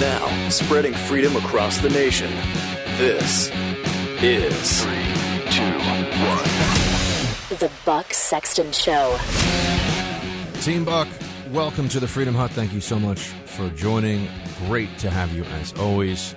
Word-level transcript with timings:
Now, 0.00 0.48
spreading 0.48 0.92
freedom 0.92 1.36
across 1.36 1.78
the 1.78 1.88
nation. 1.88 2.28
This 2.98 3.48
is 4.20 4.82
Three, 4.82 5.50
two, 5.52 5.62
one. 5.62 7.58
The 7.60 7.70
Buck 7.84 8.12
Sexton 8.12 8.72
Show. 8.72 9.16
Team 10.62 10.84
Buck, 10.84 11.06
welcome 11.54 11.88
to 11.88 12.00
the 12.00 12.08
Freedom 12.08 12.34
Hut. 12.34 12.50
Thank 12.50 12.72
you 12.72 12.80
so 12.80 12.98
much 12.98 13.20
for 13.20 13.70
joining. 13.70 14.28
Great 14.66 14.98
to 14.98 15.08
have 15.08 15.32
you 15.32 15.44
as 15.44 15.72
always. 15.74 16.34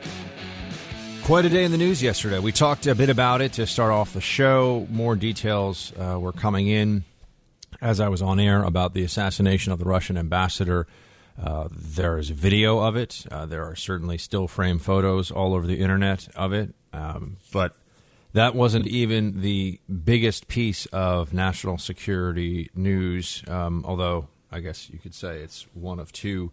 Quite 1.23 1.43
a 1.43 1.49
day 1.49 1.63
in 1.63 1.71
the 1.71 1.77
news 1.77 2.03
yesterday. 2.03 2.37
We 2.37 2.51
talked 2.51 2.85
a 2.85 2.93
bit 2.93 3.09
about 3.09 3.41
it 3.41 3.53
to 3.53 3.65
start 3.65 3.91
off 3.91 4.13
the 4.13 4.21
show. 4.21 4.85
More 4.91 5.15
details 5.15 5.91
uh, 5.97 6.19
were 6.19 6.31
coming 6.31 6.67
in 6.67 7.03
as 7.81 7.99
I 7.99 8.09
was 8.09 8.21
on 8.21 8.39
air 8.39 8.61
about 8.61 8.93
the 8.93 9.03
assassination 9.03 9.73
of 9.73 9.79
the 9.79 9.85
Russian 9.85 10.17
ambassador. 10.17 10.85
Uh, 11.43 11.67
there 11.71 12.19
is 12.19 12.29
a 12.29 12.35
video 12.35 12.77
of 12.77 12.95
it. 12.95 13.25
Uh, 13.31 13.47
there 13.47 13.65
are 13.65 13.75
certainly 13.75 14.19
still 14.19 14.47
frame 14.47 14.77
photos 14.77 15.31
all 15.31 15.55
over 15.55 15.65
the 15.65 15.79
internet 15.79 16.27
of 16.35 16.53
it. 16.53 16.75
Um, 16.93 17.37
but 17.51 17.75
that 18.33 18.53
wasn't 18.53 18.85
even 18.85 19.41
the 19.41 19.79
biggest 20.03 20.47
piece 20.47 20.85
of 20.87 21.33
national 21.33 21.79
security 21.79 22.69
news, 22.75 23.43
um, 23.47 23.83
although 23.83 24.27
I 24.57 24.59
guess 24.59 24.89
you 24.89 24.97
could 24.97 25.13
say 25.13 25.37
it's 25.37 25.67
one 25.75 25.99
of 25.99 26.11
two 26.11 26.51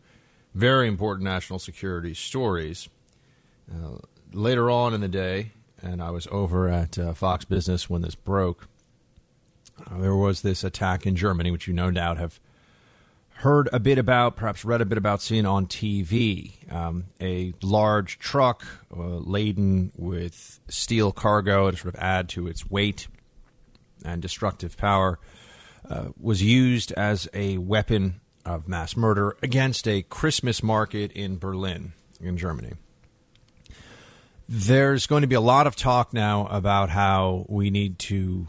very 0.55 0.87
important 0.87 1.25
national 1.25 1.59
security 1.59 2.13
stories. 2.13 2.91
Uh, 3.73 3.97
later 4.31 4.71
on 4.71 4.93
in 4.93 5.01
the 5.01 5.09
day, 5.09 5.53
and 5.81 6.03
I 6.03 6.11
was 6.11 6.29
over 6.31 6.69
at 6.69 6.99
uh, 6.99 7.15
Fox 7.15 7.47
Business 7.47 7.89
when 7.89 8.03
this 8.03 8.15
broke, 8.15 8.69
uh, 9.91 9.99
there 9.99 10.15
was 10.15 10.43
this 10.43 10.63
attack 10.63 11.07
in 11.07 11.17
Germany, 11.17 11.51
which 11.51 11.67
you 11.67 11.73
no 11.73 11.91
doubt 11.91 12.19
have 12.19 12.39
heard 13.37 13.71
a 13.73 13.81
bit 13.81 13.97
about, 13.97 14.37
perhaps 14.37 14.67
read 14.67 14.83
a 14.83 14.85
bit 14.85 14.99
about, 14.99 15.23
seen 15.23 15.47
on 15.47 15.67
TV. 15.67 16.71
Um, 16.71 17.05
a 17.23 17.55
large 17.63 18.19
truck 18.19 18.67
uh, 18.95 19.01
laden 19.01 19.93
with 19.97 20.61
steel 20.69 21.11
cargo 21.11 21.71
to 21.71 21.77
sort 21.79 21.95
of 21.95 22.01
add 22.01 22.29
to 22.31 22.47
its 22.49 22.71
weight 22.71 23.09
and 24.05 24.21
destructive 24.21 24.77
power 24.77 25.19
uh, 25.89 26.09
was 26.21 26.43
used 26.43 26.93
as 26.93 27.29
a 27.35 27.59
weapon 27.59 28.21
of 28.45 28.69
mass 28.69 28.97
murder 28.97 29.37
against 29.43 29.89
a 29.89 30.03
Christmas 30.03 30.63
market 30.63 31.13
in 31.13 31.39
Berlin, 31.39 31.93
in 32.21 32.37
Germany. 32.37 32.73
There's 34.49 35.07
going 35.07 35.23
to 35.23 35.29
be 35.29 35.35
a 35.35 35.41
lot 35.41 35.67
of 35.67 35.75
talk 35.75 36.13
now 36.13 36.47
about 36.49 36.91
how 36.91 37.47
we 37.49 37.71
need 37.71 37.99
to 38.01 38.47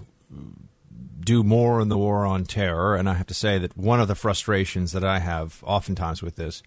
do 1.21 1.43
more 1.43 1.81
in 1.81 1.89
the 1.89 1.97
war 1.97 2.25
on 2.25 2.45
terror. 2.45 2.95
And 2.95 3.09
I 3.09 3.13
have 3.13 3.27
to 3.27 3.33
say 3.33 3.57
that 3.57 3.77
one 3.77 3.99
of 3.99 4.07
the 4.07 4.15
frustrations 4.15 4.91
that 4.91 5.03
I 5.03 5.19
have 5.19 5.63
oftentimes 5.65 6.21
with 6.21 6.35
this 6.35 6.61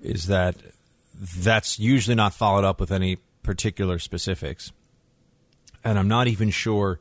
is 0.00 0.26
that 0.26 0.56
that's 1.14 1.78
usually 1.78 2.14
not 2.14 2.34
followed 2.34 2.64
up 2.64 2.80
with 2.80 2.92
any 2.92 3.16
particular 3.42 3.98
specifics. 3.98 4.72
And 5.84 5.98
I'm 5.98 6.08
not 6.08 6.26
even 6.28 6.50
sure 6.50 7.00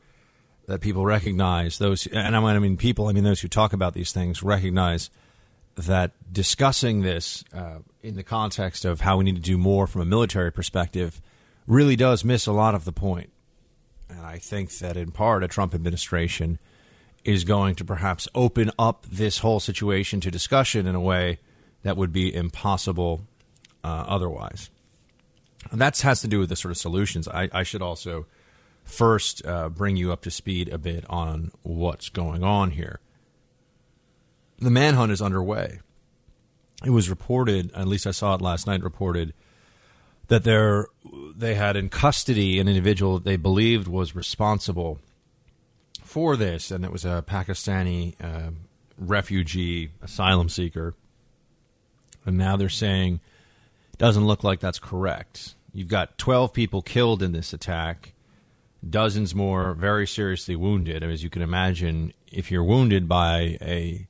that 0.67 0.81
people 0.81 1.05
recognize 1.05 1.78
those, 1.78 2.07
and 2.07 2.35
I 2.35 2.59
mean 2.59 2.78
people, 2.78 3.07
I 3.07 3.13
mean 3.13 3.23
those 3.23 3.41
who 3.41 3.47
talk 3.47 3.73
about 3.73 3.94
these 3.94 4.11
things 4.11 4.44
recognize 4.44 5.09
that 5.75 6.11
discussing 6.31 7.01
this 7.01 7.44
uh, 7.53 7.79
in 8.03 8.16
the 8.16 8.23
context 8.23 8.83
of 8.83 9.01
how 9.01 9.17
we 9.17 9.23
need 9.23 9.35
to 9.35 9.41
do 9.41 9.57
more 9.57 9.88
from 9.88 10.01
a 10.01 10.05
military 10.05 10.51
perspective 10.51 11.22
really 11.67 11.95
does 11.95 12.23
miss 12.23 12.47
a 12.47 12.51
lot 12.51 12.75
of 12.75 12.83
the 12.83 12.91
point. 12.91 13.29
And 14.09 14.22
I 14.22 14.39
think 14.39 14.78
that 14.79 14.97
in 14.97 15.11
part 15.11 15.44
a 15.44 15.47
Trump 15.47 15.73
administration 15.73 16.59
is 17.23 17.44
going 17.44 17.75
to 17.75 17.85
perhaps 17.85 18.28
open 18.34 18.72
up 18.79 19.05
this 19.09 19.39
whole 19.39 19.59
situation 19.59 20.19
to 20.22 20.31
discussion 20.31 20.88
in 20.88 20.95
a 20.95 20.99
way 20.99 21.39
that 21.84 21.97
would 21.97 22.11
be 22.11 22.34
impossible 22.34 23.22
uh, 23.84 24.05
otherwise. 24.07 24.69
And 25.72 25.81
that 25.81 25.99
has 26.01 26.22
to 26.22 26.28
do 26.28 26.39
with 26.39 26.49
the 26.49 26.55
sort 26.55 26.72
of 26.72 26.78
solutions. 26.78 27.28
I, 27.28 27.49
I 27.51 27.63
should 27.63 27.81
also 27.81 28.25
first 28.88 29.46
uh, 29.46 29.70
bring 29.70 29.98
you 29.98 30.12
up 30.12 30.22
to 30.22 30.31
speed 30.31 30.70
a 30.70 30.78
bit 30.78 31.06
on 31.09 31.52
what's 31.64 32.09
going 32.09 32.44
on 32.44 32.72
here. 32.72 33.00
The 34.59 34.72
manhunt 34.72 35.12
is 35.12 35.22
underway. 35.22 35.81
It 36.84 36.90
was 36.92 37.09
reported, 37.09 37.72
at 37.74 37.88
least 37.88 38.08
I 38.08 38.12
saw 38.12 38.36
it 38.36 38.42
last 38.42 38.68
night, 38.68 38.84
reported 38.84 39.34
that 40.28 40.44
they 40.44 40.84
they 41.36 41.56
had 41.56 41.76
in 41.76 41.90
custody 41.90 42.59
an 42.59 42.68
individual 42.68 43.16
that 43.16 43.24
they 43.24 43.38
believed 43.38 43.88
was 43.88 44.16
responsible 44.16 45.00
for 46.03 46.36
this, 46.36 46.72
and 46.72 46.84
it 46.84 46.92
was 46.92 47.06
a 47.06 47.24
Pakistani 47.28 48.16
uh, 48.24 48.52
refugee 48.97 49.92
asylum 50.02 50.50
seeker. 50.50 50.96
And 52.26 52.38
now 52.38 52.58
they're 52.58 52.70
saying 52.70 53.22
doesn't 53.97 54.26
look 54.26 54.44
like 54.44 54.59
that's 54.59 54.80
correct. 54.80 55.56
You've 55.74 55.88
got 55.88 56.18
12 56.18 56.53
people 56.53 56.81
killed 56.81 57.24
in 57.24 57.31
this 57.31 57.53
attack, 57.53 58.14
dozens 58.88 59.34
more 59.34 59.74
very 59.74 60.08
seriously 60.08 60.56
wounded. 60.56 61.04
I 61.04 61.08
As 61.08 61.24
you 61.24 61.30
can 61.30 61.42
imagine, 61.42 62.14
if 62.32 62.52
you're 62.52 62.64
wounded 62.64 63.08
by 63.08 63.58
a 63.62 64.08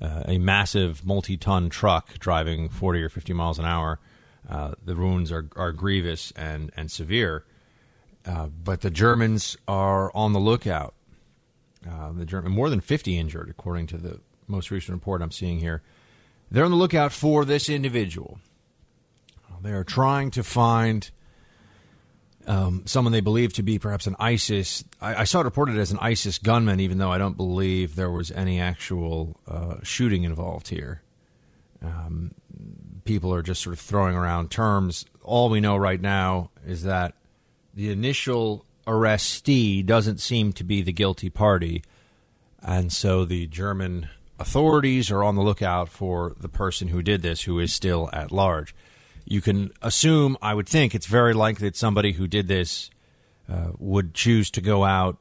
uh, 0.00 0.22
a 0.26 0.38
massive 0.38 1.04
multi-ton 1.04 1.68
truck 1.68 2.18
driving 2.18 2.70
40 2.70 3.02
or 3.02 3.10
50 3.10 3.34
miles 3.34 3.58
an 3.58 3.66
hour, 3.66 4.00
uh, 4.48 4.72
the 4.82 4.96
wounds 4.96 5.30
are, 5.30 5.48
are 5.56 5.72
grievous 5.72 6.32
and 6.36 6.70
and 6.76 6.90
severe. 6.90 7.44
Uh, 8.26 8.46
but 8.46 8.82
the 8.82 8.90
Germans 8.90 9.56
are 9.66 10.14
on 10.14 10.32
the 10.32 10.40
lookout. 10.40 10.94
Uh, 11.88 12.12
the 12.12 12.26
German 12.26 12.52
more 12.52 12.68
than 12.68 12.80
50 12.80 13.18
injured, 13.18 13.48
according 13.48 13.86
to 13.88 13.96
the 13.96 14.20
most 14.46 14.70
recent 14.70 14.94
report 14.94 15.22
I'm 15.22 15.30
seeing 15.30 15.60
here. 15.60 15.82
They're 16.50 16.64
on 16.64 16.70
the 16.70 16.76
lookout 16.76 17.12
for 17.12 17.44
this 17.44 17.68
individual. 17.68 18.38
They 19.62 19.72
are 19.72 19.84
trying 19.84 20.30
to 20.32 20.42
find 20.42 21.10
um, 22.46 22.82
someone 22.86 23.12
they 23.12 23.20
believe 23.20 23.52
to 23.54 23.62
be 23.62 23.78
perhaps 23.78 24.06
an 24.06 24.16
ISIS. 24.18 24.84
I, 25.00 25.16
I, 25.16 25.24
saw 25.24 25.40
it 25.40 25.44
reported 25.44 25.76
as 25.78 25.92
an 25.92 25.98
ISIS 26.00 26.38
gunman, 26.38 26.80
even 26.80 26.98
though 26.98 27.10
I 27.10 27.18
don't 27.18 27.36
believe 27.36 27.96
there 27.96 28.10
was 28.10 28.30
any 28.30 28.60
actual 28.60 29.36
uh, 29.46 29.76
shooting 29.82 30.24
involved 30.24 30.68
here. 30.68 31.02
Um, 31.82 32.34
people 33.04 33.34
are 33.34 33.42
just 33.42 33.62
sort 33.62 33.74
of 33.74 33.80
throwing 33.80 34.16
around 34.16 34.50
terms. 34.50 35.04
All 35.22 35.48
we 35.48 35.60
know 35.60 35.76
right 35.76 36.00
now 36.00 36.50
is 36.66 36.82
that 36.84 37.14
the 37.74 37.90
initial 37.90 38.64
arrestee 38.86 39.84
doesn't 39.84 40.18
seem 40.18 40.52
to 40.54 40.64
be 40.64 40.82
the 40.82 40.92
guilty 40.92 41.30
party, 41.30 41.84
and 42.62 42.92
so 42.92 43.24
the 43.24 43.46
German 43.46 44.08
authorities 44.38 45.10
are 45.10 45.22
on 45.22 45.36
the 45.36 45.42
lookout 45.42 45.88
for 45.88 46.34
the 46.40 46.48
person 46.48 46.88
who 46.88 47.02
did 47.02 47.22
this, 47.22 47.42
who 47.42 47.58
is 47.58 47.72
still 47.72 48.08
at 48.12 48.32
large 48.32 48.74
you 49.30 49.40
can 49.40 49.70
assume, 49.80 50.36
I 50.42 50.54
would 50.54 50.68
think, 50.68 50.92
it's 50.92 51.06
very 51.06 51.34
likely 51.34 51.68
that 51.68 51.76
somebody 51.76 52.12
who 52.12 52.26
did 52.26 52.48
this 52.48 52.90
uh, 53.48 53.68
would 53.78 54.12
choose 54.12 54.50
to 54.50 54.60
go 54.60 54.84
out 54.84 55.18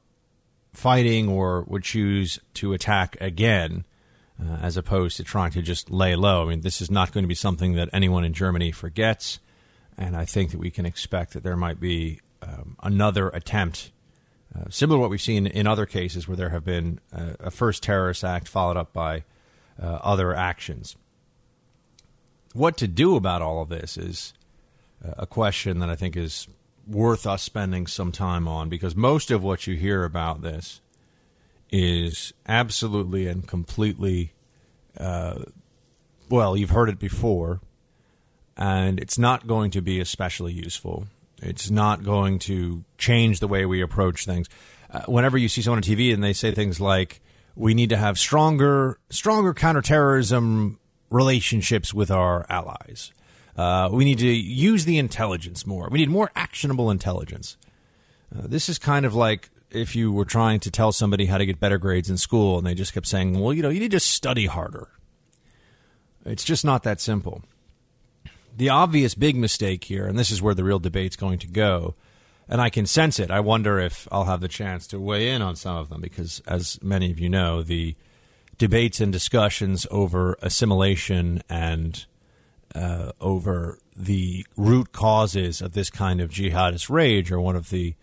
fighting 0.73 1.29
or 1.29 1.63
would 1.67 1.83
choose 1.83 2.39
to 2.55 2.73
attack 2.73 3.15
again. 3.21 3.85
Uh, 4.41 4.55
as 4.61 4.77
opposed 4.77 5.17
to 5.17 5.23
trying 5.25 5.51
to 5.51 5.61
just 5.61 5.91
lay 5.91 6.15
low. 6.15 6.45
I 6.45 6.51
mean, 6.51 6.61
this 6.61 6.81
is 6.81 6.89
not 6.89 7.11
going 7.11 7.25
to 7.25 7.27
be 7.27 7.35
something 7.35 7.73
that 7.73 7.89
anyone 7.91 8.23
in 8.23 8.31
Germany 8.31 8.71
forgets, 8.71 9.39
and 9.97 10.15
I 10.15 10.23
think 10.23 10.51
that 10.51 10.59
we 10.59 10.71
can 10.71 10.85
expect 10.85 11.33
that 11.33 11.43
there 11.43 11.57
might 11.57 11.77
be 11.77 12.21
um, 12.41 12.77
another 12.81 13.27
attempt, 13.27 13.91
uh, 14.55 14.69
similar 14.69 14.95
to 14.95 15.01
what 15.01 15.09
we've 15.09 15.19
seen 15.19 15.45
in 15.45 15.67
other 15.67 15.85
cases 15.85 16.25
where 16.25 16.37
there 16.37 16.51
have 16.51 16.63
been 16.63 17.01
uh, 17.13 17.33
a 17.41 17.51
first 17.51 17.83
terrorist 17.83 18.23
act 18.23 18.47
followed 18.47 18.77
up 18.77 18.93
by 18.93 19.25
uh, 19.77 19.99
other 20.03 20.33
actions 20.33 20.95
what 22.53 22.77
to 22.77 22.87
do 22.87 23.15
about 23.15 23.41
all 23.41 23.61
of 23.61 23.69
this 23.69 23.97
is 23.97 24.33
a 25.17 25.25
question 25.25 25.79
that 25.79 25.89
I 25.89 25.95
think 25.95 26.17
is 26.17 26.47
worth 26.87 27.27
us 27.27 27.43
spending 27.43 27.87
some 27.87 28.11
time 28.11 28.47
on 28.47 28.69
because 28.69 28.95
most 28.95 29.31
of 29.31 29.43
what 29.43 29.67
you 29.67 29.75
hear 29.75 30.03
about 30.03 30.41
this 30.41 30.81
is 31.71 32.33
absolutely 32.47 33.27
and 33.27 33.47
completely 33.47 34.33
uh, 34.97 35.43
well, 36.29 36.55
you've 36.55 36.69
heard 36.69 36.89
it 36.89 36.99
before, 36.99 37.59
and 38.55 38.99
it's 38.99 39.17
not 39.17 39.47
going 39.47 39.71
to 39.71 39.81
be 39.81 39.99
especially 39.99 40.53
useful. 40.53 41.07
It's 41.41 41.71
not 41.71 42.03
going 42.03 42.39
to 42.39 42.83
change 42.97 43.39
the 43.39 43.47
way 43.47 43.65
we 43.65 43.81
approach 43.81 44.25
things. 44.25 44.47
Uh, 44.91 45.01
whenever 45.07 45.37
you 45.37 45.47
see 45.47 45.61
someone 45.61 45.77
on 45.79 45.83
TV 45.83 46.13
and 46.13 46.23
they 46.23 46.33
say 46.33 46.51
things 46.51 46.79
like, 46.79 47.21
"We 47.55 47.73
need 47.73 47.89
to 47.89 47.97
have 47.97 48.19
stronger, 48.19 48.99
stronger 49.09 49.53
counterterrorism 49.53 50.78
relationships 51.09 51.93
with 51.93 52.11
our 52.11 52.45
allies," 52.49 53.11
uh, 53.55 53.89
we 53.91 54.05
need 54.05 54.19
to 54.19 54.27
use 54.27 54.85
the 54.85 54.97
intelligence 54.97 55.65
more. 55.65 55.89
We 55.89 55.99
need 55.99 56.09
more 56.09 56.31
actionable 56.35 56.91
intelligence. 56.91 57.57
Uh, 58.35 58.43
this 58.45 58.69
is 58.69 58.77
kind 58.77 59.05
of 59.05 59.15
like 59.15 59.49
if 59.71 59.95
you 59.95 60.11
were 60.11 60.25
trying 60.25 60.59
to 60.61 60.71
tell 60.71 60.91
somebody 60.91 61.25
how 61.25 61.37
to 61.37 61.45
get 61.45 61.59
better 61.59 61.77
grades 61.77 62.09
in 62.09 62.17
school 62.17 62.57
and 62.57 62.65
they 62.65 62.73
just 62.73 62.93
kept 62.93 63.07
saying, 63.07 63.39
well, 63.39 63.53
you 63.53 63.61
know, 63.61 63.69
you 63.69 63.79
need 63.79 63.91
to 63.91 63.99
study 63.99 64.45
harder. 64.45 64.87
It's 66.25 66.43
just 66.43 66.65
not 66.65 66.83
that 66.83 66.99
simple. 66.99 67.43
The 68.55 68.69
obvious 68.69 69.15
big 69.15 69.35
mistake 69.35 69.85
here, 69.85 70.05
and 70.05 70.17
this 70.17 70.31
is 70.31 70.41
where 70.41 70.53
the 70.53 70.63
real 70.63 70.79
debate's 70.79 71.15
going 71.15 71.39
to 71.39 71.47
go, 71.47 71.95
and 72.47 72.59
I 72.59 72.69
can 72.69 72.85
sense 72.85 73.19
it. 73.19 73.31
I 73.31 73.39
wonder 73.39 73.79
if 73.79 74.07
I'll 74.11 74.25
have 74.25 74.41
the 74.41 74.47
chance 74.47 74.85
to 74.87 74.99
weigh 74.99 75.29
in 75.29 75.41
on 75.41 75.55
some 75.55 75.77
of 75.77 75.89
them 75.89 76.01
because, 76.01 76.41
as 76.45 76.81
many 76.81 77.11
of 77.11 77.19
you 77.19 77.29
know, 77.29 77.61
the 77.61 77.95
debates 78.59 78.99
and 79.01 79.11
discussions 79.11 79.87
over 79.89 80.37
assimilation 80.43 81.41
and 81.49 82.05
uh, 82.75 83.11
over 83.19 83.79
the 83.95 84.45
root 84.55 84.91
causes 84.91 85.61
of 85.61 85.73
this 85.73 85.89
kind 85.89 86.21
of 86.21 86.29
jihadist 86.29 86.89
rage 86.89 87.31
are 87.31 87.41
one 87.41 87.55
of 87.55 87.71
the 87.71 87.95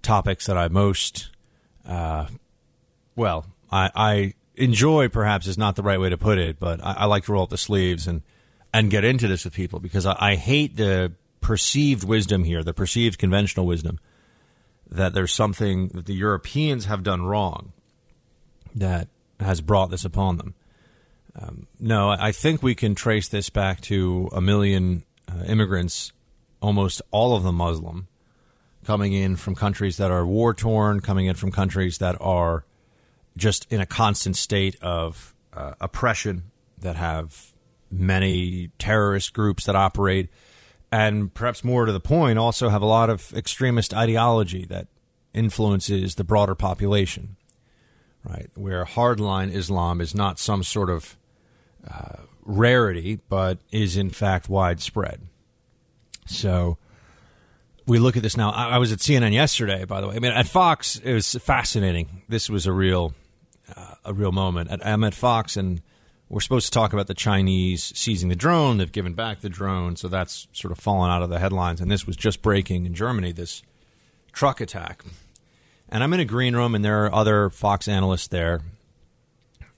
topics 0.00 0.46
that 0.46 0.56
I 0.56 0.68
most, 0.68 1.28
uh, 1.86 2.28
well, 3.14 3.44
I, 3.70 3.90
I, 3.94 4.34
enjoy. 4.56 5.08
Perhaps 5.08 5.48
is 5.48 5.58
not 5.58 5.74
the 5.74 5.82
right 5.82 5.98
way 5.98 6.08
to 6.08 6.16
put 6.16 6.38
it, 6.38 6.60
but 6.60 6.82
I, 6.82 6.92
I, 6.92 7.04
like 7.06 7.24
to 7.24 7.32
roll 7.32 7.42
up 7.42 7.50
the 7.50 7.58
sleeves 7.58 8.06
and 8.06 8.22
and 8.72 8.88
get 8.88 9.04
into 9.04 9.26
this 9.26 9.44
with 9.44 9.52
people 9.52 9.80
because 9.80 10.06
I, 10.06 10.16
I 10.18 10.34
hate 10.36 10.76
the 10.76 11.12
perceived 11.40 12.04
wisdom 12.04 12.44
here, 12.44 12.62
the 12.62 12.72
perceived 12.72 13.18
conventional 13.18 13.66
wisdom 13.66 13.98
that 14.88 15.12
there's 15.12 15.32
something 15.32 15.88
that 15.88 16.06
the 16.06 16.14
Europeans 16.14 16.84
have 16.84 17.02
done 17.02 17.22
wrong 17.22 17.72
that 18.74 19.08
has 19.40 19.60
brought 19.60 19.90
this 19.90 20.04
upon 20.04 20.36
them. 20.38 20.54
Um, 21.36 21.66
no, 21.80 22.10
I 22.10 22.32
think 22.32 22.62
we 22.62 22.74
can 22.74 22.94
trace 22.94 23.28
this 23.28 23.50
back 23.50 23.80
to 23.82 24.28
a 24.32 24.40
million 24.40 25.04
uh, 25.28 25.44
immigrants, 25.44 26.12
almost 26.60 27.02
all 27.10 27.34
of 27.36 27.42
them 27.42 27.56
Muslim, 27.56 28.06
coming 28.84 29.12
in 29.12 29.36
from 29.36 29.54
countries 29.54 29.96
that 29.96 30.10
are 30.10 30.24
war 30.24 30.54
torn, 30.54 31.00
coming 31.00 31.26
in 31.26 31.34
from 31.34 31.50
countries 31.50 31.98
that 31.98 32.16
are 32.20 32.64
just 33.36 33.66
in 33.72 33.80
a 33.80 33.86
constant 33.86 34.36
state 34.36 34.76
of 34.80 35.34
uh, 35.52 35.74
oppression, 35.80 36.44
that 36.78 36.96
have 36.96 37.52
many 37.90 38.70
terrorist 38.78 39.32
groups 39.32 39.64
that 39.64 39.74
operate, 39.74 40.28
and 40.92 41.34
perhaps 41.34 41.64
more 41.64 41.86
to 41.86 41.92
the 41.92 42.00
point, 42.00 42.38
also 42.38 42.68
have 42.68 42.82
a 42.82 42.86
lot 42.86 43.10
of 43.10 43.32
extremist 43.34 43.92
ideology 43.92 44.64
that 44.66 44.86
influences 45.32 46.14
the 46.14 46.24
broader 46.24 46.54
population. 46.54 47.36
Right, 48.26 48.48
where 48.54 48.86
hardline 48.86 49.52
Islam 49.52 50.00
is 50.00 50.14
not 50.14 50.38
some 50.38 50.62
sort 50.62 50.88
of 50.88 51.16
uh, 51.86 52.22
rarity, 52.42 53.20
but 53.28 53.58
is 53.70 53.98
in 53.98 54.08
fact 54.08 54.48
widespread. 54.48 55.20
So 56.26 56.78
we 57.86 57.98
look 57.98 58.16
at 58.16 58.22
this 58.22 58.36
now. 58.36 58.50
I, 58.50 58.70
I, 58.70 58.78
was 58.78 58.92
at 58.92 58.98
CNN 58.98 59.32
yesterday, 59.32 59.84
by 59.84 60.00
the 60.00 60.08
way. 60.08 60.16
I 60.16 60.18
mean, 60.18 60.32
at 60.32 60.46
Fox, 60.46 60.96
it 60.96 61.12
was 61.12 61.34
fascinating. 61.34 62.22
This 62.28 62.48
was 62.48 62.66
a 62.66 62.72
real, 62.72 63.14
uh, 63.74 63.94
a 64.04 64.14
real 64.14 64.32
moment. 64.32 64.70
At, 64.70 64.86
I'm 64.86 65.04
at 65.04 65.14
Fox, 65.14 65.56
and 65.56 65.82
we're 66.28 66.40
supposed 66.40 66.66
to 66.66 66.72
talk 66.72 66.92
about 66.92 67.06
the 67.06 67.14
Chinese 67.14 67.92
seizing 67.94 68.28
the 68.28 68.36
drone. 68.36 68.78
They've 68.78 68.90
given 68.90 69.14
back 69.14 69.40
the 69.40 69.50
drone, 69.50 69.96
so 69.96 70.08
that's 70.08 70.48
sort 70.52 70.72
of 70.72 70.78
fallen 70.78 71.10
out 71.10 71.22
of 71.22 71.30
the 71.30 71.38
headlines. 71.38 71.80
And 71.80 71.90
this 71.90 72.06
was 72.06 72.16
just 72.16 72.42
breaking 72.42 72.86
in 72.86 72.94
Germany. 72.94 73.32
This 73.32 73.62
truck 74.32 74.60
attack, 74.60 75.04
and 75.94 76.02
I'm 76.02 76.12
in 76.12 76.18
a 76.18 76.24
green 76.24 76.56
room, 76.56 76.74
and 76.74 76.84
there 76.84 77.04
are 77.04 77.14
other 77.14 77.50
Fox 77.50 77.86
analysts 77.86 78.26
there, 78.26 78.62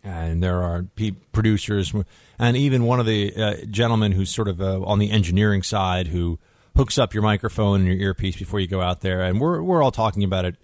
and 0.03 0.43
there 0.43 0.63
are 0.63 0.87
producers, 1.33 1.95
and 2.39 2.57
even 2.57 2.85
one 2.85 3.01
of 3.01 3.05
the 3.05 3.37
uh, 3.37 3.55
gentlemen 3.71 4.13
who's 4.13 4.31
sort 4.31 4.49
of 4.49 4.63
uh, 4.63 4.81
on 4.81 4.99
the 4.99 5.11
engineering 5.11 5.63
side 5.63 6.07
who 6.07 6.39
hooks 6.75 6.97
up 6.97 7.13
your 7.13 7.23
microphone 7.23 7.81
and 7.81 7.89
your 7.89 7.99
earpiece 7.99 8.35
before 8.35 8.61
you 8.61 8.67
go 8.67 8.81
out 8.81 9.03
there, 9.03 9.23
and 9.23 9.43
we're 9.43 9.63
we're 9.63 9.83
all 9.83 9.93
talking 9.93 10.25
about 10.25 10.47
it 10.47 10.57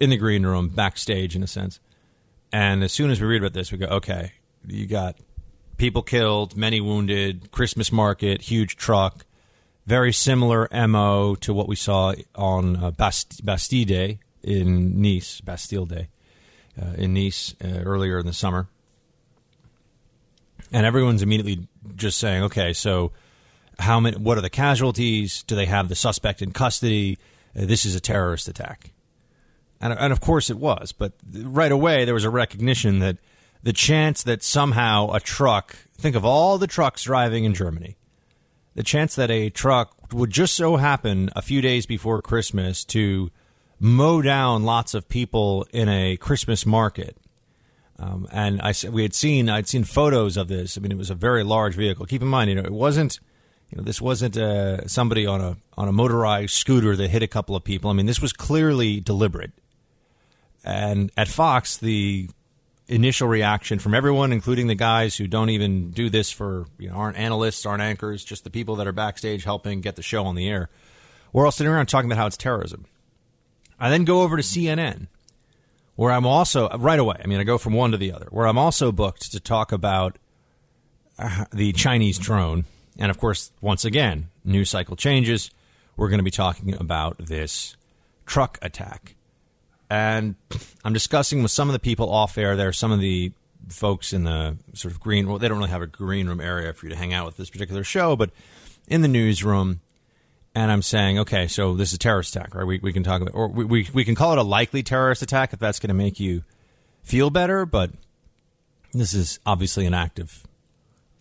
in 0.00 0.10
the 0.10 0.16
green 0.16 0.44
room, 0.44 0.68
backstage 0.70 1.36
in 1.36 1.42
a 1.44 1.46
sense. 1.46 1.78
And 2.52 2.82
as 2.82 2.90
soon 2.90 3.12
as 3.12 3.20
we 3.20 3.28
read 3.28 3.42
about 3.42 3.52
this, 3.52 3.70
we 3.70 3.78
go, 3.78 3.86
okay, 3.86 4.32
you 4.66 4.88
got 4.88 5.16
people 5.76 6.02
killed, 6.02 6.56
many 6.56 6.80
wounded, 6.80 7.52
Christmas 7.52 7.92
market, 7.92 8.42
huge 8.42 8.74
truck, 8.74 9.24
very 9.86 10.12
similar 10.12 10.68
mo 10.88 11.36
to 11.36 11.54
what 11.54 11.68
we 11.68 11.76
saw 11.76 12.12
on 12.34 12.74
uh, 12.76 12.90
Bast- 12.90 13.44
Bastille 13.44 13.84
Day 13.84 14.18
in 14.46 15.02
Nice, 15.02 15.40
Bastille 15.40 15.84
Day 15.86 16.08
uh, 16.80 16.92
in 16.96 17.12
Nice 17.12 17.54
uh, 17.62 17.82
earlier 17.84 18.18
in 18.18 18.26
the 18.26 18.32
summer. 18.32 18.68
And 20.72 20.86
everyone's 20.86 21.22
immediately 21.22 21.68
just 21.96 22.18
saying, 22.18 22.44
okay, 22.44 22.72
so 22.72 23.12
how 23.78 24.00
many? 24.00 24.16
What 24.16 24.38
are 24.38 24.42
the 24.42 24.50
casualties? 24.50 25.42
Do 25.42 25.54
they 25.54 25.66
have 25.66 25.88
the 25.88 25.94
suspect 25.94 26.42
in 26.42 26.52
custody? 26.52 27.18
Uh, 27.56 27.66
this 27.66 27.84
is 27.84 27.94
a 27.94 28.00
terrorist 28.00 28.48
attack, 28.48 28.92
and 29.80 29.92
and 29.92 30.12
of 30.12 30.20
course 30.20 30.50
it 30.50 30.58
was. 30.58 30.92
But 30.92 31.12
right 31.32 31.70
away 31.70 32.04
there 32.04 32.14
was 32.14 32.24
a 32.24 32.30
recognition 32.30 33.00
that 33.00 33.18
the 33.62 33.72
chance 33.72 34.22
that 34.22 34.42
somehow 34.42 35.12
a 35.12 35.20
truck 35.20 35.76
think 35.98 36.16
of 36.16 36.24
all 36.24 36.58
the 36.58 36.66
trucks 36.66 37.02
driving 37.04 37.44
in 37.44 37.54
Germany, 37.54 37.96
the 38.74 38.82
chance 38.82 39.14
that 39.14 39.30
a 39.30 39.50
truck 39.50 40.12
would 40.12 40.30
just 40.30 40.54
so 40.54 40.76
happen 40.76 41.30
a 41.36 41.42
few 41.42 41.60
days 41.60 41.86
before 41.86 42.22
Christmas 42.22 42.84
to 42.86 43.30
mow 43.78 44.22
down 44.22 44.64
lots 44.64 44.94
of 44.94 45.08
people 45.08 45.66
in 45.72 45.88
a 45.88 46.16
Christmas 46.16 46.64
market. 46.64 47.16
Um, 47.98 48.28
and 48.30 48.60
I 48.60 48.74
we 48.90 49.02
had 49.02 49.14
seen 49.14 49.48
I'd 49.48 49.68
seen 49.68 49.84
photos 49.84 50.36
of 50.36 50.48
this. 50.48 50.76
I 50.76 50.80
mean, 50.80 50.92
it 50.92 50.98
was 50.98 51.10
a 51.10 51.14
very 51.14 51.42
large 51.42 51.74
vehicle. 51.74 52.06
Keep 52.06 52.22
in 52.22 52.28
mind, 52.28 52.50
you 52.50 52.56
know, 52.56 52.62
it 52.62 52.72
wasn't 52.72 53.20
you 53.70 53.78
know, 53.78 53.84
this 53.84 54.00
wasn't 54.00 54.36
uh, 54.36 54.86
somebody 54.86 55.26
on 55.26 55.40
a 55.40 55.56
on 55.76 55.88
a 55.88 55.92
motorized 55.92 56.52
scooter 56.52 56.94
that 56.96 57.08
hit 57.08 57.22
a 57.22 57.26
couple 57.26 57.56
of 57.56 57.64
people. 57.64 57.90
I 57.90 57.94
mean, 57.94 58.06
this 58.06 58.20
was 58.20 58.32
clearly 58.32 59.00
deliberate. 59.00 59.52
And 60.64 61.10
at 61.16 61.28
Fox, 61.28 61.76
the 61.76 62.28
initial 62.88 63.28
reaction 63.28 63.78
from 63.78 63.94
everyone, 63.94 64.32
including 64.32 64.68
the 64.68 64.74
guys 64.74 65.16
who 65.16 65.26
don't 65.26 65.50
even 65.50 65.90
do 65.90 66.08
this 66.10 66.30
for 66.30 66.66
you 66.78 66.88
know 66.88 66.94
aren't 66.94 67.16
analysts, 67.16 67.66
aren't 67.66 67.82
anchors, 67.82 68.24
just 68.24 68.44
the 68.44 68.50
people 68.50 68.76
that 68.76 68.86
are 68.86 68.92
backstage 68.92 69.44
helping 69.44 69.80
get 69.80 69.96
the 69.96 70.02
show 70.02 70.24
on 70.24 70.34
the 70.34 70.48
air, 70.48 70.68
we're 71.32 71.44
all 71.44 71.52
sitting 71.52 71.72
around 71.72 71.86
talking 71.86 72.10
about 72.10 72.20
how 72.20 72.26
it's 72.26 72.36
terrorism. 72.36 72.86
I 73.78 73.90
then 73.90 74.04
go 74.04 74.22
over 74.22 74.36
to 74.36 74.42
CNN, 74.42 75.08
where 75.96 76.12
I'm 76.12 76.26
also 76.26 76.68
right 76.78 76.98
away. 76.98 77.16
I 77.22 77.26
mean, 77.26 77.40
I 77.40 77.44
go 77.44 77.58
from 77.58 77.74
one 77.74 77.92
to 77.92 77.96
the 77.96 78.12
other, 78.12 78.28
where 78.30 78.46
I'm 78.46 78.58
also 78.58 78.92
booked 78.92 79.32
to 79.32 79.40
talk 79.40 79.72
about 79.72 80.18
uh, 81.18 81.44
the 81.52 81.72
Chinese 81.72 82.18
drone 82.18 82.64
and 82.98 83.10
of 83.10 83.18
course, 83.18 83.52
once 83.60 83.84
again, 83.84 84.28
news 84.44 84.70
cycle 84.70 84.96
changes. 84.96 85.50
We're 85.96 86.08
going 86.08 86.18
to 86.18 86.24
be 86.24 86.30
talking 86.30 86.74
about 86.74 87.18
this 87.18 87.76
truck 88.26 88.58
attack. 88.62 89.14
And 89.88 90.34
I'm 90.84 90.92
discussing 90.92 91.42
with 91.42 91.52
some 91.52 91.68
of 91.68 91.72
the 91.72 91.78
people 91.78 92.10
off 92.10 92.36
air 92.38 92.56
there, 92.56 92.72
some 92.72 92.92
of 92.92 93.00
the 93.00 93.32
folks 93.68 94.12
in 94.12 94.24
the 94.24 94.56
sort 94.74 94.92
of 94.92 95.00
green 95.00 95.28
well, 95.28 95.38
they 95.38 95.48
don't 95.48 95.58
really 95.58 95.70
have 95.70 95.82
a 95.82 95.86
green 95.86 96.28
room 96.28 96.40
area 96.40 96.72
for 96.72 96.86
you 96.86 96.90
to 96.90 96.96
hang 96.96 97.12
out 97.12 97.26
with 97.26 97.36
this 97.36 97.50
particular 97.50 97.84
show, 97.84 98.16
but 98.16 98.30
in 98.88 99.02
the 99.02 99.08
newsroom. 99.08 99.80
And 100.56 100.72
I'm 100.72 100.80
saying, 100.80 101.18
okay, 101.18 101.48
so 101.48 101.74
this 101.74 101.90
is 101.90 101.96
a 101.96 101.98
terrorist 101.98 102.34
attack, 102.34 102.54
right? 102.54 102.66
We, 102.66 102.78
we 102.78 102.90
can 102.90 103.02
talk 103.02 103.20
about, 103.20 103.34
or 103.34 103.48
we, 103.48 103.66
we, 103.66 103.88
we 103.92 104.04
can 104.06 104.14
call 104.14 104.32
it 104.32 104.38
a 104.38 104.42
likely 104.42 104.82
terrorist 104.82 105.20
attack 105.20 105.52
if 105.52 105.58
that's 105.58 105.78
going 105.78 105.88
to 105.88 105.94
make 105.94 106.18
you 106.18 106.44
feel 107.02 107.28
better, 107.28 107.66
but 107.66 107.90
this 108.94 109.12
is 109.12 109.38
obviously 109.44 109.84
an 109.84 109.92
act 109.92 110.18
of, 110.18 110.46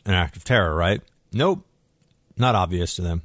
an 0.06 0.14
act 0.14 0.38
of 0.38 0.46
terror, 0.46 0.74
right? 0.74 1.02
Nope, 1.34 1.66
not 2.38 2.56
obvious 2.56 2.96
to 2.96 3.02
them. 3.02 3.24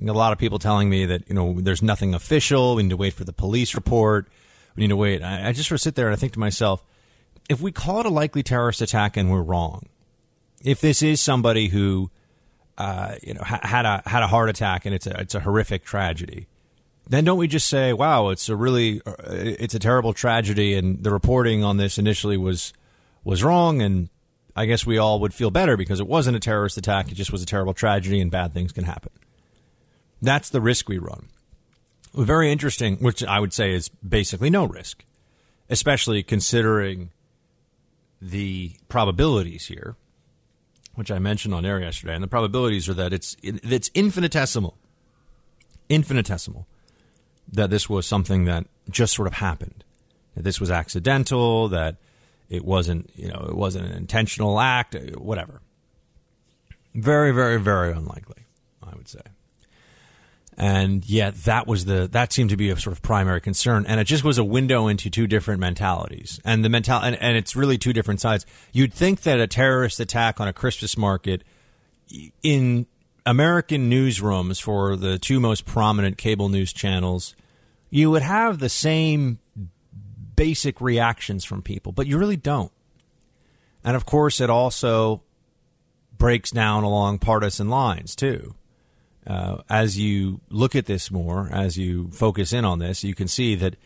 A 0.00 0.12
lot 0.12 0.32
of 0.32 0.38
people 0.38 0.58
telling 0.58 0.88
me 0.88 1.04
that 1.04 1.28
you 1.28 1.34
know 1.34 1.60
there's 1.60 1.82
nothing 1.82 2.14
official. 2.14 2.76
We 2.76 2.84
need 2.84 2.88
to 2.88 2.96
wait 2.96 3.12
for 3.12 3.24
the 3.24 3.34
police 3.34 3.74
report. 3.74 4.28
We 4.74 4.80
need 4.80 4.88
to 4.88 4.96
wait. 4.96 5.22
I, 5.22 5.48
I 5.48 5.52
just 5.52 5.68
sort 5.68 5.76
of 5.76 5.82
sit 5.82 5.94
there 5.94 6.06
and 6.06 6.14
I 6.14 6.16
think 6.16 6.32
to 6.32 6.38
myself, 6.38 6.82
if 7.50 7.60
we 7.60 7.70
call 7.70 8.00
it 8.00 8.06
a 8.06 8.08
likely 8.08 8.42
terrorist 8.42 8.80
attack 8.80 9.18
and 9.18 9.30
we're 9.30 9.42
wrong, 9.42 9.90
if 10.64 10.80
this 10.80 11.02
is 11.02 11.20
somebody 11.20 11.68
who 11.68 12.10
uh, 12.82 13.14
you 13.22 13.34
know 13.34 13.42
ha- 13.44 13.60
had 13.62 13.86
a 13.86 14.02
had 14.06 14.22
a 14.22 14.26
heart 14.26 14.50
attack 14.50 14.84
and 14.86 14.94
it's 14.94 15.06
a 15.06 15.20
it's 15.20 15.34
a 15.36 15.40
horrific 15.40 15.84
tragedy, 15.84 16.48
then 17.08 17.24
don't 17.24 17.38
we 17.38 17.46
just 17.46 17.68
say, 17.68 17.92
wow, 17.92 18.30
it's 18.30 18.48
a 18.48 18.56
really 18.56 19.00
uh, 19.06 19.14
it's 19.28 19.74
a 19.74 19.78
terrible 19.78 20.12
tragedy 20.12 20.74
and 20.74 21.04
the 21.04 21.12
reporting 21.12 21.62
on 21.62 21.76
this 21.76 21.96
initially 21.96 22.36
was 22.36 22.72
was 23.22 23.44
wrong 23.44 23.80
and 23.80 24.08
I 24.56 24.66
guess 24.66 24.84
we 24.84 24.98
all 24.98 25.20
would 25.20 25.32
feel 25.32 25.50
better 25.50 25.76
because 25.76 26.00
it 26.00 26.08
wasn't 26.08 26.36
a 26.36 26.40
terrorist 26.40 26.76
attack. 26.76 27.10
It 27.10 27.14
just 27.14 27.30
was 27.30 27.42
a 27.42 27.46
terrible 27.46 27.72
tragedy 27.72 28.20
and 28.20 28.30
bad 28.30 28.52
things 28.52 28.72
can 28.72 28.84
happen. 28.84 29.12
That's 30.20 30.50
the 30.50 30.60
risk 30.60 30.88
we 30.88 30.98
run. 30.98 31.28
Very 32.14 32.50
interesting, 32.50 32.96
which 32.96 33.22
I 33.22 33.38
would 33.38 33.52
say 33.52 33.72
is 33.72 33.88
basically 33.88 34.50
no 34.50 34.64
risk, 34.64 35.04
especially 35.70 36.22
considering 36.22 37.10
the 38.20 38.72
probabilities 38.88 39.66
here. 39.66 39.96
Which 40.94 41.10
I 41.10 41.18
mentioned 41.18 41.54
on 41.54 41.64
air 41.64 41.80
yesterday, 41.80 42.14
and 42.14 42.22
the 42.22 42.28
probabilities 42.28 42.88
are 42.88 42.94
that 42.94 43.12
it's 43.12 43.36
it's 43.42 43.90
infinitesimal, 43.94 44.76
infinitesimal, 45.88 46.66
that 47.50 47.70
this 47.70 47.88
was 47.88 48.06
something 48.06 48.44
that 48.44 48.66
just 48.90 49.14
sort 49.14 49.28
of 49.28 49.34
happened, 49.34 49.84
that 50.34 50.44
this 50.44 50.60
was 50.60 50.70
accidental, 50.70 51.68
that 51.68 51.96
it 52.48 52.64
wasn't 52.64 53.10
you 53.14 53.28
know 53.28 53.46
it 53.48 53.56
wasn't 53.56 53.86
an 53.86 53.92
intentional 53.92 54.60
act, 54.60 54.94
whatever. 55.16 55.60
Very, 56.94 57.32
very, 57.32 57.58
very 57.58 57.92
unlikely, 57.92 58.44
I 58.82 58.94
would 58.94 59.08
say. 59.08 59.22
And 60.56 61.08
yet, 61.08 61.34
that 61.44 61.66
was 61.66 61.86
the 61.86 62.08
that 62.12 62.32
seemed 62.32 62.50
to 62.50 62.58
be 62.58 62.68
a 62.68 62.76
sort 62.76 62.94
of 62.94 63.02
primary 63.02 63.40
concern, 63.40 63.86
and 63.88 63.98
it 63.98 64.04
just 64.04 64.22
was 64.22 64.36
a 64.36 64.44
window 64.44 64.86
into 64.86 65.08
two 65.08 65.26
different 65.26 65.60
mentalities, 65.60 66.40
and 66.44 66.62
the 66.62 66.68
mental 66.68 66.98
and, 66.98 67.16
and 67.16 67.38
it's 67.38 67.56
really 67.56 67.78
two 67.78 67.94
different 67.94 68.20
sides. 68.20 68.44
You'd 68.70 68.92
think 68.92 69.22
that 69.22 69.40
a 69.40 69.46
terrorist 69.46 69.98
attack 69.98 70.40
on 70.40 70.48
a 70.48 70.52
Christmas 70.52 70.98
market 70.98 71.42
in 72.42 72.86
American 73.24 73.90
newsrooms 73.90 74.60
for 74.60 74.96
the 74.96 75.18
two 75.18 75.40
most 75.40 75.64
prominent 75.64 76.18
cable 76.18 76.48
news 76.48 76.72
channels, 76.72 77.34
you 77.90 78.10
would 78.10 78.22
have 78.22 78.58
the 78.58 78.68
same 78.68 79.38
basic 80.34 80.80
reactions 80.80 81.44
from 81.44 81.62
people, 81.62 81.92
but 81.92 82.06
you 82.06 82.18
really 82.18 82.36
don't. 82.36 82.72
And 83.84 83.96
of 83.96 84.06
course, 84.06 84.40
it 84.40 84.50
also 84.50 85.22
breaks 86.16 86.50
down 86.50 86.84
along 86.84 87.18
partisan 87.18 87.68
lines 87.68 88.14
too. 88.14 88.54
Uh, 89.26 89.58
as 89.70 89.98
you 89.98 90.40
look 90.50 90.74
at 90.74 90.86
this 90.86 91.10
more, 91.10 91.48
as 91.52 91.76
you 91.78 92.08
focus 92.10 92.52
in 92.52 92.64
on 92.64 92.80
this, 92.80 93.04
you 93.04 93.14
can 93.14 93.28
see 93.28 93.54
that 93.54 93.76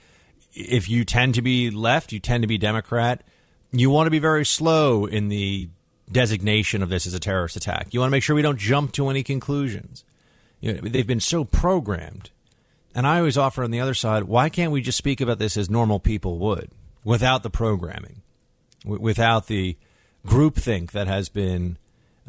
if 0.53 0.89
you 0.89 1.05
tend 1.05 1.35
to 1.35 1.43
be 1.43 1.71
left, 1.71 2.13
you 2.13 2.19
tend 2.19 2.43
to 2.43 2.47
be 2.47 2.57
Democrat, 2.57 3.23
you 3.71 3.91
want 3.91 4.07
to 4.07 4.11
be 4.11 4.19
very 4.19 4.47
slow 4.47 5.05
in 5.05 5.29
the 5.29 5.69
designation 6.11 6.83
of 6.83 6.89
this 6.89 7.07
as 7.07 7.15
a 7.15 7.21
terrorist 7.21 7.57
attack. 7.57 7.89
You 7.93 8.01
want 8.01 8.09
to 8.09 8.13
make 8.13 8.23
sure 8.23 8.35
we 8.35 8.43
don't 8.43 8.59
jump 8.59 8.93
to 8.93 9.09
any 9.09 9.23
conclusions. 9.23 10.05
You 10.61 10.75
know, 10.75 10.81
they've 10.81 11.07
been 11.07 11.21
so 11.21 11.45
programmed. 11.45 12.31
And 12.95 13.07
I 13.07 13.19
always 13.19 13.37
offer 13.37 13.63
on 13.63 13.71
the 13.71 13.81
other 13.81 13.93
side, 13.93 14.25
why 14.25 14.49
can't 14.49 14.73
we 14.73 14.81
just 14.81 14.97
speak 14.97 15.21
about 15.21 15.39
this 15.39 15.59
as 15.59 15.69
normal 15.69 16.01
people 16.01 16.39
would, 16.39 16.71
without 17.05 17.43
the 17.43 17.51
programming, 17.51 18.23
w- 18.85 19.03
without 19.03 19.49
the 19.49 19.77
groupthink 20.27 20.93
that 20.93 21.07
has 21.07 21.29
been 21.29 21.77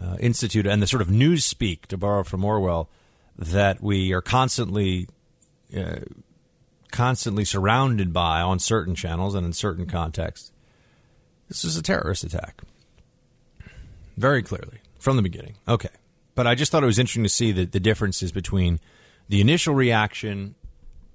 uh, 0.02 0.18
and 0.20 0.34
the 0.82 0.88
sort 0.88 1.02
of 1.02 1.10
news 1.10 1.46
speak, 1.46 1.88
to 1.88 1.98
borrow 1.98 2.24
from 2.24 2.46
Orwell, 2.46 2.90
that 3.38 3.82
we 3.82 4.14
are 4.14 4.22
constantly 4.22 5.08
uh, 5.76 6.00
constantly 6.92 7.44
surrounded 7.44 8.14
by 8.14 8.42
on 8.42 8.60
certain 8.60 8.96
channels 8.96 9.36
and 9.36 9.46
in 9.46 9.54
certain 9.54 9.86
contexts. 9.86 10.52
This 11.48 11.64
is 11.64 11.78
a 11.78 11.82
terrorist 11.82 12.24
attack. 12.24 12.62
Very 14.16 14.42
clearly 14.42 14.80
from 15.00 15.16
the 15.16 15.22
beginning. 15.22 15.56
Okay. 15.68 15.90
But 16.36 16.48
I 16.48 16.56
just 16.56 16.72
thought 16.72 16.84
it 16.84 16.88
was 16.88 17.00
interesting 17.00 17.24
to 17.24 17.30
see 17.30 17.52
the, 17.52 17.66
the 17.66 17.80
differences 17.80 18.32
between 18.32 18.80
the 19.30 19.42
initial 19.42 19.74
reaction 19.74 20.56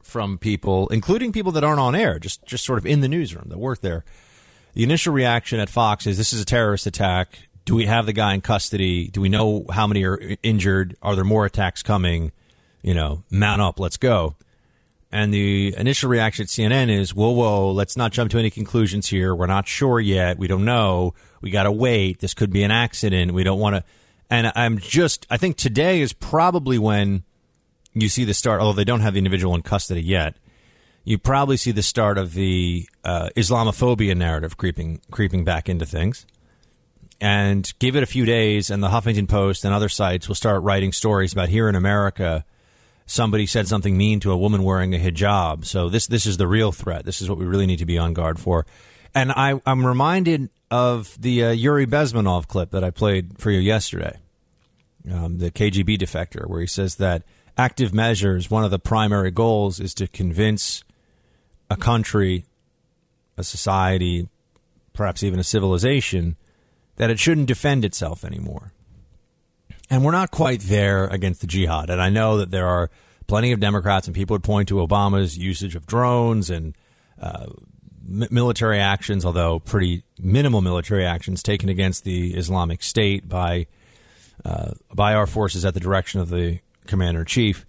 from 0.02 0.38
people, 0.38 0.88
including 0.88 1.32
people 1.32 1.52
that 1.52 1.64
aren't 1.64 1.80
on 1.80 1.94
air, 1.94 2.18
just, 2.18 2.44
just 2.44 2.64
sort 2.64 2.78
of 2.78 2.86
in 2.86 3.00
the 3.00 3.08
newsroom 3.08 3.46
that 3.48 3.58
work 3.58 3.80
there. 3.80 4.04
The 4.74 4.82
initial 4.82 5.12
reaction 5.12 5.60
at 5.60 5.68
Fox 5.68 6.06
is 6.06 6.18
this 6.18 6.32
is 6.32 6.40
a 6.40 6.44
terrorist 6.44 6.86
attack 6.86 7.48
do 7.64 7.74
we 7.74 7.86
have 7.86 8.06
the 8.06 8.12
guy 8.12 8.34
in 8.34 8.40
custody? 8.40 9.08
Do 9.08 9.20
we 9.20 9.28
know 9.28 9.64
how 9.70 9.86
many 9.86 10.04
are 10.04 10.18
injured? 10.42 10.96
Are 11.02 11.14
there 11.14 11.24
more 11.24 11.46
attacks 11.46 11.82
coming? 11.82 12.32
You 12.82 12.94
know, 12.94 13.22
mount 13.30 13.62
up, 13.62 13.78
let's 13.78 13.96
go. 13.96 14.34
And 15.12 15.32
the 15.32 15.74
initial 15.76 16.08
reaction 16.08 16.44
at 16.44 16.48
CNN 16.48 16.90
is, 16.90 17.14
whoa, 17.14 17.30
whoa, 17.30 17.70
let's 17.70 17.96
not 17.96 18.12
jump 18.12 18.30
to 18.30 18.38
any 18.38 18.50
conclusions 18.50 19.08
here. 19.08 19.34
We're 19.34 19.46
not 19.46 19.68
sure 19.68 20.00
yet. 20.00 20.38
We 20.38 20.48
don't 20.48 20.64
know. 20.64 21.14
We 21.42 21.50
got 21.50 21.64
to 21.64 21.72
wait. 21.72 22.20
This 22.20 22.32
could 22.32 22.50
be 22.50 22.62
an 22.62 22.70
accident. 22.70 23.32
We 23.32 23.44
don't 23.44 23.60
want 23.60 23.76
to. 23.76 23.84
And 24.30 24.50
I'm 24.56 24.78
just, 24.78 25.26
I 25.28 25.36
think 25.36 25.58
today 25.58 26.00
is 26.00 26.14
probably 26.14 26.78
when 26.78 27.24
you 27.92 28.08
see 28.08 28.24
the 28.24 28.32
start, 28.32 28.62
although 28.62 28.76
they 28.76 28.84
don't 28.84 29.00
have 29.00 29.12
the 29.12 29.18
individual 29.18 29.54
in 29.54 29.60
custody 29.60 30.02
yet. 30.02 30.34
You 31.04 31.18
probably 31.18 31.58
see 31.58 31.72
the 31.72 31.82
start 31.82 32.16
of 32.16 32.32
the 32.32 32.88
uh, 33.04 33.28
Islamophobia 33.36 34.16
narrative 34.16 34.56
creeping 34.56 35.00
creeping 35.10 35.44
back 35.44 35.68
into 35.68 35.84
things 35.84 36.26
and 37.22 37.72
give 37.78 37.94
it 37.94 38.02
a 38.02 38.06
few 38.06 38.24
days, 38.24 38.68
and 38.68 38.82
the 38.82 38.88
Huffington 38.88 39.28
Post 39.28 39.64
and 39.64 39.72
other 39.72 39.88
sites 39.88 40.26
will 40.26 40.34
start 40.34 40.64
writing 40.64 40.90
stories 40.90 41.32
about 41.32 41.48
here 41.48 41.68
in 41.68 41.76
America. 41.76 42.44
Somebody 43.06 43.46
said 43.46 43.68
something 43.68 43.96
mean 43.96 44.18
to 44.20 44.32
a 44.32 44.36
woman 44.36 44.64
wearing 44.64 44.92
a 44.92 44.98
hijab. 44.98 45.64
So 45.64 45.88
this 45.88 46.08
this 46.08 46.26
is 46.26 46.36
the 46.36 46.48
real 46.48 46.72
threat. 46.72 47.04
This 47.04 47.22
is 47.22 47.30
what 47.30 47.38
we 47.38 47.46
really 47.46 47.66
need 47.66 47.78
to 47.78 47.86
be 47.86 47.96
on 47.96 48.12
guard 48.12 48.40
for. 48.40 48.66
And 49.14 49.30
I, 49.30 49.60
I'm 49.64 49.86
reminded 49.86 50.50
of 50.68 51.16
the 51.20 51.44
uh, 51.44 51.50
Yuri 51.52 51.86
Bezmenov 51.86 52.48
clip 52.48 52.72
that 52.72 52.82
I 52.82 52.90
played 52.90 53.38
for 53.38 53.52
you 53.52 53.60
yesterday, 53.60 54.18
um, 55.08 55.38
the 55.38 55.52
KGB 55.52 55.98
defector, 55.98 56.48
where 56.48 56.60
he 56.60 56.66
says 56.66 56.96
that 56.96 57.22
active 57.56 57.94
measures, 57.94 58.50
one 58.50 58.64
of 58.64 58.72
the 58.72 58.80
primary 58.80 59.30
goals 59.30 59.78
is 59.78 59.94
to 59.94 60.08
convince 60.08 60.82
a 61.70 61.76
country, 61.76 62.46
a 63.36 63.44
society, 63.44 64.28
perhaps 64.92 65.22
even 65.22 65.38
a 65.38 65.44
civilization, 65.44 66.36
that 66.96 67.10
it 67.10 67.18
shouldn't 67.18 67.46
defend 67.46 67.84
itself 67.84 68.24
anymore. 68.24 68.72
And 69.90 70.04
we're 70.04 70.12
not 70.12 70.30
quite 70.30 70.60
there 70.60 71.06
against 71.06 71.40
the 71.40 71.46
jihad. 71.46 71.90
And 71.90 72.00
I 72.00 72.08
know 72.08 72.38
that 72.38 72.50
there 72.50 72.66
are 72.66 72.90
plenty 73.26 73.52
of 73.52 73.60
Democrats 73.60 74.06
and 74.06 74.16
people 74.16 74.34
would 74.34 74.42
point 74.42 74.68
to 74.68 74.76
Obama's 74.76 75.36
usage 75.36 75.74
of 75.74 75.86
drones 75.86 76.50
and 76.50 76.74
uh, 77.20 77.46
military 78.04 78.80
actions, 78.80 79.24
although 79.24 79.58
pretty 79.60 80.02
minimal 80.18 80.60
military 80.60 81.04
actions 81.04 81.42
taken 81.42 81.68
against 81.68 82.04
the 82.04 82.34
Islamic 82.34 82.82
State 82.82 83.28
by 83.28 83.66
uh, 84.44 84.72
by 84.92 85.14
our 85.14 85.26
forces 85.26 85.64
at 85.64 85.74
the 85.74 85.80
direction 85.80 86.20
of 86.20 86.28
the 86.28 86.58
commander 86.86 87.20
in 87.20 87.26
chief. 87.26 87.64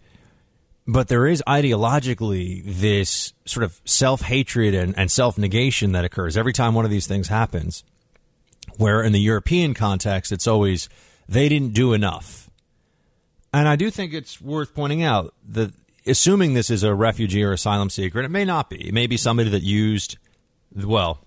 But 0.87 1.07
there 1.07 1.27
is 1.27 1.43
ideologically 1.47 2.63
this 2.65 3.33
sort 3.45 3.63
of 3.63 3.79
self 3.85 4.21
hatred 4.21 4.73
and, 4.73 4.97
and 4.97 5.11
self 5.11 5.37
negation 5.37 5.91
that 5.91 6.03
occurs 6.03 6.35
every 6.35 6.53
time 6.53 6.73
one 6.73 6.85
of 6.85 6.91
these 6.91 7.07
things 7.07 7.27
happens 7.27 7.83
where 8.77 9.01
in 9.01 9.11
the 9.11 9.19
European 9.19 9.73
context, 9.73 10.31
it's 10.31 10.47
always 10.47 10.89
they 11.27 11.49
didn't 11.49 11.73
do 11.73 11.93
enough. 11.93 12.49
And 13.53 13.67
I 13.67 13.75
do 13.75 13.91
think 13.91 14.13
it's 14.13 14.41
worth 14.41 14.73
pointing 14.73 15.03
out 15.03 15.33
that 15.49 15.73
assuming 16.05 16.53
this 16.53 16.69
is 16.69 16.83
a 16.83 16.93
refugee 16.93 17.43
or 17.43 17.53
asylum 17.53 17.89
seeker, 17.89 18.19
and 18.19 18.25
it 18.25 18.31
may 18.31 18.45
not 18.45 18.69
be, 18.69 18.87
it 18.87 18.93
may 18.93 19.07
be 19.07 19.17
somebody 19.17 19.49
that 19.49 19.61
used, 19.61 20.17
well, 20.75 21.19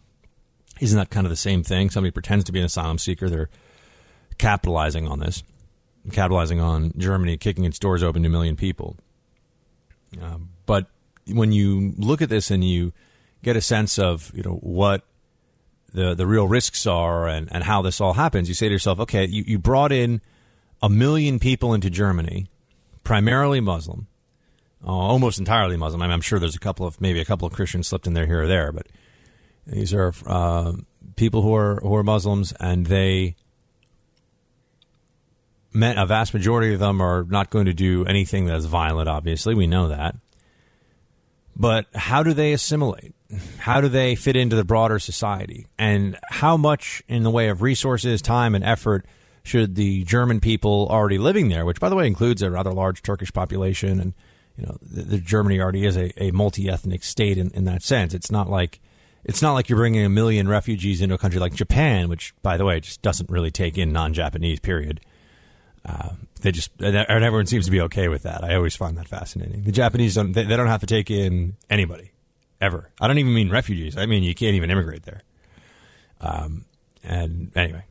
isn't 0.81 0.99
that 0.99 1.11
kind 1.11 1.27
of 1.27 1.31
the 1.31 1.37
same 1.37 1.63
thing? 1.63 1.89
Somebody 1.89 2.11
pretends 2.11 2.45
to 2.45 2.53
be 2.53 2.59
an 2.59 2.67
asylum 2.67 2.99
seeker, 2.99 3.31
they're 3.31 3.49
capitalizing 4.39 5.09
on 5.09 5.21
this, 5.21 5.43
capitalizing 6.13 6.61
on 6.61 6.93
Germany 6.99 7.37
kicking 7.37 7.65
its 7.65 7.79
doors 7.79 8.03
open 8.03 8.23
to 8.23 8.29
a 8.29 8.31
million 8.31 8.57
people. 8.57 8.97
Um, 10.21 10.51
but 10.67 10.87
when 11.27 11.53
you 11.53 11.95
look 11.97 12.23
at 12.23 12.29
this 12.29 12.51
and 12.51 12.63
you 12.63 12.93
get 13.43 13.57
a 13.57 13.61
sense 13.61 13.99
of 13.99 14.31
you 14.35 14.43
know 14.43 14.59
what 14.63 15.03
the 15.97 16.15
the 16.15 16.27
real 16.27 16.47
risks 16.47 16.87
are 16.87 17.27
and, 17.27 17.49
and 17.51 17.65
how 17.65 17.81
this 17.81 18.01
all 18.01 18.13
happens, 18.13 18.49
you 18.49 18.55
say 18.55 18.69
to 18.69 18.73
yourself, 18.73 19.01
okay, 19.01 19.27
you, 19.27 19.43
you 19.47 19.59
brought 19.59 19.93
in 19.93 20.21
a 20.83 20.91
million 20.91 21.39
people 21.39 21.73
into 21.73 21.89
Germany, 21.89 22.49
primarily 23.03 23.61
Muslim, 23.61 24.07
uh, 24.87 24.91
almost 24.91 25.39
entirely 25.39 25.77
Muslim. 25.77 26.03
I 26.03 26.13
am 26.13 26.21
sure 26.21 26.39
there's 26.39 26.55
a 26.55 26.61
couple 26.61 26.87
of 26.87 27.01
maybe 27.01 27.19
a 27.19 27.25
couple 27.25 27.47
of 27.49 27.55
Christians 27.55 27.89
slipped 27.89 28.07
in 28.07 28.13
there 28.13 28.27
here 28.27 28.43
or 28.43 28.47
there, 28.47 28.73
but 28.73 28.87
these 29.67 29.95
are 29.95 30.13
uh, 30.27 30.73
people 31.17 31.41
who 31.41 31.55
are 31.55 31.81
who 31.81 31.97
are 31.97 32.05
Muslims, 32.05 32.53
and 32.61 32.87
they 32.87 33.35
a 35.75 36.07
vast 36.07 36.35
majority 36.35 36.75
of 36.75 36.81
them 36.81 37.01
are 37.01 37.25
not 37.25 37.49
going 37.49 37.67
to 37.67 37.75
do 37.75 38.05
anything 38.05 38.45
that's 38.45 38.67
violent. 38.67 39.09
Obviously, 39.09 39.55
we 39.55 39.67
know 39.67 39.89
that. 39.89 40.15
But 41.59 41.87
how 41.95 42.23
do 42.23 42.33
they 42.33 42.53
assimilate? 42.53 43.15
how 43.59 43.81
do 43.81 43.89
they 43.89 44.15
fit 44.15 44.37
into 44.37 44.57
the 44.57 44.65
broader 44.65 44.99
society? 44.99 45.67
And 45.79 46.19
how 46.31 46.57
much 46.57 47.03
in 47.09 47.23
the 47.23 47.31
way 47.31 47.49
of 47.49 47.63
resources, 47.63 48.23
time, 48.23 48.55
and 48.55 48.63
effort 48.63 49.07
should 49.43 49.75
the 49.75 50.05
German 50.05 50.41
people 50.41 50.89
already 50.91 51.19
living 51.19 51.49
there, 51.49 51.65
which 51.65 51.81
by 51.81 51.89
the 51.89 51.97
way 51.97 52.07
includes 52.07 52.43
a 52.43 52.51
rather 52.51 52.73
large 52.73 53.03
Turkish 53.03 53.33
population, 53.33 54.01
and 54.01 54.15
you 54.57 54.67
know, 54.67 54.77
the, 54.81 55.03
the 55.03 55.19
Germany 55.19 55.61
already 55.61 55.85
is 55.85 55.97
a, 55.97 56.13
a 56.23 56.31
multi-ethnic 56.31 57.05
state 57.05 57.39
in, 57.39 57.51
in 57.51 57.65
that 57.65 57.83
sense. 57.83 58.15
It's 58.15 58.31
not 58.31 58.49
like 58.49 58.81
it's 59.25 59.43
not 59.43 59.55
like 59.55 59.69
you're 59.69 59.79
bringing 59.79 60.05
a 60.05 60.09
million 60.09 60.49
refugees 60.49 61.01
into 61.01 61.15
a 61.15 61.19
country 61.19 61.41
like 61.41 61.55
Japan, 61.55 62.09
which, 62.09 62.33
by 62.43 62.57
the 62.57 62.65
way, 62.65 62.79
just 62.79 63.03
doesn't 63.03 63.29
really 63.29 63.51
take 63.51 63.77
in 63.77 63.93
non-Japanese. 63.93 64.61
Period. 64.61 65.01
Uh, 65.87 66.11
they 66.41 66.51
just 66.51 66.71
and 66.81 66.97
everyone 66.97 67.47
seems 67.47 67.65
to 67.67 67.71
be 67.71 67.81
okay 67.83 68.09
with 68.09 68.25
that. 68.25 68.43
I 68.43 68.55
always 68.57 68.75
find 68.75 68.99
that 68.99 69.09
fascinating. 69.09 69.63
The 69.63 69.73
Japanese 69.73 70.15
don't 70.15 70.33
they, 70.33 70.45
they 70.45 70.57
don't 70.57 70.67
have 70.67 70.81
to 70.81 70.87
take 70.87 71.11
in 71.11 71.57
anybody 71.71 72.11
ever. 72.61 72.91
I 73.01 73.07
don't 73.07 73.19
even 73.19 73.33
mean 73.33 73.51
refugees. 73.51 73.97
I 73.97 74.07
mean 74.07 74.23
you 74.23 74.35
can't 74.35 74.55
even 74.55 74.71
immigrate 74.71 75.05
there. 75.05 75.23
Um, 76.21 76.65
and 77.05 77.53
anyway, 77.55 77.85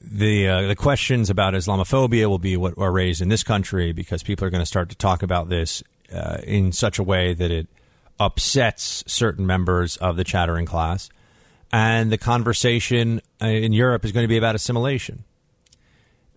the 0.00 0.48
uh, 0.48 0.62
the 0.68 0.76
questions 0.76 1.30
about 1.30 1.54
Islamophobia 1.54 2.28
will 2.28 2.38
be 2.38 2.56
what 2.56 2.74
are 2.76 2.92
raised 2.92 3.22
in 3.22 3.28
this 3.28 3.42
country 3.42 3.92
because 3.92 4.22
people 4.22 4.46
are 4.46 4.50
going 4.50 4.62
to 4.62 4.66
start 4.66 4.90
to 4.90 4.96
talk 4.96 5.22
about 5.22 5.48
this 5.48 5.82
uh, 6.12 6.38
in 6.44 6.72
such 6.72 6.98
a 6.98 7.02
way 7.02 7.32
that 7.32 7.50
it 7.50 7.68
upsets 8.20 9.02
certain 9.06 9.46
members 9.46 9.96
of 9.96 10.16
the 10.16 10.24
chattering 10.24 10.66
class, 10.66 11.08
and 11.72 12.12
the 12.12 12.18
conversation 12.18 13.22
uh, 13.42 13.46
in 13.46 13.72
Europe 13.72 14.04
is 14.04 14.12
going 14.12 14.24
to 14.24 14.28
be 14.28 14.36
about 14.36 14.54
assimilation. 14.54 15.24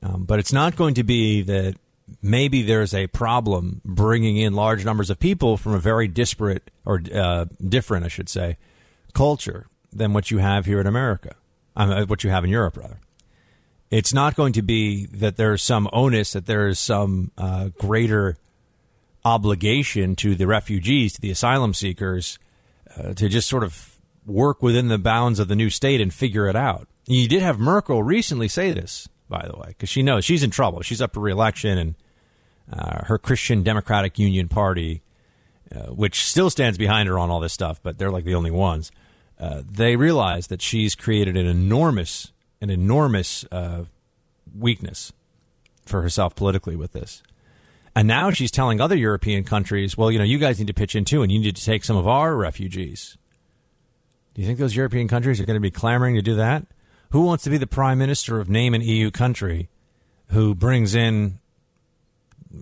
Um, 0.03 0.25
but 0.25 0.39
it's 0.39 0.53
not 0.53 0.75
going 0.75 0.93
to 0.95 1.03
be 1.03 1.41
that 1.43 1.75
maybe 2.21 2.61
there's 2.61 2.93
a 2.93 3.07
problem 3.07 3.81
bringing 3.83 4.37
in 4.37 4.53
large 4.53 4.85
numbers 4.85 5.09
of 5.09 5.19
people 5.19 5.57
from 5.57 5.73
a 5.73 5.79
very 5.79 6.07
disparate 6.07 6.69
or 6.85 7.01
uh, 7.13 7.45
different, 7.67 8.05
I 8.05 8.09
should 8.09 8.29
say, 8.29 8.57
culture 9.13 9.67
than 9.91 10.13
what 10.13 10.31
you 10.31 10.37
have 10.37 10.65
here 10.65 10.79
in 10.79 10.87
America, 10.87 11.35
um, 11.75 12.07
what 12.07 12.23
you 12.23 12.29
have 12.29 12.43
in 12.43 12.49
Europe, 12.49 12.77
rather. 12.77 12.99
It's 13.89 14.13
not 14.13 14.35
going 14.35 14.53
to 14.53 14.61
be 14.61 15.05
that 15.07 15.37
there's 15.37 15.63
some 15.63 15.89
onus, 15.93 16.33
that 16.33 16.45
there 16.45 16.67
is 16.67 16.77
some 16.77 17.31
uh, 17.37 17.69
greater 17.79 18.37
obligation 19.23 20.15
to 20.17 20.35
the 20.35 20.47
refugees, 20.47 21.13
to 21.13 21.21
the 21.21 21.31
asylum 21.31 21.73
seekers, 21.73 22.37
uh, 22.97 23.13
to 23.13 23.29
just 23.29 23.49
sort 23.49 23.63
of 23.63 23.97
work 24.25 24.61
within 24.61 24.89
the 24.89 24.97
bounds 24.97 25.39
of 25.39 25.47
the 25.47 25.55
new 25.55 25.69
state 25.69 26.01
and 26.01 26.13
figure 26.13 26.47
it 26.47 26.55
out. 26.55 26.87
You 27.05 27.27
did 27.27 27.41
have 27.41 27.59
Merkel 27.59 28.03
recently 28.03 28.49
say 28.49 28.73
this, 28.73 29.07
by 29.29 29.47
the 29.47 29.57
way, 29.57 29.69
because 29.69 29.89
she 29.89 30.03
knows 30.03 30.25
she's 30.25 30.43
in 30.43 30.51
trouble. 30.51 30.81
She's 30.81 31.01
up 31.01 31.13
for 31.13 31.19
reelection, 31.19 31.77
and 31.77 31.95
uh, 32.71 33.05
her 33.05 33.17
Christian 33.17 33.63
Democratic 33.63 34.19
Union 34.19 34.47
Party, 34.47 35.01
uh, 35.73 35.87
which 35.93 36.25
still 36.25 36.49
stands 36.49 36.77
behind 36.77 37.09
her 37.09 37.19
on 37.19 37.29
all 37.29 37.39
this 37.39 37.53
stuff, 37.53 37.79
but 37.81 37.97
they're 37.97 38.11
like 38.11 38.25
the 38.25 38.35
only 38.35 38.51
ones. 38.51 38.91
Uh, 39.39 39.61
they 39.69 39.95
realize 39.95 40.47
that 40.47 40.61
she's 40.61 40.95
created 40.95 41.37
an 41.37 41.45
enormous, 41.45 42.31
an 42.61 42.69
enormous 42.69 43.45
uh, 43.51 43.85
weakness 44.57 45.13
for 45.85 46.01
herself 46.01 46.35
politically 46.35 46.75
with 46.75 46.93
this. 46.93 47.21
And 47.95 48.07
now 48.07 48.29
she's 48.29 48.51
telling 48.51 48.79
other 48.79 48.95
European 48.95 49.43
countries, 49.43 49.97
well, 49.97 50.11
you 50.11 50.19
know, 50.19 50.25
you 50.25 50.37
guys 50.37 50.59
need 50.59 50.67
to 50.67 50.73
pitch 50.73 50.95
in 50.95 51.05
too, 51.05 51.23
and 51.23 51.31
you 51.31 51.39
need 51.39 51.55
to 51.55 51.65
take 51.65 51.83
some 51.83 51.97
of 51.97 52.07
our 52.07 52.35
refugees. 52.35 53.17
Do 54.33 54.41
you 54.41 54.47
think 54.47 54.59
those 54.59 54.75
European 54.75 55.07
countries 55.07 55.39
are 55.39 55.45
going 55.45 55.55
to 55.55 55.59
be 55.59 55.71
clamoring 55.71 56.15
to 56.15 56.21
do 56.21 56.35
that? 56.35 56.67
Who 57.11 57.21
wants 57.21 57.43
to 57.45 57.49
be 57.49 57.57
the 57.57 57.67
prime 57.67 57.97
minister 57.97 58.39
of 58.39 58.49
name 58.49 58.73
an 58.73 58.81
EU 58.81 59.11
country 59.11 59.69
who 60.29 60.53
brings 60.53 60.93
in 60.93 61.39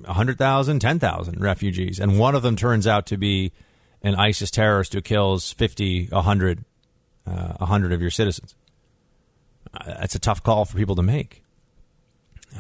100,000, 0.05 0.79
10,000 0.79 1.41
refugees, 1.41 1.99
and 1.99 2.19
one 2.19 2.35
of 2.35 2.43
them 2.43 2.55
turns 2.55 2.85
out 2.85 3.05
to 3.07 3.17
be 3.17 3.51
an 4.01 4.15
ISIS 4.15 4.51
terrorist 4.51 4.93
who 4.93 5.01
kills 5.01 5.51
50, 5.53 6.07
100, 6.07 6.65
uh, 7.25 7.53
100 7.57 7.93
of 7.93 8.01
your 8.01 8.11
citizens? 8.11 8.55
Uh, 9.73 9.85
that's 9.99 10.15
a 10.15 10.19
tough 10.19 10.43
call 10.43 10.65
for 10.65 10.77
people 10.77 10.95
to 10.95 11.03
make. 11.03 11.43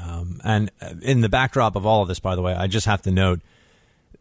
Um, 0.03 0.41
and 0.43 0.71
in 1.01 1.21
the 1.21 1.29
backdrop 1.29 1.75
of 1.75 1.85
all 1.85 2.01
of 2.01 2.07
this, 2.07 2.19
by 2.19 2.35
the 2.35 2.41
way, 2.41 2.53
I 2.53 2.67
just 2.67 2.85
have 2.85 3.01
to 3.03 3.11
note, 3.11 3.41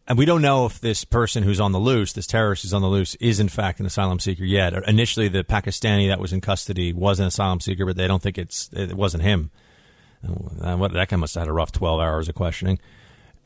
and 0.07 0.17
we 0.17 0.25
don't 0.25 0.41
know 0.41 0.65
if 0.65 0.79
this 0.79 1.03
person 1.03 1.43
who's 1.43 1.59
on 1.59 1.71
the 1.71 1.79
loose, 1.79 2.13
this 2.13 2.27
terrorist 2.27 2.61
who's 2.61 2.73
on 2.73 2.81
the 2.81 2.87
loose, 2.87 3.15
is 3.15 3.39
in 3.39 3.49
fact 3.49 3.79
an 3.79 3.85
asylum 3.85 4.19
seeker 4.19 4.43
yet. 4.43 4.73
Initially, 4.87 5.27
the 5.27 5.43
Pakistani 5.43 6.09
that 6.09 6.19
was 6.19 6.31
in 6.31 6.41
custody 6.41 6.93
was 6.93 7.19
an 7.19 7.25
asylum 7.25 7.59
seeker, 7.59 7.85
but 7.85 7.95
they 7.95 8.07
don't 8.07 8.21
think 8.21 8.37
it's 8.37 8.69
it 8.73 8.93
wasn't 8.93 9.23
him. 9.23 9.49
What 10.21 10.93
that 10.93 11.09
guy 11.09 11.15
must 11.17 11.35
have 11.35 11.41
had 11.41 11.49
a 11.49 11.53
rough 11.53 11.71
twelve 11.71 11.99
hours 11.99 12.29
of 12.29 12.35
questioning. 12.35 12.79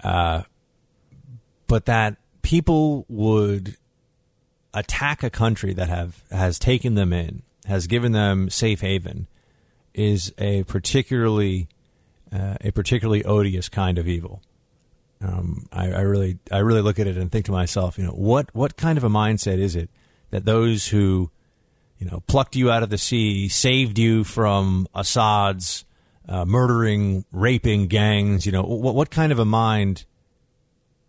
Uh, 0.03 0.43
but 1.67 1.85
that 1.85 2.17
people 2.41 3.05
would 3.09 3.75
attack 4.73 5.23
a 5.23 5.29
country 5.29 5.73
that 5.73 5.89
have 5.89 6.23
has 6.31 6.59
taken 6.59 6.95
them 6.95 7.13
in, 7.13 7.43
has 7.65 7.87
given 7.87 8.11
them 8.11 8.49
safe 8.49 8.81
haven, 8.81 9.27
is 9.93 10.33
a 10.37 10.63
particularly 10.63 11.67
uh, 12.31 12.55
a 12.61 12.71
particularly 12.71 13.23
odious 13.23 13.69
kind 13.69 13.97
of 13.97 14.07
evil. 14.07 14.41
Um, 15.21 15.67
I, 15.71 15.91
I, 15.91 16.01
really, 16.01 16.39
I 16.51 16.59
really 16.59 16.81
look 16.81 16.97
at 16.99 17.07
it 17.07 17.17
and 17.17 17.31
think 17.31 17.45
to 17.45 17.51
myself, 17.51 17.97
you 17.97 18.05
know, 18.05 18.11
what 18.11 18.53
what 18.55 18.77
kind 18.77 18.97
of 18.97 19.03
a 19.03 19.09
mindset 19.09 19.59
is 19.59 19.75
it 19.75 19.89
that 20.29 20.45
those 20.45 20.87
who, 20.87 21.29
you 21.97 22.09
know, 22.09 22.21
plucked 22.27 22.55
you 22.55 22.71
out 22.71 22.83
of 22.83 22.89
the 22.89 22.97
sea, 22.97 23.49
saved 23.49 23.99
you 23.99 24.23
from 24.23 24.87
Assad's 24.95 25.83
uh, 26.27 26.45
murdering, 26.45 27.25
raping 27.33 27.87
gangs, 27.87 28.45
you 28.45 28.51
know, 28.51 28.63
what 28.63 28.95
what 28.95 29.09
kind 29.09 29.31
of 29.31 29.39
a 29.39 29.45
mind? 29.45 30.05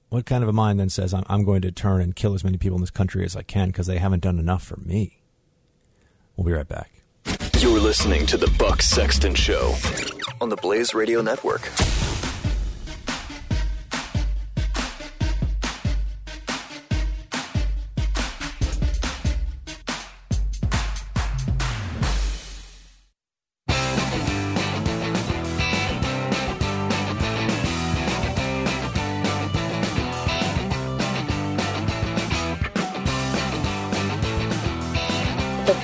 What 0.09 0.27
kind 0.27 0.42
of 0.42 0.49
a 0.49 0.53
mind 0.53 0.81
then 0.81 0.90
says 0.90 1.14
I'm, 1.14 1.23
I'm 1.29 1.44
going 1.44 1.62
to 1.62 1.70
turn 1.70 2.01
and 2.01 2.16
kill 2.16 2.35
as 2.35 2.42
many 2.42 2.59
people 2.59 2.77
in 2.77 2.81
this 2.81 2.90
country 2.90 3.25
as 3.25 3.37
I 3.37 3.42
can 3.42 3.68
because 3.68 3.87
they 3.87 3.99
haven't 3.99 4.25
done 4.25 4.40
enough 4.40 4.64
for 4.64 4.77
me? 4.79 5.20
We'll 6.37 6.46
be 6.46 6.53
right 6.53 6.66
back. 6.66 6.90
You're 7.61 7.79
listening 7.79 8.27
to 8.27 8.37
the 8.37 8.51
Buck 8.59 8.83
Sexton 8.83 9.35
Show 9.35 9.77
on 10.40 10.49
the 10.49 10.57
Blaze 10.57 10.94
Radio 10.94 11.20
Network. 11.20 11.70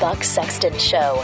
Buck 0.07 0.23
Sexton 0.23 0.79
Show. 0.79 1.21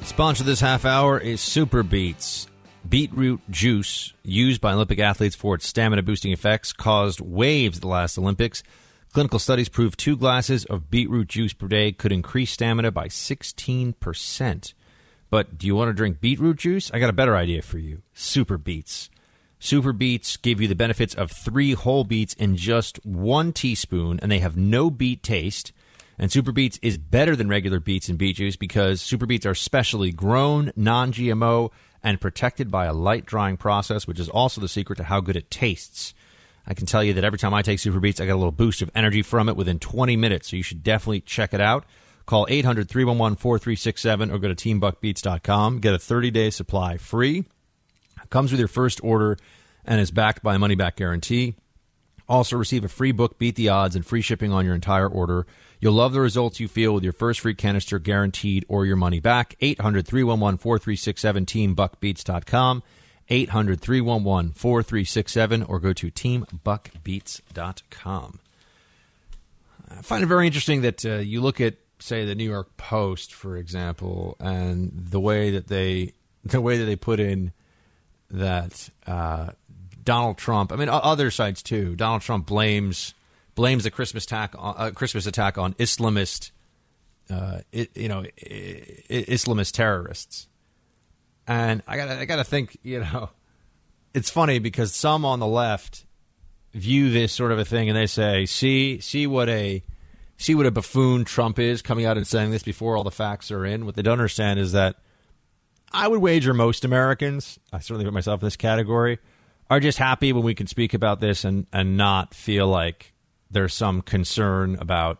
Sponsor 0.00 0.44
this 0.44 0.60
half 0.60 0.86
hour 0.86 1.18
is 1.18 1.42
Super 1.42 1.82
Beets. 1.82 2.46
Beetroot 2.88 3.42
juice 3.50 4.14
used 4.22 4.62
by 4.62 4.72
Olympic 4.72 4.98
athletes 4.98 5.36
for 5.36 5.56
its 5.56 5.66
stamina 5.66 6.02
boosting 6.02 6.32
effects 6.32 6.72
caused 6.72 7.20
waves 7.20 7.76
at 7.76 7.82
the 7.82 7.86
last 7.86 8.16
Olympics. 8.16 8.62
Clinical 9.12 9.38
studies 9.38 9.68
prove 9.68 9.94
two 9.94 10.16
glasses 10.16 10.64
of 10.64 10.90
beetroot 10.90 11.28
juice 11.28 11.52
per 11.52 11.68
day 11.68 11.92
could 11.92 12.12
increase 12.12 12.50
stamina 12.50 12.90
by 12.92 13.08
16%. 13.08 14.72
But 15.28 15.58
do 15.58 15.66
you 15.66 15.76
want 15.76 15.90
to 15.90 15.92
drink 15.92 16.18
beetroot 16.18 16.56
juice? 16.56 16.90
I 16.94 16.98
got 16.98 17.10
a 17.10 17.12
better 17.12 17.36
idea 17.36 17.60
for 17.60 17.76
you. 17.76 18.00
Super 18.14 18.56
Beets. 18.56 19.10
Super 19.58 19.92
Beets 19.92 20.38
give 20.38 20.62
you 20.62 20.66
the 20.66 20.74
benefits 20.74 21.14
of 21.14 21.30
three 21.30 21.72
whole 21.72 22.04
beets 22.04 22.32
in 22.32 22.56
just 22.56 23.04
one 23.04 23.52
teaspoon, 23.52 24.18
and 24.22 24.32
they 24.32 24.38
have 24.38 24.56
no 24.56 24.88
beet 24.88 25.22
taste. 25.22 25.72
And 26.20 26.30
Super 26.30 26.52
Beets 26.52 26.78
is 26.82 26.98
better 26.98 27.34
than 27.34 27.48
regular 27.48 27.80
beets 27.80 28.10
and 28.10 28.18
beet 28.18 28.36
juice 28.36 28.54
because 28.54 29.00
Super 29.00 29.24
Beets 29.24 29.46
are 29.46 29.54
specially 29.54 30.12
grown, 30.12 30.70
non 30.76 31.12
GMO, 31.14 31.70
and 32.02 32.20
protected 32.20 32.70
by 32.70 32.84
a 32.84 32.92
light 32.92 33.24
drying 33.24 33.56
process, 33.56 34.06
which 34.06 34.20
is 34.20 34.28
also 34.28 34.60
the 34.60 34.68
secret 34.68 34.96
to 34.96 35.04
how 35.04 35.20
good 35.20 35.34
it 35.34 35.50
tastes. 35.50 36.12
I 36.66 36.74
can 36.74 36.84
tell 36.84 37.02
you 37.02 37.14
that 37.14 37.24
every 37.24 37.38
time 37.38 37.54
I 37.54 37.62
take 37.62 37.78
Super 37.78 38.00
Beets, 38.00 38.20
I 38.20 38.26
get 38.26 38.32
a 38.32 38.36
little 38.36 38.52
boost 38.52 38.82
of 38.82 38.90
energy 38.94 39.22
from 39.22 39.48
it 39.48 39.56
within 39.56 39.78
20 39.78 40.14
minutes. 40.16 40.50
So 40.50 40.56
you 40.56 40.62
should 40.62 40.82
definitely 40.82 41.22
check 41.22 41.54
it 41.54 41.60
out. 41.60 41.86
Call 42.26 42.46
800 42.50 42.86
311 42.86 43.36
4367 43.36 44.30
or 44.30 44.38
go 44.38 44.52
to 44.52 44.54
teambuckbeats.com. 44.54 45.78
Get 45.78 45.94
a 45.94 45.98
30 45.98 46.30
day 46.30 46.50
supply 46.50 46.98
free. 46.98 47.46
Comes 48.28 48.50
with 48.50 48.58
your 48.58 48.68
first 48.68 49.02
order 49.02 49.38
and 49.86 49.98
is 49.98 50.10
backed 50.10 50.42
by 50.42 50.56
a 50.56 50.58
money 50.58 50.74
back 50.74 50.96
guarantee. 50.96 51.56
Also, 52.28 52.56
receive 52.56 52.84
a 52.84 52.88
free 52.88 53.10
book, 53.10 53.38
Beat 53.38 53.56
the 53.56 53.70
Odds, 53.70 53.96
and 53.96 54.06
free 54.06 54.20
shipping 54.20 54.52
on 54.52 54.64
your 54.64 54.76
entire 54.76 55.08
order. 55.08 55.46
You'll 55.80 55.94
love 55.94 56.12
the 56.12 56.20
results 56.20 56.60
you 56.60 56.68
feel 56.68 56.92
with 56.92 57.02
your 57.02 57.14
first 57.14 57.40
free 57.40 57.54
canister 57.54 57.98
guaranteed 57.98 58.66
or 58.68 58.84
your 58.84 58.96
money 58.96 59.18
back. 59.18 59.56
800 59.60 60.06
311 60.06 60.58
4367 60.58 61.46
teambuckbeats.com. 61.46 62.82
800 63.30 63.80
311 63.80 64.52
4367 64.52 65.62
or 65.62 65.80
go 65.80 65.94
to 65.94 66.10
teambuckbeats.com. 66.10 68.40
I 69.90 70.02
find 70.02 70.22
it 70.22 70.26
very 70.26 70.46
interesting 70.46 70.82
that 70.82 71.06
uh, 71.06 71.14
you 71.16 71.40
look 71.40 71.58
at, 71.60 71.76
say, 71.98 72.26
the 72.26 72.34
New 72.34 72.48
York 72.48 72.76
Post, 72.76 73.32
for 73.32 73.56
example, 73.56 74.36
and 74.38 74.92
the 74.94 75.20
way 75.20 75.50
that 75.50 75.68
they 75.68 76.12
the 76.44 76.60
way 76.60 76.76
that 76.78 76.84
they 76.84 76.96
put 76.96 77.20
in 77.20 77.52
that 78.30 78.88
uh, 79.06 79.50
Donald 80.02 80.38
Trump. 80.38 80.72
I 80.72 80.76
mean, 80.76 80.88
other 80.88 81.30
sites 81.30 81.62
too. 81.62 81.94
Donald 81.96 82.22
Trump 82.22 82.46
blames 82.46 83.14
blames 83.60 83.84
the 83.84 83.90
Christmas 83.90 84.24
attack 84.24 84.54
uh, 84.58 84.90
Christmas 84.94 85.26
attack 85.26 85.58
on 85.58 85.74
Islamist, 85.74 86.50
uh, 87.28 87.58
it, 87.70 87.94
you 87.94 88.08
know, 88.08 88.24
Islamist 88.40 89.72
terrorists. 89.72 90.48
And 91.46 91.82
I 91.86 91.98
got 91.98 92.08
I 92.08 92.24
got 92.24 92.36
to 92.36 92.44
think, 92.44 92.78
you 92.82 93.00
know, 93.00 93.28
it's 94.14 94.30
funny 94.30 94.60
because 94.60 94.94
some 94.94 95.26
on 95.26 95.40
the 95.40 95.46
left 95.46 96.06
view 96.72 97.10
this 97.10 97.34
sort 97.34 97.52
of 97.52 97.58
a 97.58 97.64
thing 97.66 97.90
and 97.90 97.98
they 97.98 98.06
say, 98.06 98.46
"See, 98.46 98.98
see 99.00 99.26
what 99.26 99.50
a 99.50 99.84
see 100.38 100.54
what 100.54 100.64
a 100.64 100.70
buffoon 100.70 101.26
Trump 101.26 101.58
is 101.58 101.82
coming 101.82 102.06
out 102.06 102.16
and 102.16 102.26
saying 102.26 102.52
this 102.52 102.62
before 102.62 102.96
all 102.96 103.04
the 103.04 103.10
facts 103.10 103.50
are 103.50 103.66
in." 103.66 103.84
What 103.84 103.94
they 103.94 104.00
don't 104.00 104.12
understand 104.12 104.58
is 104.58 104.72
that 104.72 104.96
I 105.92 106.08
would 106.08 106.22
wager 106.22 106.54
most 106.54 106.86
Americans, 106.86 107.58
I 107.74 107.80
certainly 107.80 108.06
put 108.06 108.14
myself 108.14 108.40
in 108.40 108.46
this 108.46 108.56
category, 108.56 109.18
are 109.68 109.80
just 109.80 109.98
happy 109.98 110.32
when 110.32 110.44
we 110.44 110.54
can 110.54 110.66
speak 110.66 110.94
about 110.94 111.20
this 111.20 111.44
and 111.44 111.66
and 111.74 111.98
not 111.98 112.32
feel 112.32 112.66
like 112.66 113.12
there's 113.50 113.74
some 113.74 114.02
concern 114.02 114.76
about 114.80 115.18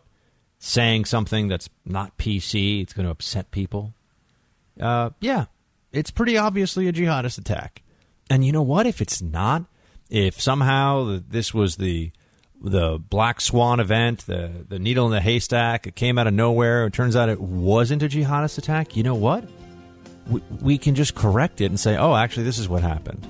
saying 0.59 1.05
something 1.05 1.47
that's 1.47 1.69
not 1.85 2.17
PC. 2.17 2.81
It's 2.81 2.93
going 2.93 3.05
to 3.05 3.11
upset 3.11 3.51
people. 3.51 3.93
Uh, 4.79 5.11
yeah, 5.19 5.45
it's 5.91 6.11
pretty 6.11 6.37
obviously 6.37 6.87
a 6.87 6.93
jihadist 6.93 7.37
attack. 7.37 7.81
And 8.29 8.45
you 8.45 8.51
know 8.51 8.61
what? 8.61 8.87
If 8.87 9.01
it's 9.01 9.21
not, 9.21 9.65
if 10.09 10.39
somehow 10.39 11.19
this 11.27 11.53
was 11.53 11.75
the 11.77 12.11
the 12.63 12.99
black 12.99 13.41
swan 13.41 13.79
event, 13.79 14.25
the 14.27 14.65
the 14.67 14.79
needle 14.79 15.05
in 15.07 15.11
the 15.11 15.21
haystack, 15.21 15.87
it 15.87 15.95
came 15.95 16.17
out 16.17 16.27
of 16.27 16.33
nowhere. 16.33 16.85
It 16.85 16.93
turns 16.93 17.15
out 17.15 17.27
it 17.27 17.41
wasn't 17.41 18.03
a 18.03 18.07
jihadist 18.07 18.57
attack. 18.57 18.95
You 18.95 19.03
know 19.03 19.15
what? 19.15 19.49
we, 20.31 20.41
we 20.61 20.77
can 20.77 20.95
just 20.95 21.15
correct 21.15 21.61
it 21.61 21.65
and 21.65 21.79
say, 21.79 21.97
oh, 21.97 22.15
actually, 22.15 22.43
this 22.43 22.57
is 22.59 22.69
what 22.69 22.81
happened. 22.81 23.25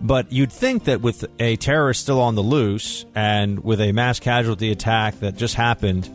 But 0.00 0.32
you'd 0.32 0.52
think 0.52 0.84
that 0.84 1.00
with 1.00 1.24
a 1.40 1.56
terrorist 1.56 2.02
still 2.02 2.20
on 2.20 2.34
the 2.36 2.42
loose 2.42 3.04
and 3.14 3.62
with 3.64 3.80
a 3.80 3.92
mass 3.92 4.20
casualty 4.20 4.70
attack 4.70 5.18
that 5.20 5.36
just 5.36 5.54
happened, 5.56 6.08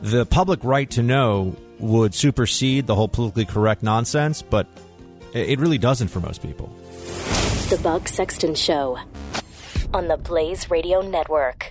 the 0.00 0.24
public 0.24 0.62
right 0.62 0.88
to 0.90 1.02
know 1.02 1.56
would 1.78 2.14
supersede 2.14 2.86
the 2.86 2.94
whole 2.94 3.08
politically 3.08 3.44
correct 3.44 3.82
nonsense, 3.82 4.42
but 4.42 4.66
it 5.34 5.58
really 5.58 5.78
doesn't 5.78 6.08
for 6.08 6.20
most 6.20 6.40
people. 6.40 6.66
The 7.68 7.80
Buck 7.82 8.06
Sexton 8.08 8.54
Show 8.54 8.98
on 9.92 10.08
the 10.08 10.16
Blaze 10.16 10.70
Radio 10.70 11.00
Network. 11.00 11.70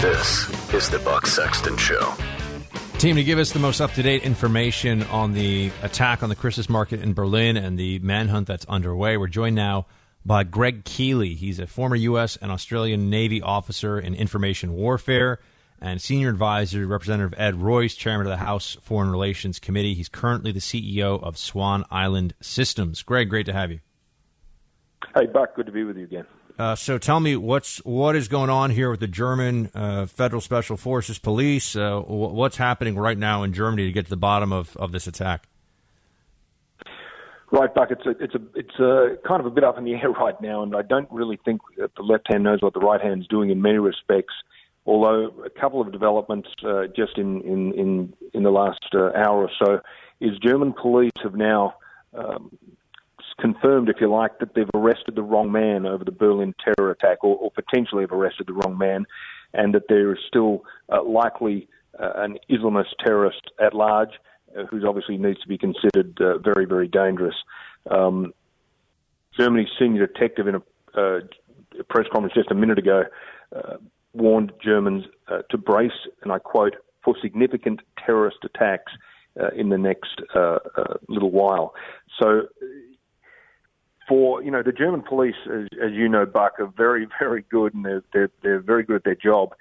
This 0.00 0.48
is 0.72 0.88
the 0.88 0.98
Buck 1.00 1.26
Sexton 1.26 1.76
Show. 1.76 2.14
Team, 2.98 3.16
to 3.16 3.22
give 3.22 3.38
us 3.38 3.52
the 3.52 3.58
most 3.58 3.82
up 3.82 3.92
to 3.92 4.02
date 4.02 4.22
information 4.22 5.02
on 5.04 5.34
the 5.34 5.70
attack 5.82 6.22
on 6.22 6.30
the 6.30 6.34
Christmas 6.34 6.70
market 6.70 7.02
in 7.02 7.12
Berlin 7.12 7.56
and 7.58 7.78
the 7.78 7.98
manhunt 7.98 8.46
that's 8.46 8.64
underway, 8.64 9.18
we're 9.18 9.26
joined 9.26 9.56
now 9.56 9.86
by 10.24 10.44
Greg 10.44 10.84
Keeley. 10.84 11.34
He's 11.34 11.58
a 11.58 11.66
former 11.66 11.96
U.S. 11.96 12.36
and 12.36 12.50
Australian 12.50 13.10
Navy 13.10 13.42
officer 13.42 13.98
in 13.98 14.14
information 14.14 14.72
warfare 14.72 15.38
and 15.80 16.00
senior 16.00 16.28
advisor 16.28 16.86
Representative 16.86 17.38
Ed 17.38 17.56
Royce, 17.56 17.94
chairman 17.94 18.26
of 18.26 18.30
the 18.30 18.44
House 18.44 18.76
Foreign 18.82 19.10
Relations 19.10 19.58
Committee. 19.58 19.94
He's 19.94 20.08
currently 20.08 20.52
the 20.52 20.60
CEO 20.60 21.22
of 21.22 21.38
Swan 21.38 21.84
Island 21.90 22.34
Systems. 22.40 23.02
Greg, 23.02 23.30
great 23.30 23.46
to 23.46 23.52
have 23.52 23.70
you. 23.70 23.80
Hey, 25.14 25.26
Buck, 25.26 25.54
good 25.54 25.66
to 25.66 25.72
be 25.72 25.84
with 25.84 25.96
you 25.96 26.04
again. 26.04 26.26
Uh, 26.58 26.74
so 26.74 26.98
tell 26.98 27.20
me 27.20 27.36
what's 27.36 27.78
what 27.86 28.14
is 28.14 28.28
going 28.28 28.50
on 28.50 28.70
here 28.70 28.90
with 28.90 29.00
the 29.00 29.08
German 29.08 29.70
uh, 29.74 30.04
Federal 30.04 30.42
Special 30.42 30.76
Forces 30.76 31.18
Police? 31.18 31.74
Uh, 31.74 32.00
what's 32.00 32.58
happening 32.58 32.96
right 32.96 33.16
now 33.16 33.42
in 33.42 33.54
Germany 33.54 33.86
to 33.86 33.92
get 33.92 34.04
to 34.04 34.10
the 34.10 34.16
bottom 34.16 34.52
of, 34.52 34.76
of 34.76 34.92
this 34.92 35.06
attack? 35.06 35.48
Right, 37.50 37.74
Buck. 37.74 37.90
It's 37.90 38.04
a, 38.04 38.10
it's 38.22 38.34
a, 38.34 38.40
it's 38.54 38.78
a 38.78 39.16
kind 39.26 39.40
of 39.40 39.46
a 39.46 39.50
bit 39.50 39.64
up 39.64 39.78
in 39.78 39.84
the 39.84 39.94
air 39.94 40.10
right 40.20 40.38
now, 40.42 40.62
and 40.62 40.76
I 40.76 40.82
don't 40.82 41.10
really 41.10 41.40
think 41.44 41.62
that 41.78 41.94
the 41.96 42.02
left 42.02 42.30
hand 42.30 42.44
knows 42.44 42.60
what 42.60 42.74
the 42.74 42.80
right 42.80 43.00
hand 43.00 43.22
is 43.22 43.26
doing 43.26 43.48
in 43.48 43.62
many 43.62 43.78
respects. 43.78 44.34
Although 44.86 45.44
a 45.44 45.50
couple 45.50 45.80
of 45.80 45.92
developments 45.92 46.48
uh, 46.64 46.86
just 46.96 47.18
in 47.18 47.42
in 47.42 47.72
in, 47.74 48.14
in 48.32 48.42
the 48.42 48.50
last 48.50 48.86
uh, 48.94 49.10
hour 49.14 49.42
or 49.42 49.50
so 49.62 49.80
is 50.20 50.38
German 50.38 50.72
police 50.72 51.12
have 51.22 51.34
now 51.34 51.74
um, 52.14 52.50
confirmed, 53.40 53.88
if 53.88 53.96
you 54.00 54.10
like, 54.10 54.38
that 54.38 54.54
they've 54.54 54.70
arrested 54.74 55.14
the 55.14 55.22
wrong 55.22 55.50
man 55.50 55.86
over 55.86 56.04
the 56.04 56.12
Berlin 56.12 56.54
terror 56.62 56.90
attack, 56.90 57.24
or, 57.24 57.36
or 57.36 57.50
potentially 57.50 58.02
have 58.02 58.12
arrested 58.12 58.46
the 58.46 58.52
wrong 58.52 58.76
man, 58.76 59.06
and 59.54 59.74
that 59.74 59.88
there 59.88 60.12
is 60.12 60.18
still 60.26 60.64
uh, 60.92 61.02
likely 61.02 61.68
uh, 61.98 62.12
an 62.16 62.38
Islamist 62.50 62.94
terrorist 63.04 63.50
at 63.58 63.74
large, 63.74 64.10
uh, 64.56 64.64
who 64.66 64.86
obviously 64.86 65.16
needs 65.16 65.40
to 65.40 65.48
be 65.48 65.58
considered 65.58 66.20
uh, 66.20 66.38
very, 66.38 66.66
very 66.66 66.88
dangerous. 66.88 67.36
Um, 67.90 68.32
Germany's 69.38 69.68
senior 69.78 70.06
detective 70.06 70.48
in 70.48 70.56
a, 70.56 71.20
press 71.88 72.06
conference 72.12 72.34
just 72.34 72.50
a 72.50 72.54
minute 72.54 72.78
ago 72.78 73.04
warned 74.12 74.52
Germans 74.62 75.04
to 75.50 75.58
brace, 75.58 75.92
and 76.22 76.32
I 76.32 76.38
quote, 76.38 76.76
for 77.04 77.14
significant 77.20 77.80
terrorist 78.04 78.38
attacks 78.44 78.92
in 79.54 79.68
the 79.68 79.78
next 79.78 80.20
little 81.08 81.30
while. 81.30 81.74
So 82.18 82.48
for 84.10 84.42
you 84.42 84.50
know 84.50 84.62
the 84.62 84.72
German 84.72 85.02
police, 85.02 85.36
as, 85.46 85.68
as 85.80 85.92
you 85.92 86.08
know, 86.08 86.26
Buck, 86.26 86.58
are 86.58 86.66
very 86.76 87.06
very 87.18 87.44
good 87.48 87.72
and 87.72 87.84
they're 87.84 88.02
they're, 88.12 88.30
they're 88.42 88.60
very 88.60 88.82
good 88.82 88.96
at 88.96 89.04
their 89.04 89.14
job. 89.14 89.54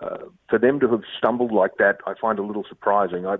Uh, 0.00 0.18
for 0.48 0.58
them 0.58 0.80
to 0.80 0.88
have 0.88 1.02
stumbled 1.18 1.52
like 1.52 1.76
that, 1.78 1.98
I 2.06 2.14
find 2.20 2.38
a 2.38 2.42
little 2.42 2.64
surprising. 2.68 3.26
I, 3.26 3.36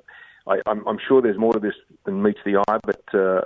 I 0.47 0.61
I'm, 0.67 0.87
I'm 0.87 0.99
sure 1.07 1.23
there's 1.23 1.39
more 1.39 1.53
to 1.53 1.61
this 1.61 1.75
than 2.05 2.23
meets 2.23 2.41
the 2.45 2.63
eye, 2.69 2.79
but 2.85 3.03
uh, 3.15 3.43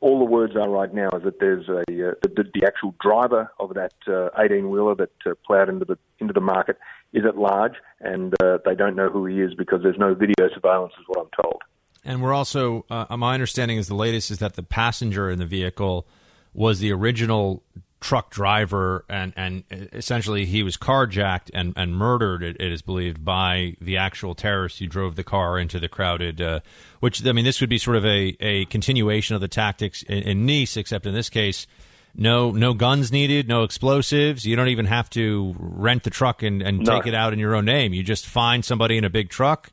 all 0.00 0.18
the 0.18 0.24
words 0.24 0.56
are 0.56 0.68
right 0.68 0.92
now 0.92 1.10
is 1.10 1.22
that 1.24 1.40
there's 1.40 1.68
a 1.68 1.80
uh, 1.80 2.14
the, 2.22 2.44
the 2.54 2.66
actual 2.66 2.94
driver 3.00 3.50
of 3.60 3.74
that 3.74 3.92
18 4.38 4.64
uh, 4.64 4.68
wheeler 4.68 4.94
that 4.94 5.10
uh, 5.26 5.34
plowed 5.46 5.68
into 5.68 5.84
the 5.84 5.98
into 6.18 6.32
the 6.32 6.40
market 6.40 6.78
is 7.12 7.24
at 7.26 7.36
large, 7.36 7.74
and 8.00 8.34
uh, 8.42 8.58
they 8.64 8.74
don't 8.74 8.96
know 8.96 9.08
who 9.08 9.26
he 9.26 9.40
is 9.40 9.54
because 9.54 9.82
there's 9.82 9.98
no 9.98 10.14
video 10.14 10.48
surveillance, 10.54 10.92
is 10.98 11.04
what 11.06 11.20
I'm 11.20 11.42
told. 11.42 11.62
And 12.04 12.22
we're 12.22 12.32
also, 12.32 12.84
uh, 12.90 13.16
my 13.16 13.34
understanding 13.34 13.76
is 13.76 13.88
the 13.88 13.94
latest 13.94 14.30
is 14.30 14.38
that 14.38 14.54
the 14.54 14.62
passenger 14.62 15.30
in 15.30 15.38
the 15.38 15.46
vehicle 15.46 16.06
was 16.54 16.80
the 16.80 16.92
original 16.92 17.62
truck 18.00 18.30
driver, 18.30 19.04
and, 19.08 19.32
and 19.36 19.64
essentially 19.70 20.44
he 20.44 20.62
was 20.62 20.76
carjacked 20.76 21.50
and, 21.52 21.72
and 21.76 21.94
murdered, 21.94 22.42
it, 22.42 22.56
it 22.60 22.72
is 22.72 22.82
believed, 22.82 23.24
by 23.24 23.76
the 23.80 23.96
actual 23.96 24.34
terrorist 24.34 24.78
who 24.78 24.86
drove 24.86 25.16
the 25.16 25.24
car 25.24 25.58
into 25.58 25.80
the 25.80 25.88
crowded. 25.88 26.40
Uh, 26.40 26.60
which, 27.00 27.24
I 27.26 27.32
mean, 27.32 27.44
this 27.44 27.60
would 27.60 27.70
be 27.70 27.78
sort 27.78 27.96
of 27.96 28.04
a, 28.04 28.36
a 28.40 28.64
continuation 28.66 29.34
of 29.34 29.40
the 29.40 29.48
tactics 29.48 30.02
in, 30.04 30.18
in 30.18 30.46
Nice, 30.46 30.76
except 30.76 31.06
in 31.06 31.14
this 31.14 31.28
case, 31.28 31.66
no 32.14 32.50
no 32.50 32.74
guns 32.74 33.12
needed, 33.12 33.48
no 33.48 33.62
explosives. 33.62 34.44
You 34.44 34.56
don't 34.56 34.68
even 34.68 34.86
have 34.86 35.10
to 35.10 35.54
rent 35.58 36.04
the 36.04 36.10
truck 36.10 36.42
and, 36.42 36.62
and 36.62 36.80
no. 36.80 36.96
take 36.96 37.06
it 37.06 37.14
out 37.14 37.32
in 37.32 37.38
your 37.38 37.54
own 37.54 37.66
name. 37.66 37.92
You 37.92 38.02
just 38.02 38.26
find 38.26 38.64
somebody 38.64 38.96
in 38.96 39.04
a 39.04 39.10
big 39.10 39.28
truck 39.28 39.72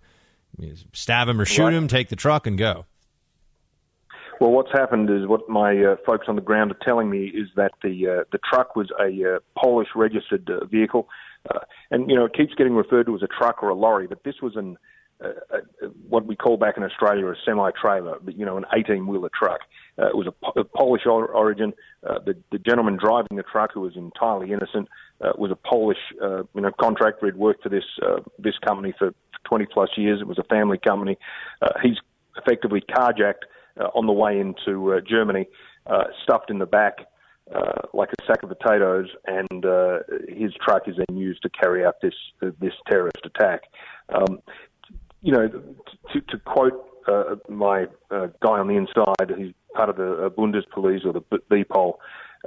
stab 0.93 1.27
him 1.27 1.39
or 1.39 1.45
shoot 1.45 1.63
right. 1.63 1.73
him, 1.73 1.87
take 1.87 2.09
the 2.09 2.15
truck, 2.15 2.47
and 2.47 2.57
go. 2.57 2.85
Well, 4.39 4.51
what's 4.51 4.71
happened 4.71 5.09
is 5.09 5.27
what 5.27 5.47
my 5.47 5.77
uh, 5.77 5.95
folks 6.05 6.25
on 6.27 6.35
the 6.35 6.41
ground 6.41 6.71
are 6.71 6.77
telling 6.83 7.09
me 7.09 7.27
is 7.27 7.47
that 7.55 7.71
the 7.81 8.07
uh, 8.07 8.23
the 8.31 8.39
truck 8.39 8.75
was 8.75 8.89
a 8.99 9.35
uh, 9.35 9.39
Polish 9.57 9.89
registered 9.95 10.49
uh, 10.49 10.65
vehicle, 10.65 11.07
uh, 11.49 11.59
and 11.91 12.09
you 12.09 12.15
know 12.15 12.25
it 12.25 12.33
keeps 12.33 12.53
getting 12.53 12.75
referred 12.75 13.05
to 13.05 13.15
as 13.15 13.23
a 13.23 13.27
truck 13.27 13.63
or 13.63 13.69
a 13.69 13.75
lorry, 13.75 14.07
but 14.07 14.23
this 14.23 14.35
was 14.41 14.55
an 14.57 14.77
uh, 15.23 15.29
what 16.09 16.25
we 16.25 16.35
call 16.35 16.57
back 16.57 16.75
in 16.75 16.83
Australia 16.83 17.25
a 17.27 17.35
semi-trailer, 17.45 18.17
but 18.21 18.37
you 18.37 18.45
know, 18.45 18.57
an 18.57 18.65
18-wheeler 18.73 19.29
truck. 19.33 19.61
it 19.97 20.13
was 20.13 20.27
a, 20.27 20.59
a 20.59 20.63
Polish 20.65 21.03
origin. 21.05 21.71
the, 22.03 22.35
the 22.51 22.57
gentleman 22.57 22.97
driving 22.97 23.37
the 23.37 23.43
truck, 23.43 23.71
who 23.73 23.79
was 23.79 23.95
entirely 23.95 24.51
innocent, 24.51 24.89
was 25.37 25.51
a 25.51 25.55
Polish, 25.55 25.97
you 26.21 26.61
know, 26.61 26.71
contractor. 26.81 27.27
He'd 27.27 27.37
worked 27.37 27.63
for 27.63 27.69
this 27.69 27.85
this 28.37 28.55
company 28.67 28.93
for 28.99 29.13
20 29.45 29.67
plus 29.67 29.89
years. 29.95 30.19
It 30.19 30.27
was 30.27 30.37
a 30.37 30.43
family 30.43 30.77
company. 30.77 31.17
Uh, 31.61 31.69
he's 31.81 31.97
effectively 32.37 32.81
carjacked 32.81 33.43
uh, 33.43 33.54
on 33.93 34.05
the 34.05 34.13
way 34.13 34.39
into 34.39 34.93
uh, 34.93 35.01
Germany, 35.01 35.47
uh, 35.87 36.05
stuffed 36.23 36.49
in 36.49 36.59
the 36.59 36.65
back 36.65 36.99
uh, 37.53 37.81
like 37.93 38.09
a 38.09 38.25
sack 38.25 38.41
of 38.43 38.49
potatoes, 38.49 39.07
and 39.27 39.65
uh, 39.65 39.99
his 40.27 40.51
truck 40.65 40.87
is 40.87 40.95
then 40.97 41.17
used 41.17 41.41
to 41.43 41.49
carry 41.49 41.85
out 41.85 41.95
this 42.01 42.13
uh, 42.41 42.47
this 42.59 42.73
terrorist 42.89 43.19
attack. 43.23 43.61
Um, 44.09 44.39
you 45.21 45.31
know, 45.31 45.47
to, 45.47 46.21
to 46.21 46.37
quote 46.39 46.87
uh, 47.07 47.35
my 47.49 47.85
uh, 48.09 48.27
guy 48.41 48.59
on 48.59 48.67
the 48.67 48.75
inside, 48.75 49.37
he's 49.37 49.53
part 49.75 49.89
of 49.89 49.97
the 49.97 50.25
uh, 50.25 50.29
or 50.37 51.13
the 51.13 51.21
BPOL. 51.51 51.93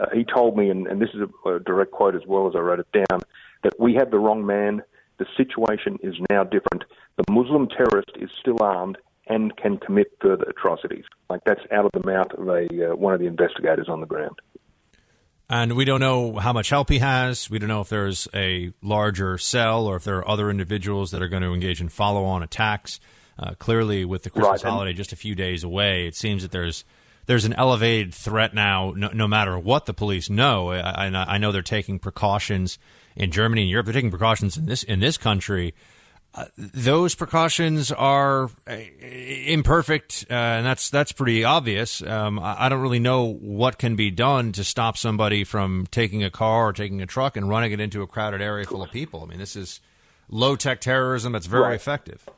Uh, 0.00 0.06
he 0.14 0.24
told 0.24 0.56
me, 0.56 0.70
and, 0.70 0.86
and 0.86 1.00
this 1.00 1.10
is 1.10 1.20
a, 1.20 1.48
a 1.48 1.60
direct 1.60 1.90
quote 1.90 2.14
as 2.14 2.22
well 2.26 2.48
as 2.48 2.54
I 2.54 2.60
wrote 2.60 2.80
it 2.80 2.92
down, 2.92 3.20
that 3.62 3.78
we 3.78 3.94
had 3.94 4.10
the 4.10 4.18
wrong 4.18 4.46
man 4.46 4.82
the 5.18 5.26
situation 5.36 5.98
is 6.02 6.14
now 6.30 6.44
different. 6.44 6.84
The 7.16 7.24
Muslim 7.32 7.68
terrorist 7.68 8.12
is 8.20 8.30
still 8.40 8.58
armed 8.60 8.98
and 9.28 9.56
can 9.56 9.78
commit 9.78 10.08
further 10.20 10.44
atrocities. 10.44 11.04
Like 11.28 11.42
that's 11.44 11.60
out 11.72 11.84
of 11.84 11.92
the 11.92 12.04
mouth 12.04 12.32
of 12.32 12.48
a 12.48 12.92
uh, 12.92 12.96
one 12.96 13.14
of 13.14 13.20
the 13.20 13.26
investigators 13.26 13.88
on 13.88 14.00
the 14.00 14.06
ground. 14.06 14.38
And 15.50 15.76
we 15.76 15.86
don't 15.86 16.00
know 16.00 16.36
how 16.36 16.52
much 16.52 16.68
help 16.68 16.90
he 16.90 16.98
has. 16.98 17.48
We 17.48 17.58
don't 17.58 17.68
know 17.68 17.80
if 17.80 17.88
there's 17.88 18.28
a 18.34 18.70
larger 18.82 19.38
cell 19.38 19.86
or 19.86 19.96
if 19.96 20.04
there 20.04 20.18
are 20.18 20.28
other 20.28 20.50
individuals 20.50 21.10
that 21.12 21.22
are 21.22 21.28
going 21.28 21.42
to 21.42 21.54
engage 21.54 21.80
in 21.80 21.88
follow-on 21.88 22.42
attacks. 22.42 23.00
Uh, 23.38 23.54
clearly, 23.54 24.04
with 24.04 24.24
the 24.24 24.30
Christmas 24.30 24.64
right. 24.64 24.70
holiday 24.70 24.92
just 24.92 25.12
a 25.12 25.16
few 25.16 25.34
days 25.34 25.62
away, 25.64 26.06
it 26.06 26.16
seems 26.16 26.42
that 26.42 26.50
there's 26.50 26.84
there's 27.26 27.44
an 27.44 27.52
elevated 27.52 28.12
threat 28.12 28.52
now, 28.52 28.92
no, 28.96 29.08
no 29.08 29.28
matter 29.28 29.58
what 29.58 29.86
the 29.86 29.94
police 29.94 30.28
know. 30.28 30.70
I, 30.70 31.06
I, 31.06 31.34
I 31.34 31.38
know 31.38 31.52
they're 31.52 31.62
taking 31.62 31.98
precautions 31.98 32.78
in 33.14 33.30
Germany 33.30 33.62
and 33.62 33.70
Europe. 33.70 33.86
They're 33.86 33.94
taking 33.94 34.10
precautions 34.10 34.56
in 34.56 34.66
this 34.66 34.82
in 34.82 35.00
this 35.00 35.16
country. 35.16 35.74
Uh, 36.34 36.44
those 36.56 37.14
precautions 37.14 37.90
are 37.90 38.50
uh, 38.68 38.76
imperfect, 39.46 40.26
uh, 40.30 40.34
and 40.34 40.66
that's 40.66 40.90
that's 40.90 41.10
pretty 41.10 41.42
obvious. 41.42 42.02
Um, 42.02 42.38
I, 42.38 42.66
I 42.66 42.68
don't 42.68 42.80
really 42.80 42.98
know 43.00 43.24
what 43.32 43.78
can 43.78 43.96
be 43.96 44.10
done 44.10 44.52
to 44.52 44.62
stop 44.62 44.96
somebody 44.96 45.42
from 45.44 45.86
taking 45.90 46.22
a 46.22 46.30
car 46.30 46.68
or 46.68 46.72
taking 46.72 47.00
a 47.00 47.06
truck 47.06 47.36
and 47.36 47.48
running 47.48 47.72
it 47.72 47.80
into 47.80 48.02
a 48.02 48.06
crowded 48.06 48.40
area 48.42 48.66
full 48.66 48.82
of 48.82 48.90
people. 48.90 49.22
I 49.22 49.26
mean, 49.26 49.38
this 49.38 49.56
is 49.56 49.80
low 50.28 50.54
tech 50.54 50.80
terrorism 50.80 51.32
that's 51.32 51.46
very 51.46 51.62
Right. 51.62 51.74
effective. 51.74 52.28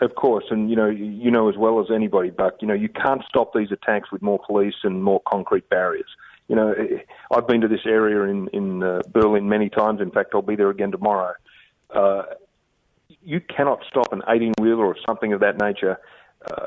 Of 0.00 0.14
course, 0.14 0.44
and 0.50 0.70
you 0.70 0.76
know, 0.76 0.88
you 0.88 1.30
know 1.30 1.50
as 1.50 1.56
well 1.58 1.78
as 1.80 1.88
anybody, 1.94 2.30
Buck. 2.30 2.54
You 2.60 2.66
know, 2.68 2.74
you 2.74 2.88
can't 2.88 3.22
stop 3.28 3.52
these 3.54 3.70
attacks 3.70 4.10
with 4.10 4.22
more 4.22 4.38
police 4.44 4.76
and 4.82 5.04
more 5.04 5.20
concrete 5.28 5.68
barriers. 5.68 6.08
You 6.48 6.56
know, 6.56 6.72
eh, 6.72 7.00
I've 7.30 7.46
been 7.46 7.60
to 7.60 7.68
this 7.68 7.84
area 7.84 8.22
in 8.22 8.48
in 8.54 8.82
uh, 8.82 9.02
Berlin 9.12 9.50
many 9.50 9.68
times. 9.68 10.00
In 10.00 10.10
fact, 10.10 10.30
I'll 10.34 10.40
be 10.40 10.56
there 10.56 10.70
again 10.70 10.90
tomorrow. 10.90 11.34
Uh, 11.94 12.22
you 13.22 13.40
cannot 13.40 13.80
stop 13.88 14.12
an 14.12 14.22
18 14.28 14.54
wheeler 14.60 14.86
or 14.86 14.96
something 15.06 15.32
of 15.32 15.40
that 15.40 15.60
nature 15.60 15.98
uh, 16.50 16.66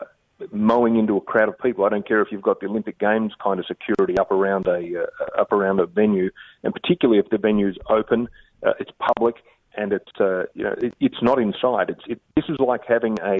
mowing 0.51 0.97
into 0.97 1.17
a 1.17 1.21
crowd 1.21 1.49
of 1.49 1.57
people. 1.59 1.85
I 1.85 1.89
don't 1.89 2.07
care 2.07 2.21
if 2.21 2.31
you've 2.31 2.41
got 2.41 2.59
the 2.59 2.67
Olympic 2.67 2.99
Games 2.99 3.33
kind 3.41 3.59
of 3.59 3.65
security 3.65 4.17
up 4.17 4.31
around 4.31 4.67
a 4.67 5.03
uh, 5.03 5.41
up 5.41 5.51
around 5.51 5.79
a 5.79 5.85
venue, 5.85 6.29
and 6.63 6.73
particularly 6.73 7.19
if 7.19 7.29
the 7.29 7.37
venue's 7.37 7.77
open, 7.89 8.27
uh, 8.65 8.73
it's 8.79 8.91
public, 8.99 9.35
and 9.75 9.93
it's 9.93 10.11
uh, 10.19 10.43
you 10.53 10.63
know 10.63 10.75
it, 10.81 10.93
it's 10.99 11.21
not 11.21 11.39
inside. 11.39 11.89
It's 11.89 12.03
it, 12.07 12.21
this 12.35 12.45
is 12.49 12.57
like 12.59 12.81
having 12.87 13.17
a 13.21 13.37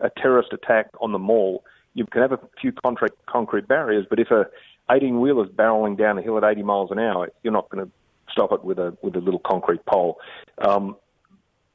a 0.00 0.10
terrorist 0.10 0.52
attack 0.52 0.90
on 1.00 1.12
the 1.12 1.18
mall. 1.18 1.64
You 1.94 2.06
can 2.06 2.22
have 2.22 2.32
a 2.32 2.40
few 2.60 2.72
concrete 2.72 3.12
concrete 3.26 3.66
barriers, 3.66 4.06
but 4.08 4.20
if 4.20 4.30
a 4.30 4.46
18 4.90 5.20
wheeler 5.20 5.44
is 5.44 5.50
barreling 5.50 5.98
down 5.98 6.18
a 6.18 6.22
hill 6.22 6.38
at 6.38 6.44
80 6.44 6.62
miles 6.62 6.90
an 6.90 6.98
hour, 6.98 7.28
you're 7.42 7.52
not 7.52 7.68
going 7.68 7.84
to 7.84 7.92
stop 8.30 8.52
it 8.52 8.64
with 8.64 8.78
a 8.78 8.96
with 9.02 9.16
a 9.16 9.20
little 9.20 9.40
concrete 9.40 9.84
pole. 9.86 10.18
Um, 10.58 10.96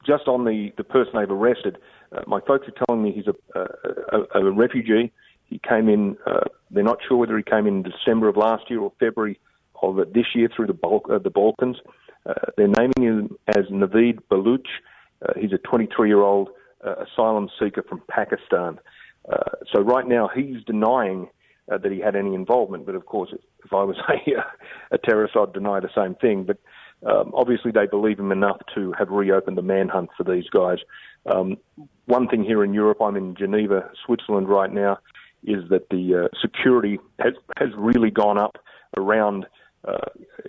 just 0.05 0.27
on 0.27 0.45
the, 0.45 0.71
the 0.77 0.83
person 0.83 1.13
they've 1.15 1.29
arrested, 1.29 1.77
uh, 2.11 2.21
my 2.27 2.39
folks 2.41 2.67
are 2.67 2.85
telling 2.85 3.03
me 3.03 3.11
he's 3.11 3.27
a, 3.27 3.59
a, 4.11 4.41
a, 4.41 4.51
refugee. 4.51 5.11
He 5.45 5.59
came 5.67 5.89
in, 5.89 6.17
uh, 6.25 6.45
they're 6.71 6.83
not 6.83 6.99
sure 7.07 7.17
whether 7.17 7.37
he 7.37 7.43
came 7.43 7.67
in 7.67 7.83
December 7.83 8.27
of 8.27 8.37
last 8.37 8.69
year 8.69 8.79
or 8.79 8.91
February 8.99 9.39
of 9.81 9.97
this 10.13 10.27
year 10.33 10.49
through 10.55 10.67
the, 10.67 10.73
Bal- 10.73 11.05
uh, 11.09 11.19
the 11.19 11.29
Balkans. 11.29 11.77
Uh, 12.25 12.33
they're 12.55 12.67
naming 12.67 13.01
him 13.01 13.37
as 13.49 13.65
Naveed 13.65 14.19
Baluch. 14.31 14.67
Uh, 15.21 15.33
he's 15.39 15.51
a 15.51 15.57
23 15.57 16.07
year 16.07 16.21
old 16.21 16.49
uh, 16.85 16.95
asylum 17.03 17.49
seeker 17.59 17.83
from 17.83 18.01
Pakistan. 18.09 18.79
So 19.71 19.81
right 19.81 20.07
now 20.07 20.29
he's 20.33 20.63
denying 20.65 21.29
that 21.67 21.91
he 21.91 21.99
had 21.99 22.15
any 22.15 22.35
involvement. 22.35 22.85
But 22.85 22.95
of 22.95 23.05
course, 23.05 23.29
if, 23.33 23.39
if 23.65 23.73
I 23.73 23.83
was 23.83 23.97
a, 24.09 24.95
a 24.95 24.97
terrorist, 24.97 25.35
I'd 25.35 25.53
deny 25.53 25.79
the 25.79 25.89
same 25.95 26.15
thing. 26.15 26.43
But 26.43 26.57
um, 27.05 27.31
obviously, 27.33 27.71
they 27.71 27.85
believe 27.85 28.19
him 28.19 28.31
enough 28.31 28.61
to 28.75 28.93
have 28.97 29.09
reopened 29.09 29.57
the 29.57 29.61
manhunt 29.61 30.09
for 30.17 30.23
these 30.23 30.49
guys. 30.49 30.77
Um, 31.25 31.57
one 32.05 32.27
thing 32.27 32.43
here 32.43 32.63
in 32.63 32.73
Europe, 32.73 32.97
I'm 33.01 33.15
in 33.15 33.35
Geneva, 33.35 33.89
Switzerland 34.05 34.47
right 34.49 34.71
now, 34.71 34.99
is 35.43 35.67
that 35.69 35.89
the 35.89 36.25
uh, 36.25 36.37
security 36.41 36.99
has 37.19 37.33
has 37.57 37.69
really 37.75 38.11
gone 38.11 38.37
up 38.37 38.57
around. 38.97 39.45
Uh, 39.85 39.97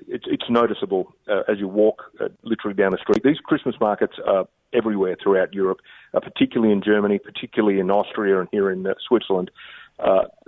it's, 0.06 0.26
it's 0.28 0.44
noticeable 0.48 1.12
uh, 1.28 1.40
as 1.48 1.58
you 1.58 1.66
walk 1.66 2.04
uh, 2.20 2.28
literally 2.44 2.76
down 2.76 2.92
the 2.92 2.98
street. 2.98 3.20
These 3.24 3.38
Christmas 3.38 3.74
markets 3.80 4.14
are 4.24 4.46
everywhere 4.72 5.16
throughout 5.20 5.52
Europe, 5.52 5.78
uh, 6.14 6.20
particularly 6.20 6.72
in 6.72 6.80
Germany, 6.82 7.18
particularly 7.18 7.80
in 7.80 7.90
Austria 7.90 8.38
and 8.38 8.48
here 8.52 8.70
in 8.70 8.86
uh, 8.86 8.94
Switzerland. 9.08 9.50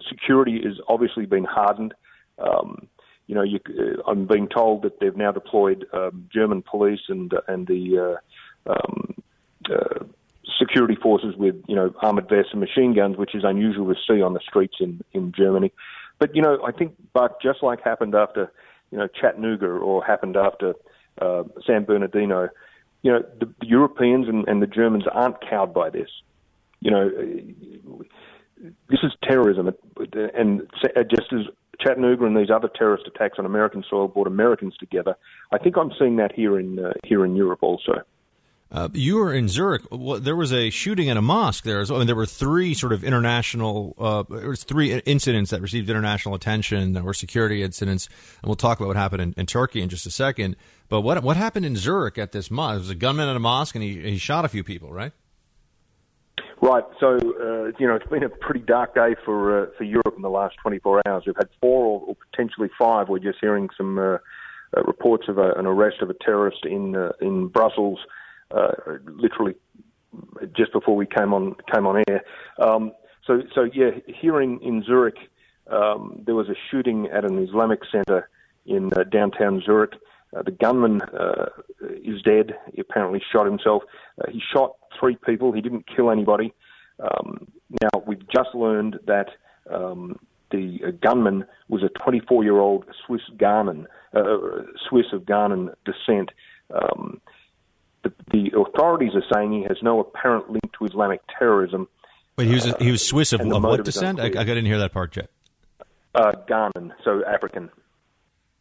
Security 0.08 0.60
has 0.62 0.74
obviously 0.88 1.26
been 1.26 1.44
hardened. 1.44 1.94
Um, 2.38 2.86
you 3.26 3.34
know, 3.34 3.42
you, 3.42 3.58
uh, 3.68 4.02
I'm 4.08 4.26
being 4.26 4.48
told 4.48 4.82
that 4.82 5.00
they've 5.00 5.16
now 5.16 5.32
deployed 5.32 5.86
um, 5.92 6.28
German 6.32 6.62
police 6.62 7.00
and 7.08 7.32
and 7.48 7.66
the 7.66 8.18
uh, 8.66 8.72
um, 8.72 9.14
uh, 9.70 10.04
security 10.58 10.94
forces 10.94 11.34
with 11.36 11.56
you 11.66 11.74
know 11.74 11.94
armored 12.02 12.28
vests 12.28 12.52
and 12.52 12.60
machine 12.60 12.94
guns, 12.94 13.16
which 13.16 13.34
is 13.34 13.42
unusual 13.44 13.92
to 13.92 14.00
see 14.08 14.22
on 14.22 14.34
the 14.34 14.40
streets 14.40 14.76
in 14.80 15.02
in 15.12 15.32
Germany. 15.32 15.72
But 16.18 16.34
you 16.34 16.42
know, 16.42 16.58
I 16.64 16.72
think, 16.72 16.94
but 17.12 17.40
just 17.42 17.62
like 17.62 17.82
happened 17.82 18.14
after 18.14 18.52
you 18.90 18.98
know 18.98 19.08
Chattanooga 19.08 19.66
or 19.66 20.04
happened 20.04 20.36
after 20.36 20.74
uh, 21.20 21.44
San 21.66 21.84
Bernardino, 21.84 22.48
you 23.02 23.12
know, 23.12 23.24
the, 23.40 23.46
the 23.60 23.66
Europeans 23.66 24.28
and, 24.28 24.46
and 24.48 24.62
the 24.62 24.66
Germans 24.66 25.04
aren't 25.10 25.40
cowed 25.40 25.74
by 25.74 25.90
this. 25.90 26.10
You 26.80 26.90
know, 26.90 27.10
this 28.88 29.00
is 29.02 29.12
terrorism, 29.22 29.72
and 30.34 30.62
just 31.10 31.32
as 31.32 31.46
Chattanooga 31.80 32.24
and 32.24 32.36
these 32.36 32.50
other 32.50 32.68
terrorist 32.68 33.06
attacks 33.06 33.38
on 33.38 33.46
American 33.46 33.84
soil 33.88 34.08
brought 34.08 34.26
Americans 34.26 34.76
together, 34.78 35.16
I 35.52 35.58
think 35.58 35.76
I'm 35.76 35.92
seeing 35.98 36.16
that 36.16 36.32
here 36.32 36.58
in 36.58 36.78
uh, 36.78 36.92
here 37.04 37.24
in 37.24 37.36
Europe 37.36 37.62
also. 37.62 38.02
Uh, 38.70 38.88
you 38.92 39.16
were 39.16 39.32
in 39.32 39.48
Zurich. 39.48 39.82
Well, 39.92 40.18
there 40.18 40.34
was 40.34 40.52
a 40.52 40.70
shooting 40.70 41.08
at 41.08 41.16
a 41.16 41.22
mosque 41.22 41.62
there. 41.62 41.80
I 41.80 41.84
mean, 41.84 42.08
there 42.08 42.16
were 42.16 42.26
three 42.26 42.74
sort 42.74 42.92
of 42.92 43.04
international, 43.04 43.94
uh, 43.96 44.24
there 44.28 44.48
was 44.48 44.64
three 44.64 44.92
incidents 45.06 45.52
that 45.52 45.60
received 45.60 45.88
international 45.88 46.34
attention 46.34 46.92
that 46.94 47.04
were 47.04 47.14
security 47.14 47.62
incidents, 47.62 48.08
and 48.42 48.48
we'll 48.48 48.56
talk 48.56 48.80
about 48.80 48.88
what 48.88 48.96
happened 48.96 49.22
in, 49.22 49.34
in 49.36 49.46
Turkey 49.46 49.82
in 49.82 49.88
just 49.88 50.04
a 50.04 50.10
second. 50.10 50.56
But 50.88 51.02
what 51.02 51.22
what 51.22 51.36
happened 51.36 51.64
in 51.64 51.76
Zurich 51.76 52.18
at 52.18 52.32
this 52.32 52.50
mosque? 52.50 52.72
There 52.72 52.80
was 52.80 52.90
a 52.90 52.96
gunman 52.96 53.28
at 53.28 53.36
a 53.36 53.40
mosque, 53.40 53.76
and 53.76 53.84
he 53.84 54.00
he 54.02 54.18
shot 54.18 54.44
a 54.44 54.48
few 54.48 54.64
people, 54.64 54.92
right? 54.92 55.12
Right. 56.62 56.84
So 57.00 57.16
uh, 57.16 57.72
you 57.78 57.86
know, 57.86 57.96
it's 57.96 58.06
been 58.06 58.22
a 58.22 58.30
pretty 58.30 58.60
dark 58.60 58.94
day 58.94 59.14
for 59.24 59.64
uh, 59.64 59.66
for 59.76 59.84
Europe 59.84 60.14
in 60.16 60.22
the 60.22 60.30
last 60.30 60.56
24 60.62 61.02
hours. 61.06 61.24
We've 61.26 61.36
had 61.36 61.48
four 61.60 61.84
or, 61.84 62.00
or 62.08 62.16
potentially 62.30 62.70
five. 62.78 63.08
We're 63.08 63.18
just 63.18 63.38
hearing 63.40 63.68
some 63.76 63.98
uh, 63.98 64.18
uh, 64.76 64.82
reports 64.84 65.28
of 65.28 65.38
a, 65.38 65.52
an 65.52 65.66
arrest 65.66 65.96
of 66.00 66.10
a 66.10 66.14
terrorist 66.14 66.64
in 66.64 66.96
uh, 66.96 67.12
in 67.20 67.48
Brussels, 67.48 67.98
uh, 68.50 68.72
literally 69.06 69.54
just 70.56 70.72
before 70.72 70.96
we 70.96 71.06
came 71.06 71.34
on 71.34 71.56
came 71.72 71.86
on 71.86 72.02
air. 72.08 72.22
Um, 72.58 72.92
so 73.26 73.42
so 73.54 73.64
yeah, 73.74 73.90
here 74.06 74.40
in 74.40 74.58
in 74.60 74.82
Zurich, 74.82 75.18
um, 75.70 76.22
there 76.24 76.34
was 76.34 76.48
a 76.48 76.56
shooting 76.70 77.06
at 77.12 77.24
an 77.24 77.38
Islamic 77.46 77.80
center 77.92 78.30
in 78.64 78.90
downtown 79.10 79.62
Zurich. 79.64 79.92
Uh, 80.36 80.42
the 80.42 80.50
gunman 80.50 81.00
uh, 81.02 81.46
is 81.80 82.20
dead. 82.22 82.54
He 82.74 82.80
apparently 82.80 83.22
shot 83.32 83.46
himself. 83.46 83.82
Uh, 84.20 84.30
he 84.30 84.42
shot 84.52 84.76
three 84.98 85.16
people. 85.16 85.52
He 85.52 85.60
didn't 85.60 85.86
kill 85.94 86.10
anybody. 86.10 86.52
Um, 87.00 87.48
now, 87.82 88.02
we've 88.06 88.26
just 88.28 88.54
learned 88.54 88.98
that 89.06 89.28
um, 89.70 90.18
the 90.50 90.80
uh, 90.86 90.90
gunman 91.02 91.44
was 91.68 91.82
a 91.82 91.88
24 92.02 92.44
year 92.44 92.58
old 92.58 92.84
Swiss 93.06 93.22
Ghanaian, 93.36 93.86
uh, 94.14 94.62
Swiss 94.88 95.06
of 95.12 95.22
Ghanaian 95.22 95.74
descent. 95.84 96.30
Um, 96.70 97.20
the, 98.02 98.12
the 98.30 98.50
authorities 98.58 99.12
are 99.14 99.24
saying 99.32 99.52
he 99.52 99.62
has 99.62 99.78
no 99.82 100.00
apparent 100.00 100.50
link 100.50 100.72
to 100.78 100.84
Islamic 100.84 101.20
terrorism. 101.38 101.88
Wait, 102.36 102.48
he 102.48 102.54
was 102.54 102.74
he 102.78 102.90
was 102.90 103.04
Swiss 103.04 103.32
of, 103.32 103.40
of 103.40 103.62
what 103.62 103.84
descent? 103.84 104.20
I, 104.20 104.26
I 104.26 104.44
didn't 104.44 104.66
hear 104.66 104.78
that 104.78 104.92
part 104.92 105.16
yet. 105.16 105.30
Uh, 106.14 106.32
Ghanaian, 106.48 106.92
so 107.04 107.24
African. 107.24 107.70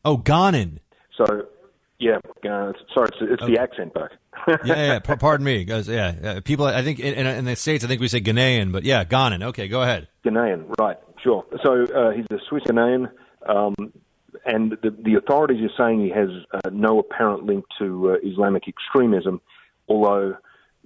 Oh, 0.05 0.17
Ghanan. 0.17 0.77
So, 1.17 1.47
yeah, 1.99 2.17
uh, 2.17 2.73
sorry, 2.93 3.09
it's, 3.13 3.17
it's 3.21 3.45
the 3.45 3.57
accent, 3.59 3.93
Buck. 3.93 4.11
Yeah, 4.47 4.57
yeah. 4.65 4.99
P- 5.05 5.15
pardon 5.15 5.45
me, 5.45 5.63
guys. 5.63 5.87
Yeah, 5.87 6.13
yeah. 6.21 6.39
people. 6.41 6.65
I 6.65 6.83
think 6.83 6.99
in, 6.99 7.25
in, 7.25 7.45
the 7.45 7.55
states, 7.55 7.85
I 7.85 7.87
think 7.87 8.01
we 8.01 8.07
say 8.07 8.21
Ghanaian, 8.21 8.71
but 8.71 8.83
yeah, 8.83 9.05
Ghanan. 9.05 9.43
Okay, 9.43 9.67
go 9.67 9.81
ahead. 9.81 10.07
Ghanaian, 10.25 10.77
right, 10.77 10.97
sure. 11.23 11.45
So 11.63 11.83
uh, 11.83 12.11
he's 12.11 12.25
a 12.31 12.39
Swiss 12.49 12.63
Ghanaian, 12.63 13.09
um, 13.47 13.75
and 14.45 14.73
the, 14.83 14.91
the 14.91 15.15
authorities 15.15 15.63
are 15.63 15.75
saying 15.77 16.01
he 16.01 16.09
has 16.09 16.29
uh, 16.51 16.69
no 16.71 16.99
apparent 16.99 17.45
link 17.45 17.65
to 17.79 18.11
uh, 18.11 18.29
Islamic 18.29 18.67
extremism, 18.67 19.39
although 19.87 20.35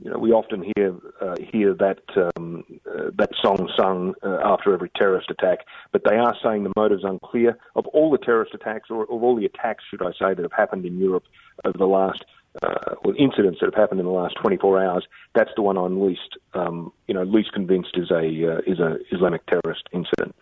you 0.02 0.10
know, 0.10 0.18
we 0.18 0.32
often 0.32 0.72
hear 0.76 0.96
uh, 1.22 1.36
hear 1.52 1.74
that 1.74 2.00
um, 2.38 2.64
uh, 2.90 3.10
that 3.18 3.32
song 3.42 3.70
sung 3.78 4.14
uh, 4.24 4.40
after 4.44 4.74
every 4.74 4.90
terrorist 4.96 5.30
attack. 5.30 5.60
But 5.92 6.04
they 6.10 6.16
are 6.16 6.36
saying 6.44 6.64
the 6.64 6.72
motive's 6.76 7.04
unclear. 7.04 7.58
Of 7.76 7.86
all 7.88 8.10
the 8.10 8.18
terrorist 8.18 8.54
attacks, 8.54 8.90
or 8.90 9.04
of 9.04 9.24
all 9.24 9.36
the 9.36 9.46
attacks, 9.46 9.84
should 9.90 10.02
I 10.02 10.12
say, 10.12 10.34
that 10.34 10.40
have 10.40 10.54
happened 10.56 10.86
in 10.86 10.98
Europe 10.98 11.26
over 11.66 11.78
the 11.78 11.86
last 11.86 12.24
uh, 12.64 12.96
well, 13.04 13.16
incidents 13.18 13.60
that 13.60 13.68
have 13.68 13.76
happened 13.76 14.00
in 14.00 14.06
the 14.06 14.12
last 14.12 14.36
24 14.42 14.84
hours, 14.84 15.06
that's 15.36 15.52
the 15.56 15.62
one 15.62 15.78
I'm 15.78 16.02
least, 16.02 16.38
um, 16.54 16.92
you 17.08 17.14
know, 17.14 17.24
least 17.24 17.52
convinced 17.52 17.92
is 17.96 18.10
a 18.10 18.16
uh, 18.18 18.62
is 18.66 18.80
a 18.80 18.98
Islamic 19.12 19.46
terrorist 19.48 19.84
incident. 19.92 20.36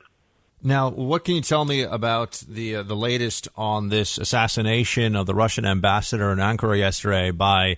Now, 0.63 0.89
what 0.89 1.24
can 1.24 1.36
you 1.36 1.41
tell 1.41 1.65
me 1.65 1.82
about 1.82 2.43
the 2.48 2.78
uh, 2.78 2.84
the 2.84 2.96
latest 2.96 3.48
on 3.56 3.89
this 3.89 4.17
assassination 4.17 5.15
of 5.15 5.26
the 5.26 5.34
Russian 5.34 5.65
ambassador 5.65 6.32
in 6.32 6.38
Ankara 6.38 6.78
yesterday 6.78 7.32
by 7.32 7.78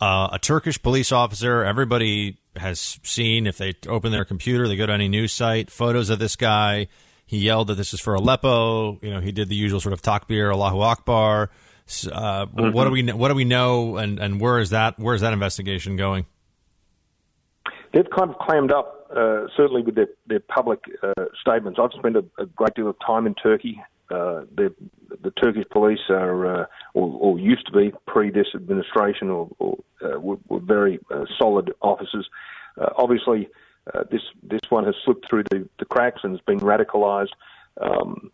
uh, 0.00 0.28
a 0.32 0.38
Turkish 0.38 0.82
police 0.82 1.12
officer? 1.12 1.64
Everybody 1.64 2.38
has 2.56 2.98
seen 3.02 3.46
if 3.46 3.58
they 3.58 3.74
open 3.88 4.12
their 4.12 4.24
computer, 4.24 4.68
they 4.68 4.76
go 4.76 4.86
to 4.86 4.92
any 4.92 5.08
news 5.08 5.32
site, 5.32 5.70
photos 5.70 6.10
of 6.10 6.18
this 6.18 6.36
guy. 6.36 6.88
He 7.26 7.38
yelled 7.38 7.68
that 7.68 7.74
this 7.74 7.92
is 7.92 8.00
for 8.00 8.14
Aleppo. 8.14 8.98
You 9.02 9.10
know, 9.10 9.20
he 9.20 9.32
did 9.32 9.48
the 9.48 9.56
usual 9.56 9.80
sort 9.80 9.92
of 9.92 10.02
takbir, 10.02 10.52
Allahu 10.52 10.80
Akbar. 10.80 11.50
Uh, 12.10 12.46
What 12.46 12.84
do 12.84 12.90
we 12.90 13.02
what 13.12 13.28
do 13.28 13.34
we 13.34 13.44
know, 13.44 13.96
and, 13.96 14.18
and 14.18 14.40
where 14.40 14.58
is 14.58 14.70
that 14.70 14.98
where 14.98 15.14
is 15.14 15.20
that 15.20 15.32
investigation 15.32 15.96
going? 15.96 16.26
they've 17.96 18.10
kind 18.10 18.30
of 18.30 18.36
clammed 18.38 18.72
up, 18.72 19.08
uh, 19.10 19.46
certainly 19.56 19.82
with 19.82 19.94
their, 19.94 20.08
their 20.26 20.40
public 20.40 20.80
uh, 21.02 21.12
statements. 21.40 21.78
I've 21.82 21.92
spent 21.98 22.16
a, 22.16 22.24
a 22.38 22.46
great 22.46 22.74
deal 22.74 22.88
of 22.88 22.96
time 23.04 23.26
in 23.26 23.34
Turkey. 23.34 23.80
Uh, 24.10 24.42
the, 24.54 24.74
the 25.22 25.30
Turkish 25.32 25.64
police 25.70 25.98
are, 26.10 26.62
uh, 26.62 26.66
or, 26.96 27.08
or 27.20 27.38
used 27.38 27.66
to 27.66 27.72
be 27.72 27.92
pre 28.06 28.30
this 28.30 28.48
administration, 28.54 29.28
or, 29.28 29.48
or 29.58 29.78
uh, 30.02 30.18
were, 30.18 30.38
were 30.48 30.60
very 30.60 30.98
uh, 31.14 31.24
solid 31.38 31.72
officers. 31.82 32.26
Uh, 32.80 32.88
obviously, 32.96 33.48
uh, 33.92 34.04
this 34.10 34.22
this 34.42 34.62
one 34.70 34.84
has 34.84 34.94
slipped 35.04 35.28
through 35.28 35.44
the, 35.50 35.68
the 35.78 35.84
cracks 35.84 36.20
and 36.24 36.32
has 36.32 36.40
been 36.40 36.60
radicalised. 36.60 37.34
Um, 37.80 38.30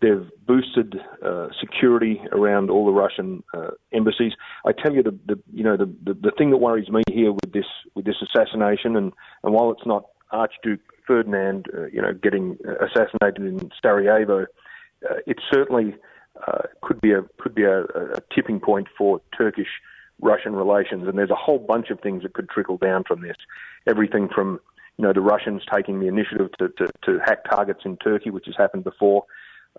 they've 0.00 0.28
boosted 0.46 1.00
uh, 1.24 1.48
security 1.60 2.20
around 2.32 2.70
all 2.70 2.86
the 2.86 2.92
Russian 2.92 3.44
uh, 3.54 3.70
embassies. 3.92 4.32
I 4.66 4.72
tell 4.72 4.92
you, 4.92 5.04
the, 5.04 5.16
the 5.26 5.38
you 5.52 5.62
know 5.62 5.76
the, 5.76 5.86
the 6.04 6.14
the 6.14 6.32
thing 6.36 6.50
that 6.50 6.58
worries 6.58 6.88
me 6.88 7.02
here 7.08 7.32
with 7.32 7.52
this 7.52 7.66
with 7.94 8.04
this 8.04 8.16
assassination, 8.20 8.96
and 8.96 9.12
and 9.44 9.54
while 9.54 9.70
it's 9.70 9.86
not 9.86 10.06
Archduke 10.32 10.80
Ferdinand, 11.06 11.66
uh, 11.72 11.86
you 11.86 12.02
know, 12.02 12.12
getting 12.12 12.58
assassinated 12.80 13.44
in 13.46 13.70
Sarajevo, 13.80 14.42
uh, 15.08 15.14
it 15.26 15.38
certainly 15.52 15.94
uh, 16.46 16.62
could 16.82 17.00
be 17.00 17.12
a 17.12 17.22
could 17.38 17.54
be 17.54 17.64
a, 17.64 17.82
a 17.82 18.20
tipping 18.34 18.60
point 18.60 18.88
for 18.96 19.20
Turkish 19.36 19.68
Russian 20.20 20.54
relations. 20.54 21.06
And 21.06 21.18
there's 21.18 21.30
a 21.30 21.36
whole 21.36 21.58
bunch 21.58 21.90
of 21.90 22.00
things 22.00 22.22
that 22.22 22.34
could 22.34 22.48
trickle 22.48 22.76
down 22.76 23.04
from 23.04 23.22
this. 23.22 23.36
Everything 23.86 24.28
from 24.34 24.60
you 24.96 25.04
know 25.04 25.12
the 25.12 25.20
Russians 25.20 25.62
taking 25.72 26.00
the 26.00 26.08
initiative 26.08 26.50
to, 26.58 26.68
to, 26.68 26.92
to 27.04 27.18
hack 27.24 27.44
targets 27.48 27.80
in 27.84 27.96
Turkey, 27.98 28.30
which 28.30 28.46
has 28.46 28.56
happened 28.56 28.84
before. 28.84 29.24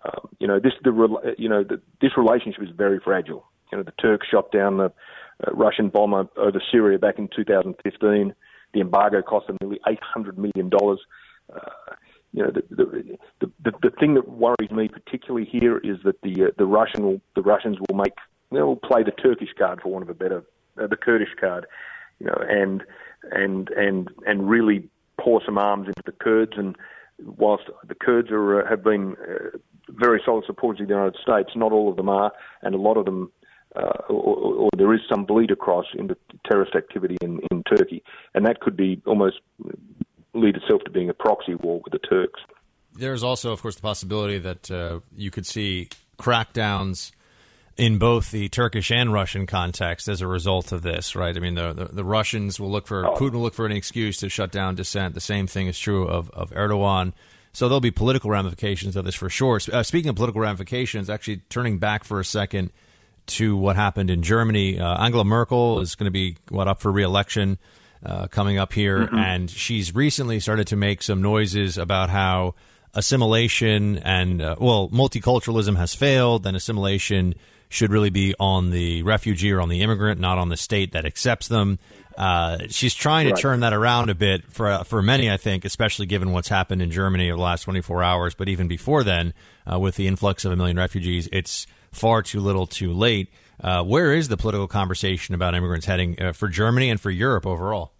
Um, 0.04 0.28
you 0.38 0.46
know 0.46 0.58
this 0.58 0.72
the 0.82 1.34
you 1.38 1.48
know 1.48 1.62
the, 1.64 1.80
this 2.00 2.16
relationship 2.16 2.62
is 2.62 2.70
very 2.76 3.00
fragile. 3.00 3.44
You 3.70 3.78
know 3.78 3.84
the 3.84 3.92
Turks 3.92 4.26
shot 4.28 4.50
down 4.50 4.78
the 4.78 4.92
uh, 5.46 5.52
Russian 5.52 5.88
bomber 5.88 6.26
over 6.36 6.62
Syria 6.70 6.98
back 6.98 7.18
in 7.18 7.28
2015. 7.34 8.34
The 8.72 8.80
embargo 8.80 9.20
cost 9.20 9.48
them 9.48 9.58
nearly 9.60 9.80
800 9.86 10.38
million 10.38 10.70
dollars. 10.70 11.00
Uh, 11.52 11.94
you 12.32 12.42
know, 12.44 12.50
the, 12.50 12.62
the, 13.40 13.50
the, 13.64 13.72
the 13.82 13.90
thing 13.98 14.14
that 14.14 14.28
worries 14.28 14.70
me 14.70 14.88
particularly 14.88 15.46
here 15.46 15.78
is 15.78 15.96
that 16.04 16.20
the 16.22 16.44
uh, 16.44 16.50
the 16.58 16.66
Russian 16.66 17.04
will, 17.04 17.20
the 17.34 17.42
Russians 17.42 17.78
will 17.80 17.96
make 17.96 18.14
they'll 18.52 18.76
play 18.76 19.02
the 19.02 19.10
Turkish 19.10 19.50
card 19.58 19.80
for 19.82 19.90
want 19.90 20.04
of 20.04 20.10
a 20.10 20.14
better 20.14 20.44
uh, 20.80 20.86
the 20.86 20.96
Kurdish 20.96 21.34
card, 21.40 21.66
you 22.20 22.26
know, 22.26 22.38
and 22.48 22.84
and 23.32 23.68
and 23.70 24.08
and 24.26 24.48
really 24.48 24.88
pour 25.20 25.42
some 25.44 25.58
arms 25.58 25.88
into 25.88 26.02
the 26.06 26.12
Kurds. 26.12 26.52
And 26.56 26.76
whilst 27.18 27.64
the 27.86 27.96
Kurds 27.96 28.30
are 28.30 28.62
uh, 28.62 28.68
have 28.68 28.84
been 28.84 29.16
uh, 29.28 29.58
very 29.88 30.22
solid 30.24 30.44
supporters 30.46 30.80
of 30.80 30.86
the 30.86 30.94
United 30.94 31.16
States, 31.20 31.50
not 31.56 31.72
all 31.72 31.90
of 31.90 31.96
them 31.96 32.08
are, 32.08 32.32
and 32.62 32.74
a 32.74 32.78
lot 32.78 32.96
of 32.96 33.04
them. 33.04 33.32
Uh, 33.76 34.02
or, 34.08 34.34
or 34.36 34.68
there 34.76 34.92
is 34.92 35.00
some 35.08 35.24
bleed 35.24 35.52
across 35.52 35.86
into 35.96 36.16
terrorist 36.44 36.74
activity 36.74 37.16
in, 37.22 37.38
in 37.52 37.62
Turkey, 37.62 38.02
and 38.34 38.44
that 38.44 38.58
could 38.58 38.76
be 38.76 39.00
almost 39.06 39.36
lead 40.34 40.56
itself 40.56 40.82
to 40.84 40.90
being 40.90 41.10
a 41.10 41.14
proxy 41.14 41.54
war 41.54 41.80
with 41.84 41.92
the 41.92 41.98
Turks. 41.98 42.40
There's 42.94 43.22
also, 43.22 43.52
of 43.52 43.62
course, 43.62 43.76
the 43.76 43.82
possibility 43.82 44.38
that 44.38 44.70
uh, 44.70 45.00
you 45.14 45.30
could 45.30 45.46
see 45.46 45.88
crackdowns 46.18 47.12
in 47.76 47.98
both 47.98 48.30
the 48.30 48.48
Turkish 48.48 48.90
and 48.90 49.12
Russian 49.12 49.46
context 49.46 50.08
as 50.08 50.20
a 50.20 50.26
result 50.26 50.72
of 50.72 50.82
this, 50.82 51.16
right? 51.16 51.34
I 51.34 51.40
mean, 51.40 51.54
the, 51.54 51.72
the, 51.72 51.84
the 51.86 52.04
Russians 52.04 52.60
will 52.60 52.70
look 52.70 52.86
for, 52.86 53.06
oh. 53.06 53.14
Putin 53.14 53.34
will 53.34 53.42
look 53.42 53.54
for 53.54 53.64
an 53.64 53.72
excuse 53.72 54.18
to 54.18 54.28
shut 54.28 54.52
down 54.52 54.74
dissent. 54.74 55.14
The 55.14 55.20
same 55.20 55.46
thing 55.46 55.66
is 55.66 55.78
true 55.78 56.06
of, 56.06 56.30
of 56.30 56.50
Erdogan. 56.50 57.12
So 57.52 57.68
there'll 57.68 57.80
be 57.80 57.90
political 57.90 58.30
ramifications 58.30 58.96
of 58.96 59.04
this 59.04 59.14
for 59.14 59.30
sure. 59.30 59.60
Uh, 59.72 59.82
speaking 59.82 60.10
of 60.10 60.16
political 60.16 60.40
ramifications, 60.40 61.08
actually 61.08 61.38
turning 61.48 61.78
back 61.78 62.04
for 62.04 62.20
a 62.20 62.24
second 62.24 62.70
to 63.26 63.56
what 63.56 63.76
happened 63.76 64.10
in 64.10 64.22
Germany, 64.22 64.78
uh, 64.78 65.02
Angela 65.02 65.24
Merkel 65.24 65.80
is 65.80 65.94
going 65.94 66.04
to 66.06 66.10
be, 66.10 66.36
what, 66.50 66.68
up 66.68 66.80
for 66.80 66.92
reelection 66.92 67.58
uh, 68.04 68.26
coming 68.28 68.58
up 68.58 68.72
here, 68.72 69.00
mm-hmm. 69.00 69.16
and 69.16 69.50
she's 69.50 69.94
recently 69.94 70.40
started 70.40 70.66
to 70.68 70.76
make 70.76 71.02
some 71.02 71.20
noises 71.22 71.78
about 71.78 72.10
how 72.10 72.54
assimilation 72.94 73.98
and 73.98 74.42
uh, 74.42 74.56
well, 74.58 74.88
multiculturalism 74.88 75.76
has 75.76 75.94
failed, 75.94 76.46
and 76.46 76.56
assimilation 76.56 77.34
should 77.68 77.92
really 77.92 78.10
be 78.10 78.34
on 78.40 78.70
the 78.70 79.02
refugee 79.04 79.52
or 79.52 79.60
on 79.60 79.68
the 79.68 79.80
immigrant, 79.80 80.20
not 80.20 80.38
on 80.38 80.48
the 80.48 80.56
state 80.56 80.92
that 80.92 81.06
accepts 81.06 81.46
them. 81.48 81.78
Uh, 82.18 82.58
she's 82.68 82.94
trying 82.94 83.26
to 83.26 83.32
right. 83.32 83.40
turn 83.40 83.60
that 83.60 83.72
around 83.72 84.10
a 84.10 84.14
bit 84.14 84.44
for 84.52 84.68
uh, 84.68 84.82
for 84.82 85.00
many, 85.00 85.30
I 85.30 85.36
think, 85.36 85.64
especially 85.64 86.06
given 86.06 86.32
what's 86.32 86.48
happened 86.48 86.82
in 86.82 86.90
Germany 86.90 87.30
over 87.30 87.36
the 87.36 87.42
last 87.42 87.62
24 87.62 88.02
hours. 88.02 88.34
But 88.34 88.48
even 88.48 88.66
before 88.66 89.04
then, 89.04 89.32
uh, 89.70 89.78
with 89.78 89.96
the 89.96 90.06
influx 90.06 90.44
of 90.44 90.52
a 90.52 90.56
million 90.56 90.76
refugees, 90.76 91.28
it's 91.32 91.66
far 91.92 92.22
too 92.22 92.40
little, 92.40 92.66
too 92.66 92.92
late. 92.92 93.28
Uh, 93.62 93.82
where 93.82 94.12
is 94.12 94.28
the 94.28 94.36
political 94.36 94.68
conversation 94.68 95.34
about 95.34 95.54
immigrants 95.54 95.86
heading 95.86 96.20
uh, 96.20 96.32
for 96.32 96.48
Germany 96.48 96.90
and 96.90 97.00
for 97.00 97.10
Europe 97.10 97.46
overall? 97.46 97.92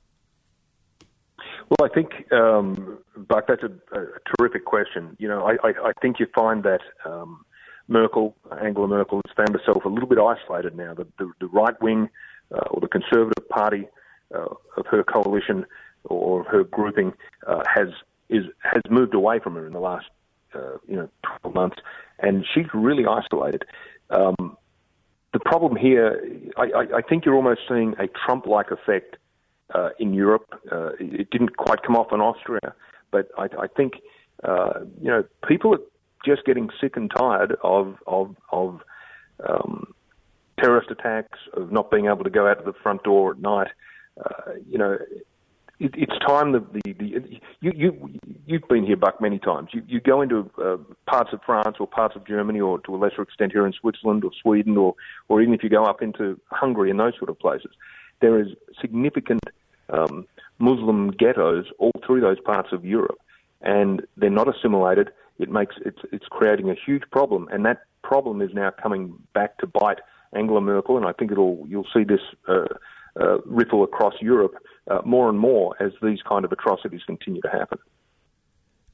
Well, 1.69 1.89
I 1.89 1.95
think, 1.95 2.33
um, 2.33 2.99
Buck, 3.17 3.47
that's 3.47 3.63
a, 3.63 3.71
a, 3.97 4.07
terrific 4.37 4.65
question. 4.65 5.17
You 5.21 5.29
know, 5.29 5.47
I, 5.47 5.69
I, 5.69 5.73
I 5.89 5.93
think 6.03 6.19
you 6.19 6.27
find 6.35 6.65
that 6.65 6.81
um, 7.05 7.45
Merkel, 7.87 8.35
Angela 8.61 8.89
Merkel, 8.89 9.21
has 9.25 9.37
found 9.37 9.57
herself 9.57 9.85
a 9.85 9.89
little 9.89 10.09
bit 10.09 10.19
isolated 10.19 10.77
now. 10.77 10.95
The, 10.95 11.07
the, 11.19 11.31
the 11.41 11.47
right 11.47 11.81
wing 11.81 12.09
uh, 12.53 12.67
or 12.71 12.81
the 12.81 12.89
Conservative 12.89 13.49
Party 13.49 13.87
uh, 14.35 14.47
of 14.77 14.87
her 14.87 15.05
coalition 15.05 15.65
or 16.05 16.41
of 16.41 16.47
her 16.47 16.65
grouping 16.65 17.13
uh, 17.47 17.63
has 17.73 17.89
is 18.29 18.45
has 18.63 18.83
moved 18.89 19.15
away 19.15 19.39
from 19.41 19.55
her 19.55 19.67
in 19.67 19.73
the 19.73 19.81
last 19.81 20.07
uh, 20.55 20.79
you 20.89 20.97
know 20.97 21.09
12 21.43 21.55
months, 21.55 21.77
and 22.19 22.45
she's 22.55 22.67
really 22.73 23.05
isolated. 23.07 23.65
Um, 24.11 24.57
the 25.33 25.41
problem 25.41 25.77
here, 25.77 26.21
I, 26.57 26.63
I, 26.63 26.97
I 26.99 27.03
think 27.09 27.25
you're 27.25 27.37
almost 27.37 27.61
seeing 27.69 27.95
a 27.99 28.09
Trump-like 28.09 28.71
effect 28.71 29.17
uh, 29.75 29.91
in 29.99 30.13
Europe. 30.13 30.47
Uh, 30.71 30.91
it 30.99 31.31
didn't 31.31 31.57
quite 31.57 31.83
come 31.83 31.97
off 31.97 32.13
in 32.13 32.21
Austria, 32.21 32.75
but 33.11 33.29
I, 33.39 33.45
I 33.45 33.67
think 33.69 33.95
uh, 34.43 34.81
you 35.01 35.09
know 35.09 35.25
people 35.47 35.75
are 35.75 35.81
just 36.25 36.45
getting 36.45 36.71
sick 36.81 36.97
and 36.97 37.11
tired 37.17 37.57
of 37.63 37.97
of 38.07 38.35
of 38.51 38.81
um, 39.49 39.95
terrorist 40.59 40.91
attacks, 40.91 41.39
of 41.55 41.71
not 41.71 41.91
being 41.91 42.07
able 42.07 42.25
to 42.25 42.31
go 42.31 42.49
out 42.49 42.59
to 42.59 42.65
the 42.65 42.77
front 42.83 43.03
door 43.05 43.33
at 43.33 43.39
night. 43.41 43.69
Uh, 44.23 44.53
you 44.69 44.79
know, 44.79 44.99
it, 45.81 45.95
it's 45.97 46.19
time 46.25 46.53
that 46.53 46.73
the, 46.73 46.93
the 46.93 47.41
you 47.61 47.73
you 47.75 48.11
you've 48.47 48.69
been 48.69 48.85
here, 48.85 48.97
Buck, 48.97 49.21
many 49.21 49.39
times. 49.39 49.71
You 49.73 49.83
you 49.89 50.01
go 50.01 50.21
into 50.21 50.51
uh, 50.63 50.77
parts 51.07 51.31
of 51.33 51.41
France 51.45 51.79
or 51.81 51.87
parts 51.87 52.15
of 52.15 52.27
Germany, 52.27 52.61
or 52.61 52.79
to 52.81 52.95
a 52.95 52.99
lesser 52.99 53.23
extent 53.23 53.53
here 53.53 53.67
in 53.67 53.73
Switzerland 53.73 54.23
or 54.23 54.31
Sweden, 54.41 54.77
or 54.77 54.95
or 55.29 55.41
even 55.41 55.55
if 55.55 55.63
you 55.65 55.71
go 55.71 55.85
up 55.85 56.03
into 56.03 56.39
Hungary 56.51 56.91
and 56.91 57.01
those 57.01 57.15
sort 57.19 57.31
of 57.31 57.39
places, 57.39 57.73
there 58.21 58.41
is 58.41 58.49
significant 58.81 59.41
um, 59.89 60.27
Muslim 60.59 61.11
ghettos 61.11 61.67
all 61.79 61.93
through 62.07 62.21
those 62.21 62.41
parts 62.41 62.69
of 62.73 62.85
Europe, 62.85 63.19
and 63.63 64.07
they're 64.17 64.31
not 64.31 64.55
assimilated. 64.55 65.11
It 65.39 65.51
makes 65.51 65.77
it's 65.85 66.01
it's 66.13 66.27
creating 66.31 66.71
a 66.71 66.75
huge 66.75 67.05
problem, 67.11 67.49
and 67.51 67.65
that 67.65 67.83
problem 68.03 68.43
is 68.43 68.51
now 68.53 68.71
coming 68.71 69.15
back 69.33 69.57
to 69.59 69.67
bite 69.67 70.01
Angela 70.35 70.61
Merkel, 70.61 70.99
and 70.99 71.07
I 71.07 71.13
think 71.13 71.33
it'll 71.33 71.65
you'll 71.67 71.89
see 71.95 72.05
this 72.05 72.21
uh, 72.47 72.67
uh, 73.21 73.39
ripple 73.45 73.85
across 73.85 74.15
Europe 74.21 74.55
uh, 74.91 75.01
more 75.05 75.29
and 75.29 75.39
more 75.39 75.75
as 75.81 75.93
these 76.03 76.19
kind 76.29 76.45
of 76.45 76.53
atrocities 76.53 77.03
continue 77.07 77.41
to 77.43 77.51
happen. 77.51 77.79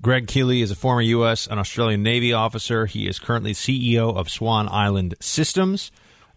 Greg 0.03 0.27
Keeley 0.27 0.61
is 0.61 0.71
a 0.71 0.77
former 0.77 1.01
U.S. 1.01 1.47
and 1.47 1.59
Australian 1.59 2.03
Navy 2.03 2.33
officer. 2.33 2.87
He 2.87 3.09
is 3.09 3.19
currently 3.19 3.55
CEO 3.55 4.15
of 4.15 4.29
Swan 4.29 4.69
Island 4.69 5.15
Systems. 5.21 5.91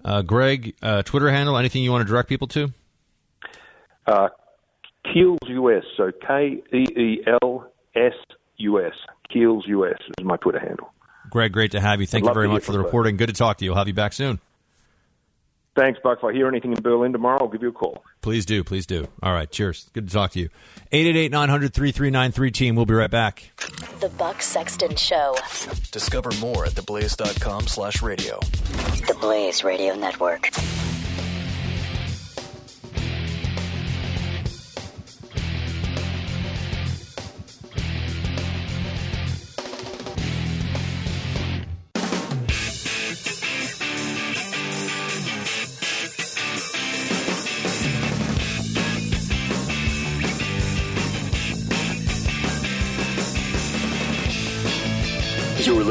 Uh, 0.04 0.22
Greg, 0.22 0.76
uh, 0.82 1.04
Twitter 1.04 1.30
handle, 1.30 1.58
anything 1.58 1.84
you 1.84 1.92
want 1.92 2.06
to 2.06 2.10
direct 2.10 2.30
people 2.30 2.48
to? 2.48 2.72
Uh, 4.08 4.30
Keels 5.12 5.40
US, 5.48 5.84
so 5.98 6.12
K 6.26 6.62
E 6.74 6.86
E 6.98 7.24
L 7.44 7.70
S 7.96 8.14
U 8.58 8.84
S. 8.84 8.94
Keels 9.32 9.66
US 9.68 9.98
is 10.18 10.26
my 10.26 10.38
Twitter 10.38 10.60
handle. 10.60 10.92
Greg, 11.30 11.52
great 11.52 11.72
to 11.72 11.82
have 11.82 12.00
you. 12.00 12.08
Thank 12.08 12.26
I'd 12.26 12.30
you 12.30 12.34
very 12.34 12.48
much 12.48 12.64
for 12.64 12.72
the 12.72 12.80
reporting. 12.80 13.18
Good 13.18 13.28
to 13.28 13.34
talk 13.34 13.58
to 13.58 13.66
you. 13.66 13.72
I'll 13.72 13.78
have 13.78 13.88
you 13.88 13.94
back 13.94 14.14
soon. 14.14 14.40
Thanks, 15.80 15.98
Buck. 16.04 16.18
If 16.18 16.26
I 16.26 16.34
hear 16.34 16.50
anything 16.50 16.74
in 16.74 16.82
Berlin 16.82 17.14
tomorrow, 17.14 17.38
I'll 17.40 17.48
give 17.48 17.62
you 17.62 17.70
a 17.70 17.72
call. 17.72 18.04
Please 18.20 18.46
do. 18.46 18.66
Please 18.66 18.86
do. 18.86 19.08
All 19.24 19.32
right. 19.32 19.50
Cheers. 19.50 19.90
Good 19.94 20.10
to 20.10 20.14
talk 20.14 20.32
to 20.32 20.40
you. 20.42 20.50
888 20.92 21.32
900 21.32 21.74
3393 21.74 22.52
team. 22.52 22.76
We'll 22.76 22.86
be 22.86 22.94
right 22.94 23.10
back. 23.10 23.52
The 24.02 24.10
Buck 24.10 24.42
Sexton 24.42 24.98
Show. 24.98 25.38
Discover 25.94 26.32
more 26.42 26.66
at 26.66 26.74
theblaze.com 26.74 27.68
slash 27.68 28.02
radio. 28.02 28.38
The 29.08 29.16
Blaze 29.22 29.64
Radio 29.64 29.96
Network. 29.96 30.50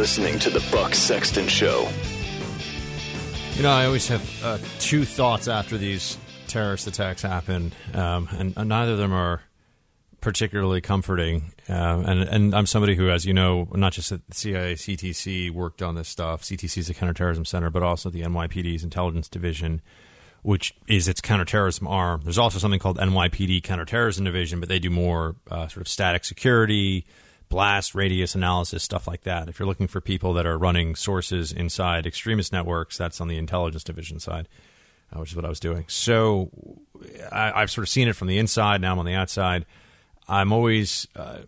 Listening 0.08 0.38
to 0.38 0.48
the 0.48 0.66
Buck 0.72 0.94
Sexton 0.94 1.46
Show. 1.48 1.86
You 3.56 3.62
know, 3.62 3.70
I 3.70 3.84
always 3.84 4.08
have 4.08 4.42
uh, 4.42 4.56
two 4.78 5.04
thoughts 5.04 5.48
after 5.48 5.76
these 5.76 6.16
terrorist 6.46 6.86
attacks 6.86 7.20
happen, 7.20 7.72
um, 7.92 8.26
and, 8.38 8.54
and, 8.56 8.70
neither 8.70 8.92
of 8.92 8.98
them 8.98 9.12
are 9.12 9.42
particularly 10.22 10.80
comforting. 10.80 11.52
Uh, 11.68 12.02
and 12.06 12.22
and 12.22 12.54
I'm 12.54 12.64
somebody 12.64 12.94
who, 12.94 13.10
as 13.10 13.26
you 13.26 13.34
know, 13.34 13.68
not 13.74 13.92
just 13.92 14.10
at 14.10 14.26
the 14.26 14.34
CIA, 14.34 14.74
CTC 14.76 15.50
worked 15.50 15.82
on 15.82 15.94
this 15.94 16.08
stuff. 16.08 16.40
CTC 16.40 16.78
is 16.78 16.88
the 16.88 16.94
counterterrorism 16.94 17.44
center, 17.44 17.68
but 17.68 17.82
also 17.82 18.08
the 18.08 18.22
NYPD's 18.22 18.84
intelligence 18.84 19.28
division, 19.28 19.82
which 20.40 20.74
is 20.86 21.06
its 21.06 21.20
counterterrorism 21.20 21.86
arm. 21.86 22.22
There's 22.24 22.38
also 22.38 22.58
something 22.58 22.80
called 22.80 22.96
NYPD 22.96 23.62
counterterrorism 23.62 24.24
division, 24.24 24.58
but 24.58 24.70
they 24.70 24.78
do 24.78 24.88
more 24.88 25.36
uh, 25.50 25.68
sort 25.68 25.82
of 25.82 25.88
static 25.88 26.24
security, 26.24 27.04
blast 27.48 27.94
radius 27.94 28.34
analysis, 28.34 28.82
stuff 28.82 29.06
like 29.06 29.22
that. 29.22 29.48
If 29.48 29.58
you're 29.58 29.68
looking 29.68 29.86
for 29.86 30.00
people 30.00 30.34
that 30.34 30.46
are 30.46 30.58
running 30.58 30.94
sources 30.94 31.52
inside 31.52 32.06
extremist 32.06 32.52
networks, 32.52 32.98
that's 32.98 33.20
on 33.20 33.28
the 33.28 33.38
intelligence 33.38 33.84
division 33.84 34.20
side. 34.20 34.48
Uh, 35.10 35.20
which 35.20 35.30
is 35.30 35.36
what 35.36 35.46
I 35.46 35.48
was 35.48 35.60
doing. 35.60 35.86
So 35.88 36.50
I, 37.32 37.60
have 37.60 37.70
sort 37.70 37.86
of 37.86 37.88
seen 37.88 38.08
it 38.08 38.16
from 38.16 38.28
the 38.28 38.36
inside. 38.36 38.82
Now 38.82 38.92
I'm 38.92 38.98
on 38.98 39.06
the 39.06 39.14
outside. 39.14 39.64
I'm 40.28 40.52
always, 40.52 41.08
uh, 41.16 41.38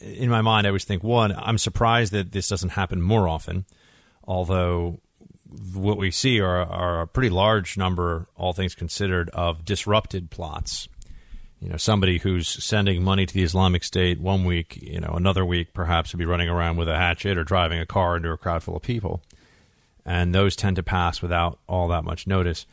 in 0.00 0.28
my 0.28 0.42
mind, 0.42 0.66
I 0.66 0.70
always 0.70 0.84
think, 0.84 1.02
one, 1.02 1.32
I'm 1.34 1.56
surprised 1.56 2.12
that 2.12 2.32
this 2.32 2.48
doesn't 2.48 2.70
happen 2.70 3.00
more 3.00 3.26
often, 3.26 3.64
although 4.24 5.00
what 5.72 5.96
we 5.96 6.10
see 6.10 6.40
are, 6.40 6.58
are 6.58 7.00
a 7.00 7.06
pretty 7.06 7.30
large 7.30 7.78
number, 7.78 8.28
all 8.36 8.52
things 8.52 8.74
considered, 8.74 9.30
of 9.30 9.64
disrupted 9.64 10.30
plots. 10.30 10.86
You 11.60 11.68
know, 11.68 11.76
somebody 11.76 12.18
who's 12.18 12.48
sending 12.48 13.04
money 13.04 13.26
to 13.26 13.34
the 13.34 13.42
Islamic 13.42 13.84
State 13.84 14.18
one 14.18 14.44
week, 14.44 14.78
you 14.80 14.98
know, 14.98 15.12
another 15.14 15.44
week 15.44 15.74
perhaps 15.74 16.12
would 16.12 16.18
be 16.18 16.24
running 16.24 16.48
around 16.48 16.78
with 16.78 16.88
a 16.88 16.96
hatchet 16.96 17.36
or 17.36 17.44
driving 17.44 17.78
a 17.78 17.86
car 17.86 18.16
into 18.16 18.30
a 18.30 18.38
crowd 18.38 18.62
full 18.62 18.76
of 18.76 18.82
people. 18.82 19.22
And 20.06 20.34
those 20.34 20.56
tend 20.56 20.76
to 20.76 20.82
pass 20.82 21.20
without 21.20 21.58
all 21.68 21.88
that 21.88 22.02
much 22.02 22.26
notice. 22.26 22.64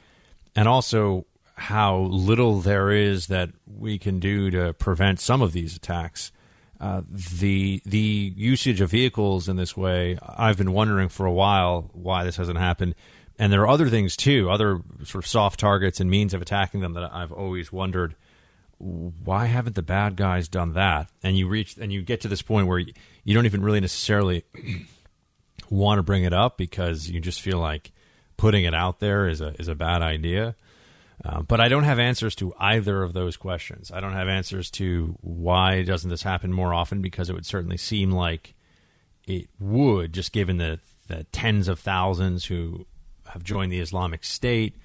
And 0.55 0.69
also, 0.69 1.25
how 1.55 1.97
little 1.97 2.61
there 2.61 2.89
is 2.91 3.27
that 3.27 3.49
we 3.65 3.97
can 3.97 4.19
do 4.19 4.49
to 4.51 4.73
prevent 4.73 5.19
some 5.19 5.41
of 5.41 5.51
these 5.51 5.75
attacks. 5.75 6.31
Uh, 6.79 7.01
the 7.09 7.81
the 7.85 8.33
usage 8.37 8.79
of 8.79 8.91
vehicles 8.91 9.49
in 9.49 9.55
this 9.57 9.75
way, 9.75 10.17
I've 10.21 10.57
been 10.57 10.71
wondering 10.71 11.09
for 11.09 11.25
a 11.25 11.33
while 11.33 11.89
why 11.93 12.23
this 12.23 12.37
hasn't 12.37 12.59
happened. 12.59 12.95
And 13.39 13.51
there 13.51 13.61
are 13.61 13.67
other 13.67 13.89
things 13.89 14.15
too, 14.15 14.49
other 14.49 14.81
sort 15.03 15.23
of 15.23 15.27
soft 15.27 15.59
targets 15.59 15.99
and 15.99 16.09
means 16.09 16.33
of 16.33 16.41
attacking 16.41 16.81
them 16.81 16.93
that 16.93 17.11
I've 17.11 17.31
always 17.31 17.71
wondered 17.71 18.15
why 18.79 19.45
haven't 19.45 19.75
the 19.75 19.81
bad 19.81 20.15
guys 20.15 20.47
done 20.47 20.73
that? 20.73 21.09
And 21.23 21.37
you 21.37 21.47
reach 21.47 21.77
and 21.77 21.91
you 21.91 22.01
get 22.01 22.21
to 22.21 22.27
this 22.27 22.41
point 22.41 22.67
where 22.67 22.79
you 22.79 23.33
don't 23.33 23.45
even 23.45 23.61
really 23.61 23.79
necessarily 23.79 24.43
want 25.69 25.99
to 25.99 26.03
bring 26.03 26.23
it 26.23 26.33
up 26.33 26.57
because 26.57 27.09
you 27.09 27.19
just 27.19 27.41
feel 27.41 27.59
like 27.59 27.91
putting 28.37 28.65
it 28.65 28.73
out 28.73 28.99
there 28.99 29.27
is 29.27 29.41
a 29.41 29.59
is 29.59 29.67
a 29.67 29.75
bad 29.75 30.01
idea. 30.01 30.55
Uh, 31.25 31.41
but 31.41 31.59
I 31.59 31.67
don't 31.67 31.83
have 31.83 31.97
answers 31.97 32.35
to 32.35 32.53
either 32.59 33.01
of 33.01 33.13
those 33.13 33.37
questions. 33.37 33.91
I 33.91 33.99
don't 33.99 34.13
have 34.13 34.27
answers 34.27 34.69
to 34.71 35.17
why 35.21 35.81
doesn't 35.81 36.11
this 36.11 36.21
happen 36.21 36.53
more 36.53 36.73
often 36.73 37.01
because 37.01 37.29
it 37.29 37.33
would 37.33 37.45
certainly 37.45 37.77
seem 37.77 38.11
like 38.11 38.53
it 39.25 39.49
would, 39.59 40.13
just 40.13 40.31
given 40.31 40.57
the, 40.57 40.79
the 41.07 41.23
tens 41.31 41.67
of 41.67 41.79
thousands 41.79 42.45
who 42.45 42.85
have 43.29 43.43
joined 43.43 43.71
the 43.71 43.79
Islamic 43.79 44.23
State. 44.23 44.75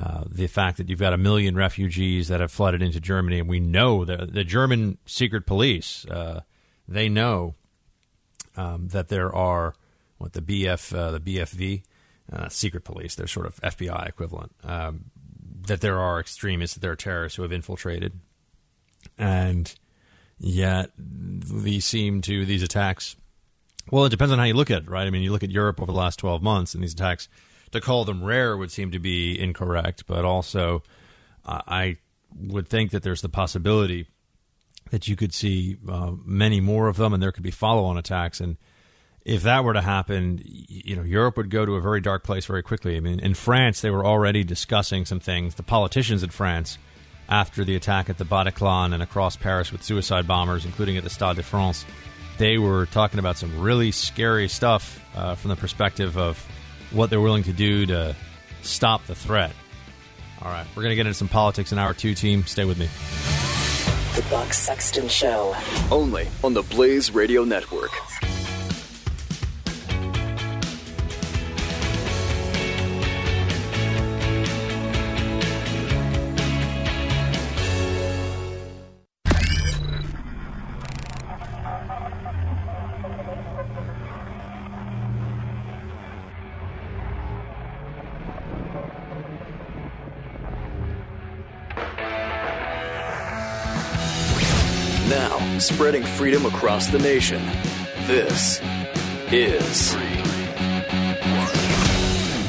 Uh, 0.00 0.22
the 0.30 0.46
fact 0.46 0.76
that 0.76 0.88
you've 0.88 1.00
got 1.00 1.12
a 1.12 1.18
million 1.18 1.56
refugees 1.56 2.28
that 2.28 2.40
have 2.40 2.52
flooded 2.52 2.82
into 2.82 3.00
Germany, 3.00 3.40
and 3.40 3.48
we 3.48 3.58
know 3.58 4.04
that 4.04 4.32
the 4.32 4.44
German 4.44 4.98
secret 5.06 5.44
police 5.44 6.06
uh, 6.06 6.40
they 6.86 7.08
know 7.08 7.54
um, 8.56 8.88
that 8.88 9.08
there 9.08 9.34
are 9.34 9.74
what 10.18 10.32
the 10.32 10.40
BF 10.40 10.96
uh, 10.96 11.10
the 11.12 11.20
BFV 11.20 11.82
uh, 12.32 12.48
secret 12.48 12.84
police, 12.84 13.14
they're 13.14 13.26
sort 13.26 13.46
of 13.46 13.56
FBI 13.56 14.08
equivalent. 14.08 14.52
Um, 14.64 15.06
that 15.66 15.80
there 15.80 15.98
are 15.98 16.18
extremists, 16.20 16.74
that 16.74 16.80
there 16.80 16.92
are 16.92 16.96
terrorists 16.96 17.36
who 17.36 17.42
have 17.42 17.52
infiltrated, 17.52 18.12
and 19.18 19.74
yet 20.38 20.90
these 20.96 21.84
seem 21.84 22.20
to 22.22 22.44
these 22.44 22.62
attacks. 22.62 23.16
Well, 23.90 24.04
it 24.04 24.10
depends 24.10 24.32
on 24.32 24.38
how 24.38 24.44
you 24.44 24.54
look 24.54 24.70
at 24.70 24.82
it, 24.82 24.90
right? 24.90 25.06
I 25.06 25.10
mean, 25.10 25.22
you 25.22 25.32
look 25.32 25.42
at 25.42 25.50
Europe 25.50 25.80
over 25.80 25.90
the 25.90 25.98
last 25.98 26.18
twelve 26.18 26.42
months, 26.42 26.74
and 26.74 26.82
these 26.82 26.92
attacks. 26.92 27.28
To 27.72 27.80
call 27.80 28.04
them 28.04 28.24
rare 28.24 28.56
would 28.56 28.70
seem 28.70 28.90
to 28.92 28.98
be 28.98 29.38
incorrect, 29.38 30.04
but 30.06 30.24
also 30.24 30.82
uh, 31.44 31.60
I 31.66 31.96
would 32.34 32.68
think 32.68 32.90
that 32.92 33.02
there's 33.02 33.22
the 33.22 33.28
possibility 33.28 34.06
that 34.90 35.06
you 35.06 35.16
could 35.16 35.34
see 35.34 35.76
uh, 35.88 36.12
many 36.24 36.60
more 36.60 36.88
of 36.88 36.96
them, 36.96 37.12
and 37.12 37.22
there 37.22 37.32
could 37.32 37.42
be 37.42 37.50
follow-on 37.50 37.98
attacks. 37.98 38.40
And 38.40 38.56
if 39.24 39.42
that 39.42 39.64
were 39.64 39.74
to 39.74 39.82
happen, 39.82 40.40
you 40.44 40.96
know, 40.96 41.02
Europe 41.02 41.36
would 41.36 41.50
go 41.50 41.66
to 41.66 41.74
a 41.74 41.80
very 41.80 42.00
dark 42.00 42.24
place 42.24 42.46
very 42.46 42.62
quickly. 42.62 42.96
I 42.96 43.00
mean, 43.00 43.20
in 43.20 43.34
France, 43.34 43.82
they 43.82 43.90
were 43.90 44.06
already 44.06 44.44
discussing 44.44 45.04
some 45.04 45.20
things. 45.20 45.56
The 45.56 45.62
politicians 45.62 46.22
in 46.22 46.30
France, 46.30 46.78
after 47.28 47.64
the 47.64 47.76
attack 47.76 48.08
at 48.08 48.16
the 48.16 48.24
Bataclan 48.24 48.94
and 48.94 49.02
across 49.02 49.36
Paris 49.36 49.70
with 49.70 49.82
suicide 49.82 50.26
bombers, 50.26 50.64
including 50.64 50.96
at 50.96 51.04
the 51.04 51.10
Stade 51.10 51.36
de 51.36 51.42
France, 51.42 51.84
they 52.38 52.56
were 52.56 52.86
talking 52.86 53.18
about 53.18 53.36
some 53.36 53.60
really 53.60 53.90
scary 53.90 54.48
stuff 54.48 55.04
uh, 55.14 55.34
from 55.34 55.50
the 55.50 55.56
perspective 55.56 56.16
of 56.16 56.46
what 56.90 57.10
they're 57.10 57.20
willing 57.20 57.44
to 57.44 57.52
do 57.52 57.86
to 57.86 58.16
stop 58.62 59.06
the 59.06 59.14
threat. 59.14 59.52
All 60.42 60.50
right, 60.50 60.66
we're 60.76 60.82
going 60.82 60.92
to 60.92 60.96
get 60.96 61.06
into 61.06 61.18
some 61.18 61.28
politics 61.28 61.72
in 61.72 61.78
hour 61.78 61.94
two 61.94 62.14
team. 62.14 62.44
Stay 62.44 62.64
with 62.64 62.78
me. 62.78 62.88
The 64.14 64.28
Buck 64.30 64.52
Sexton 64.52 65.08
Show. 65.08 65.54
Only 65.90 66.28
on 66.42 66.54
the 66.54 66.62
Blaze 66.62 67.10
Radio 67.12 67.44
Network. 67.44 67.90
Freedom 96.18 96.46
across 96.46 96.88
the 96.88 96.98
nation. 96.98 97.40
This 98.08 98.60
is 99.30 99.94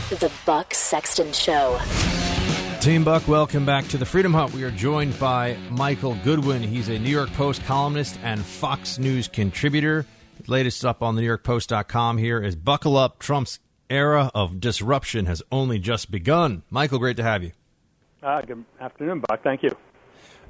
The 0.10 0.32
Buck 0.44 0.74
Sexton 0.74 1.32
Show. 1.34 1.80
Team 2.82 3.04
Buck, 3.04 3.28
welcome 3.28 3.68
back 3.68 3.88
to 3.90 3.98
the 4.00 4.08
Freedom 4.08 4.34
Hut. 4.34 4.52
We 4.54 4.64
are 4.64 4.72
joined 4.72 5.20
by 5.20 5.56
Michael 5.70 6.18
Goodwin. 6.24 6.64
He's 6.64 6.90
a 6.90 6.98
New 6.98 7.12
York 7.12 7.32
Post 7.34 7.64
columnist 7.66 8.18
and 8.24 8.44
Fox 8.44 8.98
News 8.98 9.28
contributor. 9.28 10.08
The 10.44 10.52
latest 10.52 10.84
up 10.84 11.04
on 11.04 11.14
the 11.14 11.22
New 11.22 11.28
York 11.28 11.44
Post.com 11.44 12.18
here 12.18 12.42
is 12.42 12.56
Buckle 12.56 12.98
Up, 12.98 13.20
Trump's 13.20 13.60
era 13.88 14.32
of 14.34 14.60
disruption 14.60 15.28
has 15.28 15.44
only 15.52 15.78
just 15.78 16.10
begun. 16.10 16.64
Michael, 16.72 16.98
great 16.98 17.18
to 17.18 17.24
have 17.24 17.44
you. 17.44 17.52
Uh, 18.24 18.42
good 18.42 18.66
afternoon, 18.82 19.22
Buck. 19.28 19.44
Thank 19.44 19.62
you. 19.62 19.78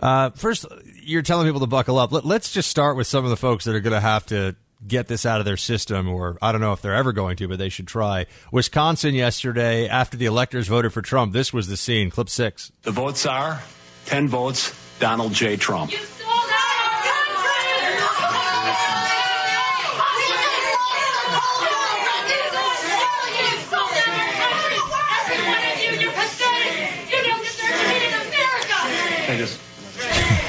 Uh, 0.01 0.29
first, 0.31 0.65
you're 1.01 1.21
telling 1.21 1.47
people 1.47 1.59
to 1.59 1.67
buckle 1.67 1.97
up. 1.97 2.11
Let, 2.11 2.25
us 2.25 2.51
just 2.51 2.69
start 2.69 2.95
with 2.95 3.07
some 3.07 3.23
of 3.23 3.29
the 3.29 3.37
folks 3.37 3.65
that 3.65 3.75
are 3.75 3.79
going 3.79 3.93
to 3.93 3.99
have 3.99 4.25
to 4.27 4.55
get 4.87 5.07
this 5.07 5.25
out 5.25 5.39
of 5.39 5.45
their 5.45 5.57
system, 5.57 6.07
or 6.07 6.37
I 6.41 6.51
don't 6.51 6.61
know 6.61 6.73
if 6.73 6.81
they're 6.81 6.95
ever 6.95 7.11
going 7.11 7.35
to, 7.37 7.47
but 7.47 7.59
they 7.59 7.69
should 7.69 7.87
try. 7.87 8.27
Wisconsin 8.51 9.13
yesterday, 9.13 9.87
after 9.87 10.17
the 10.17 10.25
electors 10.25 10.67
voted 10.67 10.93
for 10.93 11.01
Trump, 11.01 11.33
this 11.33 11.51
was 11.51 11.67
the 11.67 11.77
scene. 11.77 12.09
Clip 12.09 12.29
six. 12.29 12.71
The 12.83 12.91
votes 12.91 13.25
are 13.25 13.61
10 14.05 14.29
votes, 14.29 14.73
Donald 14.99 15.33
J. 15.33 15.57
Trump. 15.57 15.91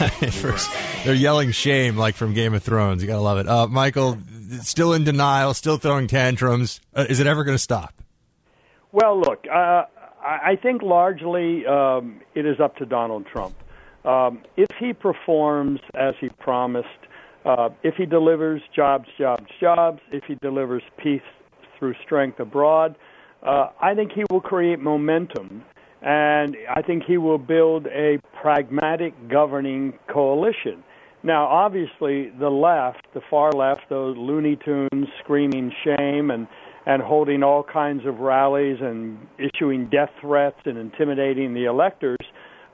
First, 0.33 0.71
they're 1.05 1.15
yelling 1.15 1.51
shame 1.51 1.97
like 1.97 2.15
from 2.15 2.33
Game 2.33 2.55
of 2.55 2.63
Thrones. 2.63 3.03
You 3.03 3.09
gotta 3.09 3.21
love 3.21 3.39
it. 3.39 3.47
Uh, 3.47 3.67
Michael, 3.67 4.19
still 4.63 4.93
in 4.93 5.05
denial, 5.05 5.55
still 5.55 5.77
throwing 5.77 6.07
tantrums. 6.07 6.81
Uh, 6.95 7.07
is 7.09 7.21
it 7.21 7.27
ever 7.27 7.45
going 7.45 7.55
to 7.55 7.63
stop? 7.63 7.95
Well, 8.93 9.21
look, 9.21 9.45
uh, 9.47 9.85
I 10.23 10.57
think 10.61 10.83
largely 10.83 11.67
um, 11.67 12.21
it 12.35 12.47
is 12.47 12.61
up 12.61 12.77
to 12.77 12.87
Donald 12.87 13.27
Trump. 13.27 13.55
Um, 14.05 14.43
if 14.57 14.69
he 14.79 14.93
performs 14.93 15.81
as 15.95 16.15
he 16.21 16.29
promised, 16.31 16.89
uh, 17.45 17.71
if 17.83 17.95
he 17.97 18.07
delivers 18.07 18.63
jobs, 18.75 19.09
jobs, 19.19 19.47
jobs, 19.61 20.01
if 20.13 20.25
he 20.25 20.35
delivers 20.37 20.83
peace 20.97 21.23
through 21.79 21.95
strength 22.03 22.41
abroad, 22.41 22.97
uh, 23.43 23.69
I 23.81 23.95
think 23.95 24.13
he 24.13 24.25
will 24.31 24.41
create 24.41 24.79
momentum 24.79 25.65
and 26.03 26.57
I 26.75 26.83
think 26.83 27.05
he 27.05 27.19
will 27.19 27.39
build 27.39 27.87
a 27.87 28.19
pragmatic 28.41 29.15
governing 29.29 29.95
coalition. 30.13 30.83
Now, 31.23 31.47
obviously, 31.47 32.31
the 32.39 32.49
left, 32.49 33.07
the 33.13 33.21
far 33.29 33.53
left, 33.53 33.83
those 33.91 34.17
Looney 34.17 34.57
Tunes 34.65 35.09
screaming 35.23 35.73
shame 35.85 36.31
and 36.31 36.47
and 36.87 37.03
holding 37.03 37.43
all 37.43 37.63
kinds 37.63 38.07
of 38.07 38.21
rallies 38.21 38.79
and 38.81 39.19
issuing 39.39 39.91
death 39.91 40.09
threats 40.19 40.57
and 40.65 40.79
intimidating 40.79 41.53
the 41.53 41.67
electors, 41.67 42.17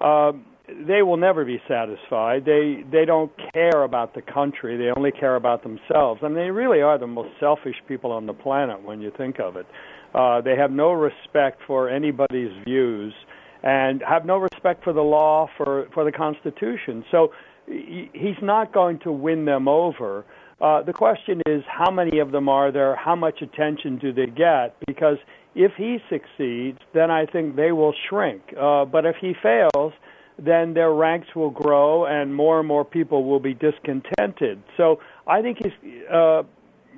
Um, 0.00 0.44
they 0.68 1.02
will 1.02 1.16
never 1.16 1.44
be 1.44 1.60
satisfied. 1.68 2.44
They 2.44 2.84
they 2.90 3.04
don't 3.04 3.32
care 3.52 3.82
about 3.82 4.14
the 4.14 4.22
country. 4.22 4.76
They 4.76 4.90
only 4.96 5.12
care 5.12 5.36
about 5.36 5.62
themselves. 5.62 6.20
I 6.22 6.28
mean, 6.28 6.36
they 6.36 6.50
really 6.50 6.82
are 6.82 6.98
the 6.98 7.06
most 7.06 7.30
selfish 7.38 7.76
people 7.86 8.10
on 8.12 8.26
the 8.26 8.34
planet 8.34 8.82
when 8.82 9.00
you 9.00 9.10
think 9.16 9.38
of 9.38 9.56
it. 9.56 9.66
Uh, 10.16 10.40
they 10.40 10.56
have 10.56 10.70
no 10.70 10.92
respect 10.92 11.60
for 11.66 11.90
anybody's 11.90 12.50
views 12.64 13.12
and 13.62 14.02
have 14.02 14.24
no 14.24 14.38
respect 14.38 14.82
for 14.82 14.92
the 14.92 15.02
law, 15.02 15.48
for 15.56 15.88
for 15.92 16.04
the 16.04 16.12
Constitution. 16.12 17.04
So 17.10 17.32
he's 17.66 18.40
not 18.42 18.72
going 18.72 18.98
to 19.00 19.12
win 19.12 19.44
them 19.44 19.68
over. 19.68 20.24
Uh, 20.60 20.82
the 20.82 20.92
question 20.92 21.42
is, 21.46 21.62
how 21.68 21.90
many 21.90 22.18
of 22.18 22.32
them 22.32 22.48
are 22.48 22.72
there? 22.72 22.96
How 22.96 23.14
much 23.14 23.42
attention 23.42 23.98
do 23.98 24.12
they 24.12 24.26
get? 24.26 24.74
Because 24.86 25.18
if 25.54 25.72
he 25.76 25.98
succeeds, 26.08 26.78
then 26.94 27.10
I 27.10 27.26
think 27.26 27.56
they 27.56 27.72
will 27.72 27.94
shrink. 28.08 28.42
Uh, 28.58 28.84
but 28.86 29.04
if 29.04 29.16
he 29.20 29.34
fails, 29.42 29.92
then 30.38 30.74
their 30.74 30.92
ranks 30.92 31.28
will 31.34 31.50
grow 31.50 32.06
and 32.06 32.34
more 32.34 32.58
and 32.58 32.68
more 32.68 32.84
people 32.84 33.24
will 33.24 33.40
be 33.40 33.54
discontented. 33.54 34.62
So 34.76 35.00
I 35.26 35.42
think 35.42 35.58
he's 35.62 36.06
uh, 36.10 36.42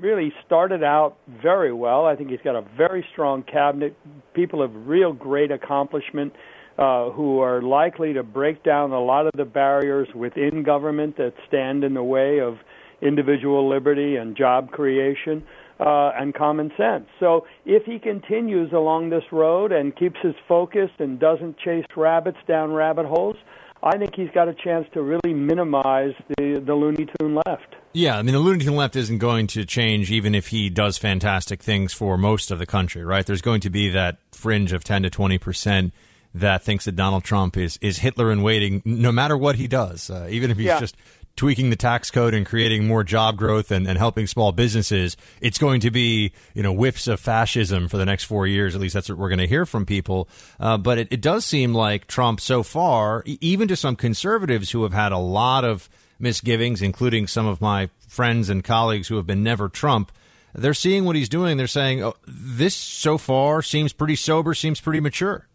really 0.01 0.33
started 0.47 0.83
out 0.83 1.17
very 1.43 1.73
well. 1.73 2.07
I 2.07 2.17
think 2.17 2.31
he's 2.31 2.41
got 2.43 2.57
a 2.57 2.65
very 2.77 3.05
strong 3.13 3.43
cabinet, 3.43 3.97
people 4.35 4.63
of 4.63 4.89
real 4.89 5.13
great 5.13 5.51
accomplishment. 5.51 6.33
Uh, 6.79 7.11
who 7.11 7.41
are 7.41 7.61
likely 7.61 8.13
to 8.13 8.23
break 8.23 8.63
down 8.63 8.93
a 8.93 9.01
lot 9.01 9.27
of 9.27 9.33
the 9.37 9.45
barriers 9.45 10.07
within 10.15 10.63
government 10.63 11.17
that 11.17 11.33
stand 11.49 11.83
in 11.83 11.93
the 11.93 12.03
way 12.05 12.39
of 12.39 12.57
individual 13.03 13.69
liberty 13.69 14.15
and 14.15 14.37
job 14.37 14.71
creation 14.71 15.43
uh, 15.81 16.13
and 16.17 16.35
common 16.35 16.71
sense. 16.77 17.07
So 17.19 17.47
if 17.65 17.85
he 17.85 17.99
continues 17.99 18.73
along 18.73 19.11
this 19.11 19.25
road 19.33 19.73
and 19.73 19.97
keeps 19.97 20.21
his 20.23 20.35
focus 20.47 20.91
and 20.99 21.19
doesn't 21.19 21.59
chase 21.59 21.85
rabbits 21.97 22.39
down 22.47 22.73
rabbit 22.73 23.07
holes, 23.07 23.37
I 23.83 23.97
think 23.97 24.15
he's 24.15 24.31
got 24.35 24.49
a 24.49 24.55
chance 24.55 24.87
to 24.95 25.03
really 25.03 25.35
minimize 25.35 26.13
the 26.37 26.63
the 26.65 26.75
Looney 26.75 27.07
Tune 27.19 27.41
left. 27.47 27.77
Yeah, 27.99 28.17
I 28.17 28.23
mean 28.23 28.33
the 28.33 28.65
Tune 28.65 28.77
left 28.77 28.95
isn't 28.95 29.19
going 29.19 29.49
to 29.49 29.65
change 29.65 30.13
even 30.13 30.33
if 30.33 30.47
he 30.47 30.71
does 30.71 30.99
fantastic 30.99 31.61
things 31.61 31.93
for 31.93 32.17
most 32.17 32.53
of 32.53 32.61
the 32.61 32.67
country, 32.67 33.05
right? 33.05 33.27
There's 33.27 33.43
going 33.43 33.61
to 33.63 33.71
be 33.71 33.91
that 33.91 34.19
fringe 34.31 34.73
of 34.73 34.85
10 34.85 35.03
to 35.03 35.11
20 35.11 35.39
percent 35.39 35.95
that 36.33 36.63
thinks 36.63 36.85
that 36.85 36.95
Donald 36.95 37.25
Trump 37.25 37.57
is 37.57 37.77
is 37.83 37.99
Hitler 37.99 38.31
in 38.31 38.43
waiting, 38.43 38.83
no 38.85 39.11
matter 39.11 39.37
what 39.37 39.57
he 39.57 39.67
does, 39.67 40.11
uh, 40.11 40.29
even 40.31 40.53
if 40.53 40.59
he's 40.59 40.67
yeah. 40.67 40.79
just 40.79 40.97
tweaking 41.35 41.71
the 41.71 41.77
tax 41.77 42.13
code 42.13 42.35
and 42.35 42.47
creating 42.47 42.87
more 42.87 43.03
job 43.03 43.37
growth 43.37 43.73
and, 43.73 43.89
and 43.89 43.99
helping 43.99 44.29
small 44.29 44.53
businesses, 44.53 45.17
it's 45.41 45.59
going 45.59 45.81
to 45.81 45.91
be 45.91 46.33
you 46.55 46.63
know 46.63 46.73
whiffs 46.73 47.09
of 47.09 47.19
fascism 47.19 47.89
for 47.89 47.97
the 47.97 48.07
next 48.07 48.25
four 48.25 48.47
years. 48.47 48.77
At 48.77 48.81
least 48.81 48.95
that's 48.95 49.09
what 49.09 49.19
we're 49.19 49.29
going 49.29 49.41
to 49.41 49.49
hear 49.49 49.67
from 49.67 49.85
people. 49.85 50.29
Uh, 50.61 50.79
but 50.79 50.99
it, 50.99 51.09
it 51.11 51.21
does 51.21 51.45
seem 51.45 51.75
like 51.75 52.07
Trump 52.07 52.41
so 52.41 52.63
far, 52.63 53.25
even 53.27 53.67
to 53.67 53.75
some 53.75 53.97
conservatives 53.97 54.71
who 54.71 54.85
have 54.85 54.93
had 54.93 55.11
a 55.11 55.19
lot 55.19 55.65
of 55.65 55.89
misgivings, 56.19 56.83
including 56.83 57.27
some 57.27 57.47
of 57.47 57.61
my 57.61 57.91
friends 58.07 58.49
and 58.49 58.65
colleagues 58.65 59.09
who 59.09 59.17
have 59.17 59.27
been 59.27 59.43
never 59.43 59.69
Trump. 59.69 60.13
They're 60.55 60.75
seeing 60.75 61.05
what 61.05 61.15
he's 61.15 61.29
doing. 61.29 61.57
They're 61.57 61.67
saying, 61.67 62.03
oh, 62.03 62.15
this 62.27 62.75
so 62.75 63.19
far 63.19 63.63
seems 63.63 63.93
pretty 63.93 64.17
sober, 64.17 64.55
seems 64.55 64.81
pretty 64.81 65.01
mature. 65.01 65.47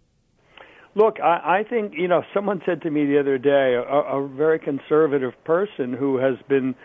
Look, 0.95 1.19
I, 1.19 1.59
I 1.59 1.63
think 1.67 1.93
you 1.95 2.07
know. 2.07 2.23
Someone 2.33 2.61
said 2.65 2.83
to 2.83 2.91
me 2.91 3.05
the 3.05 3.19
other 3.19 3.37
day, 3.37 3.73
a, 3.73 3.81
a 3.81 4.27
very 4.27 4.59
conservative 4.59 5.33
person 5.43 5.91
who 5.93 6.17
has 6.17 6.35
been 6.47 6.75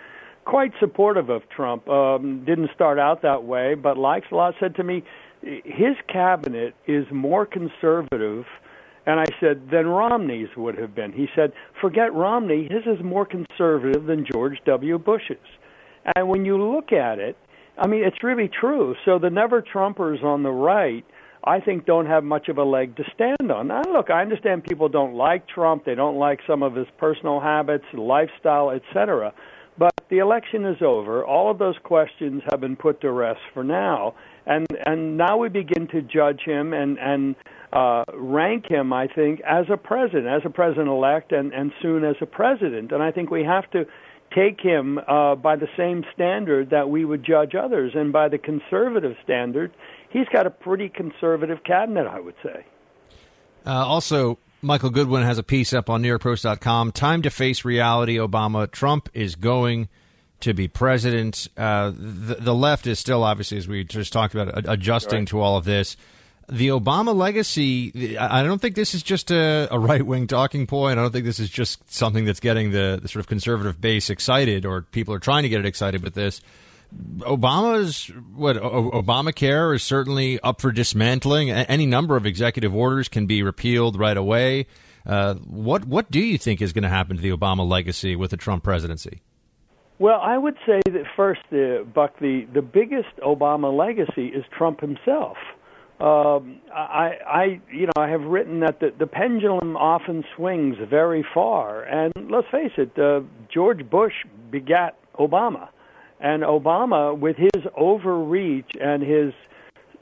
quite 0.47 0.73
supportive 0.81 1.29
of 1.29 1.43
Trump, 1.51 1.87
um, 1.89 2.43
didn't 2.47 2.71
start 2.75 2.99
out 2.99 3.21
that 3.21 3.45
way, 3.45 3.75
but 3.75 3.99
likes 3.99 4.27
a 4.33 4.35
lot, 4.35 4.55
said 4.59 4.75
to 4.77 4.83
me, 4.83 5.05
his 5.43 5.95
cabinet 6.11 6.75
is 6.87 7.05
more 7.13 7.45
conservative. 7.45 8.47
And 9.09 9.19
I 9.19 9.25
said, 9.41 9.69
then 9.71 9.87
Romney's 9.87 10.55
would 10.55 10.77
have 10.77 10.95
been. 10.95 11.13
He 11.13 11.29
said, 11.35 11.55
forget 11.81 12.13
Romney, 12.13 12.69
his 12.71 12.83
is 12.85 13.03
more 13.03 13.25
conservative 13.25 14.05
than 14.05 14.27
George 14.31 14.59
W. 14.67 14.99
Bush's. 14.99 15.39
And 16.15 16.29
when 16.29 16.45
you 16.45 16.63
look 16.63 16.93
at 16.93 17.19
it, 17.19 17.39
I 17.79 17.87
mean, 17.87 18.05
it's 18.05 18.23
really 18.23 18.49
true. 18.49 18.95
So 19.07 19.19
the 19.19 19.31
never 19.31 19.63
Trumpers 19.63 20.23
on 20.23 20.43
the 20.43 20.51
right 20.51 21.07
I 21.43 21.61
think 21.61 21.87
don't 21.87 22.05
have 22.05 22.23
much 22.23 22.49
of 22.49 22.59
a 22.59 22.65
leg 22.65 22.97
to 22.97 23.05
stand 23.15 23.51
on. 23.51 23.69
Now, 23.69 23.81
look, 23.91 24.11
I 24.11 24.21
understand 24.21 24.65
people 24.65 24.91
don't 24.91 25.15
like 25.15 25.49
Trump, 25.49 25.87
they 25.87 25.95
don't 25.95 26.19
like 26.19 26.41
some 26.47 26.63
of 26.63 26.75
his 26.75 26.87
personal 26.99 27.41
habits, 27.41 27.85
lifestyle, 27.95 28.71
etc. 28.71 29.33
But 29.79 29.93
the 30.11 30.19
election 30.19 30.67
is 30.67 30.83
over. 30.83 31.25
All 31.25 31.51
of 31.51 31.59
those 31.59 31.77
questions 31.83 32.43
have 32.51 32.61
been 32.61 32.77
put 32.77 33.01
to 33.03 33.13
rest 33.13 33.41
for 33.55 33.63
now, 33.65 34.15
and 34.45 34.67
and 34.87 35.17
now 35.17 35.39
we 35.39 35.49
begin 35.49 35.87
to 35.89 36.03
judge 36.03 36.41
him 36.45 36.73
and 36.73 36.99
and 36.99 37.37
uh, 37.73 38.05
rank 38.15 38.67
him. 38.71 38.93
I 38.93 39.07
think 39.09 39.41
as 39.41 39.67
a 39.71 39.77
president, 39.77 40.27
as 40.27 40.43
a 40.45 40.51
president 40.51 40.89
elect, 40.89 41.33
and 41.33 41.53
and 41.53 41.73
soon 41.83 42.05
as 42.05 42.17
a 42.21 42.27
president. 42.27 42.93
And 42.93 43.03
I 43.03 43.11
think 43.11 43.31
we 43.31 43.45
have 43.45 43.71
to 43.73 43.87
take 44.35 44.61
him 44.61 44.99
uh, 44.99 45.35
by 45.35 45.57
the 45.57 45.69
same 45.77 46.05
standard 46.15 46.71
that 46.71 46.91
we 46.91 47.05
would 47.05 47.25
judge 47.25 47.55
others, 47.55 47.93
and 47.95 48.13
by 48.13 48.29
the 48.29 48.39
conservative 48.39 49.17
standard 49.25 49.73
he's 50.11 50.29
got 50.33 50.47
a 50.47 50.51
pretty 50.51 50.89
conservative 50.89 51.63
cabinet, 51.65 52.07
I 52.07 52.21
would 52.21 52.35
say. 52.43 52.65
Uh, 53.67 53.87
also, 53.87 54.39
Michael 54.63 54.91
Goodwin 54.91 55.23
has 55.23 55.39
a 55.39 55.43
piece 55.43 55.73
up 55.73 55.91
on 55.91 56.03
NewYorkPost.com. 56.03 56.93
Time 56.93 57.23
to 57.23 57.31
face 57.31 57.65
reality. 57.65 58.17
Obama. 58.17 58.71
Trump 58.71 59.09
is 59.13 59.35
going 59.35 59.89
to 60.41 60.55
be 60.55 60.69
president. 60.69 61.49
Uh, 61.57 61.91
the, 61.95 62.37
the, 62.41 62.55
left 62.55 62.87
is 62.87 62.99
still, 62.99 63.25
obviously, 63.25 63.59
as 63.59 63.69
we 63.69 63.85
just 63.85 64.13
talked 64.13 64.35
about, 64.35 64.69
adjusting 64.69 65.21
right. 65.21 65.29
to 65.29 65.41
all 65.41 65.57
of 65.57 65.65
this. 65.65 65.97
The 66.51 66.69
Obama 66.69 67.15
legacy, 67.15 68.17
I 68.19 68.43
don't 68.43 68.61
think 68.61 68.75
this 68.75 68.95
is 68.95 69.03
just 69.03 69.31
a, 69.31 69.69
a 69.71 69.79
right 69.79 70.05
wing 70.05 70.27
talking 70.27 70.67
point. 70.67 70.99
I 70.99 71.03
don't 71.03 71.13
think 71.13 71.27
this 71.27 71.39
is 71.39 71.51
just 71.51 71.93
something 71.93 72.25
that's 72.25 72.41
getting 72.41 72.71
the, 72.71 72.99
the 73.03 73.09
sort 73.09 73.21
of 73.21 73.27
conservative 73.27 73.81
base 73.81 74.09
excited 74.09 74.65
or 74.65 74.83
people 74.83 75.13
are 75.13 75.19
trying 75.19 75.43
to 75.43 75.51
get 75.51 75.61
it 75.61 75.67
excited 75.67 76.03
with 76.03 76.15
this. 76.15 76.41
Obama's 77.19 78.07
what 78.35 78.57
Obamacare 78.57 79.75
is 79.77 79.83
certainly 79.83 80.41
up 80.41 80.61
for 80.61 80.73
dismantling. 80.73 81.51
Any 81.51 81.85
number 81.85 82.17
of 82.17 82.25
executive 82.25 82.75
orders 82.75 83.09
can 83.09 83.27
be 83.27 83.43
repealed 83.43 83.99
right 83.99 84.17
away. 84.17 84.67
Uh, 85.05 85.35
what 85.35 85.85
what 85.85 86.11
do 86.11 86.21
you 86.21 86.39
think 86.39 86.63
is 86.63 86.73
going 86.73 86.83
to 86.83 86.89
happen 86.89 87.17
to 87.17 87.23
the 87.23 87.31
Obama 87.31 87.69
legacy 87.69 88.17
with 88.17 88.31
the 88.31 88.37
Trump 88.37 88.63
presidency? 88.65 89.21
Well, 89.99 90.21
I 90.21 90.39
would 90.39 90.57
say 90.65 90.81
that 90.87 91.05
first, 91.17 91.41
uh, 91.53 91.85
Buck, 91.85 92.19
the 92.21 92.47
the 92.53 92.63
biggest 92.63 93.15
Obama 93.19 93.77
legacy 93.77 94.29
is 94.29 94.45
Trump 94.57 94.81
himself. 94.81 95.37
Um, 96.01 96.61
I, 96.73 97.11
I, 97.27 97.61
you 97.73 97.87
know, 97.87 97.93
I 97.97 98.09
have 98.09 98.21
written 98.21 98.61
that 98.61 98.79
the, 98.79 98.93
the 98.97 99.07
pendulum 99.07 99.77
often 99.77 100.25
swings 100.37 100.77
very 100.89 101.25
far, 101.35 101.83
and 101.83 102.13
let's 102.31 102.47
face 102.53 102.71
it, 102.77 102.97
uh, 102.97 103.21
George 103.53 103.89
Bush 103.91 104.13
begat 104.51 104.97
Obama. 105.19 105.69
And 106.21 106.43
Obama, 106.43 107.19
with 107.19 107.37
his 107.37 107.65
overreach 107.77 108.71
and 108.81 109.03
his 109.03 109.33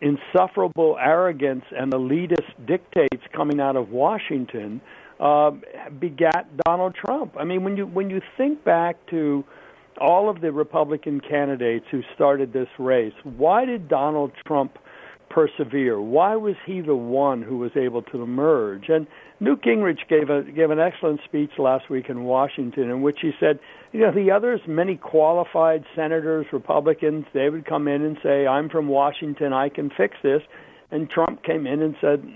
insufferable 0.01 0.99
arrogance 1.01 1.65
and 1.71 1.93
elitist 1.93 2.67
dictates 2.67 3.23
coming 3.35 3.61
out 3.61 3.77
of 3.77 3.91
Washington, 3.91 4.81
uh, 5.21 5.51
begat 5.99 6.47
Donald 6.67 6.95
Trump. 6.95 7.35
I 7.39 7.45
mean, 7.45 7.65
when 7.65 7.77
you 7.77 7.87
when 7.87 8.11
you 8.11 8.21
think 8.37 8.65
back 8.65 8.97
to 9.11 9.45
all 9.99 10.29
of 10.29 10.43
the 10.43 10.53
Republican 10.53 11.21
candidates 11.21 11.87
who 11.91 12.03
started 12.15 12.53
this 12.53 12.69
race, 12.79 13.15
why 13.25 13.65
did 13.65 13.89
Donald 13.89 14.33
Trump 14.47 14.79
persevere? 15.29 16.01
Why 16.01 16.37
was 16.37 16.57
he 16.65 16.81
the 16.81 16.97
one 16.97 17.43
who 17.43 17.59
was 17.59 17.73
able 17.77 18.03
to 18.03 18.23
emerge? 18.23 18.89
And 18.89 19.07
Newt 19.41 19.63
Gingrich 19.63 20.09
gave 20.09 20.31
a 20.31 20.43
gave 20.43 20.71
an 20.71 20.81
excellent 20.81 21.21
speech 21.25 21.51
last 21.59 21.91
week 21.91 22.09
in 22.09 22.25
Washington 22.25 22.91
in 22.91 23.03
which 23.03 23.19
he 23.21 23.33
said, 23.39 23.59
you 23.93 24.01
know, 24.01 24.13
the 24.13 24.31
others, 24.31 24.61
many 24.67 24.97
qualified 24.97 25.85
senators, 25.95 26.47
Republicans, 26.53 27.27
they 27.33 27.51
would 27.51 27.67
come 27.67 27.89
in 27.89 28.03
and 28.03 28.17
say, 28.23 28.47
"I'm 28.47 28.69
from 28.69 28.89
Washington, 28.89 29.53
I 29.53 29.69
can 29.69 29.91
fix 29.91 30.17
this," 30.23 30.43
and 30.91 31.09
Trump 31.11 31.43
came 31.43 31.67
in 31.67 31.83
and 31.83 31.97
said, 32.01 32.27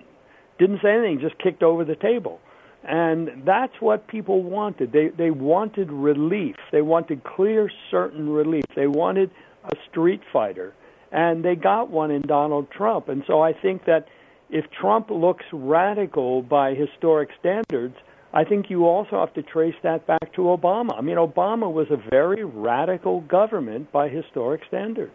didn't 0.61 0.81
say 0.83 0.93
anything, 0.93 1.19
just 1.21 1.39
kicked 1.39 1.63
over 1.63 1.85
the 1.85 1.97
table. 1.97 2.39
And 2.85 3.43
that's 3.45 3.73
what 3.81 4.07
people 4.07 4.43
wanted. 4.43 4.93
They 4.93 5.09
they 5.09 5.31
wanted 5.31 5.91
relief. 5.91 6.57
They 6.71 6.83
wanted 6.83 7.25
clear, 7.25 7.71
certain 7.91 8.29
relief. 8.29 8.65
They 8.77 8.87
wanted 8.87 9.31
a 9.65 9.77
street 9.91 10.21
fighter, 10.33 10.75
and 11.13 11.45
they 11.45 11.55
got 11.55 11.91
one 11.91 12.11
in 12.11 12.23
Donald 12.23 12.71
Trump. 12.71 13.09
And 13.09 13.23
so 13.27 13.41
I 13.41 13.53
think 13.53 13.85
that 13.87 14.07
if 14.49 14.65
Trump 14.71 15.11
looks 15.11 15.45
radical 15.53 16.43
by 16.43 16.75
historic 16.75 17.31
standards, 17.39 17.97
I 18.33 18.45
think 18.45 18.71
you 18.71 18.87
also 18.87 19.19
have 19.21 19.35
to 19.35 19.43
trace 19.43 19.75
that 19.83 20.07
back 20.07 20.33
to 20.35 20.43
Obama. 20.43 20.97
I 20.97 21.01
mean, 21.01 21.17
Obama 21.17 21.73
was 21.73 21.89
a 21.91 21.97
very 22.11 22.45
radical 22.45 23.23
government 23.23 23.91
by 23.91 24.09
historic 24.09 24.63
standards. 24.69 25.15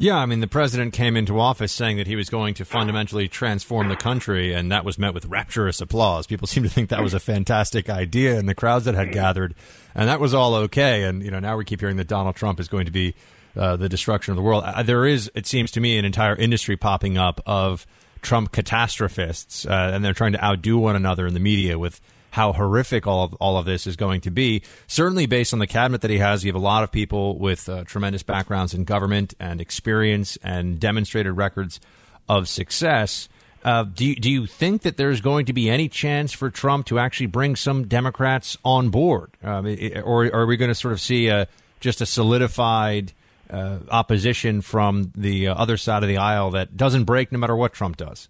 Yeah, 0.00 0.16
I 0.16 0.26
mean, 0.26 0.38
the 0.38 0.46
president 0.46 0.92
came 0.92 1.16
into 1.16 1.40
office 1.40 1.72
saying 1.72 1.96
that 1.96 2.06
he 2.06 2.14
was 2.14 2.30
going 2.30 2.54
to 2.54 2.64
fundamentally 2.64 3.26
transform 3.26 3.88
the 3.88 3.96
country, 3.96 4.54
and 4.54 4.70
that 4.70 4.84
was 4.84 4.96
met 4.96 5.12
with 5.12 5.26
rapturous 5.26 5.80
applause. 5.80 6.26
People 6.28 6.46
seem 6.46 6.62
to 6.62 6.68
think 6.68 6.88
that 6.90 7.02
was 7.02 7.14
a 7.14 7.20
fantastic 7.20 7.90
idea 7.90 8.38
and 8.38 8.48
the 8.48 8.54
crowds 8.54 8.84
that 8.84 8.94
had 8.94 9.10
gathered, 9.10 9.56
and 9.96 10.08
that 10.08 10.20
was 10.20 10.34
all 10.34 10.54
okay. 10.54 11.02
And 11.02 11.22
you 11.22 11.32
know, 11.32 11.40
now 11.40 11.56
we 11.56 11.64
keep 11.64 11.80
hearing 11.80 11.96
that 11.96 12.06
Donald 12.06 12.36
Trump 12.36 12.60
is 12.60 12.68
going 12.68 12.86
to 12.86 12.92
be 12.92 13.16
uh, 13.56 13.76
the 13.76 13.88
destruction 13.88 14.32
of 14.32 14.36
the 14.36 14.42
world. 14.42 14.64
Uh, 14.64 14.82
there 14.82 15.06
is, 15.06 15.30
it 15.34 15.46
seems 15.46 15.70
to 15.72 15.80
me, 15.80 15.98
an 15.98 16.04
entire 16.04 16.36
industry 16.36 16.76
popping 16.76 17.18
up 17.18 17.40
of 17.46 17.86
Trump 18.22 18.52
catastrophists, 18.52 19.66
uh, 19.66 19.90
and 19.92 20.04
they're 20.04 20.14
trying 20.14 20.32
to 20.32 20.44
outdo 20.44 20.78
one 20.78 20.96
another 20.96 21.26
in 21.26 21.34
the 21.34 21.40
media 21.40 21.78
with 21.78 22.00
how 22.30 22.52
horrific 22.52 23.06
all 23.06 23.24
of 23.24 23.34
all 23.34 23.56
of 23.56 23.64
this 23.64 23.86
is 23.86 23.96
going 23.96 24.20
to 24.20 24.30
be. 24.30 24.62
Certainly, 24.86 25.26
based 25.26 25.52
on 25.52 25.58
the 25.58 25.66
cabinet 25.66 26.02
that 26.02 26.10
he 26.10 26.18
has, 26.18 26.44
you 26.44 26.48
have 26.48 26.60
a 26.60 26.64
lot 26.64 26.84
of 26.84 26.92
people 26.92 27.38
with 27.38 27.68
uh, 27.68 27.84
tremendous 27.84 28.22
backgrounds 28.22 28.74
in 28.74 28.84
government 28.84 29.34
and 29.40 29.60
experience 29.60 30.36
and 30.42 30.78
demonstrated 30.78 31.36
records 31.36 31.80
of 32.28 32.48
success. 32.48 33.28
Uh, 33.64 33.82
do 33.82 34.06
you, 34.06 34.14
do 34.14 34.30
you 34.30 34.46
think 34.46 34.82
that 34.82 34.96
there's 34.96 35.20
going 35.20 35.46
to 35.46 35.52
be 35.52 35.68
any 35.68 35.88
chance 35.88 36.32
for 36.32 36.48
Trump 36.48 36.86
to 36.86 36.98
actually 36.98 37.26
bring 37.26 37.56
some 37.56 37.88
Democrats 37.88 38.56
on 38.64 38.90
board, 38.90 39.30
um, 39.42 39.66
or, 40.04 40.32
are 40.32 40.46
we 40.46 40.56
going 40.56 40.68
to 40.70 40.74
sort 40.74 40.92
of 40.92 41.00
see 41.00 41.28
a, 41.28 41.48
just 41.80 42.00
a 42.00 42.06
solidified 42.06 43.12
uh, 43.50 43.78
opposition 43.90 44.60
from 44.60 45.12
the 45.16 45.48
uh, 45.48 45.54
other 45.54 45.76
side 45.76 46.02
of 46.02 46.08
the 46.08 46.16
aisle 46.16 46.50
that 46.52 46.76
doesn't 46.76 47.04
break 47.04 47.32
no 47.32 47.38
matter 47.38 47.56
what 47.56 47.72
Trump 47.72 47.96
does? 47.96 48.28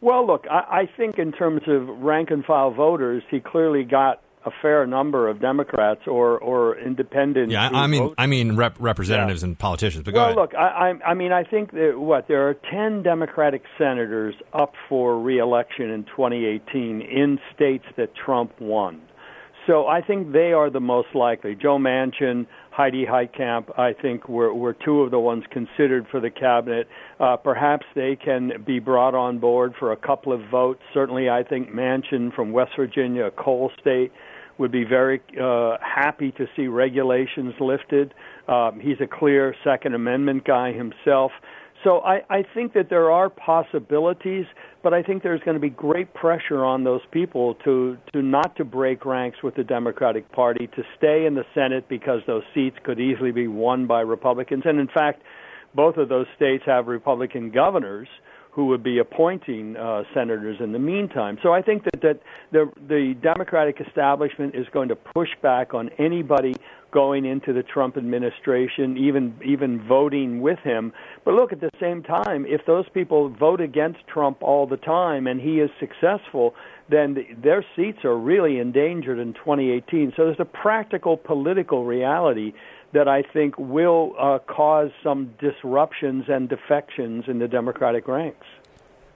Well, 0.00 0.26
look, 0.26 0.44
I, 0.50 0.82
I 0.82 0.88
think 0.96 1.18
in 1.18 1.32
terms 1.32 1.62
of 1.66 1.88
rank 1.88 2.30
and 2.30 2.44
file 2.44 2.70
voters, 2.70 3.22
he 3.30 3.40
clearly 3.40 3.82
got 3.82 4.22
a 4.46 4.50
fair 4.62 4.86
number 4.86 5.28
of 5.28 5.40
Democrats 5.40 6.02
or 6.06 6.38
or 6.38 6.78
independents. 6.78 7.52
Yeah, 7.52 7.68
I 7.68 7.88
mean, 7.88 8.14
I 8.16 8.26
mean 8.26 8.56
rep- 8.56 8.76
representatives 8.78 9.42
yeah. 9.42 9.48
and 9.48 9.58
politicians. 9.58 10.04
But 10.04 10.14
go 10.14 10.26
well, 10.26 10.34
look, 10.36 10.54
I, 10.54 10.92
I, 11.04 11.10
I 11.10 11.14
mean, 11.14 11.32
I 11.32 11.42
think 11.42 11.72
that 11.72 11.94
what 11.96 12.28
there 12.28 12.48
are 12.48 12.54
ten 12.54 13.02
Democratic 13.02 13.62
senators 13.76 14.36
up 14.52 14.74
for 14.88 15.20
reelection 15.20 15.90
in 15.90 16.04
2018 16.04 17.00
in 17.00 17.40
states 17.54 17.84
that 17.96 18.14
Trump 18.14 18.52
won. 18.60 19.02
So 19.66 19.86
I 19.88 20.00
think 20.00 20.32
they 20.32 20.52
are 20.52 20.70
the 20.70 20.80
most 20.80 21.08
likely. 21.14 21.56
Joe 21.56 21.76
Manchin, 21.76 22.46
Heidi 22.70 23.04
Heitkamp, 23.04 23.76
I 23.78 23.94
think 24.00 24.28
were, 24.28 24.54
were 24.54 24.74
two 24.74 25.00
of 25.00 25.10
the 25.10 25.18
ones 25.18 25.42
considered 25.50 26.06
for 26.08 26.20
the 26.20 26.30
cabinet. 26.30 26.86
Uh, 27.18 27.36
perhaps 27.36 27.84
they 27.94 28.16
can 28.16 28.62
be 28.64 28.78
brought 28.78 29.14
on 29.14 29.38
board 29.38 29.74
for 29.78 29.90
a 29.90 29.96
couple 29.96 30.32
of 30.32 30.40
votes. 30.50 30.80
Certainly, 30.94 31.28
I 31.28 31.42
think 31.42 31.70
Manchin 31.70 32.32
from 32.32 32.52
West 32.52 32.72
Virginia, 32.76 33.24
a 33.24 33.30
coal 33.32 33.72
state, 33.80 34.12
would 34.58 34.70
be 34.70 34.84
very 34.84 35.20
uh, 35.42 35.76
happy 35.82 36.32
to 36.32 36.46
see 36.54 36.68
regulations 36.68 37.54
lifted. 37.60 38.14
Um, 38.48 38.78
he's 38.80 39.00
a 39.00 39.06
clear 39.06 39.54
Second 39.64 39.94
Amendment 39.94 40.44
guy 40.44 40.72
himself. 40.72 41.32
So 41.84 42.00
I, 42.00 42.22
I 42.30 42.42
think 42.54 42.72
that 42.72 42.88
there 42.88 43.10
are 43.10 43.28
possibilities, 43.28 44.46
but 44.86 44.94
I 44.94 45.02
think 45.02 45.24
there's 45.24 45.40
going 45.40 45.56
to 45.56 45.60
be 45.60 45.68
great 45.68 46.14
pressure 46.14 46.64
on 46.64 46.84
those 46.84 47.00
people 47.10 47.56
to, 47.64 47.98
to 48.12 48.22
not 48.22 48.54
to 48.54 48.64
break 48.64 49.04
ranks 49.04 49.42
with 49.42 49.56
the 49.56 49.64
Democratic 49.64 50.30
Party, 50.30 50.68
to 50.76 50.84
stay 50.96 51.26
in 51.26 51.34
the 51.34 51.42
Senate 51.56 51.88
because 51.88 52.20
those 52.28 52.44
seats 52.54 52.76
could 52.84 53.00
easily 53.00 53.32
be 53.32 53.48
won 53.48 53.88
by 53.88 54.00
Republicans. 54.00 54.62
And 54.64 54.78
in 54.78 54.86
fact, 54.86 55.22
both 55.74 55.96
of 55.96 56.08
those 56.08 56.26
states 56.36 56.62
have 56.66 56.86
Republican 56.86 57.50
governors 57.50 58.06
who 58.52 58.66
would 58.66 58.84
be 58.84 58.98
appointing 58.98 59.76
uh, 59.76 60.04
senators 60.14 60.58
in 60.60 60.70
the 60.70 60.78
meantime. 60.78 61.36
So 61.42 61.52
I 61.52 61.62
think 61.62 61.82
that, 61.82 62.00
that 62.02 62.20
the, 62.52 62.70
the 62.86 63.16
Democratic 63.20 63.80
establishment 63.84 64.54
is 64.54 64.68
going 64.72 64.88
to 64.90 64.94
push 64.94 65.30
back 65.42 65.74
on 65.74 65.90
anybody 65.98 66.54
going 66.90 67.24
into 67.24 67.52
the 67.52 67.62
Trump 67.62 67.96
administration, 67.96 68.96
even 68.96 69.34
even 69.44 69.86
voting 69.86 70.40
with 70.40 70.58
him. 70.60 70.92
But 71.24 71.34
look, 71.34 71.52
at 71.52 71.60
the 71.60 71.70
same 71.80 72.02
time, 72.02 72.46
if 72.46 72.64
those 72.66 72.88
people 72.88 73.28
vote 73.28 73.60
against 73.60 74.06
Trump 74.06 74.42
all 74.42 74.66
the 74.66 74.76
time 74.76 75.26
and 75.26 75.40
he 75.40 75.60
is 75.60 75.70
successful, 75.78 76.54
then 76.88 77.14
the, 77.14 77.26
their 77.36 77.64
seats 77.74 78.04
are 78.04 78.16
really 78.16 78.58
endangered 78.58 79.18
in 79.18 79.34
2018. 79.34 80.12
So 80.16 80.24
there's 80.26 80.40
a 80.40 80.44
practical 80.44 81.16
political 81.16 81.84
reality 81.84 82.52
that 82.92 83.08
I 83.08 83.22
think 83.22 83.58
will 83.58 84.14
uh, 84.18 84.38
cause 84.38 84.90
some 85.02 85.34
disruptions 85.38 86.24
and 86.28 86.48
defections 86.48 87.24
in 87.26 87.38
the 87.38 87.48
Democratic 87.48 88.08
ranks. 88.08 88.46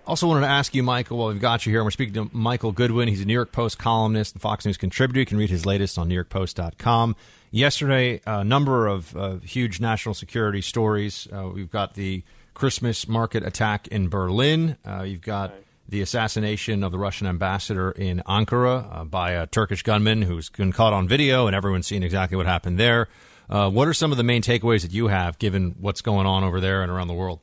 Also, 0.06 0.26
wanted 0.26 0.40
to 0.40 0.48
ask 0.48 0.74
you, 0.74 0.82
Michael, 0.82 1.18
while 1.18 1.28
we've 1.28 1.40
got 1.40 1.64
you 1.64 1.72
here, 1.72 1.84
we're 1.84 1.90
speaking 1.90 2.14
to 2.14 2.30
Michael 2.32 2.72
Goodwin. 2.72 3.06
He's 3.06 3.20
a 3.20 3.24
New 3.24 3.34
York 3.34 3.52
Post 3.52 3.78
columnist 3.78 4.34
and 4.34 4.42
Fox 4.42 4.64
News 4.64 4.76
contributor. 4.76 5.20
You 5.20 5.26
can 5.26 5.38
read 5.38 5.50
his 5.50 5.66
latest 5.66 5.98
on 5.98 6.08
NewYorkPost.com. 6.08 7.16
Yesterday, 7.52 8.20
a 8.26 8.44
number 8.44 8.86
of 8.86 9.16
uh, 9.16 9.36
huge 9.38 9.80
national 9.80 10.14
security 10.14 10.60
stories. 10.60 11.26
Uh, 11.32 11.48
we've 11.52 11.70
got 11.70 11.94
the 11.94 12.22
Christmas 12.54 13.08
market 13.08 13.44
attack 13.44 13.88
in 13.88 14.08
Berlin. 14.08 14.76
Uh, 14.86 15.02
you've 15.02 15.20
got 15.20 15.54
the 15.88 16.00
assassination 16.00 16.84
of 16.84 16.92
the 16.92 16.98
Russian 16.98 17.26
ambassador 17.26 17.90
in 17.90 18.22
Ankara 18.24 18.96
uh, 19.00 19.04
by 19.04 19.32
a 19.32 19.48
Turkish 19.48 19.82
gunman 19.82 20.22
who's 20.22 20.48
been 20.48 20.70
caught 20.70 20.92
on 20.92 21.08
video, 21.08 21.48
and 21.48 21.56
everyone's 21.56 21.88
seen 21.88 22.04
exactly 22.04 22.36
what 22.36 22.46
happened 22.46 22.78
there. 22.78 23.08
Uh, 23.48 23.68
what 23.68 23.88
are 23.88 23.94
some 23.94 24.12
of 24.12 24.16
the 24.16 24.22
main 24.22 24.42
takeaways 24.42 24.82
that 24.82 24.92
you 24.92 25.08
have, 25.08 25.36
given 25.40 25.74
what's 25.80 26.02
going 26.02 26.28
on 26.28 26.44
over 26.44 26.60
there 26.60 26.84
and 26.84 26.92
around 26.92 27.08
the 27.08 27.14
world? 27.14 27.40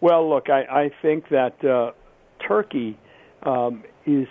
Well, 0.00 0.30
look, 0.30 0.48
I, 0.48 0.62
I 0.62 0.90
think 1.02 1.28
that 1.28 1.62
uh, 1.62 1.90
Turkey 2.46 2.98
um, 3.42 3.84
is 4.06 4.28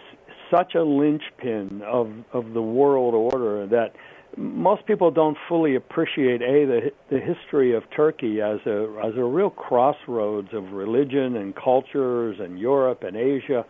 such 0.50 0.74
a 0.74 0.82
linchpin 0.82 1.84
of 1.84 2.12
of 2.32 2.54
the 2.54 2.62
world 2.62 3.14
order 3.14 3.68
that 3.68 3.96
most 4.38 4.86
people 4.86 5.12
don't 5.12 5.38
fully 5.48 5.76
appreciate 5.76 6.42
a 6.42 6.66
the 6.66 6.92
the 7.10 7.20
history 7.20 7.76
of 7.76 7.84
Turkey 7.96 8.42
as 8.42 8.60
a 8.66 9.02
as 9.06 9.14
a 9.18 9.24
real 9.24 9.50
crossroads 9.50 10.50
of 10.54 10.72
religion 10.72 11.36
and 11.36 11.56
cultures 11.56 12.38
and 12.40 12.60
Europe 12.60 13.04
and 13.04 13.16
Asia. 13.16 13.66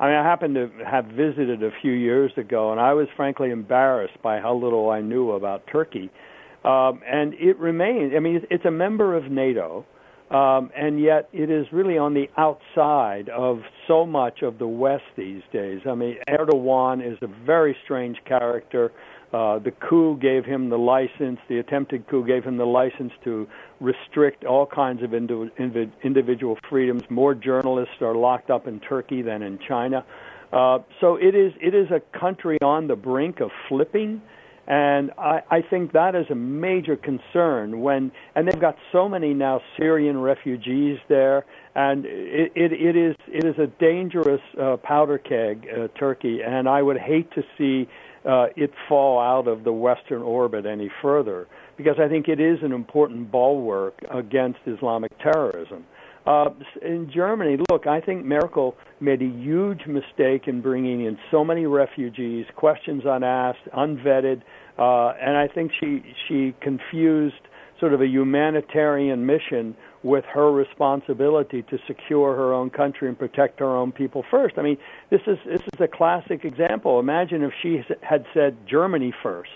I 0.00 0.06
mean, 0.06 0.14
I 0.14 0.22
happened 0.22 0.54
to 0.54 0.70
have 0.88 1.06
visited 1.06 1.62
a 1.62 1.70
few 1.82 1.92
years 1.92 2.30
ago, 2.36 2.70
and 2.70 2.80
I 2.80 2.94
was 2.94 3.08
frankly 3.16 3.50
embarrassed 3.50 4.22
by 4.22 4.38
how 4.38 4.54
little 4.54 4.90
I 4.90 5.00
knew 5.00 5.32
about 5.32 5.66
Turkey. 5.70 6.10
Um, 6.64 7.00
and 7.06 7.34
it 7.34 7.58
remains, 7.58 8.12
I 8.16 8.20
mean, 8.20 8.42
it's 8.50 8.64
a 8.64 8.70
member 8.70 9.16
of 9.16 9.30
NATO, 9.30 9.84
um, 10.30 10.70
and 10.76 11.00
yet 11.00 11.28
it 11.32 11.50
is 11.50 11.66
really 11.72 11.98
on 11.98 12.14
the 12.14 12.28
outside 12.36 13.28
of 13.28 13.60
so 13.86 14.04
much 14.04 14.42
of 14.42 14.58
the 14.58 14.66
West 14.66 15.04
these 15.16 15.42
days. 15.52 15.80
I 15.88 15.94
mean, 15.94 16.16
Erdogan 16.28 17.00
is 17.00 17.18
a 17.22 17.28
very 17.46 17.76
strange 17.84 18.18
character. 18.26 18.92
Uh, 19.32 19.58
the 19.58 19.70
coup 19.70 20.16
gave 20.16 20.44
him 20.46 20.70
the 20.70 20.78
license, 20.78 21.38
the 21.48 21.58
attempted 21.58 22.06
coup 22.08 22.24
gave 22.24 22.44
him 22.44 22.56
the 22.56 22.64
license 22.64 23.12
to 23.24 23.46
restrict 23.78 24.44
all 24.44 24.64
kinds 24.64 25.02
of 25.02 25.12
indi- 25.12 25.92
individual 26.02 26.56
freedoms. 26.70 27.02
More 27.10 27.34
journalists 27.34 28.00
are 28.00 28.14
locked 28.14 28.48
up 28.48 28.66
in 28.66 28.80
Turkey 28.80 29.20
than 29.20 29.42
in 29.42 29.58
China. 29.58 30.04
Uh, 30.50 30.78
so 31.00 31.16
it 31.16 31.34
is 31.34 31.52
it 31.60 31.74
is 31.74 31.90
a 31.90 32.00
country 32.18 32.56
on 32.62 32.86
the 32.86 32.96
brink 32.96 33.40
of 33.40 33.50
flipping. 33.68 34.22
And 34.66 35.12
I, 35.16 35.40
I 35.50 35.62
think 35.62 35.92
that 35.92 36.14
is 36.14 36.26
a 36.28 36.34
major 36.34 36.94
concern 36.94 37.80
when, 37.80 38.12
and 38.34 38.46
they've 38.46 38.60
got 38.60 38.76
so 38.92 39.08
many 39.08 39.32
now 39.32 39.62
Syrian 39.78 40.20
refugees 40.20 40.98
there, 41.08 41.46
and 41.74 42.04
it, 42.04 42.52
it, 42.54 42.72
it 42.72 42.94
is 42.94 43.16
it 43.28 43.46
is 43.46 43.58
a 43.58 43.66
dangerous 43.66 44.42
uh, 44.60 44.76
powder 44.76 45.16
keg, 45.16 45.66
uh, 45.74 45.88
Turkey, 45.98 46.42
and 46.42 46.68
I 46.68 46.82
would 46.82 46.98
hate 46.98 47.30
to 47.32 47.42
see 47.56 47.88
uh, 48.24 48.46
it 48.56 48.70
fall 48.88 49.20
out 49.20 49.48
of 49.48 49.64
the 49.64 49.72
Western 49.72 50.22
orbit 50.22 50.66
any 50.66 50.90
further, 51.02 51.46
because 51.76 51.96
I 51.98 52.08
think 52.08 52.28
it 52.28 52.40
is 52.40 52.58
an 52.62 52.72
important 52.72 53.30
bulwark 53.30 53.94
against 54.10 54.60
Islamic 54.66 55.12
terrorism. 55.18 55.84
Uh, 56.26 56.50
in 56.82 57.10
Germany, 57.12 57.56
look, 57.70 57.86
I 57.86 58.00
think 58.00 58.24
Merkel 58.24 58.74
made 59.00 59.22
a 59.22 59.24
huge 59.24 59.86
mistake 59.86 60.46
in 60.46 60.60
bringing 60.60 61.06
in 61.06 61.16
so 61.30 61.42
many 61.42 61.64
refugees, 61.64 62.44
questions 62.54 63.04
unasked, 63.06 63.66
unvetted, 63.74 64.42
uh, 64.78 65.14
and 65.20 65.38
I 65.38 65.48
think 65.48 65.72
she 65.80 66.02
she 66.28 66.54
confused 66.60 67.40
sort 67.80 67.94
of 67.94 68.02
a 68.02 68.06
humanitarian 68.06 69.24
mission 69.24 69.74
with 70.02 70.24
her 70.26 70.52
responsibility 70.52 71.62
to 71.62 71.78
secure 71.86 72.34
her 72.36 72.52
own 72.52 72.70
country 72.70 73.08
and 73.08 73.18
protect 73.18 73.58
her 73.60 73.76
own 73.76 73.92
people 73.92 74.24
first. 74.30 74.56
I 74.58 74.62
mean, 74.62 74.78
this 75.10 75.20
is 75.26 75.38
this 75.46 75.60
is 75.60 75.80
a 75.80 75.88
classic 75.88 76.44
example. 76.44 77.00
Imagine 77.00 77.42
if 77.42 77.52
she 77.62 77.82
had 78.02 78.24
said 78.32 78.56
Germany 78.68 79.12
first, 79.22 79.50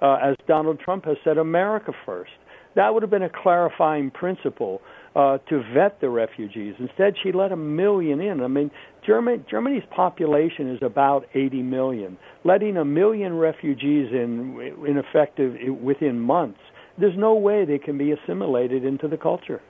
uh, 0.00 0.18
as 0.22 0.36
Donald 0.46 0.80
Trump 0.80 1.04
has 1.04 1.16
said 1.24 1.38
America 1.38 1.92
first. 2.06 2.32
That 2.74 2.94
would 2.94 3.02
have 3.02 3.10
been 3.10 3.22
a 3.22 3.30
clarifying 3.30 4.10
principle 4.10 4.80
uh, 5.14 5.38
to 5.48 5.62
vet 5.74 6.00
the 6.00 6.08
refugees. 6.08 6.74
Instead, 6.78 7.14
she 7.22 7.32
let 7.32 7.52
a 7.52 7.56
million 7.56 8.20
in. 8.20 8.42
I 8.42 8.48
mean, 8.48 8.70
Germany, 9.06 9.44
Germany's 9.50 9.82
population 9.90 10.74
is 10.74 10.78
about 10.82 11.26
80 11.34 11.62
million. 11.62 12.16
Letting 12.44 12.78
a 12.78 12.84
million 12.84 13.36
refugees 13.36 14.10
in, 14.10 14.74
in 14.86 14.96
effect, 14.96 15.38
within 15.82 16.18
months, 16.18 16.60
there's 16.98 17.16
no 17.16 17.34
way 17.34 17.64
they 17.64 17.78
can 17.78 17.98
be 17.98 18.12
assimilated 18.12 18.84
into 18.84 19.06
the 19.08 19.18
culture. 19.18 19.60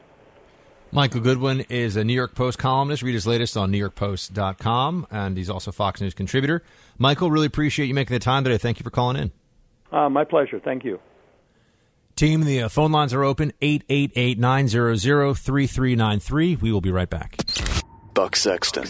Michael 0.95 1.21
Goodwin 1.21 1.63
is 1.71 1.97
a 1.97 2.05
New 2.05 2.13
York 2.13 2.35
Post 2.35 2.59
columnist. 2.59 3.03
Read 3.03 3.15
his 3.15 3.27
latest 3.27 3.57
on 3.57 3.73
NewYorkPost.com, 3.73 5.07
and 5.11 5.39
he's 5.39 5.49
also 5.49 5.73
Fox 5.73 6.03
News 6.03 6.13
contributor. 6.13 6.63
Michael, 6.99 7.31
really 7.31 7.47
appreciate 7.47 7.87
you 7.87 7.95
making 7.95 8.13
the 8.15 8.21
time 8.21 8.45
today. 8.45 8.59
Thank 8.59 8.79
you 8.79 8.85
for 8.85 8.91
calling 8.91 9.17
in. 9.17 9.33
Uh, 9.91 10.11
my 10.11 10.25
pleasure. 10.25 10.61
Thank 10.61 10.85
you. 10.85 11.01
Team, 12.15 12.45
the 12.45 12.65
uh, 12.65 12.69
phone 12.69 12.93
lines 12.93 13.15
are 13.15 13.25
open 13.25 13.55
888 13.63 14.39
900 14.39 14.99
3393. 15.35 16.57
We 16.57 16.71
will 16.71 16.83
be 16.83 16.91
right 16.91 17.09
back. 17.09 17.39
Buck 18.13 18.37
Sexton, 18.37 18.87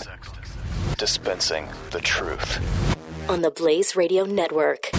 dispensing 0.99 1.69
the 1.93 2.01
truth. 2.01 2.59
On 3.31 3.43
the 3.43 3.53
Blaze 3.53 3.95
Radio 3.95 4.25
Network. 4.25 4.91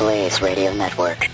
Blaze 0.00 0.40
Radio 0.40 0.72
Network. 0.72 1.28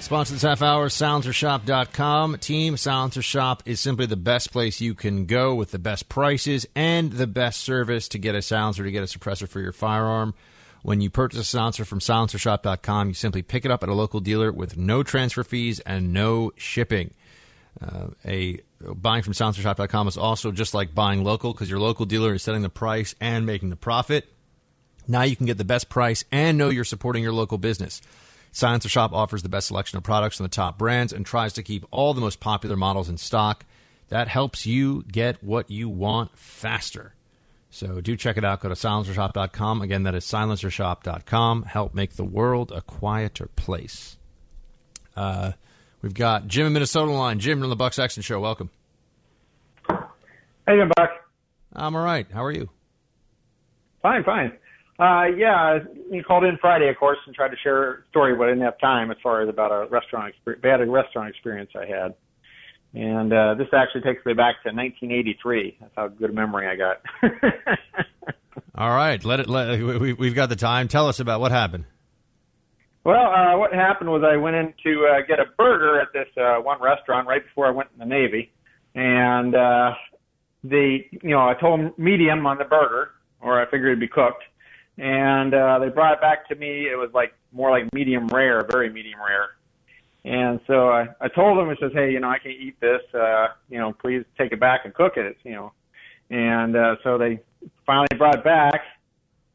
Sponsor 0.00 0.32
this 0.34 0.42
half 0.42 0.60
hour, 0.60 0.88
silencershop.com. 0.88 2.38
Team 2.38 2.76
Silencer 2.76 3.22
Shop 3.22 3.62
is 3.64 3.78
simply 3.78 4.06
the 4.06 4.16
best 4.16 4.50
place 4.50 4.80
you 4.80 4.94
can 4.94 5.26
go 5.26 5.54
with 5.54 5.70
the 5.70 5.78
best 5.78 6.08
prices 6.08 6.66
and 6.74 7.12
the 7.12 7.28
best 7.28 7.60
service 7.60 8.08
to 8.08 8.18
get 8.18 8.34
a 8.34 8.42
silencer, 8.42 8.82
to 8.82 8.90
get 8.90 9.04
a 9.04 9.06
suppressor 9.06 9.48
for 9.48 9.60
your 9.60 9.70
firearm. 9.70 10.34
When 10.82 11.00
you 11.00 11.10
purchase 11.10 11.38
a 11.38 11.44
silencer 11.44 11.84
from 11.84 12.00
silencershop.com, 12.00 13.08
you 13.08 13.14
simply 13.14 13.42
pick 13.42 13.64
it 13.64 13.70
up 13.70 13.84
at 13.84 13.88
a 13.88 13.94
local 13.94 14.18
dealer 14.18 14.50
with 14.50 14.76
no 14.76 15.04
transfer 15.04 15.44
fees 15.44 15.78
and 15.78 16.12
no 16.12 16.50
shipping. 16.56 17.14
Uh, 17.80 18.08
a 18.26 18.58
buying 18.96 19.22
from 19.22 19.32
silencershop.com 19.32 20.08
is 20.08 20.16
also 20.16 20.50
just 20.50 20.74
like 20.74 20.92
buying 20.92 21.22
local 21.22 21.52
because 21.52 21.70
your 21.70 21.78
local 21.78 22.04
dealer 22.04 22.34
is 22.34 22.42
setting 22.42 22.62
the 22.62 22.68
price 22.68 23.14
and 23.20 23.46
making 23.46 23.70
the 23.70 23.76
profit. 23.76 24.28
Now 25.08 25.22
you 25.22 25.36
can 25.36 25.46
get 25.46 25.58
the 25.58 25.64
best 25.64 25.88
price 25.88 26.24
and 26.30 26.56
know 26.56 26.68
you're 26.68 26.84
supporting 26.84 27.22
your 27.22 27.32
local 27.32 27.58
business. 27.58 28.00
Silencer 28.52 28.88
Shop 28.88 29.12
offers 29.12 29.42
the 29.42 29.48
best 29.48 29.68
selection 29.68 29.96
of 29.96 30.04
products 30.04 30.36
from 30.36 30.44
the 30.44 30.50
top 30.50 30.78
brands 30.78 31.12
and 31.12 31.24
tries 31.24 31.54
to 31.54 31.62
keep 31.62 31.86
all 31.90 32.14
the 32.14 32.20
most 32.20 32.38
popular 32.38 32.76
models 32.76 33.08
in 33.08 33.16
stock. 33.16 33.64
That 34.10 34.28
helps 34.28 34.66
you 34.66 35.04
get 35.10 35.42
what 35.42 35.70
you 35.70 35.88
want 35.88 36.36
faster. 36.38 37.14
So 37.70 38.02
do 38.02 38.14
check 38.14 38.36
it 38.36 38.44
out. 38.44 38.60
Go 38.60 38.68
to 38.68 38.74
silencershop.com. 38.74 39.80
Again, 39.80 40.02
that 40.02 40.14
is 40.14 40.26
silencershop.com. 40.26 41.62
Help 41.62 41.94
make 41.94 42.16
the 42.16 42.24
world 42.24 42.70
a 42.70 42.82
quieter 42.82 43.48
place. 43.56 44.18
Uh, 45.16 45.52
we've 46.02 46.12
got 46.12 46.46
Jim 46.46 46.66
in 46.66 46.74
Minnesota 46.74 47.10
line. 47.10 47.38
Jim 47.38 47.62
on 47.62 47.70
the 47.70 47.76
Buck 47.76 47.94
Sexton 47.94 48.22
Show. 48.22 48.38
Welcome. 48.40 48.68
How 49.88 50.74
you 50.74 50.84
Buck? 50.94 51.10
I'm 51.72 51.96
all 51.96 52.04
right. 52.04 52.26
How 52.30 52.44
are 52.44 52.52
you? 52.52 52.68
Fine, 54.02 54.24
fine. 54.24 54.52
Uh, 55.02 55.24
yeah, 55.36 55.80
you 56.12 56.22
called 56.22 56.44
in 56.44 56.56
Friday, 56.58 56.88
of 56.88 56.96
course, 56.96 57.18
and 57.26 57.34
tried 57.34 57.48
to 57.48 57.56
share 57.60 57.92
a 57.92 57.96
story, 58.10 58.36
but 58.36 58.44
I 58.44 58.50
didn't 58.50 58.62
have 58.62 58.78
time 58.78 59.10
as 59.10 59.16
far 59.20 59.42
as 59.42 59.48
about 59.48 59.72
a 59.72 59.88
restaurant 59.90 60.28
experience, 60.28 60.62
bad 60.62 60.88
restaurant 60.88 61.28
experience 61.28 61.70
I 61.74 61.86
had. 61.86 62.14
And 62.94 63.32
uh, 63.32 63.54
this 63.54 63.66
actually 63.72 64.02
takes 64.02 64.24
me 64.24 64.34
back 64.34 64.62
to 64.62 64.68
1983. 64.68 65.78
That's 65.80 65.92
how 65.96 66.06
good 66.06 66.30
a 66.30 66.32
memory 66.32 66.68
I 66.68 66.76
got. 66.76 67.02
All 68.76 68.90
right, 68.90 69.24
let 69.24 69.40
it. 69.40 69.48
Let 69.48 69.80
we, 69.80 70.12
we've 70.12 70.36
got 70.36 70.50
the 70.50 70.56
time. 70.56 70.86
Tell 70.86 71.08
us 71.08 71.18
about 71.18 71.40
what 71.40 71.50
happened. 71.50 71.84
Well, 73.02 73.26
uh, 73.26 73.58
what 73.58 73.72
happened 73.72 74.08
was 74.08 74.22
I 74.24 74.36
went 74.36 74.54
in 74.54 74.72
to 74.84 75.06
uh, 75.06 75.26
get 75.26 75.40
a 75.40 75.46
burger 75.58 76.00
at 76.00 76.12
this 76.12 76.28
uh, 76.40 76.58
one 76.58 76.80
restaurant 76.80 77.26
right 77.26 77.44
before 77.44 77.66
I 77.66 77.70
went 77.70 77.88
in 77.92 77.98
the 77.98 78.06
Navy, 78.06 78.52
and 78.94 79.52
uh, 79.52 79.94
the 80.62 80.98
you 81.10 81.30
know 81.30 81.40
I 81.40 81.54
told 81.54 81.80
them 81.80 81.92
medium 81.98 82.46
on 82.46 82.58
the 82.58 82.64
burger, 82.64 83.10
or 83.40 83.60
I 83.60 83.64
figured 83.64 83.88
it'd 83.88 84.00
be 84.00 84.06
cooked, 84.06 84.44
and 84.98 85.54
uh, 85.54 85.78
they 85.78 85.88
brought 85.88 86.14
it 86.14 86.20
back 86.20 86.48
to 86.48 86.54
me. 86.54 86.86
It 86.86 86.98
was 86.98 87.10
like 87.14 87.32
more 87.52 87.70
like 87.70 87.92
medium 87.92 88.26
rare, 88.28 88.66
very 88.70 88.90
medium 88.90 89.20
rare. 89.20 89.50
And 90.24 90.60
so 90.66 90.90
I, 90.90 91.08
I 91.20 91.28
told 91.28 91.58
them, 91.58 91.68
I 91.68 91.74
says, 91.80 91.90
hey, 91.94 92.12
you 92.12 92.20
know, 92.20 92.28
I 92.28 92.38
can't 92.38 92.58
eat 92.60 92.78
this. 92.80 93.00
Uh, 93.12 93.48
you 93.68 93.78
know, 93.78 93.92
please 93.92 94.24
take 94.38 94.52
it 94.52 94.60
back 94.60 94.82
and 94.84 94.94
cook 94.94 95.14
it. 95.16 95.36
You 95.44 95.52
know, 95.52 95.72
and 96.30 96.76
uh, 96.76 96.96
so 97.02 97.18
they 97.18 97.40
finally 97.86 98.06
brought 98.16 98.36
it 98.36 98.44
back. 98.44 98.80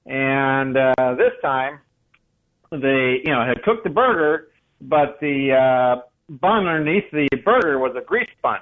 And 0.06 0.78
uh, 0.78 1.16
this 1.18 1.34
time, 1.42 1.80
they, 2.72 3.22
you 3.24 3.32
know, 3.32 3.46
had 3.46 3.64
cooked 3.64 3.84
the 3.84 3.90
burger, 3.90 4.50
but 4.82 5.20
the 5.22 5.54
uh, 5.54 6.02
bun 6.30 6.68
underneath 6.68 7.10
the 7.12 7.28
burger 7.44 7.80
was 7.80 7.96
a 7.96 8.02
grease 8.02 8.30
sponge. 8.38 8.62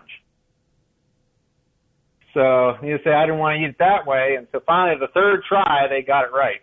So 2.36 2.78
you 2.84 3.00
say 3.04 3.12
I 3.14 3.26
didn't 3.26 3.40
want 3.40 3.56
to 3.58 3.64
eat 3.64 3.70
it 3.70 3.78
that 3.80 4.06
way, 4.06 4.36
and 4.38 4.46
so 4.52 4.60
finally 4.68 5.00
the 5.00 5.08
third 5.08 5.42
try 5.48 5.88
they 5.90 6.02
got 6.02 6.26
it 6.26 6.32
right. 6.34 6.62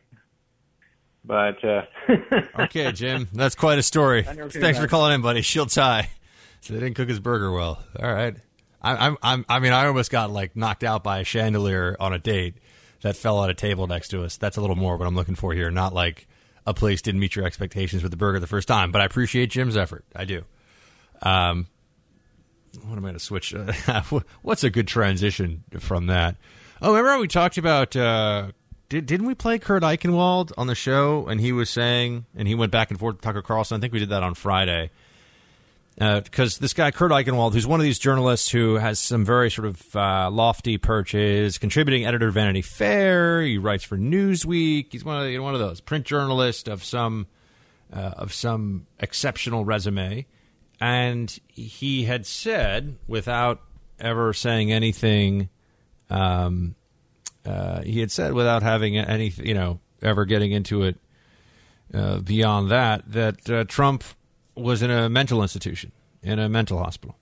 But 1.24 1.64
uh, 1.64 1.82
okay, 2.64 2.92
Jim, 2.92 3.28
that's 3.32 3.54
quite 3.54 3.78
a 3.78 3.82
story. 3.82 4.26
I 4.28 4.34
never 4.34 4.50
seen 4.50 4.60
Thanks 4.60 4.78
for 4.78 4.86
calling 4.86 5.14
in, 5.14 5.22
buddy. 5.22 5.40
Shield 5.40 5.70
tie. 5.70 6.10
So 6.60 6.74
they 6.74 6.80
didn't 6.80 6.94
cook 6.94 7.08
his 7.08 7.20
burger 7.20 7.50
well. 7.50 7.82
All 7.98 8.12
right. 8.12 8.36
I, 8.82 9.06
I'm, 9.06 9.16
I'm, 9.22 9.44
I 9.48 9.58
mean, 9.60 9.72
I 9.72 9.86
almost 9.86 10.10
got 10.10 10.30
like 10.30 10.56
knocked 10.56 10.84
out 10.84 11.02
by 11.02 11.20
a 11.20 11.24
chandelier 11.24 11.96
on 11.98 12.12
a 12.12 12.18
date 12.18 12.56
that 13.00 13.16
fell 13.16 13.38
on 13.38 13.50
a 13.50 13.54
table 13.54 13.86
next 13.86 14.08
to 14.08 14.22
us. 14.24 14.36
That's 14.36 14.56
a 14.56 14.60
little 14.60 14.76
more 14.76 14.96
what 14.96 15.08
I'm 15.08 15.16
looking 15.16 15.36
for 15.36 15.54
here. 15.54 15.70
Not 15.70 15.94
like 15.94 16.28
a 16.66 16.74
place 16.74 17.02
didn't 17.02 17.20
meet 17.20 17.34
your 17.34 17.44
expectations 17.46 18.02
with 18.02 18.10
the 18.10 18.16
burger 18.16 18.38
the 18.38 18.46
first 18.46 18.68
time, 18.68 18.92
but 18.92 19.00
I 19.00 19.04
appreciate 19.04 19.50
Jim's 19.50 19.76
effort. 19.76 20.04
I 20.14 20.24
do. 20.24 20.44
Um, 21.22 21.66
what 22.80 22.96
am 22.96 22.98
I 22.98 23.08
going 23.08 23.14
to 23.14 23.20
switch? 23.20 23.54
What's 24.42 24.64
a 24.64 24.70
good 24.70 24.88
transition 24.88 25.64
from 25.78 26.06
that? 26.06 26.36
Oh, 26.80 26.90
remember 26.90 27.10
how 27.10 27.20
we 27.20 27.28
talked 27.28 27.58
about? 27.58 27.94
Uh, 27.94 28.52
did, 28.88 29.06
didn't 29.06 29.26
we 29.26 29.34
play 29.34 29.58
Kurt 29.58 29.82
Eichenwald 29.82 30.52
on 30.58 30.66
the 30.66 30.74
show? 30.74 31.26
And 31.26 31.40
he 31.40 31.52
was 31.52 31.70
saying, 31.70 32.26
and 32.36 32.48
he 32.48 32.54
went 32.54 32.72
back 32.72 32.90
and 32.90 32.98
forth 32.98 33.16
with 33.16 33.22
Tucker 33.22 33.42
Carlson. 33.42 33.76
I 33.76 33.80
think 33.80 33.92
we 33.92 34.00
did 34.00 34.10
that 34.10 34.22
on 34.22 34.34
Friday. 34.34 34.90
Because 35.96 36.58
this 36.58 36.72
guy, 36.72 36.90
Kurt 36.90 37.12
Eichenwald, 37.12 37.52
who's 37.52 37.66
one 37.66 37.78
of 37.78 37.84
these 37.84 37.98
journalists 37.98 38.50
who 38.50 38.76
has 38.76 38.98
some 38.98 39.24
very 39.24 39.50
sort 39.50 39.68
of 39.68 39.94
uh, 39.94 40.30
lofty 40.30 40.78
perches, 40.78 41.58
contributing 41.58 42.06
editor 42.06 42.28
of 42.28 42.34
Vanity 42.34 42.62
Fair. 42.62 43.42
He 43.42 43.58
writes 43.58 43.84
for 43.84 43.98
Newsweek. 43.98 44.86
He's 44.90 45.04
one 45.04 45.22
of 45.22 45.30
you 45.30 45.38
know, 45.38 45.44
one 45.44 45.54
of 45.54 45.60
those 45.60 45.80
print 45.80 46.06
journalists 46.06 46.68
of 46.68 46.82
some 46.82 47.26
uh, 47.92 48.12
of 48.16 48.32
some 48.32 48.86
exceptional 48.98 49.64
resume. 49.64 50.26
And 50.82 51.38
he 51.46 52.06
had 52.06 52.26
said, 52.26 52.96
without 53.06 53.60
ever 54.00 54.32
saying 54.32 54.72
anything, 54.72 55.48
um, 56.10 56.74
uh, 57.46 57.82
he 57.82 58.00
had 58.00 58.10
said 58.10 58.32
without 58.32 58.64
having 58.64 58.98
any, 58.98 59.28
you 59.28 59.54
know, 59.54 59.78
ever 60.02 60.24
getting 60.24 60.50
into 60.50 60.82
it 60.82 60.96
uh, 61.94 62.18
beyond 62.18 62.72
that, 62.72 63.04
that 63.12 63.48
uh, 63.48 63.62
Trump 63.62 64.02
was 64.56 64.82
in 64.82 64.90
a 64.90 65.08
mental 65.08 65.40
institution, 65.40 65.92
in 66.20 66.40
a 66.40 66.48
mental 66.48 66.78
hospital, 66.78 67.16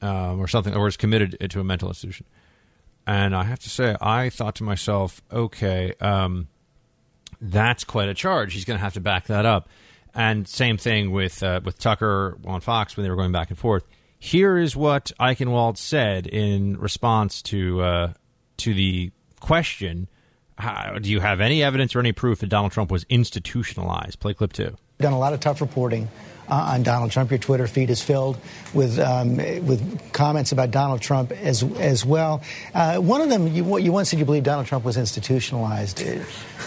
um, 0.00 0.38
or 0.38 0.46
something, 0.46 0.72
or 0.72 0.84
was 0.84 0.96
committed 0.96 1.36
to 1.50 1.58
a 1.58 1.64
mental 1.64 1.88
institution. 1.88 2.26
And 3.08 3.34
I 3.34 3.42
have 3.42 3.58
to 3.58 3.70
say, 3.70 3.96
I 4.00 4.30
thought 4.30 4.54
to 4.56 4.62
myself, 4.62 5.20
okay, 5.32 5.94
um, 6.00 6.46
that's 7.40 7.82
quite 7.82 8.08
a 8.08 8.14
charge. 8.14 8.52
He's 8.52 8.64
going 8.64 8.78
to 8.78 8.84
have 8.84 8.94
to 8.94 9.00
back 9.00 9.26
that 9.26 9.46
up. 9.46 9.68
And 10.14 10.48
same 10.48 10.76
thing 10.76 11.12
with 11.12 11.42
uh, 11.42 11.60
with 11.64 11.78
Tucker 11.78 12.36
on 12.44 12.60
Fox 12.60 12.96
when 12.96 13.04
they 13.04 13.10
were 13.10 13.16
going 13.16 13.32
back 13.32 13.50
and 13.50 13.58
forth. 13.58 13.84
Here 14.18 14.58
is 14.58 14.76
what 14.76 15.12
Eichenwald 15.20 15.76
said 15.78 16.26
in 16.26 16.76
response 16.78 17.42
to 17.42 17.80
uh, 17.80 18.12
to 18.58 18.74
the 18.74 19.12
question: 19.40 20.08
how, 20.58 20.98
Do 21.00 21.08
you 21.10 21.20
have 21.20 21.40
any 21.40 21.62
evidence 21.62 21.94
or 21.94 22.00
any 22.00 22.12
proof 22.12 22.40
that 22.40 22.48
Donald 22.48 22.72
Trump 22.72 22.90
was 22.90 23.06
institutionalized? 23.08 24.18
Play 24.20 24.34
clip 24.34 24.52
two. 24.52 24.76
done 24.98 25.12
a 25.12 25.18
lot 25.18 25.32
of 25.32 25.40
tough 25.40 25.60
reporting 25.60 26.08
uh, 26.48 26.54
on 26.74 26.82
Donald 26.82 27.12
Trump. 27.12 27.30
Your 27.30 27.38
Twitter 27.38 27.66
feed 27.66 27.88
is 27.88 28.02
filled 28.02 28.36
with 28.74 28.98
um, 28.98 29.36
with 29.36 30.12
comments 30.12 30.52
about 30.52 30.70
Donald 30.70 31.00
Trump 31.00 31.32
as 31.32 31.62
as 31.78 32.04
well. 32.04 32.42
Uh, 32.74 32.96
one 32.98 33.20
of 33.20 33.28
them, 33.30 33.46
you, 33.48 33.78
you 33.78 33.92
once 33.92 34.10
said 34.10 34.18
you 34.18 34.24
believe 34.26 34.42
Donald 34.42 34.66
Trump 34.66 34.84
was 34.84 34.96
institutionalized. 34.96 36.02
Uh, 36.02 36.24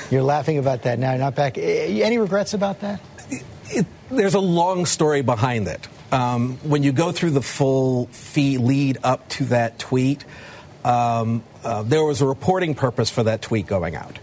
You're 0.10 0.24
laughing 0.24 0.58
about 0.58 0.84
that 0.84 0.98
now. 0.98 1.16
Not 1.18 1.36
back. 1.36 1.58
Uh, 1.58 1.62
Any 1.62 2.18
regrets 2.18 2.54
about 2.54 2.80
that? 2.80 3.00
It, 3.30 3.86
there's 4.10 4.34
a 4.34 4.40
long 4.40 4.86
story 4.86 5.22
behind 5.22 5.68
it. 5.68 5.88
Um, 6.12 6.58
when 6.58 6.84
you 6.84 6.92
go 6.92 7.12
through 7.12 7.32
the 7.32 7.42
full 7.42 8.06
fee 8.08 8.58
lead 8.58 9.00
up 9.04 9.28
to 9.30 9.46
that 9.46 9.80
tweet, 9.80 10.24
um, 10.86 11.44
uh, 11.64 11.84
there 11.84 12.04
was 12.04 12.22
a 12.22 12.26
reporting 12.28 12.76
purpose 12.76 13.10
for 13.10 13.24
that 13.24 13.42
tweet 13.42 13.66
going 13.66 13.96
out, 13.96 14.20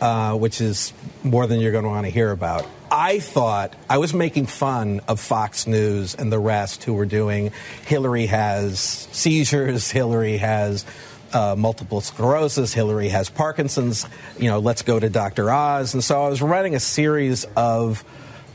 uh, 0.00 0.36
which 0.36 0.60
is 0.60 0.92
more 1.22 1.46
than 1.46 1.60
you're 1.60 1.72
going 1.72 1.84
to 1.84 1.90
want 1.90 2.06
to 2.06 2.10
hear 2.10 2.30
about. 2.30 2.66
I 2.90 3.18
thought 3.18 3.74
I 3.90 3.98
was 3.98 4.14
making 4.14 4.46
fun 4.46 5.00
of 5.08 5.18
Fox 5.18 5.66
News 5.66 6.14
and 6.14 6.30
the 6.30 6.38
rest 6.38 6.84
who 6.84 6.94
were 6.94 7.06
doing 7.06 7.50
Hillary 7.86 8.26
has 8.26 8.78
seizures, 8.78 9.90
Hillary 9.90 10.36
has 10.36 10.84
uh, 11.32 11.56
multiple 11.58 12.00
sclerosis, 12.00 12.72
Hillary 12.72 13.08
has 13.08 13.28
Parkinson's, 13.28 14.06
you 14.38 14.48
know, 14.48 14.60
let's 14.60 14.82
go 14.82 15.00
to 15.00 15.08
Dr. 15.08 15.50
Oz. 15.50 15.94
And 15.94 16.04
so 16.04 16.22
I 16.22 16.28
was 16.28 16.40
running 16.40 16.76
a 16.76 16.80
series 16.80 17.44
of 17.56 18.04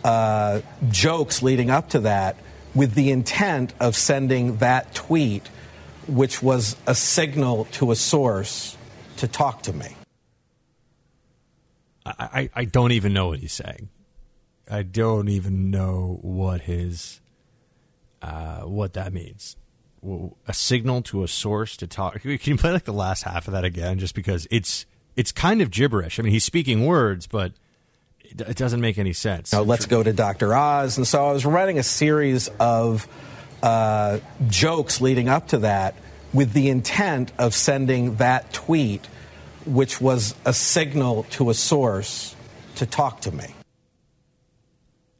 uh, 0.04 0.62
jokes 0.90 1.42
leading 1.42 1.70
up 1.70 1.90
to 1.90 2.00
that 2.02 2.38
with 2.76 2.94
the 2.94 3.12
intent 3.12 3.74
of 3.80 3.96
sending 3.96 4.58
that 4.58 4.94
tweet, 4.94 5.48
which 6.08 6.42
was 6.42 6.76
a 6.88 6.96
signal 6.96 7.66
to 7.72 7.92
a 7.92 7.96
source 7.96 8.78
to 9.18 9.28
talk 9.28 9.64
to 9.64 9.74
me. 9.74 9.96
I, 12.06 12.14
I, 12.20 12.50
I 12.56 12.66
don't 12.66 12.92
even 12.92 13.14
know 13.14 13.28
what 13.28 13.40
he's 13.40 13.54
saying. 13.54 13.90
I 14.70 14.84
don't 14.84 15.30
even 15.30 15.72
know 15.72 16.20
what 16.22 16.62
his 16.62 17.22
uh, 18.22 18.62
what 18.62 18.94
that 18.94 19.14
means. 19.14 19.56
A 20.48 20.54
signal 20.54 21.02
to 21.04 21.24
a 21.24 21.28
source 21.28 21.76
to 21.78 21.88
talk. 21.88 22.22
Can 22.22 22.40
you 22.40 22.58
play 22.58 22.72
like 22.72 22.86
the 22.86 22.94
last 22.94 23.24
half 23.24 23.48
of 23.48 23.54
that 23.54 23.66
again? 23.66 24.00
Just 24.00 24.16
because 24.16 24.48
it's 24.52 24.86
it's 25.16 25.32
kind 25.32 25.62
of 25.62 25.72
gibberish. 25.72 26.20
I 26.20 26.24
mean, 26.24 26.32
he's 26.32 26.46
speaking 26.46 26.86
words, 26.86 27.28
but 27.28 27.54
it, 28.38 28.56
doesn't 28.56 28.82
make 28.82 28.98
any 28.98 29.14
sense. 29.14 29.54
Now, 29.54 29.62
let's 29.62 29.86
go 29.86 30.02
to 30.02 30.14
Dr. 30.14 30.54
Oz. 30.54 30.98
And 30.98 31.08
so 31.08 31.28
I 31.28 31.32
was 31.32 31.46
running 31.46 31.80
a 31.80 31.84
series 31.84 32.48
of 32.60 33.08
uh, 33.62 34.20
jokes 34.48 35.02
leading 35.02 35.30
up 35.30 35.50
to 35.50 35.60
that 35.60 35.96
with 36.34 36.54
the 36.54 36.70
intent 36.70 37.32
of 37.38 37.54
sending 37.54 38.16
that 38.16 38.54
tweet, 38.54 39.06
which 39.66 40.00
was 40.00 40.36
a 40.46 40.54
signal 40.54 41.24
to 41.32 41.50
a 41.50 41.54
source 41.54 42.36
to 42.76 42.86
talk 42.86 43.22
to 43.22 43.32
me. 43.32 43.54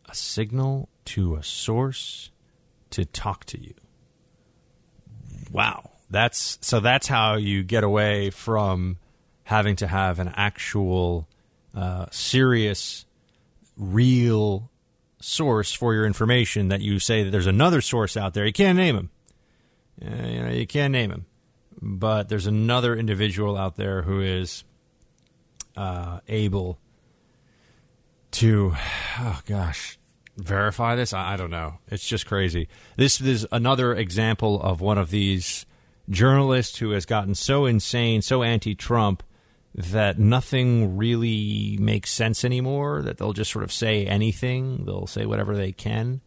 A 0.08 0.16
signal 0.16 0.90
to 1.06 1.36
a 1.36 1.44
source 1.44 2.32
to 2.92 3.06
talk 3.06 3.46
to 3.46 3.60
you. 3.60 3.74
Wow. 5.52 5.92
That's 6.10 6.58
so 6.62 6.80
that's 6.80 7.08
how 7.08 7.36
you 7.36 7.64
get 7.64 7.84
away 7.84 8.32
from 8.32 8.98
having 9.44 9.76
to 9.78 9.88
have 9.88 10.20
an 10.20 10.32
actual 10.36 11.28
uh, 11.80 12.06
serious 12.12 13.06
real 13.78 14.70
source 15.22 15.72
for 15.72 15.94
your 15.94 16.06
information 16.06 16.68
that 16.68 16.82
you 16.82 17.00
say 17.00 17.24
that 17.24 17.32
there's 17.32 17.48
another 17.48 17.80
source 17.80 18.18
out 18.18 18.34
there. 18.34 18.46
You 18.46 18.52
can't 18.54 18.78
name 18.78 18.96
him. 18.96 19.10
Uh, 20.02 20.28
you 20.28 20.42
know, 20.42 20.50
you 20.50 20.68
can't 20.68 20.92
name 20.92 21.12
him, 21.12 21.26
but 21.82 22.28
there's 22.28 22.48
another 22.48 22.96
individual 22.96 23.58
out 23.58 23.76
there 23.78 24.02
who 24.02 24.22
is 24.22 24.66
uh, 25.78 26.20
able 26.28 26.80
to, 28.32 28.74
oh 29.20 29.40
gosh, 29.46 29.98
verify 30.38 30.96
this. 30.96 31.14
I, 31.14 31.34
I 31.34 31.38
don't 31.38 31.52
know. 31.52 31.80
It's 31.88 32.06
just 32.06 32.26
crazy. 32.26 32.68
This 32.98 33.22
is 33.22 33.48
another 33.52 33.94
example 33.94 34.62
of 34.62 34.82
one 34.82 34.98
of 34.98 35.12
these 35.12 35.66
journalists 36.10 36.80
who 36.80 36.92
has 36.92 37.06
gotten 37.06 37.36
so 37.36 37.66
insane, 37.66 38.22
so 38.22 38.44
anti-Trump 38.44 39.24
that 39.80 40.20
nothing 40.20 40.98
really 40.98 41.78
makes 41.80 42.12
sense 42.12 42.44
anymore, 42.44 43.02
that 43.02 43.18
they'll 43.18 43.34
just 43.34 43.52
sort 43.52 43.64
of 43.64 43.72
say 43.72 44.06
anything, 44.06 44.84
they'll 44.86 45.08
say 45.08 45.26
whatever 45.26 45.56
they 45.56 45.72
can. 45.72 46.20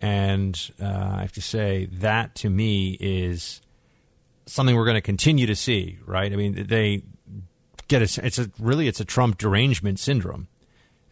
And 0.00 0.70
uh, 0.80 1.14
I 1.16 1.20
have 1.22 1.32
to 1.32 1.42
say, 1.42 1.86
that 1.86 2.36
to 2.36 2.50
me 2.50 2.96
is 3.00 3.60
something 4.46 4.76
we're 4.76 4.84
going 4.84 4.94
to 4.94 5.00
continue 5.00 5.46
to 5.46 5.56
see, 5.56 5.98
right? 6.06 6.32
I 6.32 6.36
mean, 6.36 6.66
they 6.68 7.02
get 7.88 8.02
a, 8.02 8.24
it's 8.24 8.38
a 8.38 8.50
really 8.58 8.86
it's 8.86 9.00
a 9.00 9.04
Trump 9.04 9.38
derangement 9.38 9.98
syndrome. 9.98 10.46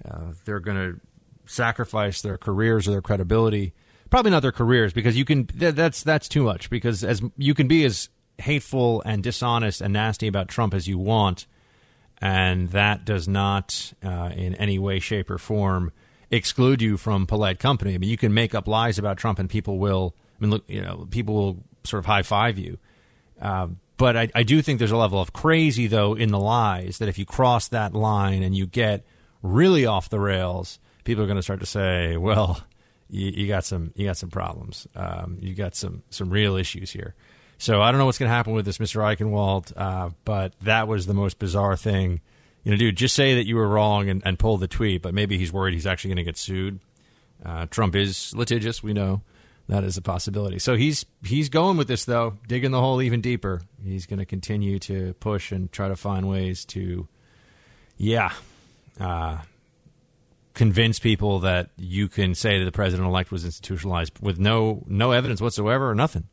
Uh, 0.05 0.33
they're 0.45 0.61
going 0.61 0.77
to 0.77 1.01
sacrifice 1.47 2.23
their 2.23 2.39
careers 2.39 2.87
or 2.87 2.93
their 2.93 3.03
credibility, 3.03 3.73
probably 4.11 4.31
not 4.31 4.43
their 4.43 4.53
careers, 4.53 4.93
because 4.93 5.17
you 5.17 5.25
can 5.25 5.49
that's 5.55 6.05
that's 6.05 6.29
too 6.29 6.45
much. 6.45 6.71
Because 6.71 7.03
as 7.03 7.21
you 7.37 7.55
can 7.55 7.67
be 7.67 7.85
as 7.85 8.11
hateful 8.39 9.03
and 9.05 9.25
dishonest 9.25 9.81
and 9.81 9.93
nasty 9.93 10.29
about 10.29 10.49
Trump 10.49 10.73
as 10.75 10.87
you 10.87 10.99
want, 10.99 11.47
and 12.21 12.71
that 12.71 13.05
does 13.05 13.29
not, 13.29 13.93
uh, 14.03 14.31
in 14.35 14.55
any 14.55 14.79
way, 14.79 14.99
shape, 14.99 15.31
or 15.31 15.39
form, 15.39 15.93
exclude 16.31 16.83
you 16.83 16.97
from 16.97 17.27
polite 17.27 17.59
company. 17.59 17.95
I 17.95 17.99
mean, 17.99 18.11
you 18.11 18.17
can 18.17 18.35
make 18.35 18.55
up 18.55 18.67
lies 18.67 18.99
about 18.99 19.19
Trump, 19.19 19.39
and 19.39 19.49
people 19.49 19.79
will. 19.79 20.15
I 20.39 20.43
mean, 20.43 20.51
look, 20.51 20.65
you 20.69 20.81
know, 20.81 21.07
people 21.11 21.35
will 21.35 21.65
sort 21.85 21.99
of 21.99 22.07
high 22.07 22.23
five 22.23 22.59
you. 22.59 22.79
Uh, 23.41 23.69
but 23.97 24.17
I, 24.17 24.29
I 24.35 24.43
do 24.43 24.61
think 24.63 24.79
there's 24.79 24.91
a 24.91 24.97
level 24.97 25.21
of 25.21 25.33
crazy, 25.33 25.87
though, 25.87 26.15
in 26.15 26.31
the 26.31 26.39
lies 26.39 26.99
that 26.99 27.09
if 27.09 27.19
you 27.19 27.25
cross 27.25 27.69
that 27.69 27.95
line 27.95 28.43
and 28.43 28.57
you 28.57 28.67
get 28.67 29.05
really 29.43 29.87
off 29.87 30.09
the 30.09 30.19
rails, 30.19 30.81
people 31.05 31.23
are 31.23 31.27
going 31.27 31.37
to 31.37 31.43
start 31.43 31.61
to 31.61 31.67
say, 31.67 32.17
"Well, 32.17 32.61
you, 33.09 33.31
you 33.31 33.49
got 33.49 33.65
some, 33.65 33.93
you 33.95 34.07
got 34.07 34.17
some 34.17 34.31
problems. 34.31 34.89
Um, 34.97 35.39
you 35.41 35.55
got 35.55 35.77
some, 35.77 36.03
some 36.11 36.31
real 36.31 36.57
issues 36.57 36.91
here." 36.91 37.15
So 37.65 37.81
I 37.81 37.91
don't 37.91 37.99
know 37.99 38.05
what's 38.05 38.19
going 38.19 38.29
to 38.29 38.35
happen 38.35 38.53
with 38.53 38.67
this, 38.67 38.77
Mr. 38.77 39.01
Eichenwald, 39.01 39.73
uh, 39.75 40.11
but 40.27 40.53
that 40.61 40.87
was 40.87 41.07
the 41.07 41.15
most 41.15 41.39
bizarre 41.39 41.79
thing. 41.79 42.21
You 42.63 42.73
know, 42.73 42.77
dude, 42.77 42.95
just 42.95 43.15
say 43.15 43.37
that 43.37 43.47
you 43.47 43.57
were 43.57 43.67
wrong 43.67 44.11
and, 44.11 44.21
and 44.27 44.39
pull 44.39 44.59
the 44.59 44.69
tweet, 44.69 45.01
but 45.01 45.15
maybe 45.15 45.39
he's 45.39 45.51
worried 45.51 45.73
he's 45.73 45.87
actually 45.87 46.11
going 46.11 46.19
to 46.19 46.25
get 46.25 46.37
sued. 46.37 46.79
Uh, 47.43 47.65
Trump 47.71 47.97
is 47.97 48.35
litigious, 48.37 48.83
we 48.83 48.93
know. 48.93 49.23
That 49.71 49.83
is 49.83 49.97
a 49.97 50.03
possibility. 50.03 50.59
So 50.59 50.77
he's 50.77 51.07
he's 51.25 51.49
going 51.49 51.79
with 51.79 51.89
this 51.89 52.05
though, 52.05 52.35
digging 52.47 52.71
the 52.71 52.81
hole 52.81 53.01
even 53.01 53.23
deeper. 53.23 53.63
He's 53.83 54.05
going 54.05 54.19
to 54.19 54.27
continue 54.27 54.79
to 54.81 55.15
push 55.15 55.51
and 55.51 55.73
try 55.73 55.89
to 55.89 55.97
find 55.97 56.29
ways 56.29 56.67
to, 56.67 57.09
yeah, 57.97 58.33
uh, 59.01 59.39
convince 60.53 60.99
people 60.99 61.39
that 61.39 61.71
you 61.79 62.09
can 62.09 62.35
say 62.35 62.59
that 62.59 62.67
the 62.67 62.73
president 62.73 63.09
elect 63.09 63.33
was 63.33 63.43
institutionalized 63.43 64.19
with 64.21 64.39
no 64.39 64.85
no 64.87 65.13
evidence 65.13 65.41
whatsoever 65.41 65.89
or 65.89 65.95
nothing 65.95 66.29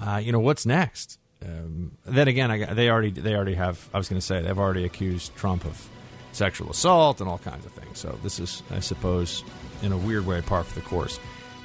uh, 0.00 0.16
you 0.18 0.32
know 0.32 0.40
what's 0.40 0.66
next. 0.66 1.18
Um, 1.44 1.92
then 2.04 2.28
again, 2.28 2.50
I, 2.50 2.74
they 2.74 2.90
already 2.90 3.10
they 3.10 3.34
already 3.34 3.54
have. 3.54 3.88
I 3.94 3.98
was 3.98 4.08
going 4.08 4.20
to 4.20 4.26
say 4.26 4.42
they've 4.42 4.58
already 4.58 4.84
accused 4.84 5.34
Trump 5.36 5.64
of 5.64 5.88
sexual 6.32 6.70
assault 6.70 7.20
and 7.20 7.28
all 7.28 7.38
kinds 7.38 7.66
of 7.66 7.72
things. 7.72 7.98
So 7.98 8.18
this 8.22 8.38
is, 8.40 8.62
I 8.70 8.80
suppose, 8.80 9.44
in 9.82 9.92
a 9.92 9.96
weird 9.96 10.26
way, 10.26 10.40
par 10.40 10.64
for 10.64 10.74
the 10.74 10.86
course. 10.86 11.18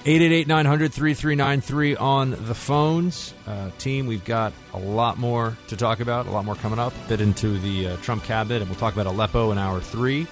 888-900-3393 0.05 2.01
on 2.01 2.31
the 2.31 2.53
phones. 2.53 3.34
Uh, 3.47 3.69
team, 3.77 4.05
we've 4.05 4.25
got 4.25 4.51
a 4.73 4.77
lot 4.77 5.17
more 5.17 5.57
to 5.69 5.77
talk 5.77 6.01
about, 6.01 6.25
a 6.27 6.29
lot 6.31 6.43
more 6.43 6.55
coming 6.55 6.77
up. 6.77 6.91
Bit 7.07 7.21
into 7.21 7.57
the 7.59 7.88
uh, 7.88 7.97
Trump 7.97 8.23
cabinet, 8.25 8.61
and 8.61 8.69
we'll 8.69 8.79
talk 8.79 8.93
about 8.93 9.05
Aleppo 9.05 9.51
in 9.51 9.57
hour 9.57 9.79
three. 9.79 10.27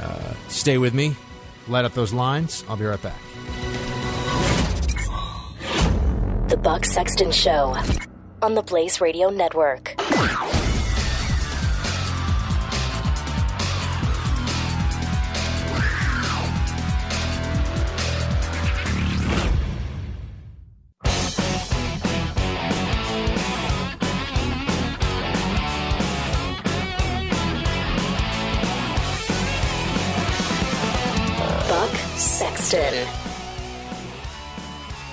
Uh, 0.00 0.32
stay 0.48 0.78
with 0.78 0.94
me. 0.94 1.16
Light 1.66 1.84
up 1.84 1.94
those 1.94 2.12
lines. 2.12 2.64
I'll 2.68 2.76
be 2.76 2.84
right 2.84 3.02
back. 3.02 3.18
The 6.48 6.56
Buck 6.56 6.86
Sexton 6.86 7.30
Show 7.30 7.76
on 8.40 8.54
the 8.54 8.62
Blaze 8.62 9.02
Radio 9.02 9.28
Network. 9.28 9.94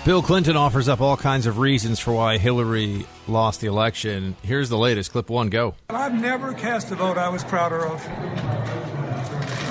Bill 0.05 0.21
Clinton 0.21 0.55
offers 0.55 0.87
up 0.87 1.01
all 1.01 1.17
kinds 1.17 1.47
of 1.47 1.57
reasons 1.57 1.99
for 1.99 2.13
why 2.13 2.37
Hillary 2.37 3.07
lost 3.27 3.59
the 3.59 3.65
election. 3.65 4.35
Here's 4.43 4.69
the 4.69 4.77
latest. 4.77 5.11
Clip 5.11 5.31
one, 5.31 5.49
go. 5.49 5.73
I've 5.89 6.13
never 6.13 6.53
cast 6.53 6.91
a 6.91 6.95
vote 6.95 7.17
I 7.17 7.29
was 7.29 7.43
prouder 7.43 7.87
of. 7.87 8.03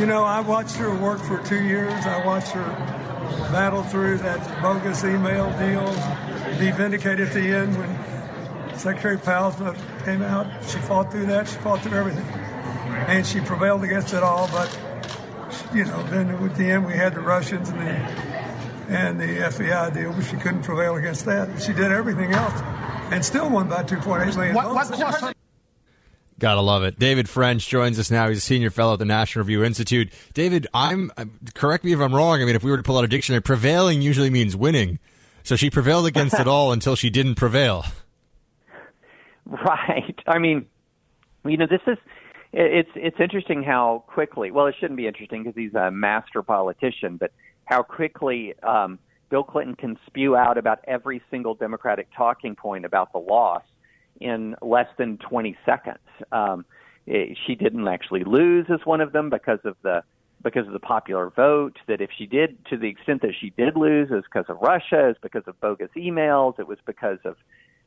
You 0.00 0.06
know, 0.06 0.24
I 0.24 0.40
watched 0.40 0.74
her 0.74 0.92
work 0.92 1.20
for 1.20 1.38
two 1.44 1.62
years. 1.62 2.04
I 2.04 2.26
watched 2.26 2.48
her 2.48 2.64
battle 3.52 3.84
through 3.84 4.18
that 4.18 4.60
bogus 4.60 5.04
email 5.04 5.56
deal, 5.56 5.86
be 6.58 6.72
vindicated 6.72 7.28
at 7.28 7.32
the 7.32 7.54
end 7.54 7.78
when 7.78 8.76
Secretary 8.76 9.16
Powell 9.16 9.52
came 10.04 10.22
out. 10.22 10.48
She 10.64 10.78
fought 10.78 11.12
through 11.12 11.26
that. 11.26 11.46
She 11.46 11.58
fought 11.58 11.80
through 11.82 11.96
everything. 11.96 12.26
And 13.06 13.24
she 13.24 13.38
prevailed 13.38 13.84
against 13.84 14.12
it 14.12 14.24
all. 14.24 14.48
But, 14.48 14.76
you 15.72 15.84
know, 15.84 16.02
then 16.08 16.28
at 16.30 16.56
the 16.56 16.72
end 16.72 16.86
we 16.86 16.94
had 16.94 17.14
the 17.14 17.20
Russians 17.20 17.68
and 17.68 17.78
the 17.78 18.33
and 18.88 19.20
the 19.20 19.26
FBI 19.26 19.94
deal, 19.94 20.12
but 20.12 20.24
she 20.24 20.36
couldn't 20.36 20.62
prevail 20.62 20.96
against 20.96 21.24
that. 21.26 21.60
She 21.60 21.72
did 21.72 21.92
everything 21.92 22.32
else 22.32 22.60
and 23.12 23.24
still 23.24 23.50
won 23.50 23.68
by 23.68 23.82
2.8 23.82 24.34
million 24.36 24.54
What, 24.54 24.74
what 24.74 24.88
votes. 24.88 25.34
Gotta 26.38 26.60
love 26.60 26.82
it. 26.82 26.98
David 26.98 27.28
French 27.28 27.68
joins 27.68 27.98
us 27.98 28.10
now. 28.10 28.28
He's 28.28 28.38
a 28.38 28.40
senior 28.40 28.70
fellow 28.70 28.94
at 28.94 28.98
the 28.98 29.04
National 29.04 29.44
Review 29.44 29.62
Institute. 29.62 30.12
David, 30.34 30.66
I'm 30.74 31.12
correct 31.54 31.84
me 31.84 31.92
if 31.92 32.00
I'm 32.00 32.14
wrong. 32.14 32.42
I 32.42 32.44
mean, 32.44 32.56
if 32.56 32.64
we 32.64 32.70
were 32.70 32.76
to 32.76 32.82
pull 32.82 32.98
out 32.98 33.04
a 33.04 33.08
dictionary, 33.08 33.40
prevailing 33.40 34.02
usually 34.02 34.30
means 34.30 34.56
winning. 34.56 34.98
So 35.44 35.56
she 35.56 35.70
prevailed 35.70 36.06
against 36.06 36.38
it 36.38 36.48
all 36.48 36.72
until 36.72 36.96
she 36.96 37.10
didn't 37.10 37.36
prevail. 37.36 37.84
Right. 39.46 40.18
I 40.26 40.38
mean, 40.38 40.64
you 41.44 41.58
know, 41.58 41.66
this 41.66 41.82
is 41.86 41.98
it's 42.54 42.88
it's 42.94 43.20
interesting 43.20 43.62
how 43.62 44.04
quickly. 44.06 44.50
Well, 44.50 44.66
it 44.66 44.74
shouldn't 44.80 44.96
be 44.96 45.06
interesting 45.06 45.42
because 45.42 45.54
he's 45.54 45.74
a 45.74 45.90
master 45.90 46.42
politician, 46.42 47.18
but 47.18 47.30
how 47.64 47.82
quickly 47.82 48.54
um, 48.62 48.98
Bill 49.30 49.44
Clinton 49.44 49.74
can 49.74 49.98
spew 50.06 50.36
out 50.36 50.58
about 50.58 50.80
every 50.86 51.22
single 51.30 51.54
Democratic 51.54 52.08
talking 52.16 52.54
point 52.54 52.84
about 52.84 53.12
the 53.12 53.18
loss 53.18 53.62
in 54.20 54.54
less 54.62 54.88
than 54.98 55.18
20 55.18 55.56
seconds. 55.64 55.98
Um, 56.30 56.64
it, 57.06 57.36
she 57.46 57.54
didn't 57.54 57.86
actually 57.88 58.24
lose 58.24 58.66
as 58.72 58.80
one 58.84 59.00
of 59.00 59.12
them 59.12 59.30
because 59.30 59.60
of 59.64 59.76
the 59.82 60.02
because 60.42 60.66
of 60.66 60.72
the 60.72 60.78
popular 60.78 61.30
vote. 61.30 61.76
That 61.88 62.00
if 62.00 62.10
she 62.16 62.26
did, 62.26 62.64
to 62.66 62.76
the 62.76 62.88
extent 62.88 63.22
that 63.22 63.32
she 63.38 63.50
did 63.50 63.76
lose, 63.76 64.10
is 64.10 64.24
because 64.24 64.46
of 64.48 64.58
Russia, 64.60 65.10
is 65.10 65.16
because 65.22 65.42
of 65.46 65.60
bogus 65.60 65.90
emails, 65.96 66.58
it 66.58 66.66
was 66.66 66.78
because 66.86 67.18
of 67.24 67.36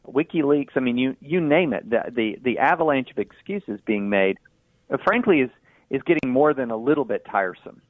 WikiLeaks. 0.08 0.72
I 0.76 0.80
mean, 0.80 0.98
you 0.98 1.16
you 1.22 1.40
name 1.40 1.74
it. 1.74 1.90
The 1.90 2.12
the, 2.12 2.38
the 2.44 2.60
avalanche 2.60 3.10
of 3.12 3.18
excuses 3.18 3.80
being 3.86 4.10
made, 4.10 4.38
uh, 4.92 4.98
frankly, 5.04 5.42
is 5.42 5.50
is 5.90 6.02
getting 6.04 6.30
more 6.30 6.54
than 6.54 6.72
a 6.72 6.78
little 6.78 7.06
bit 7.06 7.26
tiresome. 7.30 7.82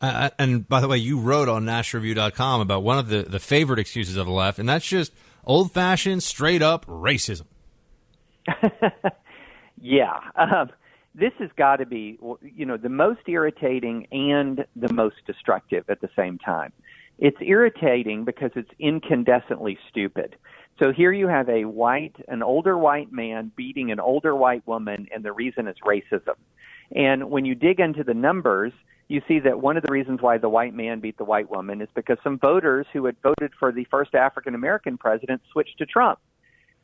Uh, 0.00 0.30
and 0.38 0.68
by 0.68 0.80
the 0.80 0.88
way, 0.88 0.98
you 0.98 1.18
wrote 1.18 1.48
on 1.48 1.64
NationalReview.com 1.64 2.60
about 2.60 2.82
one 2.82 2.98
of 2.98 3.08
the, 3.08 3.22
the 3.22 3.38
favorite 3.38 3.78
excuses 3.78 4.16
of 4.16 4.26
the 4.26 4.32
left, 4.32 4.58
and 4.58 4.68
that's 4.68 4.86
just 4.86 5.12
old 5.44 5.72
fashioned, 5.72 6.22
straight 6.22 6.62
up 6.62 6.84
racism. 6.86 7.46
Yeah, 9.80 10.18
um, 10.36 10.70
this 11.14 11.32
has 11.38 11.50
got 11.56 11.76
to 11.76 11.86
be, 11.86 12.18
you 12.42 12.66
know, 12.66 12.76
the 12.76 12.88
most 12.88 13.20
irritating 13.26 14.06
and 14.10 14.64
the 14.74 14.92
most 14.92 15.16
destructive 15.26 15.84
at 15.88 16.00
the 16.00 16.08
same 16.16 16.38
time. 16.38 16.72
It's 17.18 17.36
irritating 17.40 18.24
because 18.24 18.50
it's 18.56 18.70
incandescently 18.80 19.78
stupid. 19.88 20.36
So 20.82 20.92
here 20.92 21.12
you 21.12 21.28
have 21.28 21.48
a 21.48 21.64
white, 21.64 22.16
an 22.28 22.42
older 22.42 22.76
white 22.76 23.10
man 23.10 23.50
beating 23.56 23.90
an 23.90 24.00
older 24.00 24.36
white 24.36 24.66
woman, 24.66 25.08
and 25.14 25.24
the 25.24 25.32
reason 25.32 25.68
is 25.68 25.76
racism. 25.84 26.34
And 26.94 27.30
when 27.30 27.44
you 27.46 27.54
dig 27.54 27.80
into 27.80 28.04
the 28.04 28.14
numbers, 28.14 28.72
you 29.08 29.22
see 29.28 29.38
that 29.40 29.60
one 29.60 29.76
of 29.76 29.84
the 29.84 29.92
reasons 29.92 30.20
why 30.20 30.38
the 30.38 30.48
white 30.48 30.74
man 30.74 31.00
beat 31.00 31.16
the 31.16 31.24
white 31.24 31.50
woman 31.50 31.80
is 31.80 31.88
because 31.94 32.18
some 32.24 32.38
voters 32.38 32.86
who 32.92 33.04
had 33.04 33.16
voted 33.22 33.52
for 33.58 33.70
the 33.70 33.84
first 33.90 34.14
African 34.14 34.54
American 34.54 34.98
president 34.98 35.42
switched 35.52 35.78
to 35.78 35.86
Trump. 35.86 36.18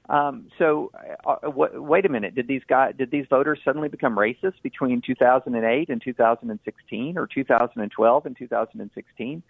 Um, 0.08 0.48
so, 0.58 0.90
uh, 1.24 1.36
w- 1.42 1.80
wait 1.80 2.04
a 2.06 2.08
minute. 2.08 2.34
Did 2.34 2.48
these 2.48 2.62
guys, 2.68 2.94
did 2.96 3.10
these 3.10 3.26
voters 3.30 3.60
suddenly 3.64 3.88
become 3.88 4.16
racist 4.16 4.60
between 4.62 5.00
2008 5.00 5.88
and 5.88 6.02
2016, 6.02 7.18
or 7.18 7.26
2012 7.26 8.26
and 8.26 8.36
2016, 8.36 9.42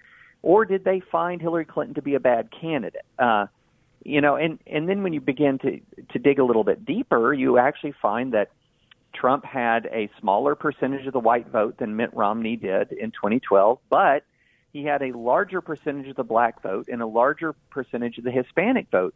or 0.43 0.65
did 0.65 0.85
they 0.85 1.01
find 1.01 1.41
Hillary 1.41 1.65
Clinton 1.65 1.95
to 1.95 2.03
be 2.03 2.15
a 2.15 2.21
bad 2.21 2.49
candidate? 2.51 3.05
Uh, 3.19 3.47
you 4.05 4.21
know, 4.21 4.37
and 4.37 4.59
and 4.67 4.89
then 4.89 5.03
when 5.03 5.13
you 5.13 5.21
begin 5.21 5.59
to 5.59 5.81
to 6.13 6.19
dig 6.19 6.39
a 6.39 6.45
little 6.45 6.65
bit 6.65 6.85
deeper, 6.85 7.33
you 7.33 7.59
actually 7.59 7.95
find 8.03 8.33
that 8.33 8.51
Trump 9.13 9.45
had 9.45 9.87
a 9.87 10.11
smaller 10.21 10.55
percentage 10.55 11.07
of 11.07 11.13
the 11.13 11.21
white 11.21 11.49
vote 11.49 11.79
than 11.79 11.97
Mitt 11.97 12.15
Romney 12.15 12.57
did 12.57 12.93
in 12.93 13.11
2012, 13.11 13.79
but 13.91 14.25
he 14.73 14.85
had 14.85 15.03
a 15.03 15.17
larger 15.17 15.61
percentage 15.61 16.09
of 16.09 16.17
the 16.17 16.25
black 16.25 16.63
vote 16.63 16.89
and 16.91 17.03
a 17.03 17.07
larger 17.07 17.55
percentage 17.71 18.19
of 18.19 18.25
the 18.25 18.31
Hispanic 18.31 18.89
vote 18.91 19.15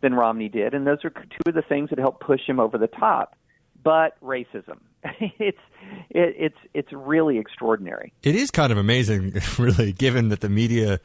than 0.00 0.14
Romney 0.14 0.48
did, 0.48 0.74
and 0.74 0.86
those 0.86 1.04
are 1.04 1.10
two 1.10 1.48
of 1.48 1.54
the 1.54 1.62
things 1.62 1.90
that 1.90 1.98
helped 1.98 2.20
push 2.20 2.40
him 2.46 2.60
over 2.60 2.76
the 2.76 2.88
top. 2.88 3.36
But 3.82 4.20
racism, 4.20 4.78
it's 5.04 5.58
it, 6.10 6.34
it's 6.38 6.58
it's 6.74 6.92
really 6.92 7.38
extraordinary. 7.38 8.12
It 8.22 8.34
is 8.34 8.50
kind 8.50 8.72
of 8.72 8.78
amazing, 8.78 9.34
really, 9.58 9.92
given 9.92 10.28
that 10.30 10.40
the 10.40 10.48
media, 10.48 10.98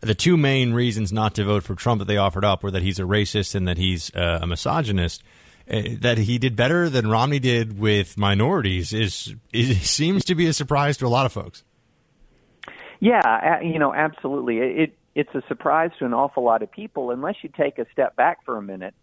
the 0.00 0.14
two 0.14 0.36
main 0.36 0.72
reasons 0.72 1.12
not 1.12 1.34
to 1.34 1.44
vote 1.44 1.64
for 1.64 1.74
Trump 1.74 1.98
that 1.98 2.04
they 2.04 2.16
offered 2.16 2.44
up 2.44 2.62
were 2.62 2.70
that 2.70 2.82
he's 2.82 3.00
a 3.00 3.02
racist 3.02 3.56
and 3.56 3.66
that 3.66 3.76
he's 3.76 4.14
uh, 4.14 4.38
a 4.40 4.46
misogynist. 4.46 5.22
Uh, 5.70 5.82
that 6.00 6.16
he 6.16 6.38
did 6.38 6.56
better 6.56 6.88
than 6.88 7.10
Romney 7.10 7.38
did 7.38 7.78
with 7.78 8.16
minorities 8.16 8.92
is, 8.94 9.34
seems 9.52 10.24
to 10.24 10.34
be 10.34 10.46
a 10.46 10.52
surprise 10.52 10.96
to 10.98 11.06
a 11.06 11.08
lot 11.08 11.26
of 11.26 11.32
folks. 11.32 11.62
Yeah, 13.00 13.60
you 13.60 13.78
know, 13.78 13.94
absolutely. 13.94 14.58
It 14.58 14.98
it's 15.14 15.34
a 15.34 15.42
surprise 15.48 15.90
to 15.98 16.04
an 16.04 16.14
awful 16.14 16.44
lot 16.44 16.62
of 16.62 16.70
people 16.70 17.10
unless 17.10 17.34
you 17.42 17.50
take 17.56 17.78
a 17.78 17.86
step 17.92 18.14
back 18.14 18.44
for 18.44 18.56
a 18.56 18.62
minute 18.62 18.94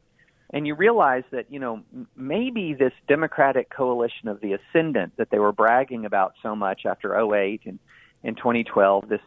and 0.51 0.65
you 0.65 0.73
realize 0.73 1.23
that 1.31 1.51
you 1.51 1.59
know 1.59 1.81
maybe 2.15 2.73
this 2.73 2.93
democratic 3.07 3.69
coalition 3.69 4.29
of 4.29 4.39
the 4.39 4.53
ascendant 4.53 5.11
that 5.17 5.29
they 5.29 5.39
were 5.39 5.51
bragging 5.51 6.05
about 6.05 6.33
so 6.41 6.55
much 6.55 6.85
after 6.85 7.19
08 7.35 7.61
and 7.65 7.79
in 8.23 8.35
2012 8.35 9.09
this 9.09 9.19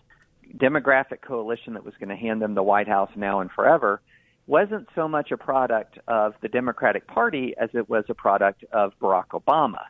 demographic 0.56 1.20
coalition 1.20 1.74
that 1.74 1.84
was 1.84 1.94
going 2.00 2.08
to 2.08 2.16
hand 2.16 2.40
them 2.40 2.54
the 2.54 2.62
white 2.62 2.88
house 2.88 3.10
now 3.16 3.40
and 3.40 3.50
forever 3.50 4.00
wasn't 4.48 4.88
so 4.94 5.06
much 5.06 5.30
a 5.30 5.36
product 5.36 5.98
of 6.08 6.34
the 6.40 6.48
democratic 6.48 7.06
party 7.06 7.54
as 7.60 7.70
it 7.74 7.88
was 7.88 8.04
a 8.08 8.14
product 8.14 8.64
of 8.72 8.92
barack 9.00 9.28
obama 9.28 9.82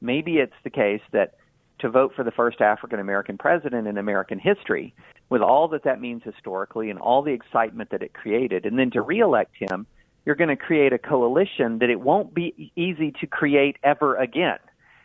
maybe 0.00 0.36
it's 0.38 0.52
the 0.64 0.70
case 0.70 1.00
that 1.12 1.34
to 1.82 1.90
vote 1.90 2.12
for 2.14 2.24
the 2.24 2.30
first 2.30 2.60
African 2.60 3.00
American 3.00 3.36
president 3.36 3.86
in 3.88 3.98
American 3.98 4.38
history, 4.38 4.94
with 5.28 5.42
all 5.42 5.68
that 5.68 5.84
that 5.84 6.00
means 6.00 6.22
historically 6.24 6.90
and 6.90 6.98
all 6.98 7.22
the 7.22 7.32
excitement 7.32 7.90
that 7.90 8.02
it 8.02 8.14
created, 8.14 8.64
and 8.64 8.78
then 8.78 8.90
to 8.92 9.02
reelect 9.02 9.54
him, 9.58 9.86
you're 10.24 10.36
going 10.36 10.48
to 10.48 10.56
create 10.56 10.92
a 10.92 10.98
coalition 10.98 11.80
that 11.80 11.90
it 11.90 12.00
won't 12.00 12.32
be 12.32 12.70
easy 12.76 13.12
to 13.20 13.26
create 13.26 13.76
ever 13.82 14.14
again, 14.16 14.58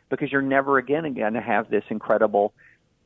because 0.09 0.31
you're 0.31 0.41
never 0.43 0.77
again 0.77 1.11
going 1.15 1.33
to 1.33 1.41
have 1.41 1.69
this 1.69 1.83
incredible 1.89 2.53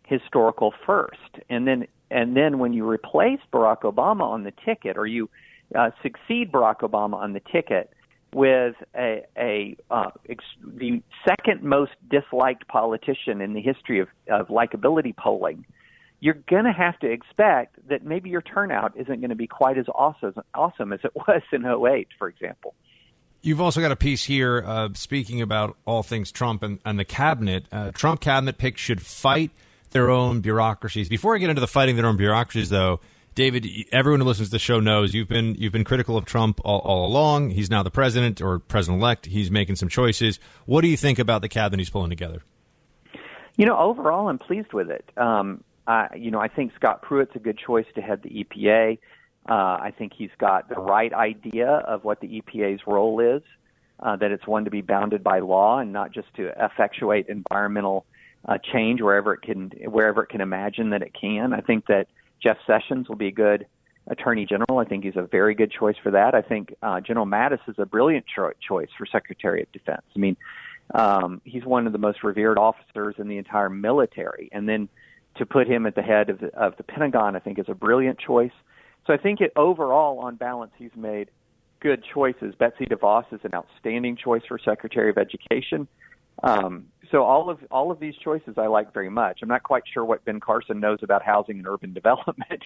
historical 0.05 0.73
first. 0.85 1.39
And 1.49 1.65
then, 1.65 1.87
and 2.09 2.35
then 2.35 2.59
when 2.59 2.73
you 2.73 2.87
replace 2.87 3.39
Barack 3.53 3.83
Obama 3.83 4.23
on 4.23 4.43
the 4.43 4.51
ticket, 4.65 4.97
or 4.97 5.07
you 5.07 5.29
uh, 5.75 5.91
succeed 6.01 6.51
Barack 6.51 6.79
Obama 6.79 7.15
on 7.15 7.33
the 7.33 7.41
ticket, 7.51 7.91
with 8.33 8.75
a, 8.95 9.25
a 9.37 9.75
uh, 9.89 10.11
ex- 10.29 10.43
the 10.63 11.01
second 11.27 11.63
most 11.63 11.91
disliked 12.09 12.67
politician 12.67 13.41
in 13.41 13.53
the 13.53 13.61
history 13.61 13.99
of, 13.99 14.07
of 14.29 14.47
likability 14.47 15.15
polling, 15.15 15.65
you're 16.19 16.37
going 16.49 16.65
to 16.65 16.71
have 16.71 16.97
to 16.99 17.11
expect 17.11 17.75
that 17.89 18.05
maybe 18.05 18.29
your 18.29 18.41
turnout 18.41 18.95
isn't 18.95 19.19
going 19.19 19.29
to 19.29 19.35
be 19.35 19.47
quite 19.47 19.77
as 19.77 19.87
awesome, 19.93 20.35
awesome 20.53 20.93
as 20.93 20.99
it 21.03 21.11
was 21.15 21.41
in 21.51 21.65
08, 21.65 22.07
for 22.17 22.27
example. 22.27 22.73
You've 23.41 23.59
also 23.59 23.81
got 23.81 23.91
a 23.91 23.95
piece 23.95 24.23
here 24.23 24.63
uh, 24.65 24.89
speaking 24.93 25.41
about 25.41 25.75
all 25.85 26.03
things 26.03 26.31
Trump 26.31 26.61
and, 26.61 26.79
and 26.85 26.99
the 26.99 27.05
cabinet. 27.05 27.65
Uh, 27.71 27.91
Trump 27.91 28.21
cabinet 28.21 28.59
picks 28.59 28.79
should 28.79 29.01
fight 29.01 29.49
their 29.89 30.11
own 30.11 30.41
bureaucracies. 30.41 31.09
Before 31.09 31.35
I 31.35 31.39
get 31.39 31.49
into 31.49 31.59
the 31.59 31.67
fighting 31.67 31.95
their 31.95 32.05
own 32.05 32.17
bureaucracies, 32.17 32.69
though, 32.69 32.99
David, 33.33 33.65
everyone 33.93 34.19
who 34.19 34.25
listens 34.25 34.49
to 34.49 34.51
the 34.51 34.59
show 34.59 34.81
knows 34.81 35.13
you've 35.13 35.29
been 35.29 35.55
you've 35.55 35.71
been 35.71 35.85
critical 35.85 36.17
of 36.17 36.25
Trump 36.25 36.59
all, 36.65 36.79
all 36.79 37.05
along. 37.05 37.51
He's 37.51 37.69
now 37.69 37.81
the 37.81 37.91
president 37.91 38.41
or 38.41 38.59
president 38.59 39.01
elect. 39.01 39.25
He's 39.25 39.49
making 39.49 39.77
some 39.77 39.87
choices. 39.87 40.39
What 40.65 40.81
do 40.81 40.89
you 40.89 40.97
think 40.97 41.17
about 41.17 41.41
the 41.41 41.47
cabinet 41.47 41.79
he's 41.79 41.89
pulling 41.89 42.09
together? 42.09 42.41
You 43.55 43.65
know, 43.65 43.77
overall, 43.77 44.27
I'm 44.27 44.37
pleased 44.37 44.73
with 44.73 44.89
it. 44.89 45.09
Um, 45.15 45.63
I, 45.87 46.09
you 46.15 46.31
know, 46.31 46.39
I 46.39 46.49
think 46.49 46.73
Scott 46.75 47.01
Pruitt's 47.01 47.35
a 47.35 47.39
good 47.39 47.57
choice 47.57 47.85
to 47.95 48.01
head 48.01 48.21
the 48.21 48.43
EPA. 48.43 48.97
Uh, 49.49 49.53
I 49.53 49.93
think 49.97 50.13
he's 50.15 50.29
got 50.37 50.67
the 50.67 50.75
right 50.75 51.13
idea 51.13 51.67
of 51.69 52.03
what 52.03 52.19
the 52.19 52.41
EPA's 52.41 52.81
role 52.85 53.19
is. 53.19 53.43
Uh, 53.99 54.15
that 54.15 54.31
it's 54.31 54.47
one 54.47 54.65
to 54.65 54.71
be 54.71 54.81
bounded 54.81 55.23
by 55.23 55.39
law 55.39 55.77
and 55.77 55.93
not 55.93 56.11
just 56.11 56.33
to 56.33 56.51
effectuate 56.59 57.27
environmental 57.27 58.03
uh, 58.45 58.57
change 58.73 58.99
wherever 58.99 59.31
it 59.31 59.43
can 59.43 59.69
wherever 59.85 60.23
it 60.23 60.29
can 60.29 60.41
imagine 60.41 60.89
that 60.89 61.03
it 61.03 61.13
can. 61.13 61.53
I 61.53 61.61
think 61.61 61.85
that 61.85 62.07
Jeff 62.41 62.57
Sessions 62.65 63.07
will 63.07 63.15
be 63.15 63.27
a 63.27 63.31
good 63.31 63.65
attorney 64.07 64.45
general. 64.45 64.79
I 64.79 64.85
think 64.85 65.03
he's 65.03 65.15
a 65.15 65.21
very 65.21 65.53
good 65.53 65.71
choice 65.71 65.95
for 66.01 66.11
that. 66.11 66.33
I 66.33 66.41
think 66.41 66.73
uh, 66.81 66.99
General 67.01 67.25
Mattis 67.25 67.59
is 67.67 67.75
a 67.77 67.85
brilliant 67.85 68.25
cho- 68.33 68.53
choice 68.67 68.89
for 68.97 69.05
Secretary 69.05 69.61
of 69.61 69.71
Defense. 69.71 70.03
I 70.15 70.19
mean, 70.19 70.37
um, 70.93 71.41
he's 71.45 71.63
one 71.63 71.87
of 71.87 71.93
the 71.93 71.99
most 71.99 72.23
revered 72.23 72.57
officers 72.57 73.15
in 73.17 73.27
the 73.27 73.37
entire 73.37 73.69
military, 73.69 74.49
and 74.51 74.67
then 74.67 74.89
to 75.35 75.45
put 75.45 75.67
him 75.67 75.85
at 75.85 75.95
the 75.95 76.01
head 76.01 76.29
of 76.29 76.39
the, 76.39 76.47
of 76.55 76.75
the 76.77 76.83
Pentagon, 76.83 77.35
I 77.35 77.39
think 77.39 77.59
is 77.59 77.69
a 77.69 77.75
brilliant 77.75 78.19
choice. 78.19 78.51
So 79.07 79.13
I 79.13 79.17
think 79.17 79.39
it 79.39 79.53
overall, 79.55 80.19
on 80.19 80.35
balance, 80.35 80.71
he's 80.77 80.95
made 80.95 81.29
good 81.79 82.03
choices. 82.13 82.53
Betsy 82.55 82.85
DeVos 82.85 83.31
is 83.31 83.39
an 83.43 83.53
outstanding 83.53 84.15
choice 84.15 84.43
for 84.47 84.59
Secretary 84.59 85.09
of 85.09 85.17
Education. 85.17 85.87
Um, 86.43 86.87
so 87.11 87.23
all 87.23 87.49
of 87.49 87.59
all 87.69 87.91
of 87.91 87.99
these 87.99 88.15
choices 88.15 88.57
I 88.57 88.67
like 88.67 88.93
very 88.93 89.09
much. 89.09 89.39
I'm 89.41 89.49
not 89.49 89.63
quite 89.63 89.83
sure 89.91 90.05
what 90.05 90.23
Ben 90.25 90.39
Carson 90.39 90.79
knows 90.79 90.99
about 91.01 91.23
housing 91.23 91.57
and 91.57 91.67
urban 91.67 91.93
development, 92.01 92.63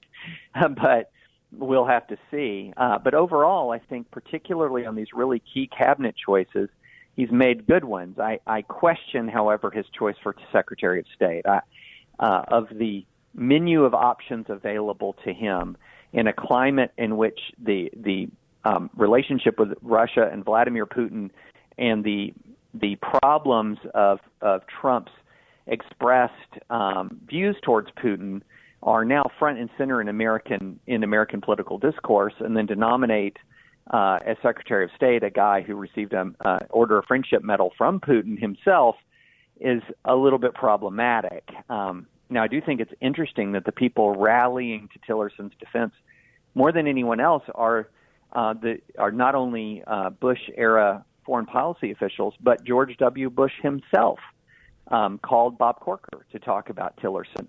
but 0.53 1.11
we'll 1.51 1.85
have 1.85 2.07
to 2.07 2.17
see. 2.31 2.73
Uh, 2.77 2.97
but 2.99 3.13
overall, 3.13 3.71
I 3.71 3.79
think 3.79 4.11
particularly 4.11 4.85
on 4.85 4.95
these 4.95 5.13
really 5.13 5.41
key 5.53 5.67
cabinet 5.67 6.15
choices, 6.23 6.69
he's 7.15 7.31
made 7.31 7.65
good 7.65 7.85
ones. 7.85 8.19
I, 8.19 8.39
I 8.45 8.61
question, 8.61 9.27
however, 9.27 9.71
his 9.71 9.85
choice 9.97 10.15
for 10.21 10.35
Secretary 10.51 10.99
of 10.99 11.05
State. 11.15 11.45
I, 11.45 11.61
uh, 12.19 12.43
of 12.47 12.69
the 12.71 13.05
menu 13.33 13.83
of 13.83 13.93
options 13.93 14.45
available 14.47 15.15
to 15.25 15.33
him 15.33 15.75
in 16.13 16.27
a 16.27 16.33
climate 16.33 16.93
in 16.97 17.17
which 17.17 17.39
the 17.61 17.91
the 17.95 18.29
um, 18.63 18.89
relationship 18.95 19.59
with 19.59 19.73
Russia 19.81 20.29
and 20.31 20.43
Vladimir 20.43 20.85
Putin 20.85 21.29
and 21.77 22.03
the 22.03 22.33
the 22.79 22.95
problems 22.97 23.77
of, 23.93 24.19
of 24.41 24.61
Trump's 24.81 25.11
expressed 25.67 26.33
um, 26.69 27.19
views 27.27 27.55
towards 27.63 27.89
Putin 28.03 28.41
are 28.83 29.03
now 29.03 29.23
front 29.39 29.57
and 29.59 29.69
center 29.77 29.99
in 29.99 30.07
American 30.07 30.79
in 30.85 31.03
American 31.03 31.41
political 31.41 31.79
discourse, 31.79 32.33
and 32.39 32.55
then 32.55 32.67
to 32.67 32.75
nominate 32.75 33.37
uh, 33.91 34.19
as 34.25 34.37
Secretary 34.43 34.83
of 34.85 34.91
State 34.95 35.23
a 35.23 35.29
guy 35.29 35.61
who 35.61 35.75
received 35.75 36.13
an 36.13 36.35
uh, 36.43 36.59
Order 36.69 36.99
of 36.99 37.05
Friendship 37.05 37.43
medal 37.43 37.71
from 37.77 37.99
Putin 37.99 38.39
himself 38.39 38.95
is 39.59 39.81
a 40.03 40.15
little 40.15 40.39
bit 40.39 40.53
problematic. 40.53 41.49
Um, 41.69 42.07
now, 42.29 42.43
I 42.43 42.47
do 42.47 42.61
think 42.61 42.79
it's 42.79 42.93
interesting 43.01 43.53
that 43.53 43.65
the 43.65 43.71
people 43.71 44.15
rallying 44.15 44.89
to 44.93 44.99
Tillerson's 45.05 45.53
defense 45.59 45.93
more 46.53 46.71
than 46.71 46.87
anyone 46.87 47.19
else 47.19 47.43
are 47.53 47.87
uh, 48.33 48.53
the 48.53 48.81
are 48.97 49.11
not 49.11 49.33
only 49.35 49.83
uh, 49.87 50.09
Bush 50.09 50.39
era 50.55 51.05
foreign 51.25 51.45
policy 51.45 51.91
officials, 51.91 52.33
but 52.41 52.63
George 52.63 52.95
W. 52.97 53.29
Bush 53.29 53.53
himself 53.61 54.19
um, 54.87 55.17
called 55.17 55.57
Bob 55.57 55.79
Corker 55.79 56.25
to 56.31 56.39
talk 56.39 56.69
about 56.69 56.97
Tillerson. 56.97 57.47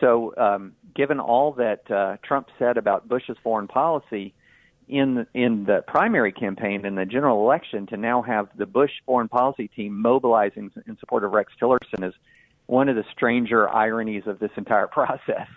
So, 0.00 0.34
um, 0.36 0.72
given 0.94 1.20
all 1.20 1.52
that 1.52 1.90
uh, 1.90 2.16
Trump 2.22 2.48
said 2.58 2.76
about 2.76 3.08
Bush's 3.08 3.36
foreign 3.42 3.66
policy 3.66 4.34
in 4.88 5.26
in 5.34 5.64
the 5.64 5.82
primary 5.86 6.32
campaign 6.32 6.84
and 6.84 6.96
the 6.96 7.06
general 7.06 7.42
election, 7.42 7.86
to 7.88 7.96
now 7.96 8.22
have 8.22 8.48
the 8.56 8.66
Bush 8.66 8.90
foreign 9.04 9.28
policy 9.28 9.68
team 9.68 10.00
mobilizing 10.00 10.70
in 10.86 10.98
support 10.98 11.24
of 11.24 11.32
Rex 11.32 11.52
Tillerson 11.60 12.06
is 12.06 12.14
one 12.66 12.88
of 12.88 12.96
the 12.96 13.04
stranger 13.12 13.68
ironies 13.68 14.24
of 14.26 14.38
this 14.38 14.50
entire 14.56 14.86
process. 14.92 15.48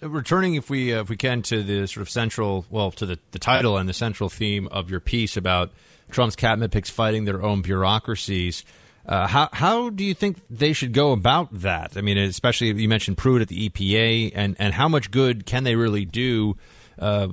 Returning, 0.00 0.54
if 0.54 0.70
we 0.70 0.92
uh, 0.92 1.02
if 1.02 1.08
we 1.08 1.16
can, 1.16 1.42
to 1.42 1.62
the 1.62 1.86
sort 1.86 2.02
of 2.02 2.10
central, 2.10 2.64
well, 2.70 2.90
to 2.92 3.06
the, 3.06 3.18
the 3.30 3.38
title 3.38 3.76
and 3.76 3.88
the 3.88 3.92
central 3.92 4.28
theme 4.28 4.66
of 4.68 4.90
your 4.90 4.98
piece 4.98 5.36
about 5.36 5.70
Trump's 6.10 6.36
cabinet 6.36 6.70
picks 6.70 6.90
fighting 6.90 7.24
their 7.24 7.42
own 7.42 7.62
bureaucracies. 7.62 8.64
Uh, 9.06 9.26
how 9.26 9.48
how 9.52 9.88
do 9.90 10.04
you 10.04 10.12
think 10.14 10.38
they 10.50 10.72
should 10.72 10.92
go 10.92 11.12
about 11.12 11.48
that? 11.52 11.96
I 11.96 12.02
mean, 12.02 12.18
especially 12.18 12.72
you 12.72 12.88
mentioned 12.88 13.16
Pruitt 13.16 13.42
at 13.42 13.48
the 13.48 13.68
EPA, 13.68 14.32
and 14.34 14.54
and 14.58 14.74
how 14.74 14.88
much 14.88 15.10
good 15.10 15.46
can 15.46 15.64
they 15.64 15.76
really 15.76 16.04
do 16.04 16.56
uh, 16.98 17.28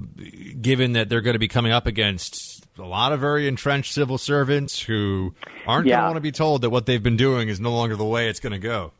given 0.62 0.94
that 0.94 1.10
they're 1.10 1.22
going 1.22 1.34
to 1.34 1.40
be 1.40 1.48
coming 1.48 1.72
up 1.72 1.88
against 1.88 2.66
a 2.78 2.84
lot 2.84 3.12
of 3.12 3.20
very 3.20 3.48
entrenched 3.48 3.94
civil 3.94 4.18
servants 4.18 4.82
who 4.82 5.34
aren't 5.66 5.88
going 5.88 5.98
to 5.98 6.04
want 6.04 6.16
to 6.16 6.22
be 6.22 6.32
told 6.32 6.62
that 6.62 6.70
what 6.70 6.86
they've 6.86 7.02
been 7.02 7.18
doing 7.18 7.50
is 7.50 7.60
no 7.60 7.74
longer 7.74 7.96
the 7.96 8.06
way 8.06 8.30
it's 8.30 8.40
going 8.40 8.54
to 8.54 8.60
go. 8.60 8.92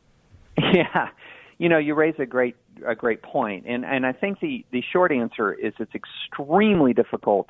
Yeah, 0.74 1.10
you 1.58 1.70
know, 1.70 1.78
you 1.78 1.94
raise 1.96 2.16
a 2.18 2.26
great 2.26 2.56
a 2.86 2.96
great 2.96 3.22
point, 3.22 3.66
and 3.68 3.86
and 3.86 4.06
I 4.06 4.12
think 4.14 4.40
the 4.40 4.66
the 4.72 4.82
short 4.82 5.12
answer 5.12 5.54
is 5.54 5.74
it's 5.80 5.94
extremely 5.94 6.94
difficult 6.94 7.50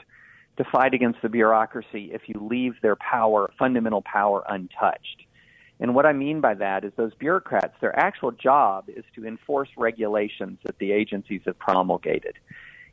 to 0.57 0.63
fight 0.63 0.93
against 0.93 1.21
the 1.21 1.29
bureaucracy 1.29 2.11
if 2.13 2.23
you 2.27 2.39
leave 2.39 2.75
their 2.81 2.95
power, 2.95 3.51
fundamental 3.59 4.01
power, 4.01 4.43
untouched. 4.47 5.25
And 5.79 5.93
what 5.93 6.05
I 6.05 6.13
mean 6.13 6.39
by 6.39 6.53
that 6.55 6.85
is 6.85 6.93
those 6.95 7.13
bureaucrats, 7.15 7.75
their 7.81 7.97
actual 7.99 8.31
job 8.31 8.85
is 8.87 9.03
to 9.15 9.25
enforce 9.25 9.69
regulations 9.77 10.59
that 10.63 10.77
the 10.79 10.91
agencies 10.93 11.41
have 11.45 11.59
promulgated. 11.59 12.35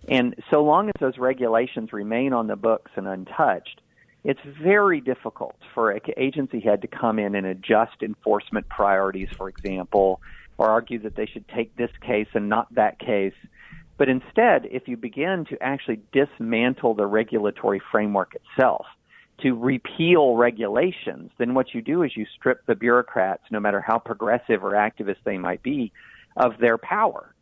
And 0.09 0.35
so 0.51 0.65
long 0.65 0.89
as 0.89 0.95
those 0.99 1.17
regulations 1.19 1.93
remain 1.93 2.33
on 2.33 2.49
the 2.49 2.57
books 2.57 2.91
and 2.97 3.07
untouched, 3.07 3.81
it's 4.25 4.41
very 4.61 5.01
difficult 5.01 5.57
for 5.75 5.91
an 5.91 6.01
agency 6.17 6.61
head 6.61 6.83
to 6.83 6.89
come 6.89 7.19
in 7.19 7.35
and 7.35 7.47
adjust 7.47 8.03
enforcement 8.03 8.69
priorities, 8.69 9.29
for 9.37 9.49
example, 9.49 10.21
or 10.59 10.69
argue 10.69 10.99
that 11.01 11.17
they 11.17 11.27
should 11.27 11.47
take 11.49 11.77
this 11.77 11.91
case 12.01 12.29
and 12.35 12.49
not 12.49 12.73
that 12.75 12.99
case. 12.99 13.35
But 13.99 14.09
instead, 14.09 14.67
if 14.71 14.89
you 14.89 14.97
begin 14.97 15.45
to 15.51 15.63
actually 15.63 16.01
dismantle 16.13 16.95
the 16.95 17.07
regulatory 17.07 17.81
framework 17.91 18.35
itself, 18.35 18.87
to 19.43 19.53
repeal 19.53 20.37
regulations, 20.37 21.31
then 21.39 21.55
what 21.55 21.75
you 21.75 21.83
do 21.83 22.03
is 22.03 22.17
you 22.17 22.27
strip 22.37 22.65
the 22.67 22.75
bureaucrats, 22.75 23.43
no 23.51 23.61
matter 23.61 23.81
how 23.81 23.99
progressive 23.99 24.63
or 24.63 24.73
activist 24.73 25.17
they 25.25 25.39
might 25.39 25.63
be, 25.63 25.93
of 26.37 26.53
their 26.61 26.79
power. 26.79 27.35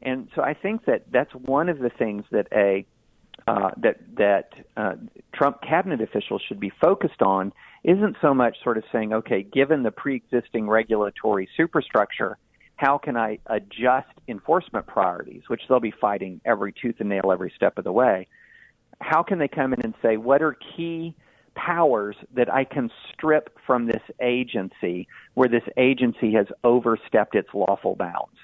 And 0.00 0.28
so 0.34 0.42
I 0.42 0.54
think 0.54 0.84
that 0.84 1.10
that's 1.10 1.32
one 1.32 1.68
of 1.68 1.78
the 1.78 1.90
things 1.90 2.24
that 2.30 2.46
a 2.52 2.86
uh, 3.46 3.70
that 3.78 3.96
that 4.16 4.50
uh, 4.76 4.94
Trump 5.34 5.62
cabinet 5.62 6.00
officials 6.00 6.42
should 6.46 6.60
be 6.60 6.70
focused 6.80 7.22
on 7.22 7.52
isn't 7.82 8.16
so 8.20 8.34
much 8.34 8.56
sort 8.62 8.76
of 8.76 8.84
saying, 8.92 9.12
okay, 9.12 9.42
given 9.42 9.82
the 9.82 9.90
pre-existing 9.90 10.68
regulatory 10.68 11.48
superstructure, 11.56 12.36
how 12.78 12.96
can 12.96 13.16
I 13.16 13.40
adjust 13.46 14.06
enforcement 14.28 14.86
priorities, 14.86 15.42
which 15.48 15.62
they'll 15.68 15.80
be 15.80 15.90
fighting 15.90 16.40
every 16.44 16.72
tooth 16.72 16.94
and 17.00 17.08
nail 17.08 17.32
every 17.32 17.52
step 17.56 17.76
of 17.76 17.82
the 17.82 17.90
way. 17.90 18.28
How 19.00 19.24
can 19.24 19.40
they 19.40 19.48
come 19.48 19.72
in 19.72 19.82
and 19.82 19.94
say 20.00 20.16
what 20.16 20.42
are 20.42 20.56
key 20.76 21.14
powers 21.56 22.14
that 22.34 22.52
I 22.52 22.62
can 22.62 22.88
strip 23.12 23.58
from 23.66 23.86
this 23.86 24.02
agency 24.22 25.08
where 25.34 25.48
this 25.48 25.64
agency 25.76 26.32
has 26.34 26.46
overstepped 26.62 27.34
its 27.34 27.48
lawful 27.52 27.96
bounds? 27.96 28.36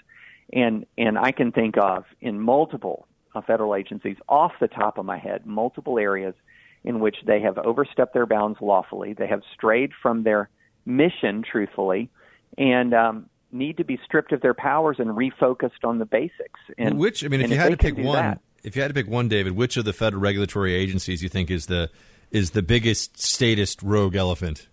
And 0.52 0.84
and 0.98 1.16
I 1.16 1.30
can 1.30 1.52
think 1.52 1.76
of 1.78 2.04
in 2.20 2.40
multiple 2.40 3.06
uh, 3.36 3.40
federal 3.40 3.76
agencies 3.76 4.16
off 4.28 4.52
the 4.60 4.68
top 4.68 4.98
of 4.98 5.04
my 5.04 5.16
head, 5.16 5.46
multiple 5.46 5.96
areas 5.96 6.34
in 6.82 6.98
which 6.98 7.18
they 7.24 7.40
have 7.40 7.56
overstepped 7.58 8.14
their 8.14 8.26
bounds 8.26 8.58
lawfully. 8.60 9.12
They 9.12 9.28
have 9.28 9.42
strayed 9.54 9.92
from 10.02 10.24
their 10.24 10.50
mission, 10.84 11.44
truthfully, 11.48 12.10
and 12.58 12.92
um, 12.92 13.26
need 13.54 13.76
to 13.78 13.84
be 13.84 13.98
stripped 14.04 14.32
of 14.32 14.40
their 14.42 14.54
powers 14.54 14.96
and 14.98 15.10
refocused 15.10 15.84
on 15.84 15.98
the 15.98 16.04
basics. 16.04 16.60
And 16.76 16.98
which 16.98 17.24
I 17.24 17.28
mean, 17.28 17.40
if 17.40 17.50
you 17.50 17.56
had 17.56 17.70
to 17.70 17.76
pick 17.76 17.96
one, 17.96 18.16
that- 18.16 18.40
if 18.62 18.76
you 18.76 18.82
had 18.82 18.88
to 18.88 18.94
pick 18.94 19.08
one, 19.08 19.28
David, 19.28 19.52
which 19.54 19.76
of 19.76 19.84
the 19.84 19.92
federal 19.92 20.20
regulatory 20.22 20.74
agencies 20.74 21.22
you 21.22 21.28
think 21.28 21.50
is 21.50 21.66
the 21.66 21.90
is 22.30 22.50
the 22.50 22.62
biggest 22.62 23.20
statist 23.22 23.82
rogue 23.82 24.16
elephant? 24.16 24.68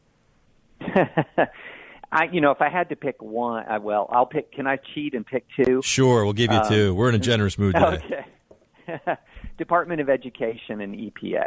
I, 2.13 2.25
you 2.31 2.41
know, 2.41 2.51
if 2.51 2.61
I 2.61 2.69
had 2.69 2.89
to 2.89 2.95
pick 2.95 3.21
one, 3.21 3.65
I, 3.67 3.77
well, 3.77 4.09
I'll 4.11 4.25
pick. 4.25 4.51
Can 4.51 4.67
I 4.67 4.77
cheat 4.77 5.13
and 5.13 5.25
pick 5.25 5.45
two? 5.63 5.81
Sure, 5.83 6.23
we'll 6.25 6.33
give 6.33 6.51
you 6.51 6.57
Um, 6.57 6.67
two. 6.69 6.93
We're 6.95 7.09
in 7.09 7.15
a 7.15 7.19
generous 7.19 7.57
mood 7.57 7.75
today. 7.75 8.25
Okay. 8.89 9.15
Department 9.57 10.01
of 10.01 10.09
Education 10.09 10.81
and 10.81 10.95
EPA. 10.95 11.45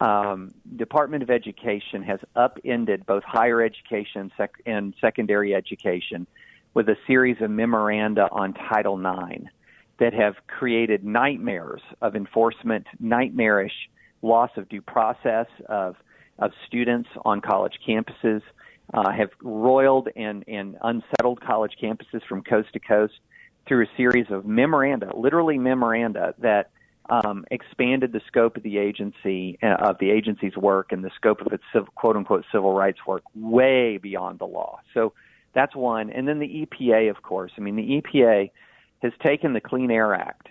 Um, 0.00 0.52
Department 0.76 1.22
of 1.22 1.30
Education 1.30 2.02
has 2.02 2.18
upended 2.36 3.06
both 3.06 3.22
higher 3.24 3.62
education 3.62 4.30
sec- 4.36 4.60
and 4.66 4.92
secondary 5.00 5.54
education 5.54 6.26
with 6.78 6.88
a 6.88 6.96
series 7.08 7.36
of 7.40 7.50
memoranda 7.50 8.28
on 8.30 8.54
Title 8.54 8.96
IX 9.00 9.46
that 9.98 10.14
have 10.14 10.34
created 10.46 11.04
nightmares 11.04 11.80
of 12.00 12.14
enforcement, 12.14 12.86
nightmarish 13.00 13.72
loss 14.22 14.50
of 14.56 14.68
due 14.68 14.80
process 14.80 15.46
of 15.68 15.96
of 16.38 16.52
students 16.68 17.08
on 17.24 17.40
college 17.40 17.80
campuses, 17.84 18.42
uh, 18.94 19.10
have 19.10 19.30
roiled 19.42 20.08
and, 20.14 20.44
and 20.46 20.76
unsettled 20.82 21.40
college 21.40 21.72
campuses 21.82 22.24
from 22.28 22.44
coast 22.44 22.68
to 22.72 22.78
coast 22.78 23.14
through 23.66 23.82
a 23.82 23.88
series 23.96 24.26
of 24.30 24.46
memoranda, 24.46 25.10
literally 25.16 25.58
memoranda 25.58 26.32
that 26.38 26.70
um, 27.10 27.44
expanded 27.50 28.12
the 28.12 28.20
scope 28.28 28.56
of 28.56 28.62
the 28.62 28.78
agency 28.78 29.58
uh, 29.64 29.74
of 29.80 29.98
the 29.98 30.10
agency's 30.10 30.56
work 30.56 30.92
and 30.92 31.02
the 31.02 31.10
scope 31.16 31.40
of 31.40 31.52
its 31.52 31.64
civ- 31.72 31.92
quote 31.96 32.14
unquote 32.14 32.44
civil 32.52 32.72
rights 32.72 33.00
work 33.04 33.24
way 33.34 33.96
beyond 33.96 34.38
the 34.38 34.46
law. 34.46 34.78
So 34.94 35.12
that's 35.58 35.74
one, 35.74 36.10
and 36.10 36.28
then 36.28 36.38
the 36.38 36.66
EPA, 36.66 37.10
of 37.10 37.22
course. 37.22 37.50
I 37.58 37.60
mean, 37.60 37.74
the 37.74 38.00
EPA 38.00 38.50
has 39.02 39.12
taken 39.24 39.54
the 39.54 39.60
Clean 39.60 39.90
Air 39.90 40.14
Act 40.14 40.48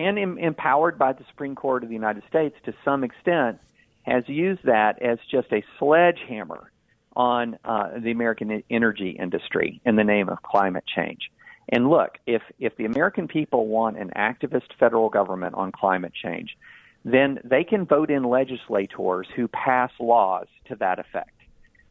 and 0.00 0.18
em- 0.18 0.38
empowered 0.38 0.98
by 0.98 1.12
the 1.12 1.24
Supreme 1.30 1.54
Court 1.54 1.84
of 1.84 1.88
the 1.88 1.94
United 1.94 2.24
States 2.28 2.56
to 2.64 2.74
some 2.84 3.04
extent 3.04 3.60
has 4.02 4.24
used 4.26 4.64
that 4.64 5.00
as 5.00 5.18
just 5.30 5.46
a 5.52 5.62
sledgehammer 5.78 6.72
on 7.14 7.56
uh, 7.64 7.90
the 8.00 8.10
American 8.10 8.64
energy 8.68 9.10
industry 9.10 9.80
in 9.84 9.94
the 9.94 10.02
name 10.02 10.28
of 10.28 10.42
climate 10.42 10.84
change. 10.92 11.30
And 11.68 11.88
look, 11.88 12.18
if 12.26 12.42
if 12.58 12.76
the 12.76 12.84
American 12.84 13.28
people 13.28 13.68
want 13.68 13.96
an 13.96 14.10
activist 14.16 14.72
federal 14.80 15.08
government 15.08 15.54
on 15.54 15.70
climate 15.70 16.12
change, 16.20 16.56
then 17.04 17.38
they 17.44 17.62
can 17.62 17.86
vote 17.86 18.10
in 18.10 18.24
legislators 18.24 19.28
who 19.36 19.46
pass 19.46 19.92
laws 20.00 20.48
to 20.66 20.74
that 20.76 20.98
effect. 20.98 21.36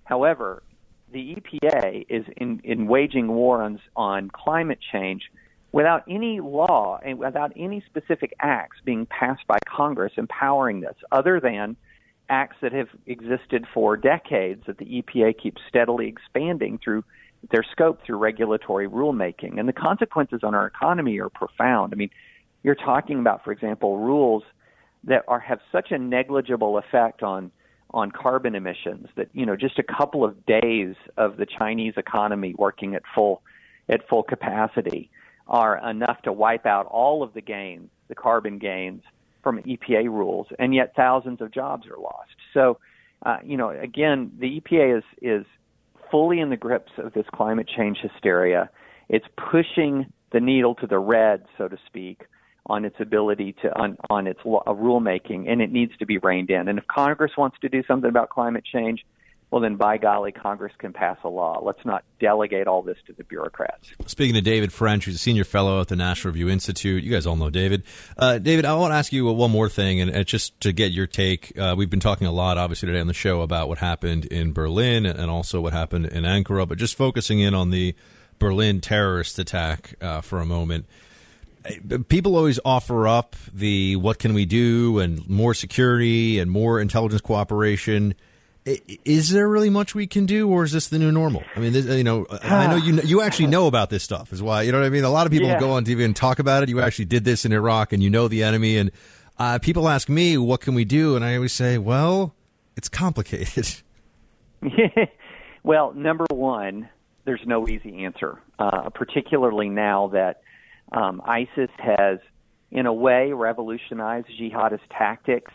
However, 0.03 0.63
the 1.11 1.35
EPA 1.35 2.05
is 2.09 2.25
in, 2.37 2.61
in 2.63 2.87
waging 2.87 3.27
war 3.27 3.61
on, 3.61 3.79
on 3.95 4.29
climate 4.29 4.79
change 4.91 5.23
without 5.71 6.03
any 6.09 6.39
law 6.39 6.99
and 7.03 7.17
without 7.17 7.53
any 7.55 7.83
specific 7.85 8.33
acts 8.39 8.77
being 8.83 9.05
passed 9.05 9.45
by 9.47 9.57
Congress 9.65 10.13
empowering 10.17 10.81
this, 10.81 10.95
other 11.11 11.39
than 11.39 11.75
acts 12.29 12.57
that 12.61 12.71
have 12.71 12.87
existed 13.05 13.65
for 13.73 13.97
decades 13.97 14.63
that 14.65 14.77
the 14.77 14.85
EPA 15.01 15.37
keeps 15.37 15.61
steadily 15.67 16.07
expanding 16.07 16.79
through 16.81 17.03
their 17.49 17.63
scope 17.71 18.01
through 18.05 18.17
regulatory 18.17 18.87
rulemaking. 18.87 19.59
And 19.59 19.67
the 19.67 19.73
consequences 19.73 20.41
on 20.43 20.55
our 20.55 20.67
economy 20.67 21.19
are 21.19 21.29
profound. 21.29 21.93
I 21.93 21.95
mean, 21.95 22.11
you're 22.63 22.75
talking 22.75 23.19
about, 23.19 23.43
for 23.43 23.51
example, 23.51 23.97
rules 23.97 24.43
that 25.05 25.23
are 25.27 25.39
have 25.39 25.59
such 25.71 25.91
a 25.91 25.97
negligible 25.97 26.77
effect 26.77 27.23
on 27.23 27.51
on 27.93 28.11
carbon 28.11 28.55
emissions 28.55 29.07
that 29.15 29.29
you 29.33 29.45
know 29.45 29.55
just 29.55 29.77
a 29.79 29.83
couple 29.83 30.23
of 30.23 30.45
days 30.45 30.95
of 31.17 31.37
the 31.37 31.45
Chinese 31.45 31.93
economy 31.97 32.55
working 32.57 32.95
at 32.95 33.03
full 33.13 33.41
at 33.89 34.07
full 34.07 34.23
capacity 34.23 35.09
are 35.47 35.77
enough 35.89 36.21
to 36.21 36.31
wipe 36.31 36.65
out 36.65 36.85
all 36.85 37.23
of 37.23 37.33
the 37.33 37.41
gains, 37.41 37.89
the 38.07 38.15
carbon 38.15 38.57
gains 38.57 39.03
from 39.43 39.61
EPA 39.63 40.05
rules, 40.05 40.47
and 40.59 40.73
yet 40.73 40.93
thousands 40.95 41.41
of 41.41 41.51
jobs 41.51 41.87
are 41.87 41.97
lost. 41.97 42.35
So, 42.53 42.77
uh, 43.25 43.37
you 43.43 43.57
know, 43.57 43.69
again, 43.69 44.31
the 44.39 44.61
EPA 44.61 44.99
is 44.99 45.03
is 45.21 45.45
fully 46.09 46.39
in 46.39 46.49
the 46.49 46.57
grips 46.57 46.91
of 46.97 47.13
this 47.13 47.25
climate 47.33 47.67
change 47.67 47.97
hysteria. 48.01 48.69
It's 49.09 49.25
pushing 49.37 50.11
the 50.31 50.39
needle 50.39 50.75
to 50.75 50.87
the 50.87 50.99
red, 50.99 51.45
so 51.57 51.67
to 51.67 51.77
speak, 51.85 52.23
on 52.65 52.85
its 52.85 52.95
ability 52.99 53.55
to 53.61 53.75
on, 53.77 53.97
on 54.09 54.27
its 54.27 54.39
law, 54.45 54.63
uh, 54.67 54.73
rulemaking, 54.73 55.51
and 55.51 55.61
it 55.61 55.71
needs 55.71 55.95
to 55.97 56.05
be 56.05 56.17
reined 56.17 56.49
in. 56.49 56.67
And 56.67 56.77
if 56.77 56.87
Congress 56.87 57.31
wants 57.37 57.57
to 57.61 57.69
do 57.69 57.83
something 57.87 58.09
about 58.09 58.29
climate 58.29 58.63
change, 58.63 59.03
well, 59.51 59.59
then 59.59 59.75
by 59.75 59.97
golly, 59.97 60.31
Congress 60.31 60.71
can 60.77 60.93
pass 60.93 61.17
a 61.25 61.27
law. 61.27 61.59
Let's 61.61 61.83
not 61.83 62.05
delegate 62.21 62.67
all 62.67 62.81
this 62.81 62.97
to 63.07 63.13
the 63.13 63.25
bureaucrats. 63.25 63.91
Speaking 64.05 64.33
to 64.35 64.41
David 64.41 64.71
French, 64.71 65.03
who's 65.03 65.15
a 65.15 65.17
senior 65.17 65.43
fellow 65.43 65.81
at 65.81 65.89
the 65.89 65.97
National 65.97 66.31
Review 66.31 66.47
Institute. 66.47 67.03
You 67.03 67.11
guys 67.11 67.27
all 67.27 67.35
know 67.35 67.49
David. 67.49 67.83
Uh, 68.17 68.37
David, 68.37 68.63
I 68.63 68.73
want 68.75 68.91
to 68.91 68.95
ask 68.95 69.11
you 69.11 69.25
one 69.25 69.51
more 69.51 69.67
thing, 69.67 69.99
and 69.99 70.15
uh, 70.15 70.23
just 70.23 70.57
to 70.61 70.71
get 70.71 70.93
your 70.93 71.05
take. 71.05 71.57
Uh, 71.57 71.75
we've 71.77 71.89
been 71.89 71.99
talking 71.99 72.27
a 72.27 72.31
lot, 72.31 72.57
obviously, 72.57 72.87
today 72.87 73.01
on 73.01 73.07
the 73.07 73.13
show 73.13 73.41
about 73.41 73.67
what 73.67 73.79
happened 73.79 74.23
in 74.25 74.53
Berlin 74.53 75.05
and 75.05 75.29
also 75.29 75.59
what 75.59 75.73
happened 75.73 76.05
in 76.05 76.23
Ankara, 76.23 76.65
but 76.65 76.77
just 76.77 76.95
focusing 76.95 77.41
in 77.41 77.53
on 77.53 77.71
the 77.71 77.93
Berlin 78.39 78.79
terrorist 78.79 79.37
attack 79.37 79.95
uh, 79.99 80.21
for 80.21 80.39
a 80.39 80.45
moment. 80.45 80.85
People 82.09 82.35
always 82.35 82.59
offer 82.65 83.07
up 83.07 83.35
the 83.53 83.95
what 83.95 84.17
can 84.19 84.33
we 84.33 84.45
do 84.45 84.99
and 84.99 85.27
more 85.29 85.53
security 85.53 86.39
and 86.39 86.49
more 86.49 86.79
intelligence 86.79 87.21
cooperation 87.21 88.15
is 88.65 89.29
there 89.31 89.47
really 89.47 89.69
much 89.69 89.95
we 89.95 90.05
can 90.05 90.25
do, 90.25 90.47
or 90.47 90.63
is 90.63 90.71
this 90.71 90.87
the 90.87 90.99
new 90.99 91.11
normal? 91.11 91.43
I 91.55 91.59
mean, 91.59 91.73
this, 91.73 91.85
you 91.85 92.03
know, 92.03 92.27
I 92.43 92.67
know 92.67 92.75
you 92.75 93.01
you 93.01 93.21
actually 93.21 93.47
know 93.47 93.65
about 93.67 93.89
this 93.89 94.03
stuff, 94.03 94.31
is 94.31 94.41
why 94.41 94.61
you 94.61 94.71
know 94.71 94.79
what 94.79 94.85
I 94.85 94.89
mean. 94.89 95.03
A 95.03 95.09
lot 95.09 95.25
of 95.25 95.31
people 95.31 95.49
Yeah. 95.49 95.59
go 95.59 95.71
on 95.71 95.83
TV 95.83 96.05
and 96.05 96.15
talk 96.15 96.37
about 96.39 96.61
it. 96.61 96.69
You 96.69 96.79
actually 96.79 97.05
did 97.05 97.23
this 97.23 97.43
in 97.43 97.53
Iraq, 97.53 97.91
and 97.91 98.03
you 98.03 98.09
know 98.09 98.27
the 98.27 98.43
enemy. 98.43 98.77
And 98.77 98.91
uh, 99.39 99.57
people 99.59 99.89
ask 99.89 100.09
me, 100.09 100.37
"What 100.37 100.61
can 100.61 100.75
we 100.75 100.85
do?" 100.85 101.15
And 101.15 101.25
I 101.25 101.35
always 101.35 101.53
say, 101.53 101.79
"Well, 101.79 102.35
it's 102.77 102.87
complicated." 102.87 103.81
well, 105.63 105.93
number 105.93 106.25
one, 106.29 106.87
there's 107.25 107.41
no 107.47 107.67
easy 107.67 108.03
answer, 108.03 108.39
uh, 108.59 108.89
particularly 108.91 109.69
now 109.69 110.09
that 110.09 110.41
um, 110.91 111.21
ISIS 111.25 111.69
has 111.77 112.19
in 112.71 112.85
a 112.85 112.93
way, 112.93 113.33
revolutionized 113.33 114.27
jihadist 114.39 114.79
tactics. 114.89 115.51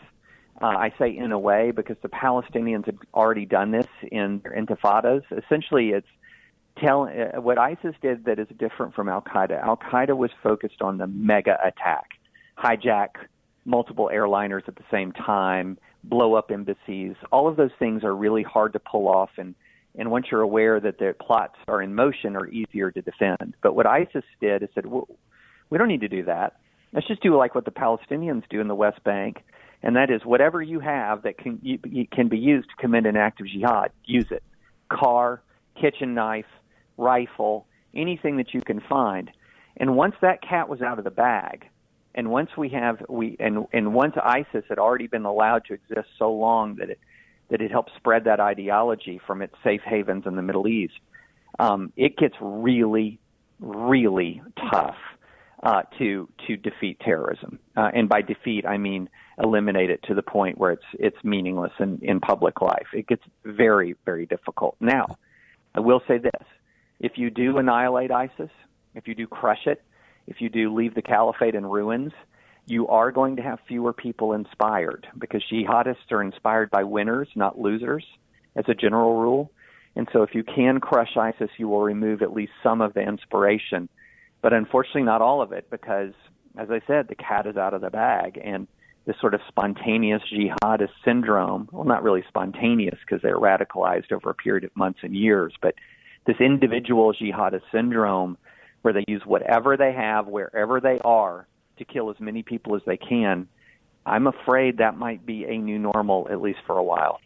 Uh, 0.61 0.67
I 0.67 0.93
say 0.97 1.15
in 1.15 1.31
a 1.31 1.39
way 1.39 1.71
because 1.71 1.97
the 2.01 2.09
Palestinians 2.09 2.85
had 2.85 2.97
already 3.13 3.45
done 3.45 3.71
this 3.71 3.87
in 4.11 4.39
their 4.43 4.53
intifadas. 4.53 5.23
Essentially, 5.31 5.89
it's 5.89 6.07
tell 6.77 7.03
uh, 7.03 7.41
what 7.41 7.57
ISIS 7.57 7.95
did 8.01 8.25
that 8.25 8.39
is 8.39 8.47
different 8.57 8.93
from 8.93 9.09
Al 9.09 9.21
Qaeda. 9.21 9.61
Al 9.63 9.77
Qaeda 9.77 10.15
was 10.15 10.31
focused 10.43 10.81
on 10.81 10.97
the 10.97 11.07
mega 11.07 11.57
attack, 11.63 12.11
hijack 12.57 13.09
multiple 13.65 14.09
airliners 14.13 14.67
at 14.67 14.75
the 14.75 14.83
same 14.89 15.11
time, 15.11 15.77
blow 16.03 16.35
up 16.35 16.51
embassies. 16.51 17.15
All 17.31 17.47
of 17.47 17.57
those 17.57 17.71
things 17.77 18.03
are 18.03 18.15
really 18.15 18.43
hard 18.43 18.73
to 18.73 18.79
pull 18.79 19.07
off, 19.07 19.31
and 19.37 19.55
and 19.97 20.11
once 20.11 20.27
you're 20.31 20.41
aware 20.41 20.79
that 20.79 20.99
the 20.99 21.15
plots 21.19 21.55
are 21.67 21.81
in 21.81 21.95
motion, 21.95 22.35
are 22.35 22.47
easier 22.47 22.91
to 22.91 23.01
defend. 23.01 23.55
But 23.61 23.75
what 23.75 23.87
ISIS 23.87 24.23
did 24.39 24.63
is 24.63 24.69
said, 24.75 24.85
well, 24.85 25.07
we 25.69 25.77
don't 25.77 25.87
need 25.87 26.01
to 26.01 26.07
do 26.07 26.23
that. 26.25 26.57
Let's 26.93 27.07
just 27.07 27.21
do 27.21 27.35
like 27.35 27.55
what 27.55 27.65
the 27.65 27.71
Palestinians 27.71 28.43
do 28.49 28.61
in 28.61 28.67
the 28.67 28.75
West 28.75 29.03
Bank, 29.03 29.43
and 29.83 29.95
that 29.95 30.09
is 30.09 30.23
whatever 30.23 30.61
you 30.61 30.79
have 30.79 31.23
that 31.23 31.37
can 31.37 31.59
you, 31.61 32.07
can 32.11 32.29
be 32.29 32.37
used 32.37 32.69
to 32.69 32.75
commit 32.77 33.05
an 33.05 33.17
act 33.17 33.41
of 33.41 33.47
jihad, 33.47 33.91
use 34.05 34.27
it. 34.31 34.43
Car, 34.89 35.41
kitchen 35.79 36.13
knife, 36.13 36.45
rifle, 36.97 37.67
anything 37.93 38.37
that 38.37 38.53
you 38.53 38.61
can 38.61 38.79
find. 38.79 39.29
And 39.75 39.95
once 39.95 40.15
that 40.21 40.41
cat 40.41 40.69
was 40.69 40.81
out 40.81 40.97
of 40.97 41.03
the 41.03 41.11
bag, 41.11 41.67
and 42.15 42.31
once 42.31 42.49
we 42.57 42.69
have 42.69 43.03
we 43.09 43.35
and 43.39 43.67
and 43.73 43.93
once 43.93 44.15
ISIS 44.21 44.63
had 44.69 44.79
already 44.79 45.07
been 45.07 45.25
allowed 45.25 45.65
to 45.65 45.73
exist 45.73 46.07
so 46.17 46.31
long 46.31 46.75
that 46.77 46.89
it 46.89 46.99
that 47.49 47.61
it 47.61 47.71
helped 47.71 47.91
spread 47.95 48.25
that 48.25 48.39
ideology 48.39 49.19
from 49.25 49.41
its 49.41 49.55
safe 49.63 49.81
havens 49.85 50.25
in 50.25 50.35
the 50.35 50.41
Middle 50.41 50.67
East, 50.67 50.99
um, 51.59 51.91
it 51.95 52.17
gets 52.17 52.35
really, 52.41 53.19
really 53.59 54.41
tough 54.71 54.97
uh, 55.63 55.81
to 55.97 56.29
to 56.45 56.57
defeat 56.57 56.99
terrorism. 56.99 57.59
Uh, 57.75 57.89
and 57.93 58.07
by 58.07 58.21
defeat, 58.21 58.65
I 58.65 58.77
mean 58.77 59.09
eliminate 59.41 59.89
it 59.89 60.01
to 60.03 60.13
the 60.13 60.21
point 60.21 60.57
where 60.57 60.71
it's 60.71 60.85
it's 60.93 61.17
meaningless 61.23 61.71
in, 61.79 61.99
in 62.01 62.19
public 62.19 62.61
life. 62.61 62.87
It 62.93 63.07
gets 63.07 63.23
very, 63.43 63.95
very 64.05 64.25
difficult. 64.25 64.75
Now, 64.79 65.17
I 65.73 65.79
will 65.79 66.01
say 66.07 66.17
this: 66.19 66.43
if 66.99 67.13
you 67.17 67.29
do 67.29 67.57
annihilate 67.57 68.11
ISIS, 68.11 68.51
if 68.93 69.07
you 69.07 69.15
do 69.15 69.27
crush 69.27 69.65
it, 69.65 69.81
if 70.27 70.41
you 70.41 70.49
do 70.49 70.73
leave 70.73 70.93
the 70.93 71.01
caliphate 71.01 71.55
in 71.55 71.65
ruins, 71.65 72.11
you 72.67 72.87
are 72.89 73.11
going 73.11 73.37
to 73.37 73.41
have 73.41 73.59
fewer 73.67 73.93
people 73.93 74.33
inspired 74.33 75.07
because 75.17 75.41
jihadists 75.51 76.11
are 76.11 76.21
inspired 76.21 76.69
by 76.69 76.83
winners, 76.83 77.29
not 77.33 77.57
losers, 77.57 78.05
as 78.55 78.65
a 78.67 78.73
general 78.73 79.19
rule. 79.19 79.51
And 79.95 80.07
so 80.11 80.21
if 80.21 80.35
you 80.35 80.43
can 80.43 80.79
crush 80.79 81.15
ISIS, 81.15 81.49
you 81.57 81.69
will 81.69 81.81
remove 81.81 82.21
at 82.21 82.33
least 82.33 82.51
some 82.61 82.81
of 82.81 82.93
the 82.93 83.01
inspiration. 83.01 83.87
But 84.41 84.53
unfortunately, 84.53 85.03
not 85.03 85.21
all 85.21 85.41
of 85.41 85.53
it 85.53 85.69
because, 85.69 86.13
as 86.57 86.69
I 86.69 86.81
said, 86.85 87.07
the 87.07 87.15
cat 87.15 87.47
is 87.47 87.55
out 87.55 87.73
of 87.73 87.81
the 87.81 87.89
bag. 87.89 88.39
And 88.43 88.67
this 89.05 89.15
sort 89.21 89.33
of 89.33 89.39
spontaneous 89.47 90.21
jihadist 90.31 90.91
syndrome, 91.05 91.69
well, 91.71 91.85
not 91.85 92.03
really 92.03 92.25
spontaneous 92.27 92.99
because 92.99 93.21
they're 93.21 93.39
radicalized 93.39 94.11
over 94.11 94.29
a 94.29 94.35
period 94.35 94.65
of 94.65 94.75
months 94.75 94.99
and 95.01 95.15
years, 95.15 95.53
but 95.61 95.75
this 96.25 96.41
individual 96.41 97.13
jihadist 97.13 97.63
syndrome 97.71 98.37
where 98.81 98.93
they 98.93 99.05
use 99.07 99.25
whatever 99.25 99.77
they 99.77 99.93
have, 99.93 100.27
wherever 100.27 100.81
they 100.81 100.99
are, 101.05 101.47
to 101.77 101.85
kill 101.85 102.09
as 102.09 102.19
many 102.19 102.43
people 102.43 102.75
as 102.75 102.81
they 102.85 102.97
can. 102.97 103.47
I'm 104.05 104.27
afraid 104.27 104.77
that 104.77 104.97
might 104.97 105.25
be 105.25 105.45
a 105.45 105.57
new 105.57 105.77
normal, 105.77 106.27
at 106.31 106.41
least 106.41 106.59
for 106.65 106.77
a 106.77 106.83
while. 106.83 107.19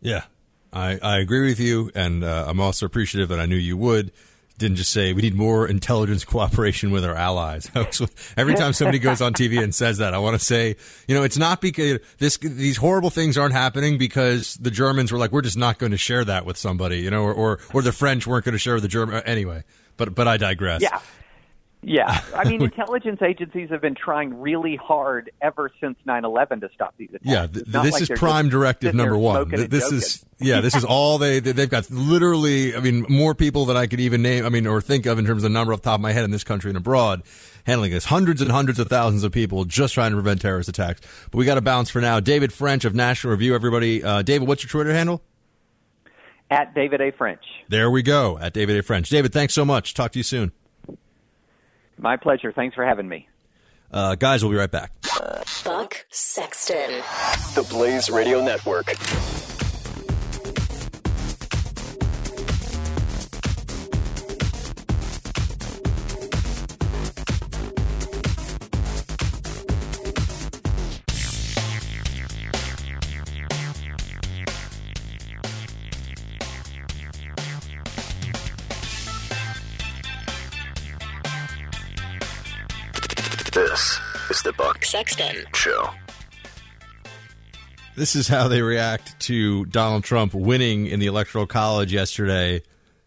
Yeah, 0.00 0.24
I, 0.72 0.98
I 1.02 1.18
agree 1.18 1.48
with 1.48 1.58
you, 1.58 1.90
and 1.94 2.22
uh, 2.22 2.44
I'm 2.46 2.60
also 2.60 2.86
appreciative 2.86 3.28
that 3.30 3.40
I 3.40 3.46
knew 3.46 3.56
you 3.56 3.76
would. 3.76 4.12
Didn't 4.58 4.76
just 4.76 4.90
say 4.90 5.12
we 5.12 5.22
need 5.22 5.36
more 5.36 5.68
intelligence 5.68 6.24
cooperation 6.24 6.90
with 6.90 7.04
our 7.04 7.14
allies. 7.14 7.70
Every 8.36 8.54
time 8.54 8.72
somebody 8.72 8.98
goes 8.98 9.20
on 9.20 9.32
TV 9.32 9.62
and 9.62 9.72
says 9.72 9.98
that, 9.98 10.14
I 10.14 10.18
want 10.18 10.36
to 10.36 10.44
say, 10.44 10.74
you 11.06 11.14
know, 11.14 11.22
it's 11.22 11.38
not 11.38 11.60
because 11.60 12.00
this 12.18 12.38
these 12.38 12.76
horrible 12.76 13.10
things 13.10 13.38
aren't 13.38 13.52
happening 13.52 13.98
because 13.98 14.54
the 14.56 14.72
Germans 14.72 15.12
were 15.12 15.18
like, 15.18 15.30
we're 15.30 15.42
just 15.42 15.56
not 15.56 15.78
going 15.78 15.92
to 15.92 15.98
share 15.98 16.24
that 16.24 16.44
with 16.44 16.56
somebody, 16.56 16.98
you 16.98 17.10
know, 17.10 17.22
or 17.22 17.32
or, 17.32 17.58
or 17.72 17.82
the 17.82 17.92
French 17.92 18.26
weren't 18.26 18.44
going 18.44 18.54
to 18.54 18.58
share 18.58 18.74
with 18.74 18.82
the 18.82 18.88
German 18.88 19.22
anyway. 19.22 19.62
But 19.96 20.16
but 20.16 20.26
I 20.26 20.38
digress. 20.38 20.82
Yeah. 20.82 20.98
Yeah, 21.82 22.22
I 22.34 22.48
mean, 22.48 22.62
intelligence 22.64 23.22
agencies 23.22 23.70
have 23.70 23.80
been 23.80 23.94
trying 23.94 24.40
really 24.40 24.76
hard 24.76 25.30
ever 25.40 25.70
since 25.80 25.96
9/11 26.06 26.60
to 26.62 26.70
stop 26.74 26.94
these 26.96 27.10
attacks. 27.10 27.24
Yeah, 27.24 27.46
th- 27.46 27.64
this 27.66 27.92
like 27.92 28.02
is 28.02 28.10
prime 28.18 28.48
directive 28.48 28.94
number 28.94 29.16
one. 29.16 29.48
This 29.48 29.92
is 29.92 30.24
yeah, 30.40 30.60
this 30.60 30.74
is 30.74 30.84
all 30.88 31.18
they 31.18 31.38
they've 31.38 31.70
got. 31.70 31.88
Literally, 31.90 32.74
I 32.74 32.80
mean, 32.80 33.06
more 33.08 33.34
people 33.34 33.64
than 33.64 33.76
I 33.76 33.86
could 33.86 34.00
even 34.00 34.22
name. 34.22 34.44
I 34.44 34.48
mean, 34.48 34.66
or 34.66 34.80
think 34.80 35.06
of 35.06 35.18
in 35.18 35.24
terms 35.26 35.44
of 35.44 35.50
the 35.50 35.54
number 35.54 35.72
off 35.72 35.82
the 35.82 35.90
top 35.90 35.98
of 35.98 36.00
my 36.00 36.12
head 36.12 36.24
in 36.24 36.32
this 36.32 36.44
country 36.44 36.70
and 36.70 36.76
abroad, 36.76 37.22
handling 37.64 37.92
this. 37.92 38.06
Hundreds 38.06 38.42
and 38.42 38.50
hundreds 38.50 38.80
of 38.80 38.88
thousands 38.88 39.22
of 39.22 39.30
people 39.30 39.64
just 39.64 39.94
trying 39.94 40.10
to 40.10 40.16
prevent 40.16 40.40
terrorist 40.40 40.68
attacks. 40.68 41.00
But 41.30 41.38
we 41.38 41.44
got 41.44 41.54
to 41.54 41.60
bounce 41.60 41.90
for 41.90 42.00
now. 42.00 42.18
David 42.18 42.52
French 42.52 42.84
of 42.84 42.94
National 42.94 43.30
Review. 43.30 43.54
Everybody, 43.54 44.02
uh, 44.02 44.22
David, 44.22 44.48
what's 44.48 44.64
your 44.64 44.70
Twitter 44.70 44.92
handle? 44.92 45.22
At 46.50 46.74
David 46.74 47.00
A. 47.00 47.12
French. 47.12 47.44
There 47.68 47.90
we 47.90 48.02
go. 48.02 48.36
At 48.38 48.52
David 48.52 48.78
A. 48.78 48.82
French. 48.82 49.10
David, 49.10 49.32
thanks 49.32 49.54
so 49.54 49.64
much. 49.64 49.94
Talk 49.94 50.12
to 50.12 50.18
you 50.18 50.22
soon. 50.22 50.50
My 51.98 52.16
pleasure. 52.16 52.52
Thanks 52.52 52.74
for 52.74 52.84
having 52.84 53.08
me. 53.08 53.28
Uh, 53.90 54.14
guys, 54.14 54.42
we'll 54.42 54.52
be 54.52 54.58
right 54.58 54.70
back. 54.70 54.92
Buck 55.64 56.06
Sexton. 56.10 57.02
The 57.54 57.66
Blaze 57.70 58.10
Radio 58.10 58.44
Network. 58.44 58.86
This 83.78 84.00
is 84.30 84.42
the 84.42 84.52
Buck 84.54 84.84
Sexton 84.84 85.44
Show. 85.54 85.90
This 87.94 88.16
is 88.16 88.26
how 88.26 88.48
they 88.48 88.60
react 88.60 89.20
to 89.20 89.66
Donald 89.66 90.02
Trump 90.02 90.34
winning 90.34 90.88
in 90.88 90.98
the 90.98 91.06
Electoral 91.06 91.46
College 91.46 91.92
yesterday. 91.92 92.62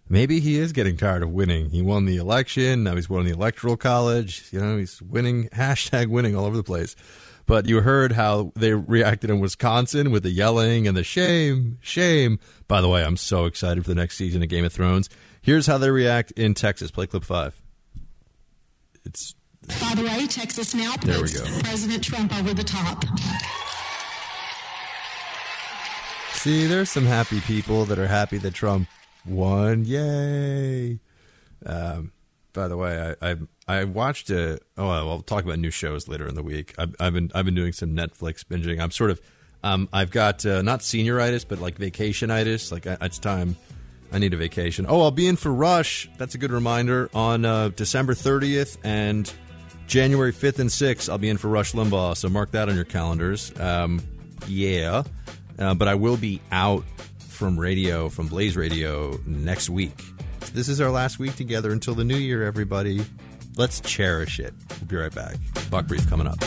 Maybe 0.07 0.39
he 0.39 0.57
is 0.57 0.71
getting 0.71 0.95
tired 0.95 1.23
of 1.23 1.31
winning. 1.31 1.71
He 1.71 1.81
won 1.81 2.05
the 2.05 2.15
election. 2.15 2.85
Now 2.85 2.95
he's 2.95 3.09
won 3.09 3.25
the 3.25 3.31
Electoral 3.31 3.75
College. 3.75 4.47
You 4.53 4.61
know, 4.61 4.77
he's 4.77 5.01
winning, 5.01 5.49
hashtag 5.53 6.07
winning 6.07 6.37
all 6.37 6.45
over 6.45 6.55
the 6.55 6.63
place. 6.63 6.95
But 7.45 7.67
you 7.67 7.81
heard 7.81 8.13
how 8.13 8.53
they 8.55 8.73
reacted 8.73 9.29
in 9.29 9.41
Wisconsin 9.41 10.09
with 10.09 10.23
the 10.23 10.29
yelling 10.29 10.87
and 10.87 10.95
the 10.95 11.03
shame, 11.03 11.79
shame. 11.81 12.39
By 12.69 12.79
the 12.79 12.87
way, 12.87 13.03
I'm 13.03 13.17
so 13.17 13.43
excited 13.43 13.83
for 13.83 13.89
the 13.89 13.95
next 13.95 14.15
season 14.15 14.41
of 14.41 14.47
Game 14.47 14.63
of 14.63 14.71
Thrones. 14.71 15.09
Here's 15.41 15.67
how 15.67 15.77
they 15.79 15.91
react 15.91 16.31
in 16.31 16.53
Texas. 16.53 16.91
Play 16.91 17.07
clip 17.07 17.25
five. 17.25 17.61
It's 19.03 19.35
By 19.67 19.93
the 19.95 20.03
way, 20.03 20.27
Texas 20.27 20.73
now 20.73 20.95
There 20.97 21.15
we 21.17 21.21
puts 21.23 21.39
go. 21.39 21.59
President 21.61 22.03
Trump 22.03 22.35
over 22.37 22.53
the 22.53 22.63
top. 22.63 23.03
See, 26.33 26.65
there's 26.65 26.89
some 26.89 27.05
happy 27.05 27.39
people 27.41 27.85
that 27.85 27.99
are 27.99 28.07
happy 28.07 28.39
that 28.39 28.53
Trump 28.55 28.87
won. 29.27 29.85
Yay! 29.85 30.99
Um, 31.65 32.11
by 32.53 32.67
the 32.67 32.77
way, 32.77 33.15
I 33.21 33.31
I, 33.31 33.35
I 33.67 33.83
watched 33.83 34.31
a. 34.31 34.59
Oh, 34.77 34.89
I'll 34.89 35.21
talk 35.21 35.43
about 35.43 35.59
new 35.59 35.69
shows 35.69 36.07
later 36.07 36.27
in 36.27 36.33
the 36.33 36.41
week. 36.41 36.73
I've, 36.79 36.95
I've 36.99 37.13
been 37.13 37.31
I've 37.35 37.45
been 37.45 37.53
doing 37.55 37.73
some 37.73 37.89
Netflix 37.95 38.43
binging. 38.43 38.81
I'm 38.81 38.89
sort 38.91 39.11
of 39.11 39.21
um, 39.63 39.87
I've 39.93 40.09
got 40.09 40.43
uh, 40.45 40.63
not 40.63 40.79
senioritis, 40.79 41.45
but 41.47 41.59
like 41.59 41.77
vacationitis. 41.77 42.71
Like 42.71 42.87
I, 42.87 42.97
it's 43.01 43.19
time. 43.19 43.55
I 44.11 44.17
need 44.17 44.33
a 44.33 44.37
vacation. 44.37 44.85
Oh, 44.89 45.01
I'll 45.03 45.11
be 45.11 45.27
in 45.27 45.35
for 45.35 45.53
Rush. 45.53 46.09
That's 46.17 46.35
a 46.35 46.37
good 46.37 46.51
reminder 46.51 47.09
on 47.13 47.45
uh, 47.45 47.69
December 47.69 48.13
30th 48.13 48.77
and 48.83 49.31
January 49.87 50.31
5th 50.31 50.59
and 50.59 50.69
6th. 50.69 51.09
I'll 51.09 51.17
be 51.17 51.29
in 51.29 51.37
for 51.37 51.47
Rush 51.49 51.73
Limbaugh. 51.73 52.15
So 52.17 52.29
mark 52.29 52.51
that 52.51 52.69
on 52.69 52.75
your 52.75 52.85
calendars. 52.85 53.57
Um, 53.59 54.01
yeah. 54.47 55.03
Uh, 55.59 55.73
but 55.73 55.87
I 55.87 55.95
will 55.95 56.17
be 56.17 56.41
out 56.51 56.83
from 57.19 57.59
radio, 57.59 58.09
from 58.09 58.27
Blaze 58.27 58.55
Radio 58.55 59.19
next 59.25 59.69
week. 59.69 59.99
This 60.53 60.69
is 60.69 60.81
our 60.81 60.91
last 60.91 61.19
week 61.19 61.35
together 61.35 61.71
until 61.71 61.93
the 61.93 62.03
new 62.03 62.17
year, 62.17 62.43
everybody. 62.43 63.03
Let's 63.57 63.79
cherish 63.81 64.39
it. 64.39 64.53
We'll 64.79 64.87
be 64.87 64.95
right 64.95 65.13
back. 65.13 65.35
Buck 65.69 65.87
Brief 65.87 66.07
coming 66.09 66.27
up. 66.27 66.37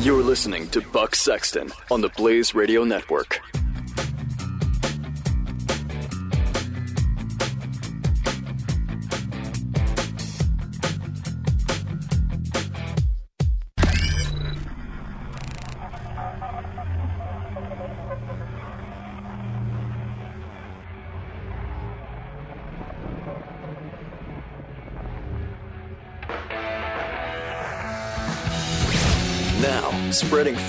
You're 0.00 0.22
listening 0.22 0.68
to 0.70 0.80
Buck 0.80 1.14
Sexton 1.14 1.70
on 1.90 2.00
the 2.00 2.08
Blaze 2.10 2.54
Radio 2.54 2.84
Network. 2.84 3.40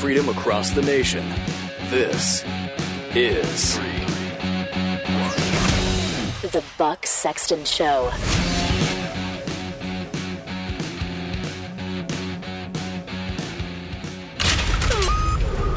Freedom 0.04 0.28
across 0.28 0.72
the 0.72 0.82
nation. 0.82 1.26
This 1.90 2.44
is 3.16 3.80
The 6.42 6.62
Buck 6.78 7.08
Sexton 7.08 7.64
Show. 7.64 8.12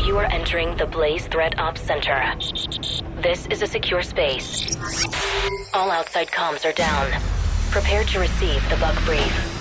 You 0.05 0.19
are 0.19 0.27
entering 0.32 0.77
the 0.77 0.89
Blaze 0.90 1.28
Threat 1.28 1.57
Ops 1.61 1.82
Center. 1.82 2.20
This 3.23 3.47
is 3.47 3.62
a 3.62 3.66
secure 3.69 4.03
space. 4.03 4.77
All 5.73 5.93
outside 5.93 6.32
comms 6.32 6.69
are 6.69 6.73
down. 6.73 7.12
Prepare 7.70 8.03
to 8.03 8.19
receive 8.19 8.69
the 8.70 8.77
Buck 8.78 9.01
Brief. 9.05 9.56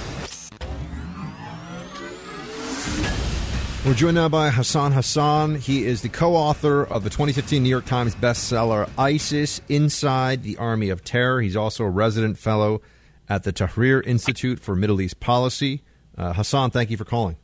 We're 3.86 3.94
joined 3.94 4.16
now 4.16 4.30
by 4.30 4.50
Hassan 4.50 4.94
Hassan. 4.94 5.54
He 5.54 5.86
is 5.86 6.02
the 6.02 6.10
co 6.10 6.34
author 6.36 6.86
of 6.86 7.04
the 7.04 7.12
2015 7.12 7.62
New 7.62 7.70
York 7.70 7.86
Times 7.86 8.16
bestseller 8.16 8.90
ISIS 8.98 9.62
Inside 9.70 10.42
the 10.42 10.58
Army 10.58 10.90
of 10.90 11.04
Terror. 11.04 11.40
He's 11.40 11.56
also 11.56 11.84
a 11.84 11.90
resident 11.92 12.40
fellow 12.40 12.82
at 13.30 13.44
the 13.44 13.54
Tahrir 13.54 14.04
Institute 14.04 14.60
for 14.60 14.76
Middle 14.76 15.02
East 15.02 15.20
Policy. 15.20 15.84
Uh, 16.18 16.34
Hassan, 16.34 16.72
thank 16.72 16.90
you 16.90 16.98
for 16.98 17.06
calling. 17.06 17.38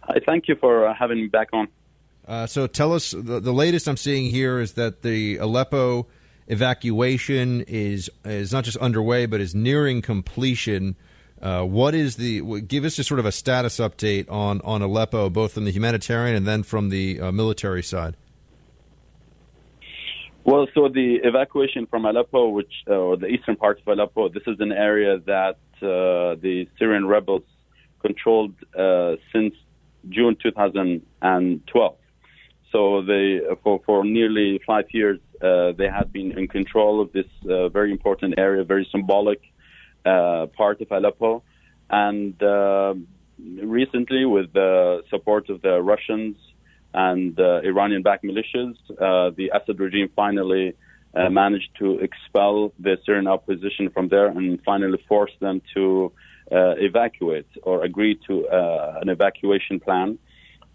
Hi, 0.00 0.18
thank 0.26 0.48
you 0.48 0.56
for 0.56 0.88
uh, 0.88 0.92
having 0.92 1.18
me 1.18 1.28
back 1.28 1.50
on. 1.52 1.68
Uh, 2.26 2.46
so 2.46 2.66
tell 2.66 2.92
us 2.92 3.12
the, 3.12 3.38
the 3.38 3.52
latest 3.52 3.86
I'm 3.86 3.96
seeing 3.96 4.28
here 4.28 4.58
is 4.58 4.72
that 4.72 5.02
the 5.02 5.36
Aleppo 5.36 6.08
evacuation 6.48 7.60
is 7.68 8.10
is 8.24 8.52
not 8.52 8.64
just 8.64 8.76
underway 8.78 9.26
but 9.26 9.40
is 9.40 9.54
nearing 9.54 10.02
completion. 10.02 10.96
Uh, 11.44 11.62
what 11.62 11.94
is 11.94 12.16
the 12.16 12.62
give 12.62 12.84
us 12.86 12.96
just 12.96 13.06
sort 13.06 13.20
of 13.20 13.26
a 13.26 13.32
status 13.32 13.76
update 13.76 14.30
on 14.32 14.62
on 14.62 14.80
Aleppo, 14.80 15.28
both 15.28 15.52
from 15.52 15.66
the 15.66 15.70
humanitarian 15.70 16.34
and 16.34 16.46
then 16.46 16.62
from 16.62 16.88
the 16.88 17.20
uh, 17.20 17.30
military 17.32 17.82
side? 17.82 18.16
Well, 20.44 20.66
so 20.74 20.88
the 20.88 21.20
evacuation 21.22 21.86
from 21.86 22.06
Aleppo, 22.06 22.48
which 22.48 22.72
uh, 22.88 22.94
or 22.94 23.18
the 23.18 23.26
eastern 23.26 23.56
part 23.56 23.78
of 23.78 23.86
Aleppo, 23.86 24.30
this 24.30 24.42
is 24.46 24.56
an 24.60 24.72
area 24.72 25.18
that 25.26 25.58
uh, 25.82 26.40
the 26.40 26.66
Syrian 26.78 27.06
rebels 27.06 27.42
controlled 28.00 28.54
uh, 28.78 29.16
since 29.30 29.54
June 30.08 30.36
2012. 30.42 31.96
So 32.72 33.02
they, 33.02 33.40
for, 33.62 33.80
for 33.84 34.04
nearly 34.04 34.60
five 34.66 34.86
years, 34.92 35.20
uh, 35.42 35.72
they 35.72 35.88
had 35.88 36.10
been 36.10 36.38
in 36.38 36.48
control 36.48 37.00
of 37.02 37.12
this 37.12 37.26
very 37.72 37.92
important 37.92 38.34
area, 38.38 38.64
very 38.64 38.88
symbolic 38.90 39.40
uh, 40.04 40.46
part 40.56 40.80
of 40.80 40.90
Aleppo. 40.90 41.42
And 41.90 42.40
uh, 42.42 42.94
recently, 43.38 44.24
with 44.24 44.52
the 44.52 45.02
support 45.10 45.50
of 45.50 45.62
the 45.62 45.80
Russians 45.82 46.36
and 46.92 47.38
uh, 47.38 47.60
Iranian-backed 47.62 48.24
militias, 48.24 48.76
uh, 48.90 49.30
the 49.36 49.50
Assad 49.54 49.78
regime 49.80 50.10
finally 50.14 50.74
uh, 51.14 51.28
managed 51.30 51.70
to 51.78 51.98
expel 51.98 52.72
the 52.78 52.98
Syrian 53.04 53.26
opposition 53.26 53.90
from 53.90 54.08
there 54.08 54.26
and 54.26 54.60
finally 54.64 54.98
force 55.08 55.32
them 55.40 55.62
to 55.74 56.12
uh, 56.50 56.74
evacuate 56.78 57.46
or 57.62 57.84
agree 57.84 58.18
to 58.26 58.46
an 58.50 59.08
evacuation 59.08 59.80
plan. 59.80 60.18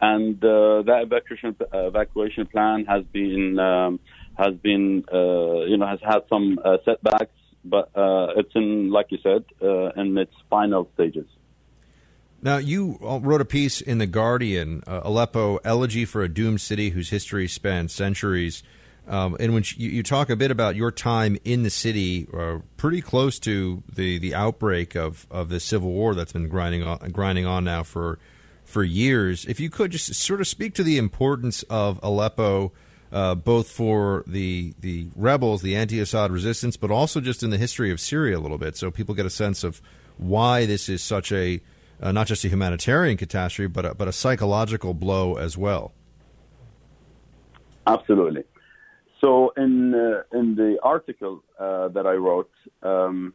And 0.01 0.39
that 0.39 1.01
evacuation 1.03 1.55
evacuation 1.73 2.45
plan 2.45 2.85
has 2.85 3.03
been 3.11 3.59
um, 3.59 3.99
has 4.37 4.53
been 4.55 5.03
you 5.11 5.77
know 5.77 5.87
has 5.87 5.99
had 6.01 6.21
some 6.29 6.57
setbacks, 6.85 7.38
but 7.69 7.89
uh, 7.95 8.33
it's 8.35 8.51
in 8.55 8.91
like 8.91 9.07
you 9.09 9.19
said 9.21 9.45
uh, 9.61 9.89
in 9.91 10.17
its 10.17 10.33
final 10.49 10.89
stages. 10.93 11.25
Now, 12.41 12.57
you 12.57 12.97
wrote 13.01 13.41
a 13.41 13.45
piece 13.45 13.81
in 13.81 13.97
The 13.97 14.07
Guardian, 14.07 14.81
uh, 14.87 15.01
Aleppo, 15.03 15.57
Elegy 15.65 16.05
for 16.05 16.23
a 16.23 16.29
Doomed 16.29 16.61
City 16.61 16.91
Whose 16.91 17.09
History 17.09 17.49
Spans 17.49 17.91
Centuries, 17.91 18.63
um, 19.09 19.35
in 19.41 19.53
which 19.53 19.77
you, 19.77 19.89
you, 19.89 20.03
talk 20.03 20.29
a 20.29 20.37
bit 20.37 20.49
about 20.49 20.77
your 20.77 20.89
time 20.89 21.37
in 21.43 21.63
the 21.63 21.69
city, 21.69 22.27
uh, 22.33 22.59
pretty 22.77 23.01
close 23.01 23.39
to 23.39 23.83
the, 23.93 24.19
the 24.19 24.35
outbreak 24.35 24.95
of, 24.95 25.27
of 25.29 25.49
the 25.49 25.59
civil 25.59 25.91
war 25.91 26.15
that's 26.15 26.31
been 26.31 26.47
grinding 26.47 26.83
on, 26.83 26.97
grinding 27.09 27.45
on 27.45 27.65
now 27.65 27.83
for, 27.83 28.19
for 28.63 28.83
years. 28.83 29.45
If 29.45 29.59
you 29.59 29.69
could 29.69 29.91
just 29.91 30.13
sort 30.13 30.39
of 30.39 30.47
speak 30.47 30.75
to 30.75 30.83
the 30.83 30.97
importance 30.97 31.63
of 31.63 31.99
Aleppo, 32.01 32.71
uh, 33.11 33.35
both 33.35 33.69
for 33.71 34.23
the, 34.27 34.73
the 34.79 35.07
rebels, 35.15 35.61
the 35.61 35.75
anti 35.75 35.99
Assad 35.99 36.31
resistance, 36.31 36.77
but 36.77 36.91
also 36.91 37.19
just 37.19 37.43
in 37.43 37.49
the 37.49 37.57
history 37.57 37.91
of 37.91 37.99
Syria 37.99 38.37
a 38.37 38.41
little 38.41 38.57
bit, 38.57 38.77
so 38.77 38.91
people 38.91 39.15
get 39.15 39.25
a 39.25 39.31
sense 39.31 39.63
of 39.63 39.81
why 40.17 40.65
this 40.65 40.89
is 40.89 41.01
such 41.01 41.31
a 41.31 41.61
uh, 42.01 42.11
not 42.11 42.27
just 42.27 42.45
a 42.45 42.47
humanitarian 42.47 43.17
catastrophe, 43.17 43.67
but 43.67 43.85
a, 43.85 43.93
but 43.93 44.07
a 44.07 44.13
psychological 44.13 44.93
blow 44.93 45.35
as 45.35 45.57
well. 45.57 45.91
Absolutely. 47.85 48.43
So 49.19 49.51
in 49.57 49.93
uh, 49.93 50.37
in 50.37 50.55
the 50.55 50.77
article 50.81 51.43
uh, 51.59 51.89
that 51.89 52.05
I 52.05 52.13
wrote, 52.13 52.51
um, 52.83 53.33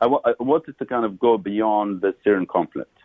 I, 0.00 0.06
w- 0.06 0.20
I 0.24 0.34
wanted 0.40 0.78
to 0.78 0.84
kind 0.84 1.04
of 1.06 1.18
go 1.18 1.38
beyond 1.38 2.02
the 2.02 2.14
Syrian 2.22 2.46
conflict 2.46 2.96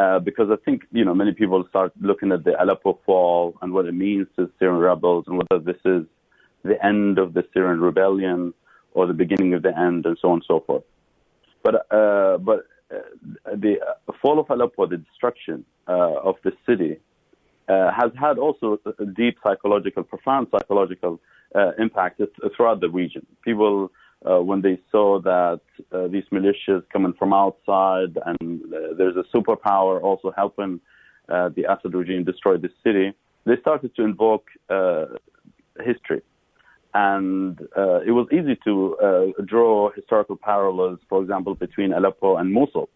uh, 0.00 0.18
because 0.18 0.48
I 0.50 0.56
think 0.64 0.78
you 0.92 1.04
know 1.04 1.14
many 1.14 1.32
people 1.32 1.62
start 1.68 1.92
looking 2.00 2.32
at 2.32 2.42
the 2.44 2.54
Aleppo 2.62 2.98
fall 3.04 3.54
and 3.60 3.74
what 3.74 3.84
it 3.84 3.92
means 3.92 4.28
to 4.36 4.50
Syrian 4.58 4.78
rebels 4.78 5.24
and 5.26 5.36
whether 5.38 5.62
this 5.62 5.82
is 5.84 6.04
the 6.62 6.82
end 6.84 7.18
of 7.18 7.34
the 7.34 7.44
Syrian 7.52 7.80
rebellion 7.80 8.54
or 8.92 9.06
the 9.06 9.18
beginning 9.24 9.52
of 9.52 9.62
the 9.62 9.76
end 9.76 10.06
and 10.06 10.16
so 10.20 10.28
on 10.28 10.34
and 10.34 10.44
so 10.48 10.60
forth. 10.66 10.84
But 11.62 11.74
uh, 12.00 12.38
but 12.38 12.60
uh, 12.90 13.56
the 13.64 13.74
fall 14.22 14.38
of 14.40 14.48
Aleppo, 14.48 14.86
the 14.86 14.96
destruction 14.96 15.66
uh, 15.86 16.30
of 16.30 16.36
the 16.44 16.52
city, 16.66 16.98
has 17.68 18.10
had 18.18 18.38
also 18.38 18.78
a 18.98 19.04
deep 19.04 19.36
psychological, 19.44 20.02
profound 20.02 20.48
psychological 20.50 21.20
impact 21.78 22.22
throughout 22.56 22.80
the 22.80 22.88
region. 22.88 23.26
People, 23.44 23.92
when 24.22 24.60
they 24.62 24.78
saw 24.90 25.20
that 25.20 25.60
these 26.10 26.24
militias 26.32 26.82
coming 26.92 27.14
from 27.18 27.32
outside 27.32 28.16
and 28.26 28.60
there's 28.96 29.16
a 29.16 29.24
superpower 29.34 30.02
also 30.02 30.32
helping 30.36 30.80
the 31.28 31.64
Assad 31.68 31.94
regime 31.94 32.24
destroy 32.24 32.56
the 32.56 32.70
city, 32.84 33.12
they 33.46 33.56
started 33.60 33.94
to 33.96 34.02
invoke 34.02 34.46
history 35.82 36.22
and 36.94 37.60
uh, 37.76 38.00
it 38.00 38.10
was 38.10 38.26
easy 38.32 38.58
to 38.64 38.96
uh, 38.98 39.42
draw 39.44 39.90
historical 39.92 40.36
parallels, 40.36 40.98
for 41.08 41.22
example, 41.22 41.54
between 41.54 41.92
Aleppo 41.92 42.36
and 42.36 42.52
Mosul. 42.52 42.88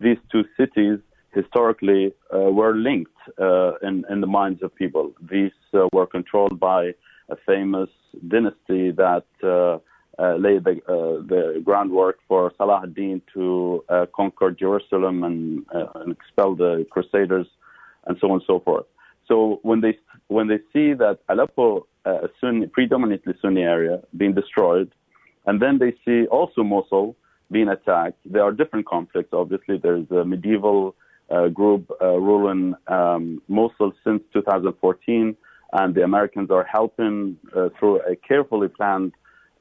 These 0.00 0.18
two 0.30 0.44
cities 0.56 0.98
historically 1.34 2.12
uh, 2.32 2.38
were 2.38 2.76
linked 2.76 3.10
uh, 3.40 3.74
in, 3.82 4.04
in, 4.10 4.20
the 4.20 4.26
minds 4.26 4.62
of 4.62 4.74
people. 4.74 5.12
These 5.30 5.52
uh, 5.74 5.88
were 5.92 6.06
controlled 6.06 6.60
by 6.60 6.92
a 7.30 7.36
famous 7.46 7.88
dynasty 8.28 8.90
that 8.92 9.24
uh, 10.18 10.36
the, 10.36 10.80
the, 11.28 11.62
groundwork 11.64 12.18
for 12.28 12.52
Salah 12.58 12.82
ad-Din 12.84 13.22
to 13.34 13.84
conquer 14.14 14.50
Jerusalem 14.50 15.24
and, 15.24 15.64
and 15.94 16.12
expel 16.12 16.54
the 16.54 16.86
Crusaders, 16.90 17.46
and 18.06 18.16
so 18.20 18.28
on 18.28 18.34
and 18.34 18.42
so 18.46 18.60
forth. 18.60 18.86
So 19.26 19.60
when 19.62 19.80
they 19.80 19.98
when 20.28 20.48
they 20.48 20.58
see 20.72 20.92
that 20.94 21.18
Aleppo 21.28 21.86
a 22.04 22.28
Sunni, 22.40 22.66
predominantly 22.66 23.34
Sunni 23.40 23.62
area 23.62 24.00
being 24.16 24.34
destroyed, 24.34 24.92
and 25.46 25.60
then 25.60 25.78
they 25.78 25.92
see 26.04 26.26
also 26.26 26.62
Mosul 26.62 27.16
being 27.50 27.68
attacked. 27.68 28.18
There 28.24 28.42
are 28.42 28.52
different 28.52 28.86
conflicts. 28.86 29.30
Obviously, 29.32 29.78
there's 29.78 30.10
a 30.10 30.24
medieval 30.24 30.94
uh, 31.30 31.48
group 31.48 31.90
uh, 32.00 32.18
ruling 32.18 32.74
um, 32.88 33.42
Mosul 33.48 33.92
since 34.04 34.22
2014, 34.32 35.36
and 35.72 35.94
the 35.94 36.02
Americans 36.02 36.50
are 36.50 36.64
helping 36.64 37.36
uh, 37.56 37.68
through 37.78 38.00
a 38.00 38.16
carefully 38.16 38.68
planned, 38.68 39.12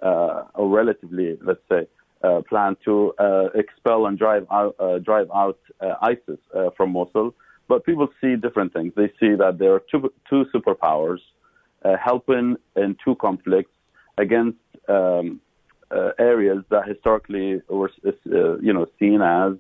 uh, 0.02 0.44
or 0.56 0.70
relatively, 0.70 1.38
let's 1.42 1.62
say, 1.70 1.88
uh, 2.24 2.42
plan 2.48 2.78
to 2.86 3.14
uh, 3.18 3.46
expel 3.56 4.06
and 4.06 4.18
drive 4.18 4.46
out, 4.52 4.76
drive 5.04 5.28
out 5.34 5.60
ISIS 6.02 6.40
from 6.78 6.92
Mosul. 6.92 7.34
But 7.68 7.86
people 7.86 8.10
see 8.20 8.36
different 8.36 8.74
things. 8.74 8.92
They 8.96 9.08
see 9.20 9.34
that 9.36 9.58
there 9.58 9.74
are 9.74 9.82
two, 9.90 10.12
two 10.30 10.46
superpowers 10.54 11.20
uh, 11.84 11.96
helping 12.04 12.58
in 12.76 12.98
two 13.04 13.16
conflicts 13.16 13.72
against 14.18 14.58
um, 14.90 15.40
uh, 15.90 16.12
areas 16.20 16.64
that 16.70 16.88
historically 16.88 17.62
were, 17.70 17.92
uh, 18.06 18.58
you 18.60 18.74
know, 18.74 18.86
seen 19.00 19.22
as 19.22 19.54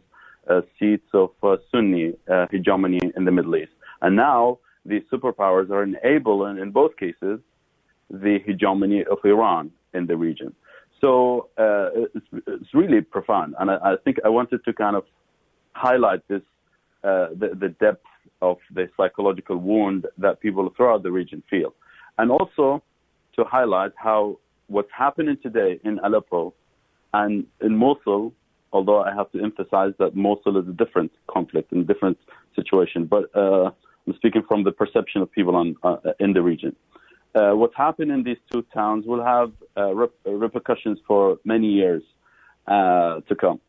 uh, 0.49 0.61
seats 0.79 1.07
of 1.13 1.31
uh, 1.43 1.57
Sunni 1.71 2.13
uh, 2.29 2.47
hegemony 2.51 2.99
in 3.15 3.25
the 3.25 3.31
Middle 3.31 3.55
East. 3.55 3.71
And 4.01 4.15
now 4.15 4.59
these 4.85 5.03
superpowers 5.11 5.69
are 5.69 5.83
enabling, 5.83 6.57
in 6.57 6.71
both 6.71 6.97
cases, 6.97 7.39
the 8.09 8.39
hegemony 8.45 9.03
of 9.05 9.19
Iran 9.23 9.71
in 9.93 10.07
the 10.07 10.15
region. 10.15 10.53
So 10.99 11.49
it's, 11.57 12.25
it's, 12.47 12.73
really 12.73 13.01
profound, 13.01 13.55
and 13.59 13.71
I, 13.71 13.75
I, 13.75 13.95
think 14.03 14.17
I 14.23 14.29
wanted 14.29 14.63
to 14.65 14.73
kind 14.73 14.95
of 14.95 15.03
highlight 15.73 16.27
this, 16.27 16.41
the, 17.01 17.57
the 17.59 17.69
depth 17.79 18.05
of 18.41 18.57
the 18.73 18.87
psychological 18.95 19.57
wound 19.57 20.05
that 20.17 20.39
people 20.39 20.71
throughout 20.77 21.01
the 21.03 21.11
region 21.11 21.41
feel 21.49 21.73
and 22.17 22.29
also 22.31 22.83
to 23.35 23.43
highlight 23.43 23.91
how 23.95 24.37
what's 24.67 24.91
happening 24.95 25.37
today 25.41 25.79
in 25.83 25.99
Aleppo 26.03 26.53
and 27.13 27.45
in 27.61 27.75
Mosul 27.75 28.33
although 28.73 29.01
I 29.01 29.13
have 29.13 29.31
to 29.31 29.43
emphasize 29.43 29.93
that 29.99 30.15
Mosul 30.15 30.57
is 30.57 30.67
a 30.67 30.71
different 30.71 31.11
conflict 31.29 31.71
and 31.71 31.81
a 31.81 31.93
different 31.93 32.17
situation. 32.55 33.05
But 33.05 33.25
uh, 33.35 33.71
I'm 34.07 34.15
speaking 34.15 34.43
from 34.47 34.63
the 34.63 34.71
perception 34.71 35.21
of 35.21 35.31
people 35.31 35.55
on, 35.55 35.75
uh, 35.83 35.97
in 36.19 36.33
the 36.33 36.41
region. 36.41 36.75
Uh, 37.33 37.51
what's 37.51 37.75
happened 37.75 38.11
in 38.11 38.23
these 38.23 38.37
two 38.51 38.61
towns 38.73 39.05
will 39.05 39.23
have 39.23 39.51
uh, 39.77 39.93
rep- 39.93 40.11
repercussions 40.25 40.99
for 41.07 41.37
many 41.45 41.67
years 41.67 42.03
uh, 42.67 43.21
to 43.21 43.35
come. 43.35 43.59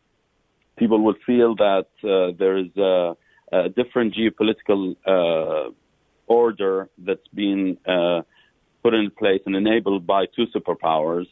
People 0.76 1.00
will 1.02 1.14
feel 1.24 1.54
that 1.56 1.86
uh, 2.02 2.36
there 2.36 2.56
is 2.56 2.76
a, 2.76 3.16
a 3.52 3.68
different 3.68 4.14
geopolitical 4.14 4.96
uh, 5.06 5.70
order 6.26 6.88
that's 6.98 7.28
been 7.34 7.78
uh, 7.86 8.22
put 8.82 8.94
in 8.94 9.10
place 9.10 9.42
and 9.46 9.54
enabled 9.54 10.06
by 10.06 10.26
two 10.34 10.46
superpowers, 10.54 11.26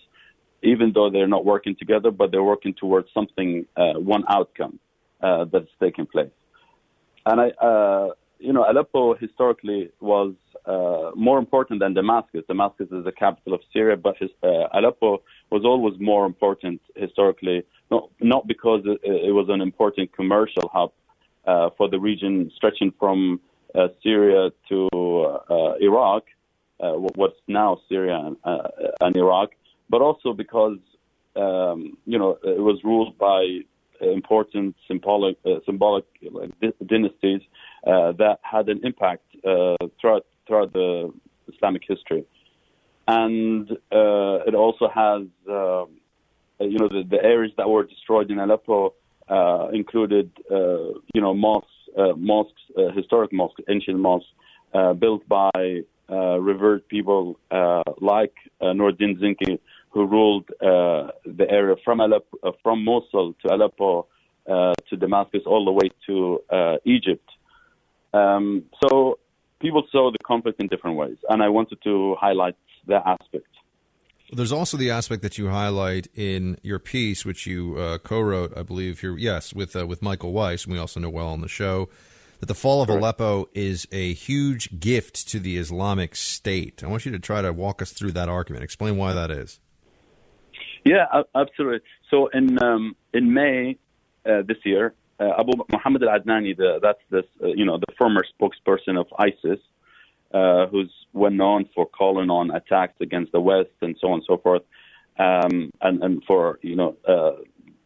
even 0.63 0.93
though 0.95 1.11
they're 1.11 1.27
not 1.27 1.45
working 1.45 1.75
together, 1.75 2.13
but 2.13 2.31
they're 2.31 2.45
working 2.45 2.75
towards 2.75 3.09
something, 3.13 3.67
one 3.77 4.25
outcome 4.29 4.79
that's 5.21 5.71
taking 5.81 6.07
place. 6.07 6.31
And 7.27 7.41
I, 7.41 8.11
you 8.41 8.53
know, 8.53 8.65
Aleppo 8.69 9.15
historically 9.15 9.91
was 10.01 10.35
uh, 10.65 11.11
more 11.15 11.39
important 11.39 11.81
than 11.81 11.95
Damascus. 11.95 12.43
Damascus 12.49 12.89
is 12.91 13.05
the 13.05 13.13
capital 13.13 13.53
of 13.55 13.61
Syria, 13.73 13.97
but 13.97 14.17
his, 14.19 14.31
uh, 14.43 14.67
Aleppo 14.73 15.23
was 15.51 15.63
always 15.65 16.01
more 16.01 16.25
important 16.25 16.81
historically, 16.97 17.63
not, 17.91 18.09
not 18.21 18.47
because 18.47 18.81
it, 18.87 18.99
it 19.03 19.33
was 19.33 19.47
an 19.51 19.61
important 19.61 20.13
commercial 20.15 20.71
hub 20.73 20.93
uh, 21.47 21.71
for 21.77 21.89
the 21.89 22.01
region 22.01 22.51
stretching 22.57 22.93
from 22.99 23.41
uh, 23.75 23.89
Syria 24.03 24.51
to 24.71 24.89
uh, 24.93 25.75
Iraq, 25.81 26.25
uh, 26.81 26.93
what's 26.93 27.37
now 27.47 27.79
Syria 27.89 28.19
and, 28.25 28.37
and, 29.01 29.17
Iraq, 29.17 29.51
but 29.91 30.01
also 30.01 30.33
because, 30.33 30.79
um, 31.37 31.97
you 32.07 32.19
know, 32.19 32.39
it 32.43 32.61
was 32.61 32.83
ruled 32.85 33.19
by 33.19 33.61
important 34.01 34.75
symbolic, 34.89 35.37
symbolic 35.67 36.07
like, 36.33 36.51
dynasties 36.87 37.43
Uh, 37.87 38.13
that 38.13 38.39
had 38.43 38.69
an 38.69 38.81
impact 38.85 39.25
uh, 39.43 39.75
throughout 39.99 40.27
throughout 40.47 40.71
the 40.75 41.11
Islamic 41.55 41.83
history, 41.89 42.25
and 43.09 43.71
uh, 43.71 44.45
it 44.47 44.55
also 44.55 44.87
has 44.89 45.23
um, 45.49 45.89
you 46.61 46.79
know 46.79 46.89
the, 46.89 47.05
the, 47.09 47.23
areas 47.25 47.53
that 47.57 47.67
were 47.67 47.85
destroyed 47.85 48.31
in 48.31 48.39
Aleppo 48.39 48.93
uh, 49.31 49.69
included 49.73 50.31
uh, 50.51 50.93
you 51.15 51.23
know 51.23 51.33
mosques, 51.33 51.71
mosques, 52.17 52.61
historic 52.95 53.33
mosques, 53.33 53.63
ancient 53.71 53.99
mosques 53.99 54.29
built 54.99 55.27
by 55.27 55.81
revered 56.11 56.87
people 56.89 57.39
like 58.01 58.35
Nuruddin 58.61 59.19
Zinki, 59.19 59.59
who 59.89 60.07
ruled 60.07 60.51
uh, 60.61 61.13
the 61.25 61.47
area 61.49 61.77
from 61.83 62.01
Aleppo, 62.01 62.37
uh, 62.43 62.53
from 62.63 62.85
Mosul 62.85 63.35
to 63.43 63.55
Aleppo 63.55 64.07
uh, 64.47 64.75
to 64.91 64.97
Damascus, 64.97 65.43
all 65.47 65.65
the 65.65 65.73
way 65.73 65.91
to 66.07 66.41
Egypt. 66.85 67.29
Um, 68.13 68.65
so 68.83 69.19
people 69.61 69.85
saw 69.93 70.11
the 70.11 70.19
conflict 70.25 70.61
in 70.61 70.69
different 70.69 70.97
ways, 70.97 71.17
and 71.29 71.43
I 71.43 71.49
wanted 71.49 71.79
to 71.85 72.17
highlight 72.21 72.57
that 72.87 73.03
aspect. 73.07 73.47
There's 74.33 74.53
also 74.53 74.77
the 74.77 74.91
aspect 74.91 75.23
that 75.23 75.39
you 75.39 75.49
highlight 75.49 76.07
in 76.15 76.57
your 76.63 76.79
piece, 76.79 77.25
which 77.25 77.47
you 77.47 77.77
uh, 77.77 77.99
co-wrote, 77.99 78.57
I 78.57 78.63
believe. 78.63 79.01
Here, 79.01 79.17
yes, 79.17 79.53
with 79.53 79.75
uh, 79.75 79.87
with 79.87 80.03
Michael 80.03 80.33
Weiss, 80.33 80.65
and 80.65 80.73
we 80.73 80.79
also 80.79 81.01
know 81.01 81.11
well 81.11 81.29
on 81.29 81.41
the 81.41 81.49
show 81.49 81.89
that 82.39 82.47
the 82.47 82.55
fall 82.55 82.81
of 82.81 82.89
Correct. 82.89 83.03
Aleppo 83.03 83.49
is 83.55 83.87
a 83.93 84.15
huge 84.15 84.81
gift 84.81 85.29
to 85.29 85.41
the 85.41 85.59
Islamic 85.59 86.17
State. 86.17 86.83
I 86.83 86.87
want 86.87 87.05
you 87.05 87.13
to 87.13 87.19
try 87.19 87.43
to 87.43 87.53
walk 87.53 87.83
us 87.83 87.93
through 87.93 88.13
that 88.13 88.29
argument. 88.29 88.65
Explain 88.65 88.97
why 88.97 89.13
that 89.13 89.31
is. 89.31 89.61
Yeah, 90.85 91.07
absolutely. 91.35 91.81
So 92.11 92.29
in 92.29 92.63
um, 92.63 92.97
in 93.13 93.35
May 93.35 93.77
uh, 94.25 94.43
this 94.47 94.57
year, 94.65 94.95
Abu 95.21 95.53
Muhammad 95.71 96.03
al-Adnani, 96.03 96.57
the, 96.57 96.79
that's 96.83 97.01
this, 97.11 97.25
uh, 97.43 97.49
you 97.49 97.65
know, 97.65 97.79
the 97.79 97.93
former 97.99 98.25
spokesperson 98.41 98.99
of 98.99 99.07
ISIS, 99.19 99.61
uh, 100.33 100.67
who's 100.69 100.93
well 101.13 101.31
known 101.31 101.69
for 101.75 101.87
calling 101.87 102.31
on 102.31 102.51
attacks 102.51 102.95
against 103.01 103.33
the 103.33 103.41
West 103.41 103.71
and 103.83 103.97
so 104.01 104.09
on 104.09 104.15
and 104.15 104.23
so 104.27 104.39
forth, 104.39 104.63
um, 105.19 105.71
and 105.83 106.03
and 106.03 106.25
for 106.25 106.59
you 106.63 106.77
know 106.77 106.97
uh, 107.07 107.33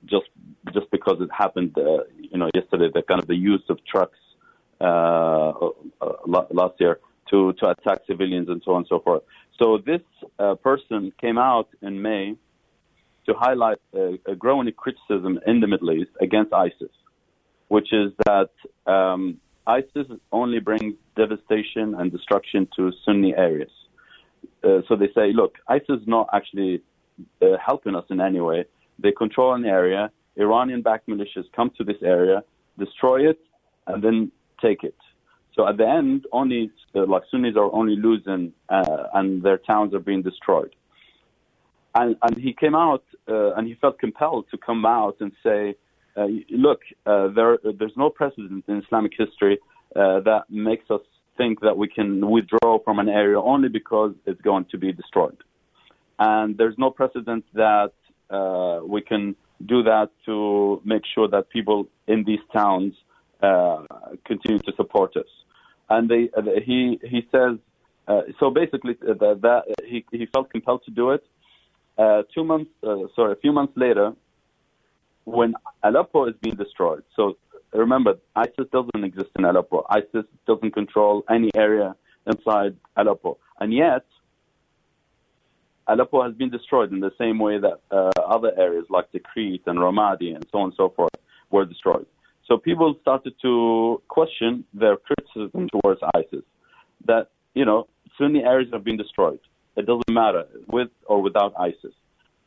just 0.04 0.26
just 0.72 0.90
because 0.90 1.16
it 1.20 1.30
happened, 1.32 1.76
uh, 1.76 2.04
you 2.18 2.38
know, 2.38 2.50
yesterday, 2.54 2.88
the 2.92 3.02
kind 3.02 3.20
of 3.20 3.26
the 3.26 3.34
use 3.34 3.62
of 3.68 3.78
trucks 3.86 4.18
uh, 4.80 5.52
last 6.26 6.74
year 6.78 7.00
to 7.30 7.52
to 7.54 7.70
attack 7.70 8.00
civilians 8.06 8.48
and 8.48 8.62
so 8.64 8.72
on 8.72 8.78
and 8.78 8.86
so 8.88 9.00
forth. 9.00 9.22
So 9.58 9.78
this 9.78 10.02
person 10.62 11.12
came 11.20 11.38
out 11.38 11.68
in 11.80 12.02
May 12.02 12.36
to 13.26 13.34
highlight 13.34 13.78
a 13.94 14.34
growing 14.36 14.70
criticism 14.72 15.40
in 15.46 15.60
the 15.60 15.66
Middle 15.66 15.92
East 15.92 16.10
against 16.20 16.52
ISIS 16.52 16.90
which 17.74 17.92
is 17.92 18.12
that 18.30 18.50
um, 18.86 19.22
ISIS 19.66 20.06
only 20.30 20.60
brings 20.60 20.94
devastation 21.16 21.86
and 21.98 22.12
destruction 22.16 22.68
to 22.76 22.92
Sunni 23.04 23.34
areas. 23.48 23.74
Uh, 24.62 24.82
so 24.86 24.94
they 24.94 25.10
say, 25.12 25.32
look, 25.32 25.52
ISIS 25.66 25.96
is 26.02 26.06
not 26.06 26.28
actually 26.32 26.82
uh, 27.42 27.56
helping 27.68 27.96
us 27.96 28.04
in 28.10 28.20
any 28.20 28.40
way. 28.40 28.64
They 29.00 29.10
control 29.10 29.54
an 29.54 29.64
area. 29.64 30.12
Iranian-backed 30.36 31.08
militias 31.08 31.46
come 31.56 31.70
to 31.78 31.82
this 31.82 32.00
area, 32.16 32.44
destroy 32.78 33.28
it, 33.28 33.40
and 33.88 33.98
then 34.04 34.30
take 34.62 34.84
it. 34.84 35.00
So 35.54 35.66
at 35.66 35.76
the 35.76 35.88
end, 35.88 36.26
only 36.30 36.70
uh, 36.94 37.06
like 37.06 37.22
Sunnis 37.28 37.56
are 37.56 37.72
only 37.80 37.96
losing, 37.96 38.52
uh, 38.68 39.18
and 39.18 39.42
their 39.42 39.58
towns 39.58 39.94
are 39.94 40.04
being 40.10 40.22
destroyed. 40.22 40.72
And, 41.96 42.14
and 42.22 42.36
he 42.36 42.52
came 42.52 42.76
out, 42.76 43.04
uh, 43.28 43.54
and 43.54 43.66
he 43.66 43.74
felt 43.74 43.98
compelled 43.98 44.44
to 44.52 44.58
come 44.58 44.86
out 44.86 45.16
and 45.18 45.32
say, 45.42 45.74
uh, 46.16 46.26
look, 46.50 46.80
uh, 47.06 47.28
there, 47.28 47.58
there's 47.78 47.96
no 47.96 48.10
precedent 48.10 48.64
in 48.68 48.82
Islamic 48.82 49.12
history 49.16 49.58
uh, 49.96 50.20
that 50.20 50.44
makes 50.48 50.90
us 50.90 51.00
think 51.36 51.60
that 51.60 51.76
we 51.76 51.88
can 51.88 52.28
withdraw 52.30 52.78
from 52.84 52.98
an 52.98 53.08
area 53.08 53.40
only 53.40 53.68
because 53.68 54.14
it's 54.24 54.40
going 54.42 54.64
to 54.70 54.78
be 54.78 54.92
destroyed. 54.92 55.36
And 56.18 56.56
there's 56.56 56.76
no 56.78 56.90
precedent 56.90 57.44
that 57.54 57.92
uh, 58.30 58.80
we 58.86 59.00
can 59.00 59.34
do 59.66 59.82
that 59.82 60.10
to 60.26 60.80
make 60.84 61.02
sure 61.12 61.28
that 61.28 61.50
people 61.50 61.88
in 62.06 62.22
these 62.24 62.40
towns 62.52 62.94
uh, 63.42 63.82
continue 64.24 64.60
to 64.60 64.72
support 64.76 65.16
us. 65.16 65.26
And 65.90 66.08
they, 66.08 66.30
uh, 66.36 66.42
he, 66.64 67.00
he 67.02 67.26
says, 67.32 67.58
so 68.38 68.50
basically, 68.50 68.94
that, 69.00 69.38
that 69.42 69.62
he, 69.84 70.04
he 70.12 70.26
felt 70.26 70.50
compelled 70.50 70.84
to 70.84 70.90
do 70.90 71.10
it. 71.10 71.24
two 72.34 72.44
months, 72.44 72.70
sorry, 73.16 73.32
a 73.32 73.36
few 73.36 73.52
months 73.52 73.72
later, 73.76 74.12
when 75.24 75.54
Aleppo 75.82 76.26
is 76.26 76.34
being 76.40 76.56
destroyed. 76.56 77.02
So 77.16 77.36
remember, 77.72 78.18
ISIS 78.36 78.66
doesn't 78.72 79.04
exist 79.04 79.30
in 79.38 79.44
Aleppo. 79.44 79.86
ISIS 79.90 80.26
doesn't 80.46 80.72
control 80.72 81.24
any 81.28 81.50
area 81.54 81.96
inside 82.26 82.76
Aleppo. 82.96 83.38
And 83.60 83.72
yet, 83.72 84.04
Aleppo 85.86 86.22
has 86.22 86.34
been 86.34 86.50
destroyed 86.50 86.92
in 86.92 87.00
the 87.00 87.12
same 87.18 87.38
way 87.38 87.58
that 87.58 87.80
uh, 87.90 88.10
other 88.20 88.52
areas 88.58 88.86
like 88.88 89.06
Tikrit 89.12 89.60
and 89.66 89.78
Ramadi 89.78 90.34
and 90.34 90.44
so 90.50 90.58
on 90.58 90.64
and 90.64 90.74
so 90.76 90.88
forth 90.88 91.12
were 91.50 91.64
destroyed. 91.64 92.06
So 92.46 92.58
people 92.58 92.94
started 93.02 93.34
to 93.42 94.02
question 94.08 94.64
their 94.72 94.96
criticism 94.96 95.68
towards 95.68 96.00
ISIS 96.14 96.44
that, 97.06 97.28
you 97.54 97.64
know, 97.64 97.86
Sunni 98.18 98.44
areas 98.44 98.70
have 98.72 98.84
been 98.84 98.96
destroyed. 98.96 99.40
It 99.76 99.86
doesn't 99.86 100.10
matter 100.10 100.44
with 100.68 100.88
or 101.06 101.20
without 101.20 101.52
ISIS. 101.58 101.94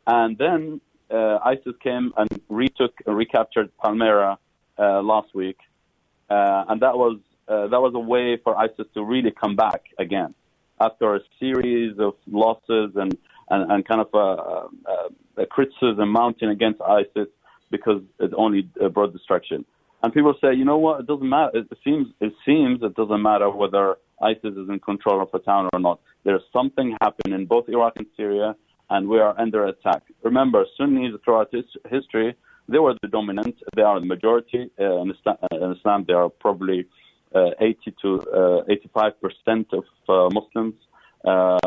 And 0.06 0.38
then 0.38 0.82
uh, 1.12 1.40
ISIS 1.44 1.74
came 1.82 2.14
and 2.18 2.30
retook, 2.50 2.94
and 3.06 3.16
recaptured 3.16 3.70
Palmyra 3.78 4.38
uh, 4.78 5.02
last 5.02 5.34
week, 5.34 5.58
uh, 6.30 6.66
and 6.70 6.82
that 6.82 6.98
was 6.98 7.20
uh, 7.48 7.68
that 7.68 7.82
was 7.82 7.94
a 7.96 8.00
way 8.00 8.38
for 8.44 8.58
ISIS 8.58 8.88
to 8.94 9.04
really 9.04 9.32
come 9.32 9.56
back 9.56 9.84
again 9.98 10.34
after 10.80 11.16
a 11.16 11.20
series 11.40 11.98
of 12.00 12.14
losses 12.28 12.92
and 12.96 13.18
and, 13.50 13.72
and 13.72 13.88
kind 13.88 14.02
of 14.02 14.10
a, 14.14 14.18
a, 14.18 15.44
a, 15.44 15.46
criticism 15.46 16.10
mounting 16.10 16.50
against 16.50 16.82
ISIS 16.82 17.30
because 17.72 18.02
it 18.20 18.32
only 18.36 18.68
uh, 18.84 18.90
brought 18.90 19.14
destruction. 19.14 19.64
And 20.04 20.14
people 20.14 20.36
say, 20.42 20.54
you 20.54 20.66
know 20.66 20.78
what? 20.78 21.00
It 21.00 21.08
doesn't 21.08 21.28
matter. 21.28 21.58
It 21.58 21.78
seems 21.84 22.08
it 22.20 22.34
seems 22.46 22.84
it 22.84 22.96
doesn't 22.96 23.22
matter 23.22 23.50
whether 23.50 23.98
ISIS 24.22 24.54
is 24.54 24.70
in 24.70 24.80
control 24.80 25.22
of 25.22 25.30
a 25.34 25.40
town 25.40 25.70
or 25.74 25.80
not. 25.80 26.00
There's 26.24 26.44
something 26.52 26.96
happening 27.02 27.40
in 27.40 27.46
both 27.46 27.70
Iraq 27.70 27.94
and 27.96 28.08
Syria 28.16 28.56
and 28.90 29.08
we 29.08 29.20
are 29.20 29.40
under 29.40 29.66
attack. 29.66 30.04
Remember, 30.24 30.66
Sunnis 30.78 31.14
throughout 31.24 31.54
history, 31.90 32.36
they 32.70 32.80
were 32.80 32.96
the 33.02 33.08
dominant, 33.08 33.56
they 33.76 33.82
are 33.82 34.00
the 34.00 34.06
majority. 34.06 34.70
Uh, 34.80 35.02
in, 35.02 35.12
Islam, 35.12 35.38
uh, 35.42 35.66
in, 35.66 35.72
Islam, 35.72 36.06
they 36.08 36.14
are 36.14 36.30
probably 36.30 36.86
uh, 37.34 37.52
80 37.60 37.96
to 38.02 38.22
uh, 38.32 38.64
85 38.70 39.14
percent 39.22 39.68
of 39.74 39.84
uh, 40.10 40.30
Muslims, 40.34 40.76
uh, 41.26 41.58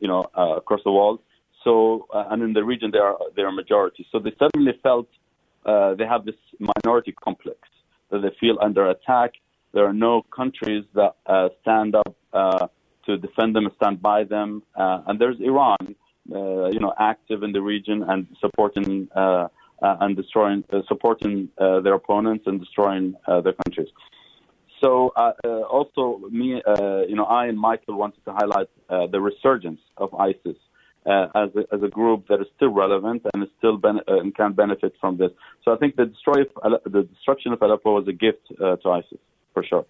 you 0.00 0.08
know, 0.08 0.26
across 0.34 0.80
the 0.84 0.92
world. 0.92 1.20
So, 1.64 2.06
and 2.12 2.42
in 2.42 2.52
the 2.54 2.64
region, 2.64 2.90
they 2.90 2.98
are 2.98 3.18
they 3.36 3.42
are 3.42 3.52
majority. 3.52 4.06
So 4.10 4.18
they 4.18 4.32
suddenly 4.38 4.72
felt 4.82 5.08
they 5.64 6.06
have 6.08 6.24
this 6.24 6.40
minority 6.58 7.12
complex 7.22 7.58
that 8.10 8.22
they 8.22 8.34
feel 8.40 8.56
under 8.62 8.88
attack. 8.88 9.32
There 9.72 9.84
are 9.84 9.92
no 9.92 10.22
countries 10.34 10.84
that 10.94 11.14
stand 11.60 11.94
up 11.94 12.16
to 13.06 13.16
defend 13.18 13.56
them 13.56 13.66
and 13.66 13.74
stand 13.76 14.00
by 14.00 14.24
them. 14.24 14.62
and 14.76 15.18
there's 15.20 15.38
Iran, 15.40 15.76
uh, 15.80 15.94
you 16.30 16.80
know, 16.80 16.92
active 16.98 17.42
in 17.42 17.52
the 17.52 17.62
region 17.62 18.02
and 18.04 18.26
supporting 18.40 19.08
uh, 19.14 19.48
uh, 19.82 19.96
and 20.00 20.16
destroying, 20.16 20.64
uh, 20.72 20.80
supporting 20.88 21.48
uh, 21.58 21.80
their 21.80 21.94
opponents 21.94 22.44
and 22.46 22.60
destroying 22.60 23.14
uh, 23.26 23.40
their 23.40 23.54
countries. 23.64 23.88
So 24.82 25.12
uh, 25.16 25.32
uh, 25.44 25.48
also 25.62 26.20
me, 26.30 26.62
uh, 26.66 27.02
you 27.08 27.14
know, 27.14 27.24
I 27.24 27.46
and 27.46 27.58
Michael 27.58 27.96
wanted 27.96 28.24
to 28.24 28.32
highlight 28.32 28.68
uh, 28.88 29.06
the 29.06 29.20
resurgence 29.20 29.80
of 29.98 30.14
ISIS 30.14 30.56
uh, 31.06 31.26
as 31.34 31.50
a, 31.54 31.74
as 31.74 31.82
a 31.82 31.88
group 31.88 32.28
that 32.28 32.40
is 32.40 32.46
still 32.56 32.70
relevant 32.70 33.22
and 33.32 33.42
is 33.42 33.50
still 33.58 33.76
ben- 33.76 34.00
uh, 34.08 34.20
and 34.20 34.34
can 34.34 34.52
benefit 34.52 34.94
from 35.00 35.18
this. 35.18 35.30
So 35.64 35.72
I 35.72 35.76
think 35.76 35.96
the 35.96 36.06
destroy 36.06 36.42
of, 36.42 36.82
the 36.84 37.02
destruction 37.02 37.52
of 37.52 37.60
Aleppo 37.60 37.94
was 37.94 38.08
a 38.08 38.12
gift 38.12 38.40
uh, 38.52 38.76
to 38.76 38.90
ISIS 38.90 39.18
for 39.52 39.62
sure. 39.62 39.84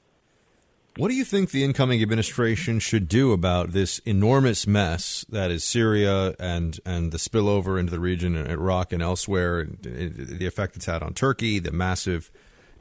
What 0.96 1.08
do 1.08 1.14
you 1.14 1.24
think 1.24 1.50
the 1.50 1.62
incoming 1.62 2.02
administration 2.02 2.80
should 2.80 3.08
do 3.08 3.32
about 3.32 3.70
this 3.70 4.00
enormous 4.00 4.66
mess 4.66 5.24
that 5.28 5.50
is 5.50 5.62
Syria 5.62 6.34
and 6.40 6.78
and 6.84 7.12
the 7.12 7.18
spillover 7.18 7.78
into 7.78 7.92
the 7.92 8.00
region 8.00 8.34
in 8.34 8.46
Iraq 8.46 8.92
and 8.92 9.02
elsewhere, 9.02 9.60
and 9.60 9.78
the 9.80 10.46
effect 10.46 10.76
it's 10.76 10.86
had 10.86 11.02
on 11.02 11.14
Turkey, 11.14 11.60
the 11.60 11.70
massive 11.70 12.30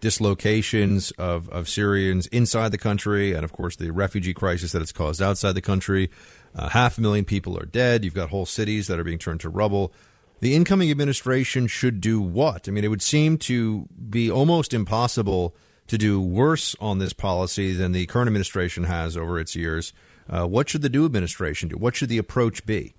dislocations 0.02 1.12
of, 1.12 1.50
of 1.50 1.70
Syrians 1.70 2.26
inside 2.28 2.72
the 2.72 2.78
country, 2.78 3.34
and 3.34 3.44
of 3.44 3.52
course 3.52 3.76
the 3.76 3.92
refugee 3.92 4.34
crisis 4.34 4.72
that 4.72 4.82
it's 4.82 4.92
caused 4.92 5.22
outside 5.22 5.54
the 5.54 5.62
country. 5.62 6.10
Uh, 6.56 6.70
half 6.70 6.98
a 6.98 7.02
million 7.02 7.26
people 7.26 7.58
are 7.60 7.66
dead. 7.66 8.04
You've 8.04 8.16
got 8.16 8.30
whole 8.30 8.48
cities 8.48 8.88
that 8.88 9.00
are 9.00 9.04
being 9.04 9.20
turned 9.20 9.42
to 9.42 9.50
rubble. 9.50 9.94
The 10.40 10.56
incoming 10.56 10.90
administration 10.90 11.68
should 11.68 12.02
do 12.02 12.20
what? 12.22 12.68
I 12.68 12.72
mean, 12.72 12.84
it 12.84 12.88
would 12.88 13.02
seem 13.02 13.38
to 13.40 13.88
be 14.10 14.32
almost 14.32 14.74
impossible 14.74 15.54
to 15.90 15.98
do 15.98 16.22
worse 16.22 16.76
on 16.80 17.00
this 17.00 17.14
policy 17.14 17.74
than 17.74 17.92
the 17.92 18.06
current 18.06 18.28
administration 18.28 18.86
has 18.86 19.18
over 19.18 19.40
its 19.40 19.56
years. 19.56 19.92
Uh, 20.30 20.46
what 20.46 20.70
should 20.70 20.82
the 20.82 20.90
new 20.90 21.06
administration 21.06 21.70
do? 21.70 21.78
What 21.78 21.96
should 21.96 22.10
the 22.10 22.20
approach 22.20 22.66
be? 22.66 22.94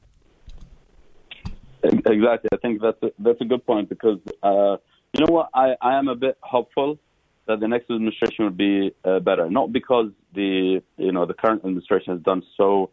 Exactly. 1.82 2.48
I 2.52 2.56
think 2.56 2.82
that's 2.82 3.02
a, 3.02 3.12
that's 3.18 3.40
a 3.40 3.44
good 3.44 3.64
point 3.64 3.88
because 3.88 4.18
uh, 4.42 4.76
you 5.12 5.24
know 5.24 5.32
what? 5.32 5.48
I, 5.54 5.74
I 5.80 5.98
am 5.98 6.08
a 6.08 6.14
bit 6.14 6.36
hopeful 6.42 6.98
that 7.46 7.60
the 7.60 7.68
next 7.68 7.90
administration 7.90 8.44
will 8.44 8.50
be 8.50 8.94
uh, 9.04 9.20
better. 9.20 9.48
Not 9.48 9.72
because 9.72 10.10
the 10.34 10.82
you 10.98 11.12
know 11.12 11.24
the 11.26 11.34
current 11.34 11.60
administration 11.64 12.14
has 12.14 12.22
done 12.22 12.42
so 12.56 12.90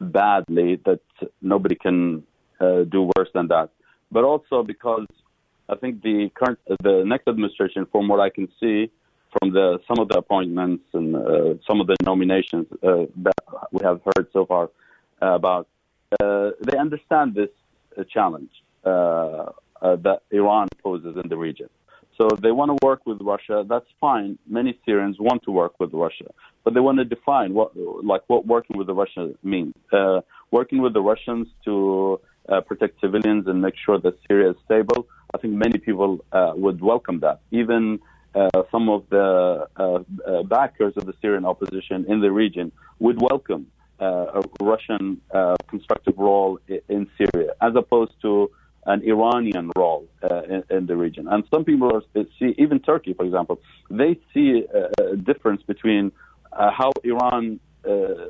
badly 0.00 0.80
that 0.86 1.00
nobody 1.40 1.74
can 1.74 2.24
uh, 2.60 2.82
do 2.84 3.10
worse 3.16 3.28
than 3.34 3.48
that, 3.48 3.70
but 4.10 4.24
also 4.24 4.62
because 4.62 5.06
I 5.68 5.76
think 5.76 6.02
the 6.02 6.30
current 6.34 6.58
the 6.82 7.04
next 7.06 7.28
administration, 7.28 7.86
from 7.92 8.08
what 8.08 8.20
I 8.20 8.30
can 8.30 8.48
see 8.58 8.90
from 9.38 9.52
the 9.52 9.78
some 9.88 9.98
of 9.98 10.08
the 10.08 10.18
appointments 10.18 10.84
and 10.92 11.16
uh, 11.16 11.54
some 11.66 11.80
of 11.80 11.86
the 11.86 11.96
nominations 12.04 12.66
uh, 12.82 13.06
that 13.16 13.42
we 13.72 13.84
have 13.84 14.00
heard 14.04 14.26
so 14.32 14.44
far 14.46 14.70
about, 15.20 15.66
uh, 16.20 16.50
they 16.60 16.76
understand 16.78 17.34
this 17.34 17.50
uh, 17.98 18.04
challenge. 18.04 18.50
Uh, 18.84 19.50
uh, 19.82 19.96
that 19.96 20.22
Iran 20.30 20.68
poses 20.82 21.16
in 21.22 21.28
the 21.28 21.36
region. 21.36 21.68
So 22.16 22.28
they 22.42 22.50
want 22.50 22.70
to 22.70 22.86
work 22.86 23.04
with 23.04 23.20
Russia. 23.20 23.64
That's 23.68 23.86
fine. 24.00 24.38
Many 24.48 24.78
Syrians 24.86 25.16
want 25.20 25.42
to 25.42 25.50
work 25.50 25.78
with 25.78 25.92
Russia, 25.92 26.30
but 26.64 26.72
they 26.72 26.80
want 26.80 26.98
to 26.98 27.04
define 27.04 27.52
what, 27.52 27.72
like, 28.02 28.22
what 28.26 28.46
working 28.46 28.78
with 28.78 28.86
the 28.86 28.94
Russia 28.94 29.34
means. 29.42 29.74
Uh, 29.92 30.22
working 30.50 30.80
with 30.80 30.94
the 30.94 31.02
Russians 31.02 31.48
to 31.66 32.20
uh, 32.48 32.62
protect 32.62 33.00
civilians 33.00 33.46
and 33.48 33.60
make 33.60 33.74
sure 33.76 33.98
that 33.98 34.14
Syria 34.26 34.50
is 34.50 34.56
stable. 34.64 35.06
I 35.34 35.38
think 35.38 35.52
many 35.52 35.78
people 35.78 36.24
uh, 36.32 36.52
would 36.54 36.80
welcome 36.80 37.20
that. 37.20 37.40
Even 37.50 38.00
uh, 38.36 38.62
some 38.70 38.90
of 38.90 39.08
the 39.08 39.66
uh, 39.78 39.82
uh, 40.26 40.42
backers 40.42 40.92
of 40.98 41.06
the 41.06 41.14
Syrian 41.22 41.46
opposition 41.46 42.04
in 42.06 42.20
the 42.20 42.30
region 42.30 42.70
would 42.98 43.18
welcome 43.20 43.66
uh, 43.98 44.40
a 44.40 44.42
Russian 44.60 45.22
constructive 45.68 46.18
role 46.18 46.60
in 46.88 47.08
Syria, 47.16 47.52
as 47.62 47.74
opposed 47.74 48.12
to 48.22 48.50
an 48.84 49.02
Iranian 49.02 49.70
role 49.74 50.06
in, 50.50 50.62
in, 50.68 50.86
the 50.86 50.96
region. 50.96 51.26
And 51.28 51.44
some 51.50 51.64
people 51.64 51.90
are, 51.96 52.02
see, 52.38 52.54
even 52.58 52.78
Turkey, 52.80 53.14
for 53.14 53.24
example, 53.24 53.58
they 53.90 54.20
see 54.34 54.64
a, 54.72 55.16
difference 55.16 55.62
between 55.62 56.12
how 56.52 56.92
Iran, 57.04 57.58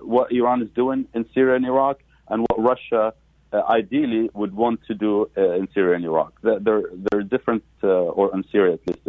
what 0.03 0.31
Iran 0.31 0.63
is 0.63 0.71
doing 0.71 1.09
in 1.15 1.27
Syria 1.35 1.57
and 1.57 1.67
Iraq, 1.67 1.99
and 2.29 2.47
what 2.49 2.59
Russia 2.63 3.13
uh, 3.53 3.63
ideally 3.69 4.31
would 4.35 4.55
want 4.55 4.81
to 4.89 4.95
do 4.95 5.31
uh, 5.37 5.53
in 5.53 5.69
Syria 5.73 5.97
and 5.97 6.05
Iraq. 6.05 6.33
They're, 6.43 6.61
they're 7.07 7.23
different, 7.23 7.65
uh, 7.83 7.89
or 8.19 8.35
in 8.35 8.45
Syria 8.51 8.75
at 8.75 8.87
least, 8.87 9.07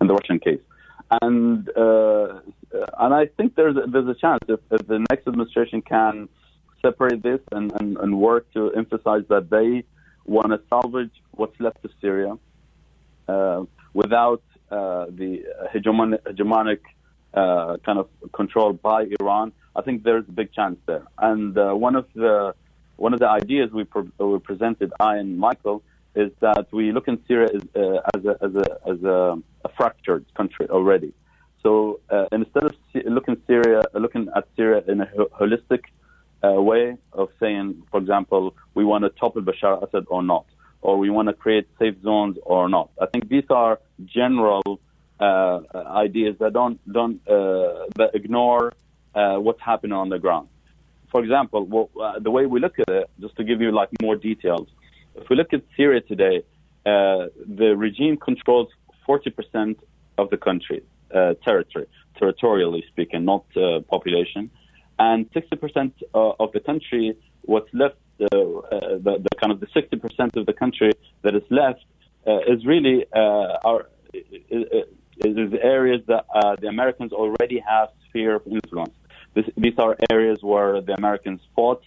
in 0.00 0.06
the 0.06 0.14
Russian 0.14 0.38
case. 0.38 0.60
And 1.22 1.68
and 2.98 3.14
I 3.14 3.26
think 3.36 3.54
there's 3.54 3.76
there's 3.92 4.08
a 4.08 4.14
chance 4.14 4.40
if, 4.48 4.60
if 4.70 4.86
the 4.86 4.98
next 5.10 5.26
administration 5.28 5.80
can 5.82 6.28
separate 6.82 7.22
this 7.22 7.40
and, 7.52 7.72
and, 7.80 7.96
and 7.98 8.18
work 8.18 8.52
to 8.54 8.72
emphasize 8.72 9.24
that 9.28 9.50
they 9.50 9.84
want 10.24 10.48
to 10.48 10.60
salvage 10.68 11.10
what's 11.32 11.58
left 11.60 11.84
of 11.84 11.90
Syria 12.00 12.36
uh, 13.28 13.64
without 13.94 14.42
uh, 14.70 15.06
the 15.08 15.44
hegemonic, 15.72 16.20
hegemonic 16.22 16.80
uh, 17.34 17.76
kind 17.84 17.98
of 17.98 18.08
control 18.32 18.72
by 18.72 19.06
Iran. 19.20 19.52
I 19.74 19.82
think 19.82 20.02
there's 20.02 20.24
a 20.28 20.32
big 20.32 20.52
chance 20.52 20.78
there. 20.86 21.04
And 21.18 21.56
uh, 21.56 21.74
one 21.74 21.96
of 21.96 22.06
the 22.14 22.54
one 22.96 23.12
of 23.12 23.20
the 23.20 23.28
ideas 23.28 23.70
we, 23.72 23.84
pre- 23.84 24.10
we 24.18 24.38
presented, 24.38 24.92
I 25.00 25.16
and 25.16 25.38
Michael, 25.38 25.82
is 26.14 26.32
that 26.40 26.66
we 26.72 26.92
look 26.92 27.08
in 27.08 27.22
Syria 27.28 27.50
as, 27.54 27.62
uh, 27.76 28.00
as, 28.14 28.24
a, 28.24 28.38
as, 28.42 28.54
a, 28.54 28.90
as 28.90 29.04
a, 29.04 29.42
a, 29.64 29.68
fractured 29.76 30.24
country 30.34 30.66
already. 30.70 31.12
So 31.62 32.00
uh, 32.10 32.26
instead 32.32 32.64
of 32.64 32.74
looking 33.04 33.36
Syria, 33.46 33.82
looking 33.92 34.28
at 34.34 34.48
Syria 34.56 34.82
in 34.88 35.02
a 35.02 35.06
holistic 35.06 35.82
uh, 36.42 36.52
way 36.52 36.96
of 37.12 37.28
saying, 37.38 37.82
for 37.90 38.00
example, 38.00 38.54
we 38.74 38.84
want 38.84 39.04
to 39.04 39.10
topple 39.10 39.42
Bashar 39.42 39.86
Assad 39.86 40.06
or 40.08 40.22
not, 40.22 40.46
or 40.80 40.96
we 40.98 41.10
want 41.10 41.28
to 41.28 41.34
create 41.34 41.68
safe 41.78 41.96
zones 42.02 42.38
or 42.44 42.68
not. 42.68 42.90
I 43.00 43.06
think 43.06 43.28
these 43.28 43.44
are 43.50 43.78
general 44.04 44.80
uh, 45.20 45.60
ideas 45.74 46.36
that 46.40 46.52
don't 46.52 46.78
don't 46.90 47.20
uh, 47.28 47.86
that 47.96 48.10
ignore 48.14 48.72
uh, 49.14 49.36
what's 49.36 49.60
happening 49.60 49.92
on 49.92 50.08
the 50.08 50.18
ground. 50.18 50.48
For 51.10 51.22
example, 51.22 51.64
well, 51.64 51.90
uh, 52.00 52.18
the 52.18 52.30
way 52.30 52.46
we 52.46 52.60
look 52.60 52.78
at 52.78 52.88
it, 52.88 53.10
just 53.20 53.36
to 53.36 53.44
give 53.44 53.60
you 53.60 53.72
like 53.72 53.90
more 54.02 54.16
details, 54.16 54.68
if 55.14 55.28
we 55.28 55.36
look 55.36 55.52
at 55.52 55.62
Syria 55.76 56.00
today, 56.00 56.42
uh, 56.84 57.26
the 57.46 57.74
regime 57.76 58.16
controls 58.16 58.68
40% 59.08 59.76
of 60.18 60.30
the 60.30 60.36
country 60.36 60.82
territory, 61.44 61.86
territorially 62.18 62.84
speaking, 62.90 63.24
not 63.24 63.44
population 63.88 64.50
and 64.98 65.30
60% 65.32 65.92
uh, 66.14 66.32
of 66.40 66.52
the 66.52 66.60
country, 66.60 67.16
what's 67.42 67.68
left, 67.72 67.96
uh, 68.20 68.24
uh, 68.24 68.28
the, 68.98 69.18
the, 69.22 69.28
kind 69.38 69.52
of 69.52 69.60
the 69.60 69.66
60% 69.66 70.36
of 70.36 70.46
the 70.46 70.52
country 70.52 70.92
that 71.22 71.34
is 71.34 71.42
left, 71.50 71.84
is 72.48 72.66
really 72.66 73.06
our 73.14 73.88
is 74.12 75.52
areas 75.62 76.02
that 76.08 76.24
the 76.60 76.66
Americans 76.66 77.12
already 77.12 77.60
have 77.60 77.88
sphere 78.08 78.34
of 78.34 78.46
influence. 78.46 78.94
This, 79.36 79.44
these 79.54 79.78
are 79.78 79.94
areas 80.10 80.38
where 80.42 80.80
the 80.80 80.94
Americans 80.94 81.40
fought 81.54 81.82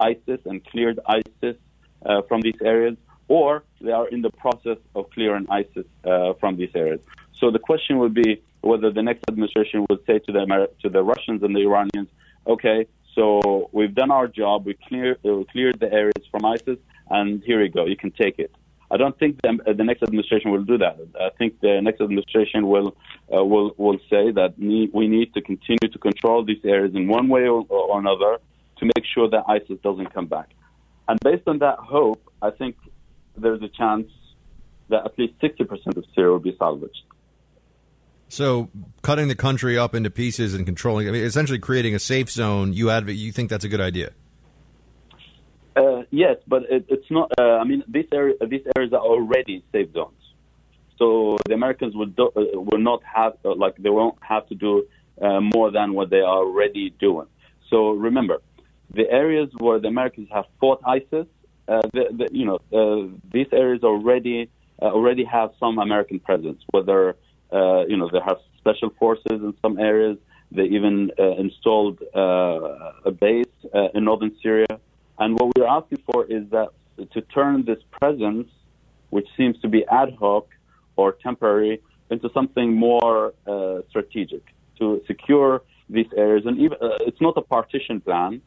ISIS 0.00 0.40
and 0.46 0.64
cleared 0.64 0.98
ISIS 1.06 1.56
uh, 2.04 2.22
from 2.28 2.40
these 2.40 2.60
areas, 2.60 2.96
or 3.28 3.62
they 3.80 3.92
are 3.92 4.08
in 4.08 4.20
the 4.20 4.30
process 4.30 4.78
of 4.96 5.08
clearing 5.10 5.46
ISIS 5.48 5.86
uh, 6.04 6.32
from 6.40 6.56
these 6.56 6.74
areas. 6.74 7.00
So 7.38 7.52
the 7.52 7.60
question 7.60 7.98
would 7.98 8.14
be 8.14 8.42
whether 8.62 8.90
the 8.90 9.04
next 9.08 9.22
administration 9.28 9.86
would 9.88 10.04
say 10.08 10.18
to 10.18 10.32
the 10.32 10.40
Amer- 10.40 10.72
to 10.82 10.88
the 10.88 11.04
Russians 11.12 11.44
and 11.44 11.54
the 11.54 11.62
Iranians, 11.68 12.08
okay, 12.48 12.88
so 13.14 13.68
we've 13.70 13.94
done 13.94 14.10
our 14.10 14.26
job. 14.26 14.66
We 14.66 14.74
clear, 14.74 15.16
uh, 15.24 15.44
cleared 15.52 15.78
the 15.78 15.92
areas 15.92 16.24
from 16.32 16.44
ISIS, 16.44 16.78
and 17.08 17.44
here 17.44 17.62
you 17.62 17.70
go. 17.78 17.86
You 17.86 17.96
can 17.96 18.10
take 18.10 18.40
it. 18.40 18.52
I 18.90 18.96
don't 18.96 19.18
think 19.18 19.40
the, 19.42 19.58
uh, 19.66 19.72
the 19.74 19.84
next 19.84 20.02
administration 20.02 20.50
will 20.50 20.64
do 20.64 20.78
that. 20.78 20.98
I 21.20 21.30
think 21.36 21.60
the 21.60 21.80
next 21.82 22.00
administration 22.00 22.68
will 22.68 22.96
uh, 23.34 23.44
will 23.44 23.74
will 23.76 23.98
say 24.08 24.30
that 24.30 24.54
we 24.58 25.08
need 25.08 25.34
to 25.34 25.42
continue 25.42 25.88
to 25.92 25.98
control 25.98 26.44
these 26.44 26.64
areas 26.64 26.94
in 26.94 27.06
one 27.06 27.28
way 27.28 27.42
or, 27.42 27.66
or 27.68 27.98
another 27.98 28.38
to 28.78 28.84
make 28.84 29.04
sure 29.14 29.28
that 29.28 29.44
ISIS 29.48 29.78
doesn't 29.82 30.12
come 30.14 30.26
back. 30.26 30.48
And 31.08 31.18
based 31.20 31.46
on 31.46 31.58
that 31.58 31.78
hope, 31.78 32.22
I 32.40 32.50
think 32.50 32.76
there's 33.36 33.62
a 33.62 33.68
chance 33.68 34.10
that 34.88 35.04
at 35.04 35.18
least 35.18 35.34
60% 35.40 35.96
of 35.96 36.04
Syria 36.14 36.30
will 36.30 36.38
be 36.38 36.56
salvaged. 36.58 37.02
So 38.28 38.68
cutting 39.02 39.28
the 39.28 39.34
country 39.34 39.78
up 39.78 39.94
into 39.94 40.10
pieces 40.10 40.54
and 40.54 40.66
controlling, 40.66 41.08
I 41.08 41.12
mean, 41.12 41.24
essentially 41.24 41.58
creating 41.58 41.94
a 41.94 41.98
safe 41.98 42.30
zone. 42.30 42.72
You 42.72 42.90
advocate, 42.90 43.18
you 43.18 43.32
think 43.32 43.48
that's 43.48 43.64
a 43.64 43.68
good 43.68 43.80
idea? 43.80 44.12
Uh, 45.78 46.02
yes, 46.10 46.36
but 46.46 46.62
it, 46.68 46.86
it's 46.88 47.10
not. 47.10 47.30
Uh, 47.38 47.58
I 47.62 47.64
mean, 47.64 47.84
these 47.86 48.06
areas, 48.12 48.38
these 48.48 48.66
areas 48.76 48.92
are 48.92 49.00
already 49.00 49.64
safe 49.72 49.92
zones. 49.92 50.14
So 50.98 51.36
the 51.46 51.54
Americans 51.54 51.94
would 51.94 52.16
do, 52.16 52.30
uh, 52.36 52.60
will 52.60 52.80
not 52.80 53.00
have 53.04 53.34
uh, 53.44 53.54
like 53.54 53.76
they 53.76 53.90
won't 53.90 54.18
have 54.20 54.44
to 54.48 54.56
do 54.56 54.72
uh, 55.22 55.40
more 55.40 55.70
than 55.70 55.94
what 55.94 56.10
they 56.10 56.20
are 56.20 56.38
already 56.44 56.90
doing. 56.98 57.28
So 57.70 57.90
remember, 57.92 58.38
the 58.92 59.08
areas 59.08 59.50
where 59.58 59.78
the 59.78 59.88
Americans 59.88 60.28
have 60.32 60.46
fought 60.60 60.80
ISIS, 60.84 61.26
uh, 61.68 61.82
the, 61.92 62.04
the, 62.18 62.28
you 62.32 62.46
know, 62.46 62.58
these 63.32 63.46
areas 63.52 63.84
already 63.84 64.50
already 64.80 65.24
have 65.24 65.50
some 65.60 65.78
American 65.78 66.18
presence, 66.18 66.60
whether 66.70 67.16
you 67.52 67.96
know, 67.96 68.08
they 68.12 68.20
have 68.26 68.38
special 68.58 68.90
forces 68.98 69.38
in 69.46 69.54
some 69.62 69.78
areas. 69.78 70.18
They 70.50 70.64
even 70.64 71.10
installed 71.18 72.02
a 72.14 73.12
base 73.12 73.54
in 73.94 74.04
northern 74.04 74.34
Syria. 74.42 74.66
And 75.18 75.38
what 75.38 75.56
we're 75.56 75.66
asking 75.66 76.02
for 76.10 76.24
is 76.24 76.48
that 76.50 76.68
to 77.12 77.20
turn 77.20 77.64
this 77.64 77.78
presence 77.90 78.48
which 79.10 79.26
seems 79.36 79.58
to 79.60 79.68
be 79.68 79.84
ad 79.86 80.14
hoc 80.18 80.48
or 80.96 81.12
temporary, 81.12 81.80
into 82.10 82.30
something 82.32 82.74
more 82.74 83.34
uh, 83.46 83.80
strategic 83.88 84.42
to 84.78 85.02
secure 85.06 85.62
these 85.88 86.06
areas. 86.16 86.44
And 86.46 86.58
even 86.58 86.78
uh, 86.80 86.96
it's 87.00 87.20
not 87.20 87.36
a 87.36 87.42
partition 87.42 88.00
plan, 88.00 88.40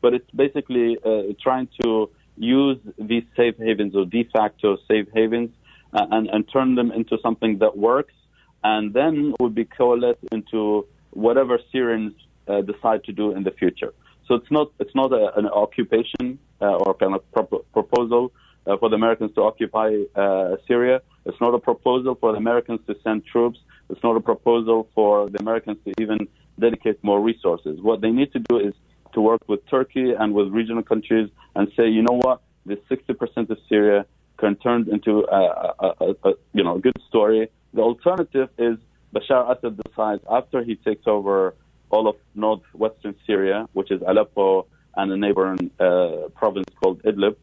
but 0.00 0.14
it's 0.14 0.30
basically 0.30 0.98
uh, 1.04 1.32
trying 1.42 1.68
to 1.82 2.10
use 2.36 2.78
these 2.98 3.24
safe 3.36 3.56
havens 3.58 3.94
or 3.96 4.04
de 4.04 4.24
facto 4.24 4.76
safe 4.88 5.08
havens 5.14 5.50
uh, 5.92 6.06
and, 6.10 6.28
and 6.28 6.48
turn 6.52 6.74
them 6.74 6.92
into 6.92 7.18
something 7.22 7.58
that 7.58 7.76
works, 7.76 8.14
and 8.62 8.92
then 8.92 9.34
would 9.40 9.54
be 9.54 9.64
coalesced 9.64 10.24
into 10.32 10.86
whatever 11.10 11.58
Syrians 11.72 12.12
uh, 12.48 12.60
decide 12.60 13.04
to 13.04 13.12
do 13.12 13.32
in 13.32 13.44
the 13.44 13.52
future. 13.52 13.92
So 14.26 14.34
it's 14.34 14.50
not 14.50 14.72
it's 14.78 14.94
not 14.94 15.12
a, 15.12 15.36
an 15.36 15.46
occupation 15.46 16.38
uh, 16.60 16.76
or 16.76 16.94
kind 16.94 17.14
of 17.14 17.30
pro- 17.32 17.64
proposal 17.72 18.32
uh, 18.66 18.76
for 18.78 18.88
the 18.88 18.96
Americans 18.96 19.34
to 19.34 19.42
occupy 19.42 19.90
uh, 20.14 20.56
Syria. 20.66 21.02
It's 21.26 21.40
not 21.40 21.54
a 21.54 21.58
proposal 21.58 22.16
for 22.20 22.32
the 22.32 22.38
Americans 22.38 22.80
to 22.86 22.96
send 23.02 23.26
troops. 23.26 23.58
It's 23.90 24.02
not 24.02 24.16
a 24.16 24.20
proposal 24.20 24.88
for 24.94 25.28
the 25.30 25.38
Americans 25.40 25.78
to 25.84 25.92
even 26.00 26.28
dedicate 26.58 27.02
more 27.02 27.20
resources. 27.20 27.80
What 27.80 28.00
they 28.00 28.10
need 28.10 28.32
to 28.32 28.38
do 28.38 28.58
is 28.58 28.74
to 29.14 29.20
work 29.20 29.42
with 29.48 29.60
Turkey 29.68 30.12
and 30.12 30.34
with 30.34 30.48
regional 30.48 30.82
countries 30.82 31.28
and 31.54 31.68
say, 31.76 31.88
you 31.88 32.02
know 32.02 32.18
what, 32.22 32.42
this 32.66 32.78
60% 32.90 33.50
of 33.50 33.58
Syria 33.68 34.06
can 34.38 34.56
turn 34.56 34.88
into 34.90 35.24
a, 35.30 35.42
a, 35.78 35.94
a, 36.00 36.28
a 36.28 36.32
you 36.52 36.64
know 36.64 36.76
a 36.76 36.80
good 36.80 37.00
story. 37.08 37.48
The 37.72 37.82
alternative 37.82 38.48
is 38.58 38.76
Bashar 39.14 39.56
Assad 39.56 39.80
decides 39.84 40.22
after 40.30 40.64
he 40.64 40.74
takes 40.76 41.06
over 41.06 41.54
all 41.94 42.06
of 42.08 42.16
northwestern 42.34 43.14
Syria, 43.26 43.58
which 43.72 43.90
is 43.90 44.00
Aleppo 44.10 44.66
and 44.96 45.12
a 45.12 45.16
neighboring 45.16 45.70
uh, 45.78 46.28
province 46.40 46.70
called 46.80 47.02
Idlib, 47.02 47.36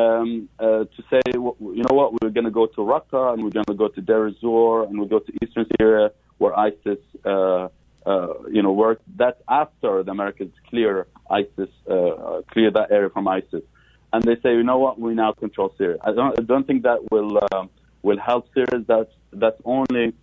um, 0.00 0.48
uh, 0.58 0.84
to 0.94 1.00
say, 1.10 1.22
you 1.34 1.84
know 1.86 1.94
what, 2.00 2.08
we're 2.18 2.34
going 2.38 2.50
to 2.52 2.56
go 2.60 2.66
to 2.66 2.80
Raqqa 2.92 3.22
and 3.32 3.44
we're 3.44 3.56
going 3.58 3.70
to 3.74 3.78
go 3.84 3.88
to 3.88 4.00
Deir 4.00 4.26
ez-Zor 4.28 4.84
and 4.84 4.98
we'll 4.98 5.12
go 5.16 5.20
to 5.20 5.32
eastern 5.40 5.66
Syria 5.78 6.10
where 6.38 6.58
ISIS, 6.58 7.02
uh, 7.24 7.68
uh, 8.04 8.28
you 8.50 8.62
know, 8.64 8.72
work. 8.72 9.00
That's 9.22 9.40
after 9.48 10.02
the 10.02 10.10
Americans 10.10 10.54
clear 10.68 11.06
ISIS, 11.30 11.70
uh, 11.88 12.42
clear 12.52 12.70
that 12.78 12.88
area 12.90 13.10
from 13.10 13.28
ISIS, 13.28 13.64
and 14.12 14.22
they 14.22 14.36
say, 14.42 14.50
you 14.58 14.64
know 14.70 14.78
what, 14.78 14.98
we 14.98 15.14
now 15.14 15.32
control 15.32 15.72
Syria. 15.78 15.98
I 16.02 16.12
don't, 16.12 16.38
I 16.38 16.42
don't 16.42 16.66
think 16.66 16.82
that 16.82 17.00
will 17.12 17.32
um, 17.52 17.70
will 18.02 18.18
help 18.18 18.48
Syria. 18.54 18.84
That's 18.86 19.14
that's 19.32 19.60
only 19.64 20.14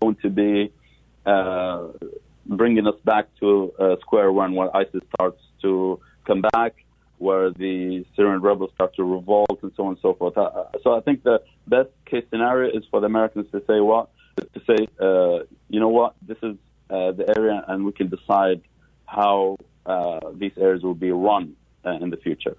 going 0.00 0.16
to 0.24 0.30
be 0.30 0.72
uh, 1.26 1.88
bringing 2.48 2.86
us 2.86 2.96
back 3.04 3.28
to 3.40 3.72
uh, 3.78 3.96
square 4.00 4.32
one, 4.32 4.54
where 4.54 4.74
ISIS 4.76 5.02
starts 5.14 5.40
to 5.62 6.00
come 6.26 6.42
back 6.52 6.74
where 7.18 7.50
the 7.50 8.06
Syrian 8.14 8.40
rebels 8.40 8.70
start 8.74 8.94
to 8.94 9.02
revolt 9.02 9.58
and 9.62 9.72
so 9.76 9.84
on 9.84 9.88
and 9.90 9.98
so 10.00 10.14
forth. 10.14 10.38
Uh, 10.38 10.66
so 10.82 10.96
I 10.96 11.00
think 11.00 11.24
the 11.24 11.42
best 11.66 11.88
case 12.06 12.24
scenario 12.30 12.70
is 12.76 12.84
for 12.90 13.00
the 13.00 13.06
Americans 13.06 13.46
to 13.50 13.58
say 13.66 13.80
what 13.80 14.08
to 14.54 14.60
say, 14.66 14.86
uh, 15.00 15.44
you 15.68 15.80
know 15.80 15.88
what, 15.88 16.14
this 16.22 16.38
is 16.42 16.56
uh, 16.90 17.12
the 17.12 17.32
area, 17.36 17.64
and 17.68 17.84
we 17.84 17.92
can 17.92 18.08
decide 18.08 18.62
how 19.06 19.56
uh, 19.86 20.20
these 20.34 20.52
areas 20.56 20.82
will 20.82 20.94
be 20.94 21.10
run 21.10 21.56
uh, 21.84 21.90
in 21.90 22.10
the 22.10 22.16
future. 22.16 22.56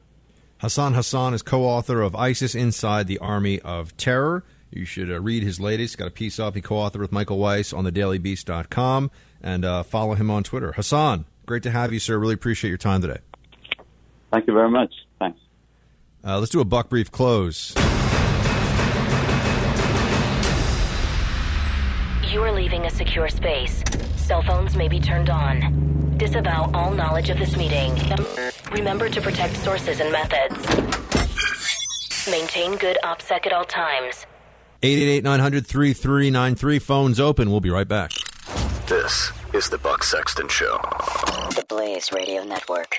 Hassan 0.58 0.94
Hassan 0.94 1.34
is 1.34 1.42
co-author 1.42 2.02
of 2.02 2.16
ISIS 2.16 2.54
Inside 2.54 3.08
the 3.08 3.20
Army 3.20 3.60
of 3.62 3.96
Terror. 3.96 4.44
You 4.72 4.86
should 4.86 5.10
uh, 5.10 5.22
read 5.22 5.42
his 5.42 5.60
latest. 5.60 5.98
Got 5.98 6.10
a 6.10 6.12
piece 6.12 6.38
up. 6.38 6.56
He 6.56 6.62
co-authored 6.62 7.00
with 7.00 7.12
Michael 7.12 7.38
Weiss 7.38 7.72
on 7.72 7.86
the 7.86 7.92
thedailybeast.com 7.92 9.10
and 9.42 9.66
follow 9.86 10.14
him 10.16 10.30
on 10.32 10.44
Twitter. 10.44 10.72
Hassan, 10.74 11.26
great 11.46 11.64
to 11.64 11.72
have 11.72 11.94
you, 11.94 12.00
sir. 12.00 12.18
Really 12.18 12.34
appreciate 12.34 12.70
your 12.70 12.78
time 12.78 13.02
today. 13.02 13.20
Thank 14.32 14.48
you 14.48 14.54
very 14.54 14.70
much. 14.70 14.94
Thanks. 15.20 15.40
Uh, 16.24 16.40
let's 16.40 16.52
do 16.52 16.60
a 16.60 16.66
buck 16.66 16.90
brief 16.90 17.12
close. 17.12 17.74
You 22.32 22.44
are 22.44 22.52
leaving 22.52 22.86
a 22.86 22.90
secure 22.92 23.28
space. 23.30 23.84
Cell 24.16 24.44
phones 24.44 24.76
may 24.76 24.88
be 24.88 25.00
turned 25.00 25.32
on. 25.32 26.16
Disavow 26.18 26.70
all 26.76 26.92
knowledge 26.92 27.32
of 27.32 27.40
this 27.40 27.58
meeting. 27.58 27.96
Remember 28.72 29.10
to 29.10 29.20
protect 29.20 29.56
sources 29.58 30.00
and 30.00 30.12
methods. 30.12 30.56
Maintain 32.30 32.76
good 32.76 33.00
OPSEC 33.04 33.48
at 33.48 33.54
all 33.54 33.66
times. 33.66 34.28
888-900-3393. 34.84 36.82
Phones 36.82 37.20
open. 37.20 37.50
We'll 37.50 37.62
be 37.62 37.72
right 37.72 37.88
back. 37.88 38.12
This 38.90 39.32
is 39.54 39.70
the 39.70 39.78
Buck 39.78 40.04
Sexton 40.04 40.48
Show. 40.48 40.80
The 41.54 41.64
Blaze 41.70 42.12
Radio 42.12 42.44
Network. 42.44 42.98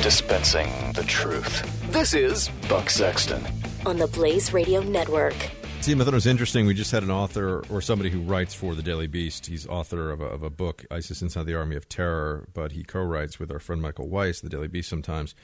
Dispensing 0.00 0.92
the 0.94 1.04
truth. 1.06 1.83
This 1.94 2.12
is 2.12 2.48
Buck 2.68 2.90
Sexton. 2.90 3.40
On 3.86 3.96
the 3.96 4.08
Blaze 4.08 4.52
Radio 4.52 4.82
Network. 4.82 5.36
See, 5.80 5.94
I 5.94 5.98
thought 5.98 6.08
it 6.08 6.12
was 6.12 6.26
interesting. 6.26 6.66
We 6.66 6.74
just 6.74 6.90
had 6.90 7.04
an 7.04 7.10
author 7.12 7.64
or 7.70 7.80
somebody 7.80 8.10
who 8.10 8.20
writes 8.20 8.52
for 8.52 8.74
the 8.74 8.82
Daily 8.82 9.06
Beast. 9.06 9.46
He's 9.46 9.64
author 9.68 10.10
of 10.10 10.20
a, 10.20 10.24
of 10.24 10.42
a 10.42 10.50
book, 10.50 10.84
ISIS 10.90 11.22
Inside 11.22 11.46
the 11.46 11.54
Army 11.54 11.76
of 11.76 11.88
Terror, 11.88 12.48
but 12.52 12.72
he 12.72 12.82
co-writes 12.82 13.38
with 13.38 13.52
our 13.52 13.60
friend 13.60 13.80
Michael 13.80 14.08
Weiss, 14.08 14.40
the 14.40 14.48
Daily 14.48 14.66
Beast 14.66 14.88
sometimes. 14.90 15.36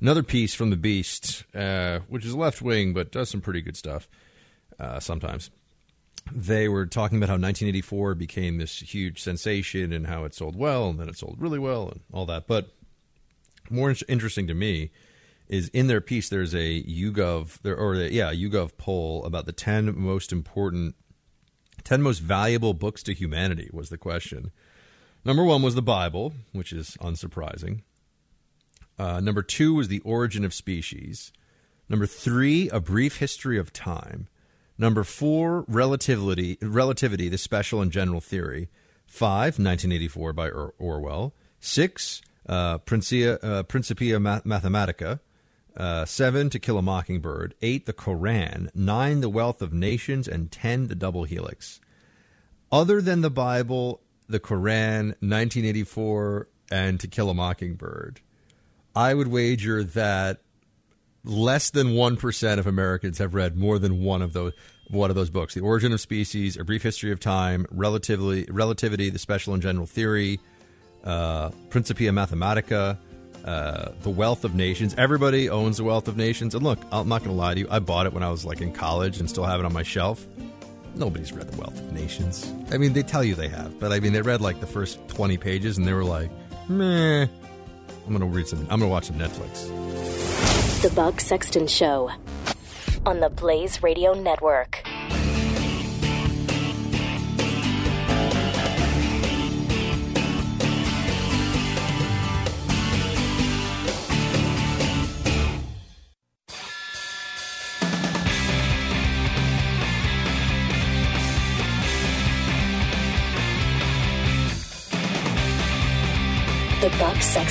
Another 0.00 0.22
piece 0.22 0.54
from 0.54 0.70
the 0.70 0.78
Beast, 0.78 1.44
uh, 1.54 1.98
which 2.08 2.24
is 2.24 2.34
left 2.34 2.62
wing, 2.62 2.94
but 2.94 3.12
does 3.12 3.28
some 3.28 3.42
pretty 3.42 3.60
good 3.60 3.76
stuff 3.76 4.08
uh, 4.80 5.00
sometimes. 5.00 5.50
They 6.32 6.68
were 6.68 6.86
talking 6.86 7.18
about 7.18 7.28
how 7.28 7.34
1984 7.34 8.14
became 8.14 8.56
this 8.56 8.78
huge 8.80 9.22
sensation 9.22 9.92
and 9.92 10.06
how 10.06 10.24
it 10.24 10.32
sold 10.32 10.56
well, 10.56 10.88
and 10.88 10.98
then 10.98 11.10
it 11.10 11.18
sold 11.18 11.36
really 11.38 11.58
well, 11.58 11.90
and 11.90 12.00
all 12.14 12.24
that. 12.24 12.46
But 12.46 12.70
more 13.68 13.94
interesting 14.08 14.46
to 14.46 14.54
me 14.54 14.90
is 15.48 15.68
in 15.68 15.86
their 15.86 16.00
piece 16.00 16.28
there's 16.28 16.54
a 16.54 16.82
YouGov 16.82 17.60
there 17.62 17.76
or 17.76 17.94
a, 17.94 18.08
yeah 18.08 18.32
YouGov 18.32 18.76
poll 18.76 19.24
about 19.24 19.46
the 19.46 19.52
10 19.52 19.98
most 19.98 20.32
important 20.32 20.94
10 21.84 22.02
most 22.02 22.18
valuable 22.18 22.74
books 22.74 23.02
to 23.04 23.14
humanity 23.14 23.70
was 23.72 23.88
the 23.88 23.98
question. 23.98 24.50
Number 25.24 25.44
1 25.44 25.62
was 25.62 25.74
the 25.74 25.82
Bible, 25.82 26.32
which 26.52 26.72
is 26.72 26.96
unsurprising. 27.00 27.82
Uh, 28.98 29.20
number 29.20 29.42
2 29.42 29.74
was 29.74 29.88
The 29.88 30.00
Origin 30.00 30.44
of 30.44 30.52
Species. 30.52 31.32
Number 31.88 32.06
3 32.06 32.68
A 32.70 32.80
Brief 32.80 33.18
History 33.18 33.58
of 33.58 33.72
Time. 33.72 34.28
Number 34.76 35.04
4 35.04 35.64
Relativity 35.68 36.58
Relativity 36.60 37.28
the 37.28 37.38
Special 37.38 37.80
and 37.80 37.92
General 37.92 38.20
Theory. 38.20 38.68
5 39.06 39.58
1984 39.58 40.32
by 40.32 40.50
or- 40.50 40.74
Orwell. 40.78 41.34
6 41.60 42.22
uh, 42.48 42.78
Principia, 42.78 43.36
uh, 43.36 43.62
Principia 43.62 44.18
Mathematica, 44.18 45.20
uh, 45.78 46.04
seven, 46.04 46.50
To 46.50 46.58
Kill 46.58 46.76
a 46.76 46.82
Mockingbird, 46.82 47.54
eight, 47.62 47.86
The 47.86 47.92
Koran, 47.92 48.70
nine, 48.74 49.20
The 49.20 49.28
Wealth 49.28 49.62
of 49.62 49.72
Nations, 49.72 50.26
and 50.26 50.50
ten, 50.50 50.88
The 50.88 50.94
Double 50.94 51.24
Helix. 51.24 51.80
Other 52.70 53.00
than 53.00 53.22
the 53.22 53.30
Bible, 53.30 54.02
the 54.28 54.40
Koran, 54.40 55.08
1984, 55.20 56.48
and 56.70 57.00
To 57.00 57.06
Kill 57.08 57.30
a 57.30 57.34
Mockingbird, 57.34 58.20
I 58.94 59.14
would 59.14 59.28
wager 59.28 59.84
that 59.84 60.40
less 61.24 61.70
than 61.70 61.88
1% 61.88 62.58
of 62.58 62.66
Americans 62.66 63.18
have 63.18 63.34
read 63.34 63.56
more 63.56 63.78
than 63.78 64.02
one 64.02 64.22
of 64.22 64.32
those 64.32 64.52
one 64.90 65.10
of 65.10 65.16
those 65.16 65.28
books. 65.28 65.52
The 65.52 65.60
Origin 65.60 65.92
of 65.92 66.00
Species, 66.00 66.56
A 66.56 66.64
Brief 66.64 66.82
History 66.82 67.12
of 67.12 67.20
Time, 67.20 67.66
Relativity, 67.70 69.10
The 69.10 69.18
Special 69.18 69.52
and 69.52 69.62
General 69.62 69.84
Theory, 69.84 70.40
uh, 71.04 71.50
Principia 71.68 72.10
Mathematica, 72.10 72.96
uh, 73.44 73.92
The 74.02 74.10
Wealth 74.10 74.44
of 74.44 74.54
Nations. 74.54 74.94
Everybody 74.98 75.48
owns 75.48 75.76
The 75.78 75.84
Wealth 75.84 76.08
of 76.08 76.16
Nations. 76.16 76.54
And 76.54 76.64
look, 76.64 76.78
I'm 76.92 77.08
not 77.08 77.22
going 77.24 77.30
to 77.30 77.36
lie 77.40 77.54
to 77.54 77.60
you. 77.60 77.68
I 77.70 77.78
bought 77.78 78.06
it 78.06 78.12
when 78.12 78.22
I 78.22 78.30
was 78.30 78.44
like 78.44 78.60
in 78.60 78.72
college 78.72 79.18
and 79.20 79.28
still 79.28 79.44
have 79.44 79.60
it 79.60 79.66
on 79.66 79.72
my 79.72 79.82
shelf. 79.82 80.26
Nobody's 80.94 81.32
read 81.32 81.48
The 81.48 81.58
Wealth 81.58 81.78
of 81.78 81.92
Nations. 81.92 82.52
I 82.72 82.78
mean, 82.78 82.92
they 82.92 83.02
tell 83.02 83.22
you 83.22 83.34
they 83.34 83.48
have, 83.48 83.78
but 83.78 83.92
I 83.92 84.00
mean, 84.00 84.12
they 84.12 84.22
read 84.22 84.40
like 84.40 84.60
the 84.60 84.66
first 84.66 84.98
20 85.08 85.36
pages 85.36 85.78
and 85.78 85.86
they 85.86 85.92
were 85.92 86.04
like, 86.04 86.30
meh. 86.68 87.22
I'm 87.22 88.16
going 88.16 88.20
to 88.20 88.26
read 88.26 88.48
some, 88.48 88.60
I'm 88.62 88.80
going 88.80 88.82
to 88.82 88.88
watch 88.88 89.04
some 89.04 89.16
Netflix. 89.18 89.68
The 90.82 90.90
Buck 90.90 91.20
Sexton 91.20 91.66
Show 91.66 92.10
on 93.04 93.20
the 93.20 93.28
Blaze 93.28 93.82
Radio 93.82 94.14
Network. 94.14 94.87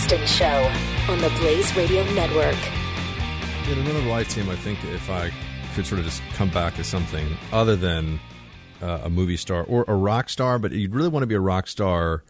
Show 0.07 0.71
on 1.09 1.19
the 1.19 1.29
Blaze 1.41 1.75
Radio 1.75 2.01
Network. 2.13 2.55
In 3.69 3.77
another 3.79 3.99
life 4.07 4.29
team, 4.29 4.49
I 4.49 4.55
think 4.55 4.81
if 4.85 5.09
I 5.09 5.31
could 5.75 5.85
sort 5.85 5.99
of 5.99 6.05
just 6.05 6.21
come 6.31 6.49
back 6.49 6.79
as 6.79 6.87
something 6.87 7.27
other 7.51 7.75
than 7.75 8.17
uh, 8.81 9.01
a 9.03 9.09
movie 9.09 9.35
star 9.35 9.63
or 9.63 9.83
a 9.89 9.95
rock 9.95 10.29
star, 10.29 10.59
but 10.59 10.71
you'd 10.71 10.95
really 10.95 11.09
want 11.09 11.23
to 11.23 11.27
be 11.27 11.35
a 11.35 11.41
rock 11.41 11.67
star 11.67 12.23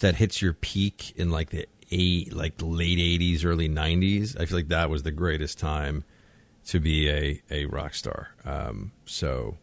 that 0.00 0.16
hits 0.16 0.42
your 0.42 0.52
peak 0.52 1.14
in 1.16 1.30
like 1.30 1.48
the 1.48 1.66
eight, 1.90 2.34
like 2.34 2.52
late 2.60 2.98
'80s, 2.98 3.46
early 3.46 3.66
'90s. 3.66 4.38
I 4.38 4.44
feel 4.44 4.58
like 4.58 4.68
that 4.68 4.90
was 4.90 5.02
the 5.02 5.10
greatest 5.10 5.58
time 5.58 6.04
to 6.66 6.80
be 6.80 7.08
a 7.08 7.42
a 7.50 7.64
rock 7.64 7.94
star. 7.94 8.34
Um, 8.44 8.92
so, 9.06 9.56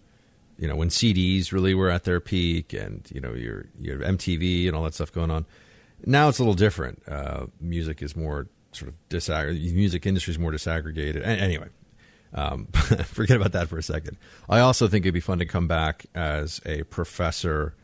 you 0.58 0.68
know, 0.68 0.76
when 0.76 0.90
CDs 0.90 1.52
really 1.52 1.76
were 1.76 1.92
at 1.92 2.04
their 2.04 2.20
peak, 2.20 2.74
and 2.74 3.08
you 3.14 3.22
know, 3.22 3.36
your 3.36 3.68
your 3.80 4.00
MTV 4.00 4.66
and 4.66 4.76
all 4.76 4.86
that 4.86 4.96
stuff 4.96 5.12
going 5.12 5.30
on. 5.30 5.46
Now 6.06 6.30
it's 6.30 6.40
a 6.40 6.42
little 6.42 6.54
different. 6.54 7.04
Uh, 7.08 7.48
music 7.60 8.02
is 8.02 8.16
more 8.16 8.48
sort 8.72 8.90
of 8.90 9.10
disaggregated. 9.10 9.74
Music 9.74 10.06
industry 10.06 10.32
is 10.32 10.40
more 10.40 10.52
disaggregated. 10.52 11.26
Anyway, 11.26 11.68
um, 12.34 12.66
forget 13.06 13.38
about 13.38 13.52
that 13.54 13.68
for 13.68 13.78
a 13.78 13.84
second. 13.84 14.18
I 14.50 14.60
also 14.60 14.88
think 14.88 15.06
it'd 15.06 15.14
be 15.14 15.20
fun 15.20 15.40
to 15.40 15.46
come 15.46 15.68
back 15.68 16.06
as 16.16 16.62
a 16.66 16.84
professor 16.84 17.76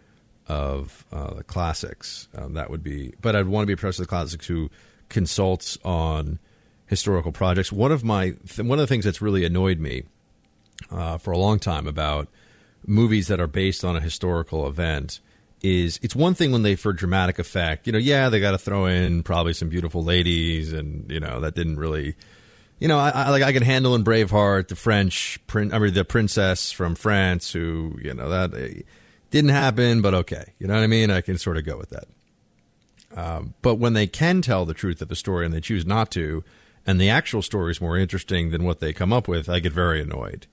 of 0.47 1.05
uh, 1.11 1.33
the 1.33 1.43
classics. 1.43 2.27
Um, 2.35 2.53
that 2.53 2.69
would 2.69 2.83
be, 2.83 3.13
but 3.21 3.35
I'd 3.35 3.47
want 3.47 3.63
to 3.63 3.67
be 3.67 3.73
a 3.73 3.77
professor 3.77 4.03
of 4.03 4.07
the 4.07 4.09
classics 4.09 4.45
who 4.47 4.69
consults 5.09 5.77
on 5.83 6.39
historical 6.87 7.31
projects. 7.31 7.71
One 7.71 7.91
of 7.91 8.03
my 8.03 8.31
th- 8.47 8.67
one 8.67 8.79
of 8.79 8.83
the 8.83 8.87
things 8.87 9.05
that's 9.05 9.21
really 9.21 9.43
annoyed 9.43 9.79
me 9.79 10.03
uh, 10.91 11.17
for 11.17 11.31
a 11.31 11.37
long 11.37 11.59
time 11.59 11.87
about 11.87 12.27
movies 12.85 13.27
that 13.27 13.39
are 13.39 13.47
based 13.47 13.83
on 13.83 13.95
a 13.95 13.99
historical 13.99 14.67
event 14.67 15.19
is 15.65 15.99
it's 16.03 16.15
one 16.15 16.35
thing 16.35 16.51
when 16.51 16.61
they 16.61 16.75
for 16.75 16.93
dramatic 16.93 17.39
effect, 17.39 17.87
you 17.87 17.93
know, 17.93 17.99
yeah, 17.99 18.29
they 18.29 18.39
got 18.39 18.51
to 18.51 18.57
throw 18.57 18.85
in 18.85 19.23
probably 19.23 19.53
some 19.53 19.67
beautiful 19.67 20.03
ladies, 20.03 20.71
and 20.71 21.09
you 21.11 21.19
know 21.19 21.39
that 21.41 21.55
didn't 21.55 21.77
really, 21.77 22.15
you 22.79 22.87
know, 22.87 22.99
I, 22.99 23.09
I 23.09 23.29
like 23.31 23.41
I 23.41 23.51
can 23.51 23.63
handle 23.63 23.95
in 23.95 24.03
Braveheart 24.03 24.67
the 24.67 24.75
French, 24.75 25.39
prin- 25.47 25.73
I 25.73 25.79
mean 25.79 25.93
the 25.93 26.05
princess 26.05 26.71
from 26.71 26.93
France 26.93 27.51
who, 27.51 27.97
you 28.03 28.13
know, 28.13 28.29
that 28.29 28.53
eh, 28.53 28.81
didn't 29.31 29.51
happen, 29.51 30.01
but 30.01 30.13
okay, 30.13 30.53
you 30.59 30.67
know 30.67 30.75
what 30.75 30.83
I 30.83 30.87
mean? 30.87 31.09
I 31.09 31.21
can 31.21 31.37
sort 31.37 31.57
of 31.57 31.65
go 31.65 31.77
with 31.77 31.89
that. 31.89 32.07
Um, 33.15 33.55
but 33.61 33.75
when 33.75 33.93
they 33.93 34.07
can 34.07 34.41
tell 34.41 34.65
the 34.65 34.73
truth 34.73 35.01
of 35.01 35.07
the 35.07 35.15
story 35.15 35.45
and 35.45 35.53
they 35.53 35.61
choose 35.61 35.85
not 35.85 36.11
to, 36.11 36.43
and 36.85 37.01
the 37.01 37.09
actual 37.09 37.41
story 37.41 37.71
is 37.71 37.81
more 37.81 37.97
interesting 37.97 38.51
than 38.51 38.63
what 38.63 38.81
they 38.81 38.93
come 38.93 39.11
up 39.11 39.27
with, 39.27 39.49
I 39.49 39.59
get 39.59 39.71
very 39.71 40.01
annoyed. 40.01 40.45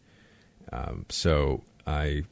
Um, 0.73 1.05
so 1.11 1.65
I 1.87 2.23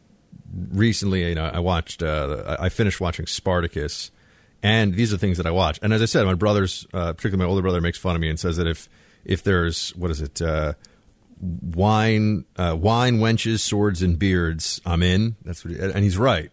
recently, 0.52 1.28
you 1.28 1.34
know, 1.34 1.44
I 1.44 1.60
watched, 1.60 2.02
uh, 2.02 2.56
I 2.58 2.68
finished 2.68 3.00
watching 3.00 3.26
Spartacus, 3.26 4.10
and 4.62 4.94
these 4.94 5.12
are 5.12 5.18
things 5.18 5.36
that 5.38 5.46
I 5.46 5.50
watch. 5.50 5.78
And 5.82 5.92
as 5.92 6.02
I 6.02 6.06
said, 6.06 6.26
my 6.26 6.34
brothers, 6.34 6.86
uh, 6.92 7.12
particularly 7.12 7.44
my 7.44 7.48
older 7.48 7.62
brother, 7.62 7.80
makes 7.80 7.98
fun 7.98 8.14
of 8.14 8.20
me 8.20 8.28
and 8.28 8.38
says 8.38 8.56
that 8.56 8.66
if 8.66 8.88
if 9.24 9.42
there's 9.42 9.90
what 9.96 10.10
is 10.10 10.20
it, 10.20 10.40
uh, 10.40 10.74
wine, 11.40 12.44
uh, 12.56 12.76
wine, 12.78 13.18
wenches, 13.18 13.60
swords, 13.60 14.02
and 14.02 14.18
beards, 14.18 14.80
I'm 14.84 15.02
in. 15.02 15.36
That's 15.44 15.64
what, 15.64 15.74
he, 15.74 15.80
and 15.80 16.04
he's 16.04 16.18
right. 16.18 16.50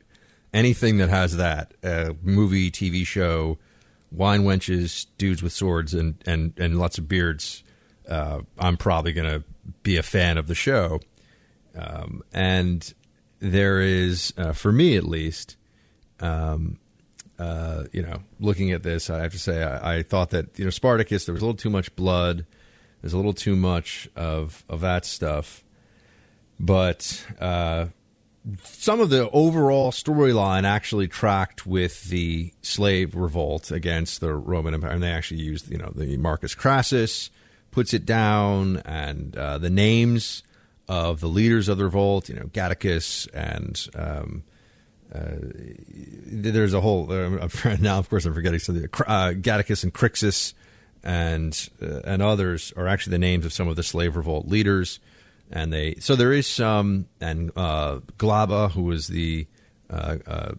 Anything 0.54 0.98
that 0.98 1.10
has 1.10 1.38
that, 1.38 1.74
uh, 1.84 2.14
movie, 2.22 2.72
TV 2.72 3.06
show, 3.06 3.58
wine, 4.12 4.44
wenches, 4.44 5.08
dudes 5.18 5.44
with 5.44 5.54
swords, 5.54 5.94
and 5.94 6.16
and 6.26 6.54
and 6.58 6.80
lots 6.80 6.98
of 6.98 7.08
beards, 7.08 7.64
uh, 8.08 8.42
I'm 8.58 8.78
probably 8.78 9.14
gonna 9.14 9.44
be 9.84 9.98
a 9.98 10.04
fan 10.04 10.38
of 10.38 10.48
the 10.48 10.56
show. 10.56 11.00
Um, 11.78 12.24
and 12.34 12.94
there 13.40 13.82
is, 13.82 14.34
uh, 14.38 14.54
for 14.54 14.72
me 14.72 14.96
at 14.96 15.04
least, 15.04 15.58
um, 16.20 16.80
uh, 17.40 17.84
you 17.92 18.02
know, 18.02 18.22
looking 18.40 18.72
at 18.72 18.84
this, 18.84 19.10
I 19.10 19.22
have 19.22 19.32
to 19.34 19.40
say 19.40 19.64
I, 19.64 19.98
I, 19.98 20.04
thought 20.04 20.32
that 20.32 20.58
you 20.58 20.66
know 20.66 20.72
Spartacus 20.72 21.26
there 21.26 21.34
was 21.34 21.42
a 21.42 21.46
little 21.46 21.58
too 21.58 21.70
much 21.70 21.96
blood, 21.96 22.46
there's 23.02 23.14
a 23.14 23.18
little 23.18 23.34
too 23.34 23.56
much 23.56 24.10
of 24.16 24.64
of 24.68 24.82
that 24.82 25.06
stuff, 25.06 25.64
but 26.60 27.26
uh, 27.40 27.88
some 28.64 29.00
of 29.00 29.10
the 29.10 29.30
overall 29.30 29.92
storyline 29.92 30.64
actually 30.64 31.08
tracked 31.08 31.68
with 31.68 32.06
the 32.06 32.52
slave 32.62 33.14
revolt 33.14 33.70
against 33.70 34.20
the 34.20 34.34
Roman 34.34 34.74
Empire, 34.74 34.92
and 34.92 35.04
they 35.04 35.12
actually 35.12 35.42
used 35.42 35.70
you 35.70 35.78
know 35.78 35.92
the 35.94 36.18
Marcus 36.18 36.56
Crassus 36.56 37.30
puts 37.70 37.94
it 37.94 38.06
down, 38.06 38.78
and 38.78 39.38
uh, 39.38 39.60
the 39.60 39.70
names 39.70 40.42
of 40.88 41.20
the 41.20 41.28
leaders 41.28 41.68
of 41.68 41.78
the 41.78 41.84
revolt, 41.84 42.30
you 42.30 42.36
know, 42.36 42.46
Gannicus 42.46 43.28
and 43.34 43.88
um, 43.96 44.44
uh, 45.14 45.36
there's 46.26 46.74
a 46.74 46.82
whole. 46.82 47.12
Uh, 47.12 47.48
now, 47.80 47.98
of 47.98 48.10
course, 48.10 48.26
I'm 48.26 48.34
forgetting 48.34 48.60
something. 48.60 48.86
Uh, 48.86 49.32
Gannicus 49.32 49.84
and 49.84 49.94
Crixus 49.94 50.54
and 51.04 51.70
uh, 51.82 52.02
and 52.04 52.22
others 52.22 52.74
are 52.76 52.88
actually 52.88 53.12
the 53.12 53.20
names 53.20 53.46
of 53.46 53.54
some 53.54 53.68
of 53.68 53.76
the 53.76 53.84
slave 53.84 54.16
revolt 54.16 54.48
leaders, 54.48 55.00
and 55.52 55.72
they. 55.72 55.96
So 56.00 56.16
there 56.16 56.34
is 56.34 56.48
some, 56.48 57.08
and 57.22 57.52
uh, 57.56 58.00
Glaber, 58.18 58.72
who 58.72 58.84
was 58.84 59.08
the 59.08 59.48
uh, 59.90 60.52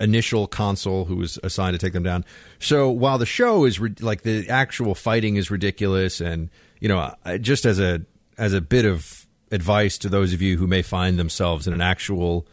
initial 0.00 0.46
consul 0.46 1.04
who 1.04 1.16
was 1.16 1.38
assigned 1.42 1.74
to 1.74 1.78
take 1.78 1.92
them 1.92 2.02
down. 2.02 2.24
So 2.58 2.90
while 2.90 3.18
the 3.18 3.26
show 3.26 3.64
is 3.66 3.78
re- 3.78 3.94
like 4.00 4.22
the 4.22 4.48
actual 4.48 4.94
fighting 4.94 5.36
is 5.36 5.50
ridiculous, 5.50 6.20
and 6.22 6.48
you 6.80 6.88
know, 6.88 7.14
just 7.40 7.66
as 7.66 7.78
a 7.78 8.00
as 8.38 8.54
a 8.54 8.62
bit 8.62 8.86
of 8.86 9.25
advice 9.50 9.98
to 9.98 10.08
those 10.08 10.32
of 10.32 10.42
you 10.42 10.58
who 10.58 10.66
may 10.66 10.82
find 10.82 11.18
themselves 11.18 11.66
in 11.66 11.72
an 11.72 11.80
actual 11.80 12.46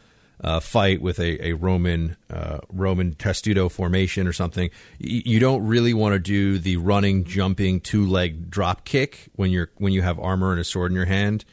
uh, 0.44 0.60
fight 0.60 1.02
with 1.02 1.20
a, 1.20 1.48
a 1.48 1.54
Roman 1.54 2.18
uh, 2.30 2.60
Roman 2.72 3.14
testudo 3.16 3.70
formation 3.70 4.28
or 4.28 4.34
something, 4.34 4.70
y- 5.00 5.24
you 5.26 5.40
don't 5.40 5.66
really 5.66 5.94
want 5.94 6.14
to 6.14 6.20
do 6.20 6.58
the 6.58 6.78
running, 6.78 7.24
jumping, 7.24 7.80
two 7.80 8.06
leg 8.06 8.50
drop 8.50 8.84
kick 8.84 9.30
when 9.36 9.52
you're 9.52 9.70
when 9.78 9.94
you 9.94 10.02
have 10.02 10.20
armor 10.20 10.52
and 10.52 10.60
a 10.60 10.64
sword 10.64 10.92
in 10.92 10.96
your 10.96 11.06
hand, 11.06 11.46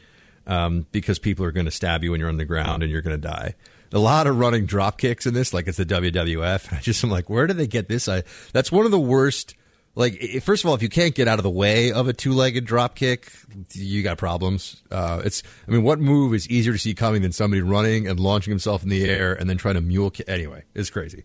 um, 0.45 0.85
because 0.91 1.19
people 1.19 1.45
are 1.45 1.51
going 1.51 1.65
to 1.65 1.71
stab 1.71 2.03
you 2.03 2.11
when 2.11 2.19
you're 2.19 2.29
on 2.29 2.37
the 2.37 2.45
ground 2.45 2.83
and 2.83 2.91
you're 2.91 3.01
going 3.01 3.19
to 3.19 3.27
die. 3.27 3.55
A 3.93 3.99
lot 3.99 4.27
of 4.27 4.37
running 4.39 4.65
drop 4.65 4.97
kicks 4.97 5.25
in 5.25 5.33
this, 5.33 5.53
like 5.53 5.67
it's 5.67 5.77
the 5.77 5.85
WWF. 5.85 6.73
I 6.77 6.79
just 6.81 7.03
am 7.03 7.09
like, 7.09 7.29
where 7.29 7.47
did 7.47 7.57
they 7.57 7.67
get 7.67 7.87
this? 7.87 8.09
I 8.09 8.23
that's 8.51 8.71
one 8.71 8.85
of 8.85 8.91
the 8.91 8.99
worst 8.99 9.55
like 9.95 10.41
first 10.43 10.63
of 10.63 10.69
all, 10.69 10.75
if 10.75 10.81
you 10.81 10.89
can't 10.89 11.13
get 11.13 11.27
out 11.27 11.39
of 11.39 11.43
the 11.43 11.49
way 11.49 11.91
of 11.91 12.07
a 12.07 12.13
two-legged 12.13 12.65
drop 12.65 12.95
kick, 12.95 13.31
you 13.73 14.03
got 14.03 14.17
problems. 14.17 14.81
Uh, 14.89 15.21
it's 15.25 15.43
I 15.67 15.71
mean, 15.71 15.83
what 15.83 15.99
move 15.99 16.33
is 16.33 16.47
easier 16.49 16.73
to 16.73 16.79
see 16.79 16.93
coming 16.93 17.21
than 17.21 17.31
somebody 17.31 17.61
running 17.61 18.07
and 18.07 18.19
launching 18.19 18.51
himself 18.51 18.83
in 18.83 18.89
the 18.89 19.03
air 19.03 19.33
and 19.33 19.49
then 19.49 19.57
trying 19.57 19.75
to 19.75 19.81
mule 19.81 20.09
kick? 20.09 20.29
Anyway, 20.29 20.63
it's 20.73 20.89
crazy. 20.89 21.23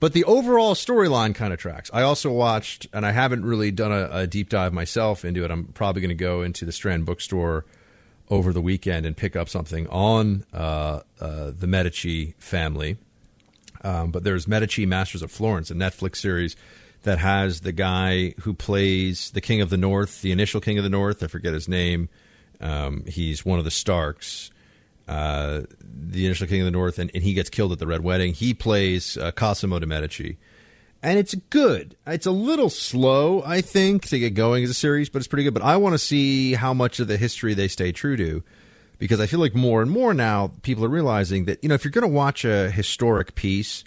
But 0.00 0.12
the 0.12 0.24
overall 0.24 0.74
storyline 0.74 1.34
kind 1.34 1.52
of 1.52 1.58
tracks. 1.58 1.90
I 1.92 2.02
also 2.02 2.30
watched, 2.30 2.86
and 2.92 3.06
I 3.06 3.12
haven't 3.12 3.44
really 3.44 3.70
done 3.70 3.92
a, 3.92 4.08
a 4.10 4.26
deep 4.26 4.48
dive 4.48 4.72
myself 4.72 5.24
into 5.24 5.44
it. 5.44 5.50
I'm 5.50 5.66
probably 5.68 6.02
going 6.02 6.10
to 6.10 6.14
go 6.14 6.42
into 6.42 6.64
the 6.64 6.72
Strand 6.72 7.06
bookstore 7.06 7.64
over 8.28 8.52
the 8.52 8.60
weekend 8.60 9.06
and 9.06 9.16
pick 9.16 9.36
up 9.36 9.48
something 9.48 9.86
on 9.88 10.44
uh, 10.52 11.00
uh, 11.20 11.52
the 11.56 11.66
Medici 11.66 12.34
family. 12.38 12.98
Um, 13.82 14.10
but 14.10 14.24
there's 14.24 14.48
Medici 14.48 14.84
Masters 14.86 15.22
of 15.22 15.30
Florence, 15.30 15.70
a 15.70 15.74
Netflix 15.74 16.16
series 16.16 16.56
that 17.04 17.18
has 17.18 17.60
the 17.60 17.72
guy 17.72 18.34
who 18.40 18.52
plays 18.52 19.30
the 19.30 19.40
King 19.40 19.60
of 19.60 19.70
the 19.70 19.76
North, 19.76 20.22
the 20.22 20.32
initial 20.32 20.60
King 20.60 20.78
of 20.78 20.84
the 20.84 20.90
North. 20.90 21.22
I 21.22 21.28
forget 21.28 21.54
his 21.54 21.68
name. 21.68 22.08
Um, 22.60 23.04
he's 23.06 23.44
one 23.44 23.58
of 23.58 23.64
the 23.64 23.70
Starks, 23.70 24.50
uh, 25.06 25.62
the 25.82 26.26
initial 26.26 26.46
King 26.46 26.62
of 26.62 26.64
the 26.66 26.70
North, 26.70 26.98
and, 26.98 27.10
and, 27.14 27.22
he 27.22 27.34
gets 27.34 27.50
killed 27.50 27.72
at 27.72 27.78
the 27.78 27.86
Red 27.86 28.02
Wedding. 28.02 28.32
He 28.32 28.54
plays 28.54 29.16
uh, 29.16 29.32
Cosimo 29.32 29.78
de' 29.78 29.86
Medici. 29.86 30.38
And 31.02 31.18
it's 31.18 31.34
good. 31.34 31.96
It's 32.06 32.24
a 32.24 32.30
little 32.30 32.70
slow, 32.70 33.42
I 33.44 33.60
think, 33.60 34.06
to 34.06 34.18
get 34.18 34.30
going 34.30 34.64
as 34.64 34.70
a 34.70 34.74
series, 34.74 35.10
but 35.10 35.18
it's 35.18 35.28
pretty 35.28 35.44
good. 35.44 35.52
But 35.52 35.62
I 35.62 35.76
want 35.76 35.92
to 35.92 35.98
see 35.98 36.54
how 36.54 36.72
much 36.72 36.98
of 37.00 37.08
the 37.08 37.18
history 37.18 37.52
they 37.52 37.68
stay 37.68 37.92
true 37.92 38.16
to 38.16 38.42
because 38.98 39.20
I 39.20 39.26
feel 39.26 39.40
like 39.40 39.54
more 39.54 39.82
and 39.82 39.90
more 39.90 40.14
now 40.14 40.52
people 40.62 40.82
are 40.82 40.88
realizing 40.88 41.44
that, 41.44 41.62
you 41.62 41.68
know, 41.68 41.74
if 41.74 41.84
you're 41.84 41.92
going 41.92 42.02
to 42.02 42.08
watch 42.08 42.46
a 42.46 42.70
historic 42.70 43.34
piece, 43.34 43.84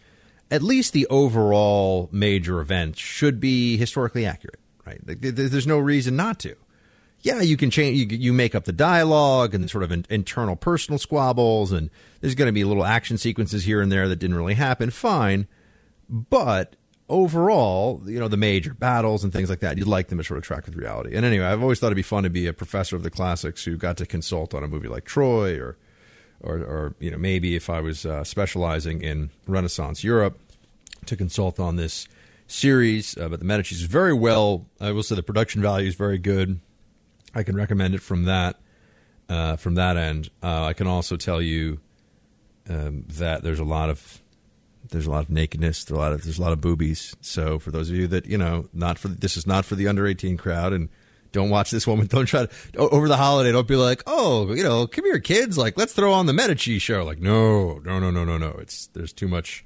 at 0.49 0.61
least 0.61 0.93
the 0.93 1.07
overall 1.07 2.09
major 2.11 2.59
events 2.59 2.99
should 2.99 3.39
be 3.39 3.77
historically 3.77 4.25
accurate, 4.25 4.59
right? 4.85 4.99
There's 5.03 5.67
no 5.67 5.77
reason 5.77 6.15
not 6.15 6.39
to. 6.39 6.55
Yeah, 7.21 7.41
you 7.41 7.57
can 7.57 7.71
change, 7.71 7.97
you, 7.97 8.17
you 8.17 8.31
make 8.31 8.55
up 8.55 8.65
the 8.65 8.71
dialogue 8.71 9.55
and 9.55 9.69
sort 9.69 9.83
of 9.83 9.91
in, 9.91 10.05
internal 10.09 10.55
personal 10.55 10.99
squabbles, 10.99 11.71
and 11.71 11.89
there's 12.21 12.35
going 12.35 12.47
to 12.47 12.53
be 12.53 12.63
little 12.63 12.85
action 12.85 13.17
sequences 13.17 13.63
here 13.63 13.81
and 13.81 13.91
there 13.91 14.07
that 14.07 14.17
didn't 14.17 14.37
really 14.37 14.53
happen. 14.53 14.91
Fine. 14.91 15.47
But 16.09 16.75
overall, 17.09 18.01
you 18.05 18.19
know, 18.19 18.27
the 18.27 18.37
major 18.37 18.73
battles 18.73 19.23
and 19.23 19.33
things 19.33 19.49
like 19.49 19.59
that, 19.59 19.77
you'd 19.77 19.87
like 19.87 20.07
them 20.07 20.19
to 20.19 20.23
sort 20.23 20.37
of 20.37 20.43
track 20.43 20.65
with 20.65 20.75
reality. 20.75 21.15
And 21.15 21.25
anyway, 21.25 21.45
I've 21.45 21.61
always 21.61 21.79
thought 21.79 21.87
it'd 21.87 21.95
be 21.97 22.03
fun 22.03 22.23
to 22.23 22.29
be 22.29 22.47
a 22.47 22.53
professor 22.53 22.95
of 22.95 23.03
the 23.03 23.09
classics 23.09 23.65
who 23.65 23.77
got 23.77 23.97
to 23.97 24.05
consult 24.05 24.53
on 24.53 24.63
a 24.63 24.67
movie 24.67 24.87
like 24.87 25.03
Troy 25.03 25.57
or 25.59 25.77
or, 26.41 26.57
or 26.57 26.95
you 26.99 27.11
know 27.11 27.17
maybe 27.17 27.55
if 27.55 27.69
I 27.69 27.81
was 27.81 28.05
uh, 28.05 28.23
specializing 28.23 29.01
in 29.01 29.29
Renaissance 29.47 30.03
Europe 30.03 30.39
to 31.05 31.15
consult 31.15 31.59
on 31.59 31.75
this 31.75 32.07
series. 32.47 33.17
Uh, 33.17 33.29
but 33.29 33.39
the 33.39 33.45
Medici's 33.45 33.81
is 33.81 33.87
very 33.87 34.13
well. 34.13 34.65
I 34.79 34.91
will 34.91 35.03
say 35.03 35.15
the 35.15 35.23
production 35.23 35.61
value 35.61 35.87
is 35.87 35.95
very 35.95 36.17
good. 36.17 36.59
I 37.35 37.43
can 37.43 37.55
recommend 37.55 37.93
it 37.95 38.01
from 38.01 38.23
that 38.25 38.57
uh, 39.29 39.55
from 39.57 39.75
that 39.75 39.97
end. 39.97 40.29
Uh, 40.41 40.65
I 40.65 40.73
can 40.73 40.87
also 40.87 41.17
tell 41.17 41.41
you 41.41 41.79
um, 42.69 43.05
that 43.07 43.43
there's 43.43 43.59
a 43.59 43.65
lot 43.65 43.89
of 43.89 44.21
There's 44.89 45.07
a 45.07 45.11
lot 45.11 45.23
of 45.23 45.29
nakedness. 45.29 45.83
There's 45.83 45.97
a 45.97 45.99
lot 45.99 46.13
of 46.13 46.23
there's 46.23 46.39
a 46.39 46.41
lot 46.41 46.53
of 46.53 46.61
boobies. 46.61 47.15
So 47.21 47.59
for 47.59 47.71
those 47.71 47.89
of 47.89 47.95
you 47.95 48.07
that 48.07 48.25
you 48.25 48.37
know, 48.37 48.69
not 48.73 48.97
for 48.97 49.09
this 49.09 49.35
is 49.35 49.45
not 49.45 49.65
for 49.65 49.75
the 49.75 49.87
under 49.87 50.07
18 50.07 50.37
crowd, 50.37 50.73
and 50.73 50.89
don't 51.31 51.49
watch 51.49 51.71
this 51.71 51.85
woman. 51.85 52.07
Don't 52.11 52.25
try 52.25 52.45
to 52.45 52.77
over 52.77 53.07
the 53.07 53.17
holiday. 53.17 53.51
Don't 53.51 53.67
be 53.67 53.75
like, 53.75 54.03
oh, 54.07 54.53
you 54.53 54.63
know, 54.63 54.87
come 54.87 55.05
here, 55.05 55.19
kids. 55.19 55.57
Like, 55.57 55.77
let's 55.77 55.93
throw 55.93 56.13
on 56.13 56.25
the 56.25 56.33
Medici 56.33 56.79
show. 56.79 57.03
Like, 57.03 57.19
no, 57.19 57.79
no, 57.79 57.99
no, 57.99 58.11
no, 58.11 58.23
no, 58.23 58.37
no. 58.37 58.57
It's 58.59 58.87
there's 58.87 59.13
too 59.13 59.27
much, 59.27 59.65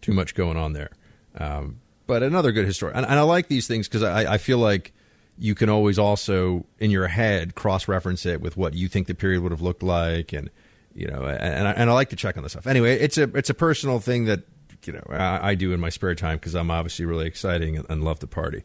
too 0.00 0.12
much 0.12 0.34
going 0.34 0.56
on 0.56 0.72
there. 0.72 0.90
Um, 1.38 1.80
but 2.06 2.22
another 2.22 2.52
good 2.52 2.66
history, 2.66 2.92
and, 2.94 3.04
and 3.04 3.18
I 3.18 3.22
like 3.22 3.48
these 3.48 3.66
things 3.66 3.88
because 3.88 4.02
I, 4.02 4.34
I 4.34 4.38
feel 4.38 4.58
like 4.58 4.92
you 5.38 5.54
can 5.54 5.68
always 5.68 5.98
also 5.98 6.64
in 6.78 6.90
your 6.90 7.08
head 7.08 7.54
cross 7.54 7.88
reference 7.88 8.24
it 8.24 8.40
with 8.40 8.56
what 8.56 8.74
you 8.74 8.88
think 8.88 9.06
the 9.06 9.14
period 9.14 9.42
would 9.42 9.52
have 9.52 9.62
looked 9.62 9.82
like, 9.82 10.32
and 10.32 10.50
you 10.94 11.06
know, 11.08 11.24
and, 11.24 11.68
I, 11.68 11.72
and 11.72 11.90
I 11.90 11.92
like 11.92 12.10
to 12.10 12.16
check 12.16 12.36
on 12.36 12.42
this 12.42 12.52
stuff. 12.52 12.66
Anyway, 12.66 12.98
it's 12.98 13.18
a 13.18 13.24
it's 13.36 13.50
a 13.50 13.54
personal 13.54 14.00
thing 14.00 14.24
that 14.26 14.40
you 14.84 14.92
know 14.92 15.02
I, 15.10 15.50
I 15.50 15.54
do 15.54 15.72
in 15.72 15.80
my 15.80 15.90
spare 15.90 16.14
time 16.14 16.38
because 16.38 16.54
I'm 16.54 16.70
obviously 16.70 17.04
really 17.04 17.26
exciting 17.26 17.76
and, 17.76 17.86
and 17.90 18.04
love 18.04 18.18
to 18.20 18.26
party. 18.26 18.62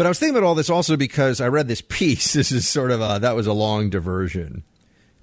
But 0.00 0.06
I 0.06 0.08
was 0.08 0.18
thinking 0.18 0.34
about 0.34 0.46
all 0.46 0.54
this 0.54 0.70
also 0.70 0.96
because 0.96 1.42
I 1.42 1.48
read 1.48 1.68
this 1.68 1.82
piece. 1.82 2.32
This 2.40 2.52
is 2.52 2.66
sort 2.66 2.90
of 2.90 3.02
a, 3.02 3.18
that 3.20 3.36
was 3.36 3.46
a 3.46 3.52
long 3.52 3.90
diversion, 3.90 4.64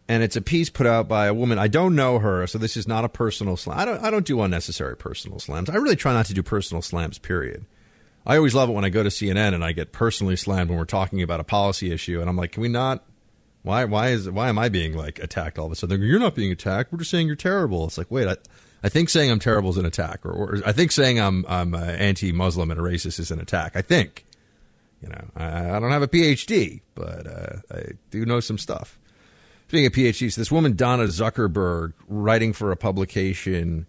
and 0.07 0.21
it's 0.21 0.35
a 0.35 0.41
piece 0.41 0.69
put 0.69 0.85
out 0.85 1.07
by 1.07 1.25
a 1.25 1.33
woman. 1.33 1.57
I 1.57 1.67
don't 1.67 1.95
know 1.95 2.19
her, 2.19 2.45
so 2.45 2.59
this 2.59 2.77
is 2.77 2.87
not 2.87 3.03
a 3.03 3.09
personal 3.09 3.57
slam. 3.57 3.79
I 3.79 3.85
don't 3.85 4.03
I 4.03 4.11
don't 4.11 4.23
do 4.23 4.39
unnecessary 4.39 4.95
personal 4.95 5.39
slams. 5.39 5.67
I 5.71 5.77
really 5.77 5.95
try 5.95 6.13
not 6.13 6.27
to 6.27 6.35
do 6.35 6.43
personal 6.43 6.83
slams. 6.83 7.17
Period. 7.17 7.65
I 8.23 8.37
always 8.37 8.53
love 8.53 8.69
it 8.69 8.73
when 8.73 8.85
I 8.85 8.89
go 8.89 9.01
to 9.01 9.09
CNN 9.09 9.55
and 9.55 9.65
I 9.65 9.71
get 9.71 9.93
personally 9.93 10.35
slammed 10.35 10.69
when 10.69 10.77
we're 10.77 10.85
talking 10.85 11.23
about 11.23 11.39
a 11.39 11.43
policy 11.43 11.91
issue, 11.91 12.21
and 12.21 12.29
I'm 12.29 12.37
like, 12.37 12.51
can 12.51 12.61
we 12.61 12.69
not? 12.69 13.03
Why 13.63 13.83
why 13.85 14.09
is 14.09 14.29
why 14.29 14.47
am 14.47 14.59
I 14.59 14.69
being 14.69 14.95
like 14.95 15.17
attacked 15.17 15.57
all 15.57 15.65
of 15.65 15.71
a 15.71 15.75
sudden? 15.75 16.03
You're 16.03 16.19
not 16.19 16.35
being 16.35 16.51
attacked. 16.51 16.91
We're 16.91 16.99
just 16.99 17.09
saying 17.09 17.25
you're 17.25 17.35
terrible. 17.35 17.87
It's 17.87 17.97
like 17.97 18.11
wait, 18.11 18.27
I, 18.27 18.37
I 18.83 18.89
think 18.89 19.09
saying 19.09 19.31
I'm 19.31 19.39
terrible 19.39 19.71
is 19.71 19.77
an 19.77 19.87
attack, 19.87 20.23
or, 20.23 20.33
or 20.33 20.61
I 20.63 20.71
think 20.71 20.91
saying 20.91 21.19
I'm 21.19 21.47
I'm 21.49 21.73
uh, 21.73 21.79
anti-Muslim 21.79 22.69
and 22.69 22.79
a 22.79 22.83
racist 22.83 23.19
is 23.19 23.31
an 23.31 23.39
attack. 23.39 23.71
I 23.75 23.81
think. 23.81 24.25
You 25.01 25.09
know, 25.09 25.25
I, 25.35 25.75
I 25.75 25.79
don't 25.79 25.91
have 25.91 26.01
a 26.01 26.07
PhD, 26.07 26.81
but 26.95 27.27
uh, 27.27 27.55
I 27.71 27.83
do 28.09 28.25
know 28.25 28.39
some 28.39 28.57
stuff. 28.57 28.99
Speaking 29.67 29.85
of 29.85 29.91
PhDs, 29.93 30.35
this 30.35 30.51
woman 30.51 30.75
Donna 30.75 31.03
Zuckerberg 31.03 31.93
writing 32.07 32.53
for 32.53 32.71
a 32.71 32.77
publication 32.77 33.85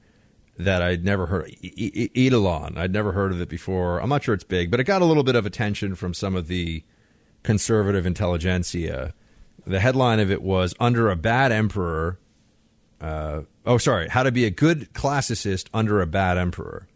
that 0.59 0.83
I'd 0.83 1.05
never 1.05 1.27
heard, 1.27 1.51
e- 1.63 1.73
e- 1.73 2.11
Eidolon. 2.17 2.77
I'd 2.77 2.93
never 2.93 3.13
heard 3.13 3.31
of 3.31 3.41
it 3.41 3.49
before. 3.49 4.01
I'm 4.01 4.09
not 4.09 4.25
sure 4.25 4.35
it's 4.35 4.45
big, 4.45 4.71
but 4.71 4.81
it 4.81 4.85
got 4.85 5.03
a 5.03 5.05
little 5.05 5.23
bit 5.23 5.37
of 5.37 5.47
attention 5.47 5.95
from 5.95 6.13
some 6.15 6.35
of 6.35 6.49
the 6.49 6.83
conservative 7.45 8.07
intelligentsia. 8.07 9.15
The 9.67 9.79
headline 9.79 10.19
of 10.19 10.31
it 10.33 10.43
was 10.43 10.75
"Under 10.81 11.11
a 11.11 11.17
Bad 11.17 11.53
Emperor." 11.53 12.19
Uh, 13.01 13.43
oh, 13.65 13.79
sorry, 13.79 14.09
how 14.09 14.25
to 14.25 14.33
be 14.33 14.45
a 14.45 14.51
good 14.51 14.93
classicist 14.93 15.69
under 15.73 16.01
a 16.01 16.07
bad 16.07 16.37
emperor. 16.37 16.88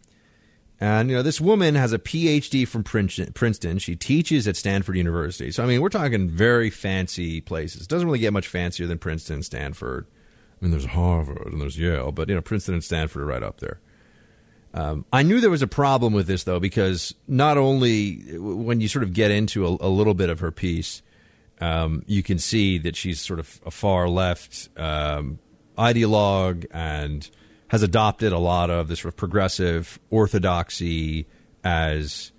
And 0.82 1.10
you 1.10 1.16
know, 1.16 1.22
this 1.22 1.40
woman 1.40 1.76
has 1.76 1.92
a 1.92 1.98
PhD 2.00 2.66
from 2.66 2.82
Princeton. 2.82 3.78
She 3.78 3.94
teaches 3.94 4.48
at 4.48 4.56
Stanford 4.56 4.96
University. 4.96 5.52
So 5.52 5.62
I 5.62 5.66
mean, 5.66 5.80
we're 5.80 5.88
talking 5.88 6.28
very 6.28 6.70
fancy 6.70 7.40
places. 7.40 7.82
It 7.82 7.88
Doesn't 7.88 8.04
really 8.04 8.18
get 8.18 8.32
much 8.32 8.48
fancier 8.48 8.88
than 8.88 8.98
Princeton, 8.98 9.44
Stanford. 9.44 10.09
I 10.10 10.64
mean, 10.64 10.72
there's 10.72 10.86
Harvard 10.86 11.52
and 11.52 11.60
there's 11.60 11.78
Yale, 11.78 12.10
but 12.10 12.28
you 12.28 12.34
know, 12.34 12.40
Princeton 12.40 12.74
and 12.74 12.82
Stanford 12.82 13.22
are 13.22 13.26
right 13.26 13.44
up 13.44 13.60
there. 13.60 13.78
Um, 14.74 15.04
I 15.12 15.22
knew 15.22 15.40
there 15.40 15.50
was 15.50 15.62
a 15.62 15.68
problem 15.68 16.14
with 16.14 16.26
this 16.26 16.42
though, 16.42 16.59
because 16.59 17.14
not 17.28 17.59
only 17.59 18.36
when 18.38 18.80
you 18.80 18.88
sort 18.88 19.04
of 19.04 19.12
get 19.12 19.30
into 19.30 19.64
a, 19.64 19.76
a 19.82 19.88
little 19.88 20.14
bit 20.14 20.30
of 20.30 20.40
her 20.40 20.50
piece, 20.50 21.00
um, 21.60 22.02
you 22.09 22.24
can 22.24 22.40
see 22.40 22.78
that 22.78 22.96
she's 22.96 23.20
sort 23.20 23.38
of 23.38 23.60
a 23.64 23.70
far 23.70 24.09
left 24.09 24.68
um, 24.76 25.38
ideologue 25.78 26.66
and 26.72 27.30
has 27.72 27.82
adopted 27.82 28.34
a 28.34 28.38
lot 28.38 28.68
of 28.68 28.88
this 28.88 29.00
sort 29.00 29.14
of 29.14 29.16
progressive 29.16 29.98
orthodoxy 30.10 31.26
as 31.64 32.30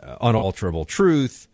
uh, 0.00 0.16
unalterable 0.20 0.84
truth. 0.84 1.48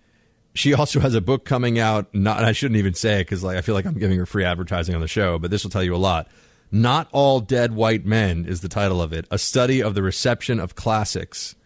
She 0.52 0.74
also 0.74 1.00
has 1.00 1.14
a 1.14 1.22
book 1.22 1.46
coming 1.46 1.78
out. 1.78 2.14
Not, 2.14 2.44
I 2.44 2.52
shouldn't 2.52 2.76
even 2.76 2.92
say 2.92 3.20
it 3.20 3.24
because 3.24 3.42
like 3.42 3.56
I 3.56 3.62
feel 3.62 3.74
like 3.74 3.86
I'm 3.86 3.98
giving 3.98 4.18
her 4.18 4.26
free 4.26 4.44
advertising 4.44 4.94
on 4.94 5.00
the 5.00 5.08
show, 5.08 5.38
but 5.38 5.50
this 5.50 5.64
will 5.64 5.70
tell 5.70 5.82
you 5.82 5.94
a 5.94 5.96
lot. 5.96 6.28
Not 6.70 7.08
all 7.10 7.40
dead 7.40 7.72
white 7.72 8.04
men 8.04 8.44
is 8.46 8.60
the 8.60 8.68
title 8.68 9.00
of 9.00 9.14
it. 9.14 9.26
A 9.30 9.38
study 9.38 9.82
of 9.82 9.94
the 9.94 10.02
reception 10.02 10.60
of 10.60 10.74
classics 10.74 11.56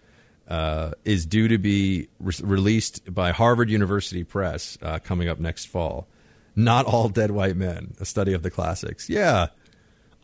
uh, 0.47 0.93
is 1.05 1.27
due 1.27 1.49
to 1.49 1.59
be 1.59 2.07
re- 2.21 2.33
released 2.45 3.13
by 3.13 3.33
Harvard 3.33 3.71
University 3.71 4.23
Press 4.23 4.79
uh, 4.83 5.01
coming 5.01 5.29
up 5.29 5.41
next 5.41 5.65
fall. 5.65 6.07
Not 6.55 6.87
all 6.87 7.09
dead 7.09 7.33
white 7.33 7.57
men. 7.57 7.95
A 7.99 8.05
study 8.05 8.35
of 8.35 8.45
the 8.45 8.51
classics. 8.53 9.11
Yeah, 9.11 9.49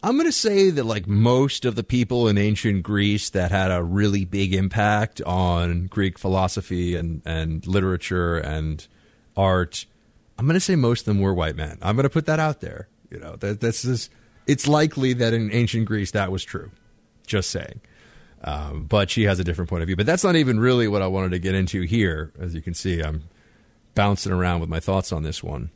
I'm 0.06 0.14
going 0.14 0.26
to 0.26 0.32
say 0.32 0.70
that 0.70 0.84
like 0.84 1.08
most 1.08 1.64
of 1.64 1.74
the 1.74 1.82
people 1.82 2.28
in 2.28 2.38
ancient 2.38 2.84
Greece 2.84 3.28
that 3.30 3.50
had 3.50 3.72
a 3.72 3.82
really 3.82 4.24
big 4.24 4.54
impact 4.54 5.20
on 5.22 5.86
Greek 5.86 6.16
philosophy 6.16 6.94
and, 6.94 7.22
and 7.24 7.66
literature 7.66 8.38
and 8.38 8.86
art, 9.36 9.84
I'm 10.38 10.46
going 10.46 10.54
to 10.54 10.60
say 10.60 10.76
most 10.76 11.00
of 11.00 11.06
them 11.06 11.20
were 11.20 11.34
white 11.34 11.56
men. 11.56 11.78
I'm 11.82 11.96
going 11.96 12.04
to 12.04 12.10
put 12.10 12.26
that 12.26 12.38
out 12.38 12.60
there. 12.60 12.86
You 13.10 13.18
know, 13.18 13.34
that 13.34 13.60
this 13.60 13.84
is 13.84 14.08
it's 14.46 14.68
likely 14.68 15.12
that 15.14 15.34
in 15.34 15.50
ancient 15.50 15.86
Greece 15.86 16.12
that 16.12 16.30
was 16.30 16.44
true. 16.44 16.70
Just 17.26 17.50
saying. 17.50 17.80
Um, 18.44 18.84
but 18.84 19.10
she 19.10 19.24
has 19.24 19.40
a 19.40 19.44
different 19.44 19.68
point 19.68 19.82
of 19.82 19.88
view. 19.88 19.96
But 19.96 20.06
that's 20.06 20.22
not 20.22 20.36
even 20.36 20.60
really 20.60 20.86
what 20.86 21.02
I 21.02 21.08
wanted 21.08 21.32
to 21.32 21.40
get 21.40 21.56
into 21.56 21.82
here. 21.82 22.32
As 22.38 22.54
you 22.54 22.62
can 22.62 22.74
see, 22.74 23.02
I'm 23.02 23.24
bouncing 23.96 24.30
around 24.30 24.60
with 24.60 24.68
my 24.68 24.78
thoughts 24.78 25.10
on 25.10 25.24
this 25.24 25.42
one. 25.42 25.70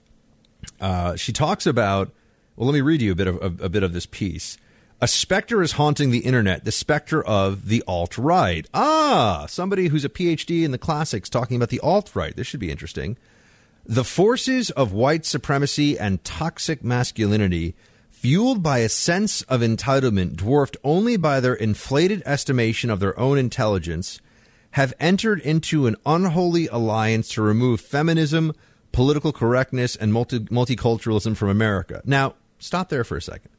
Uh, 0.80 1.16
she 1.16 1.32
talks 1.32 1.66
about 1.66 2.12
well, 2.60 2.66
let 2.66 2.74
me 2.74 2.82
read 2.82 3.00
you 3.00 3.10
a 3.10 3.14
bit 3.14 3.26
of 3.26 3.36
a, 3.36 3.64
a 3.64 3.68
bit 3.70 3.82
of 3.82 3.94
this 3.94 4.04
piece. 4.04 4.58
A 5.00 5.08
specter 5.08 5.62
is 5.62 5.72
haunting 5.72 6.10
the 6.10 6.18
internet, 6.18 6.66
the 6.66 6.70
specter 6.70 7.24
of 7.24 7.68
the 7.68 7.82
alt 7.88 8.18
right. 8.18 8.68
Ah, 8.74 9.46
somebody 9.48 9.88
who's 9.88 10.04
a 10.04 10.10
PhD 10.10 10.62
in 10.62 10.70
the 10.70 10.76
classics 10.76 11.30
talking 11.30 11.56
about 11.56 11.70
the 11.70 11.80
alt 11.80 12.14
right. 12.14 12.36
This 12.36 12.46
should 12.46 12.60
be 12.60 12.70
interesting. 12.70 13.16
The 13.86 14.04
forces 14.04 14.68
of 14.72 14.92
white 14.92 15.24
supremacy 15.24 15.98
and 15.98 16.22
toxic 16.22 16.84
masculinity, 16.84 17.76
fueled 18.10 18.62
by 18.62 18.80
a 18.80 18.90
sense 18.90 19.40
of 19.44 19.62
entitlement 19.62 20.36
dwarfed 20.36 20.76
only 20.84 21.16
by 21.16 21.40
their 21.40 21.54
inflated 21.54 22.22
estimation 22.26 22.90
of 22.90 23.00
their 23.00 23.18
own 23.18 23.38
intelligence, 23.38 24.20
have 24.72 24.92
entered 25.00 25.40
into 25.40 25.86
an 25.86 25.96
unholy 26.04 26.68
alliance 26.68 27.30
to 27.30 27.40
remove 27.40 27.80
feminism, 27.80 28.52
political 28.92 29.32
correctness, 29.32 29.96
and 29.96 30.12
multi- 30.12 30.40
multiculturalism 30.40 31.34
from 31.34 31.48
America. 31.48 32.02
Now, 32.04 32.34
stop 32.60 32.88
there 32.88 33.04
for 33.04 33.16
a 33.16 33.22
second. 33.22 33.50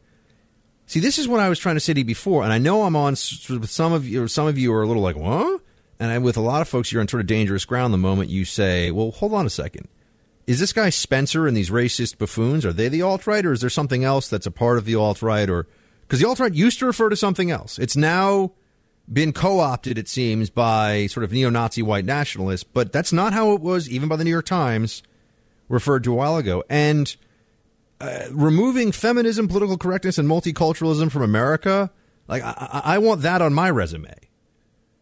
See, 0.85 0.99
this 0.99 1.17
is 1.17 1.27
what 1.27 1.39
I 1.39 1.49
was 1.49 1.59
trying 1.59 1.75
to 1.75 1.79
say 1.79 1.93
to 1.93 1.99
you 1.99 2.05
before, 2.05 2.43
and 2.43 2.51
I 2.51 2.57
know 2.57 2.83
I'm 2.83 2.95
on 2.95 3.11
with 3.11 3.69
some 3.69 3.93
of 3.93 4.07
you. 4.07 4.27
Some 4.27 4.47
of 4.47 4.57
you 4.57 4.73
are 4.73 4.81
a 4.81 4.87
little 4.87 5.03
like, 5.03 5.15
"What?" 5.15 5.61
And 5.99 6.11
I, 6.11 6.17
with 6.17 6.37
a 6.37 6.41
lot 6.41 6.61
of 6.61 6.67
folks, 6.67 6.91
you're 6.91 7.01
on 7.01 7.07
sort 7.07 7.21
of 7.21 7.27
dangerous 7.27 7.65
ground 7.65 7.93
the 7.93 7.97
moment 7.97 8.29
you 8.29 8.45
say, 8.45 8.91
"Well, 8.91 9.11
hold 9.11 9.33
on 9.33 9.45
a 9.45 9.49
second. 9.49 9.87
Is 10.47 10.59
this 10.59 10.73
guy 10.73 10.89
Spencer 10.89 11.47
and 11.47 11.55
these 11.55 11.69
racist 11.69 12.17
buffoons 12.17 12.65
are 12.65 12.73
they 12.73 12.89
the 12.89 13.03
alt 13.03 13.27
right, 13.27 13.45
or 13.45 13.53
is 13.53 13.61
there 13.61 13.69
something 13.69 14.03
else 14.03 14.27
that's 14.27 14.47
a 14.47 14.51
part 14.51 14.77
of 14.77 14.85
the 14.85 14.95
alt 14.95 15.21
right, 15.21 15.49
or 15.49 15.67
because 16.01 16.19
the 16.19 16.27
alt 16.27 16.39
right 16.39 16.53
used 16.53 16.79
to 16.79 16.85
refer 16.85 17.09
to 17.09 17.15
something 17.15 17.51
else? 17.51 17.79
It's 17.79 17.95
now 17.95 18.51
been 19.11 19.33
co-opted, 19.33 19.97
it 19.97 20.07
seems, 20.07 20.49
by 20.49 21.07
sort 21.07 21.23
of 21.23 21.31
neo-Nazi 21.31 21.81
white 21.81 22.05
nationalists, 22.05 22.63
but 22.63 22.91
that's 22.91 23.13
not 23.13 23.33
how 23.33 23.53
it 23.53 23.61
was, 23.61 23.89
even 23.89 24.09
by 24.09 24.15
the 24.15 24.23
New 24.23 24.29
York 24.29 24.45
Times, 24.45 25.03
referred 25.69 26.03
to 26.03 26.11
a 26.11 26.15
while 26.15 26.37
ago, 26.37 26.63
and 26.69 27.15
uh, 28.01 28.27
removing 28.31 28.91
feminism, 28.91 29.47
political 29.47 29.77
correctness, 29.77 30.17
and 30.17 30.27
multiculturalism 30.27 31.11
from 31.11 31.21
America, 31.21 31.91
like 32.27 32.41
I, 32.43 32.81
I 32.83 32.97
want 32.97 33.21
that 33.21 33.41
on 33.41 33.53
my 33.53 33.69
resume. 33.69 34.13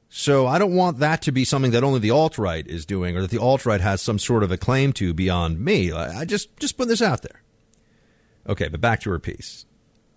So 0.10 0.48
I 0.48 0.58
don't 0.58 0.74
want 0.74 1.00
that 1.00 1.22
to 1.24 1.32
be 1.32 1.46
something 1.46 1.72
that 1.72 1.84
only 1.84 2.00
the 2.00 2.10
alt 2.10 2.38
right 2.38 2.66
is 2.68 2.86
doing, 2.86 3.16
or 3.16 3.22
that 3.22 3.32
the 3.32 3.38
alt 3.38 3.66
right 3.66 3.80
has 3.80 4.02
some 4.02 4.20
sort 4.20 4.44
of 4.44 4.52
a 4.52 4.58
claim 4.58 4.92
to 4.94 5.14
beyond 5.14 5.60
me. 5.60 5.92
I 5.92 6.26
just 6.26 6.58
just 6.58 6.78
put 6.78 6.88
this 6.88 7.02
out 7.02 7.22
there. 7.22 7.44
Okay, 8.48 8.68
but 8.68 8.82
back 8.82 9.02
to 9.02 9.12
her 9.12 9.20
piece. 9.20 9.66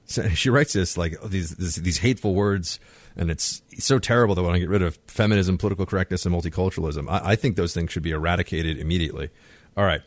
So 0.06 0.28
she 0.30 0.50
writes 0.50 0.72
this 0.72 0.96
like 0.96 1.20
these 1.22 1.50
this, 1.50 1.76
these 1.76 1.98
hateful 1.98 2.34
words, 2.34 2.80
and 3.14 3.30
it's 3.30 3.62
so 3.78 3.98
terrible 3.98 4.34
that 4.34 4.42
when 4.42 4.54
I 4.54 4.58
get 4.58 4.70
rid 4.70 4.82
of 4.82 4.98
feminism, 5.06 5.58
political 5.58 5.86
correctness, 5.86 6.24
and 6.24 6.34
multiculturalism. 6.34 7.08
I, 7.08 7.32
I 7.32 7.36
think 7.36 7.56
those 7.56 7.74
things 7.74 7.92
should 7.92 8.02
be 8.02 8.12
eradicated 8.12 8.78
immediately. 8.78 9.28
All 9.76 9.84
right. 9.84 10.00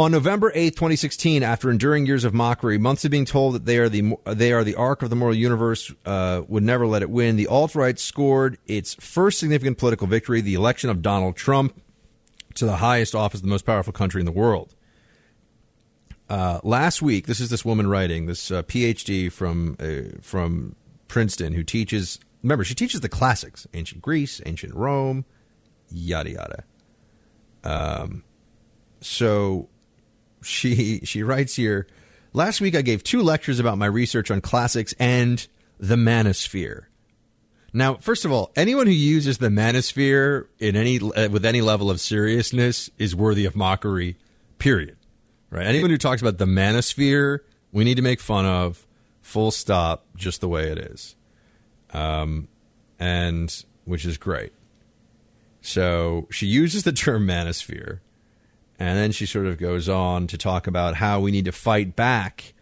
On 0.00 0.10
November 0.10 0.50
8, 0.54 0.76
2016, 0.76 1.42
after 1.42 1.70
enduring 1.70 2.06
years 2.06 2.24
of 2.24 2.32
mockery, 2.32 2.78
months 2.78 3.04
of 3.04 3.10
being 3.10 3.26
told 3.26 3.54
that 3.54 3.66
they 3.66 3.76
are 3.76 3.90
the 3.90 4.16
they 4.24 4.50
are 4.50 4.64
the 4.64 4.74
arc 4.74 5.02
of 5.02 5.10
the 5.10 5.14
moral 5.14 5.34
universe 5.34 5.92
uh, 6.06 6.40
would 6.48 6.62
never 6.62 6.86
let 6.86 7.02
it 7.02 7.10
win, 7.10 7.36
the 7.36 7.46
alt 7.46 7.74
right 7.74 7.98
scored 7.98 8.56
its 8.66 8.94
first 8.94 9.38
significant 9.38 9.76
political 9.76 10.06
victory, 10.06 10.40
the 10.40 10.54
election 10.54 10.88
of 10.88 11.02
Donald 11.02 11.36
Trump 11.36 11.78
to 12.54 12.64
the 12.64 12.76
highest 12.76 13.14
office 13.14 13.40
of 13.40 13.42
the 13.42 13.50
most 13.50 13.66
powerful 13.66 13.92
country 13.92 14.22
in 14.22 14.24
the 14.24 14.32
world. 14.32 14.74
Uh, 16.30 16.60
last 16.62 17.02
week, 17.02 17.26
this 17.26 17.38
is 17.38 17.50
this 17.50 17.62
woman 17.62 17.86
writing, 17.86 18.24
this 18.24 18.50
uh, 18.50 18.62
PhD 18.62 19.30
from 19.30 19.76
uh, 19.78 20.16
from 20.22 20.76
Princeton, 21.08 21.52
who 21.52 21.62
teaches. 21.62 22.18
Remember, 22.42 22.64
she 22.64 22.74
teaches 22.74 23.02
the 23.02 23.10
classics: 23.10 23.66
ancient 23.74 24.00
Greece, 24.00 24.40
ancient 24.46 24.72
Rome, 24.74 25.26
yada 25.90 26.30
yada. 26.30 26.64
Um, 27.64 28.24
so 29.02 29.68
she 30.42 31.00
she 31.04 31.22
writes 31.22 31.54
here. 31.56 31.86
Last 32.32 32.60
week, 32.60 32.76
I 32.76 32.82
gave 32.82 33.02
two 33.02 33.22
lectures 33.22 33.58
about 33.58 33.78
my 33.78 33.86
research 33.86 34.30
on 34.30 34.40
classics 34.40 34.94
and 34.98 35.46
the 35.78 35.96
manosphere. 35.96 36.84
Now, 37.72 37.94
first 37.96 38.24
of 38.24 38.32
all, 38.32 38.50
anyone 38.56 38.86
who 38.86 38.92
uses 38.92 39.38
the 39.38 39.48
manosphere 39.48 40.46
in 40.58 40.76
any 40.76 40.98
uh, 40.98 41.28
with 41.28 41.44
any 41.44 41.60
level 41.60 41.90
of 41.90 42.00
seriousness 42.00 42.90
is 42.98 43.14
worthy 43.14 43.44
of 43.46 43.54
mockery. 43.54 44.16
Period. 44.58 44.96
Right? 45.50 45.66
Anyone 45.66 45.90
who 45.90 45.98
talks 45.98 46.20
about 46.22 46.38
the 46.38 46.46
manosphere, 46.46 47.40
we 47.72 47.84
need 47.84 47.96
to 47.96 48.02
make 48.02 48.20
fun 48.20 48.46
of. 48.46 48.86
Full 49.22 49.50
stop. 49.50 50.06
Just 50.16 50.40
the 50.40 50.48
way 50.48 50.70
it 50.70 50.78
is. 50.78 51.14
Um, 51.92 52.48
and 52.98 53.64
which 53.84 54.04
is 54.04 54.18
great. 54.18 54.52
So 55.60 56.26
she 56.30 56.46
uses 56.46 56.84
the 56.84 56.92
term 56.92 57.26
manosphere, 57.26 58.00
and 58.80 58.96
then 58.96 59.12
she 59.12 59.26
sort 59.26 59.44
of 59.44 59.58
goes 59.58 59.90
on 59.90 60.26
to 60.26 60.38
talk 60.38 60.66
about 60.66 60.94
how 60.94 61.20
we 61.20 61.30
need 61.30 61.44
to 61.44 61.52
fight 61.52 61.94
back 61.94 62.54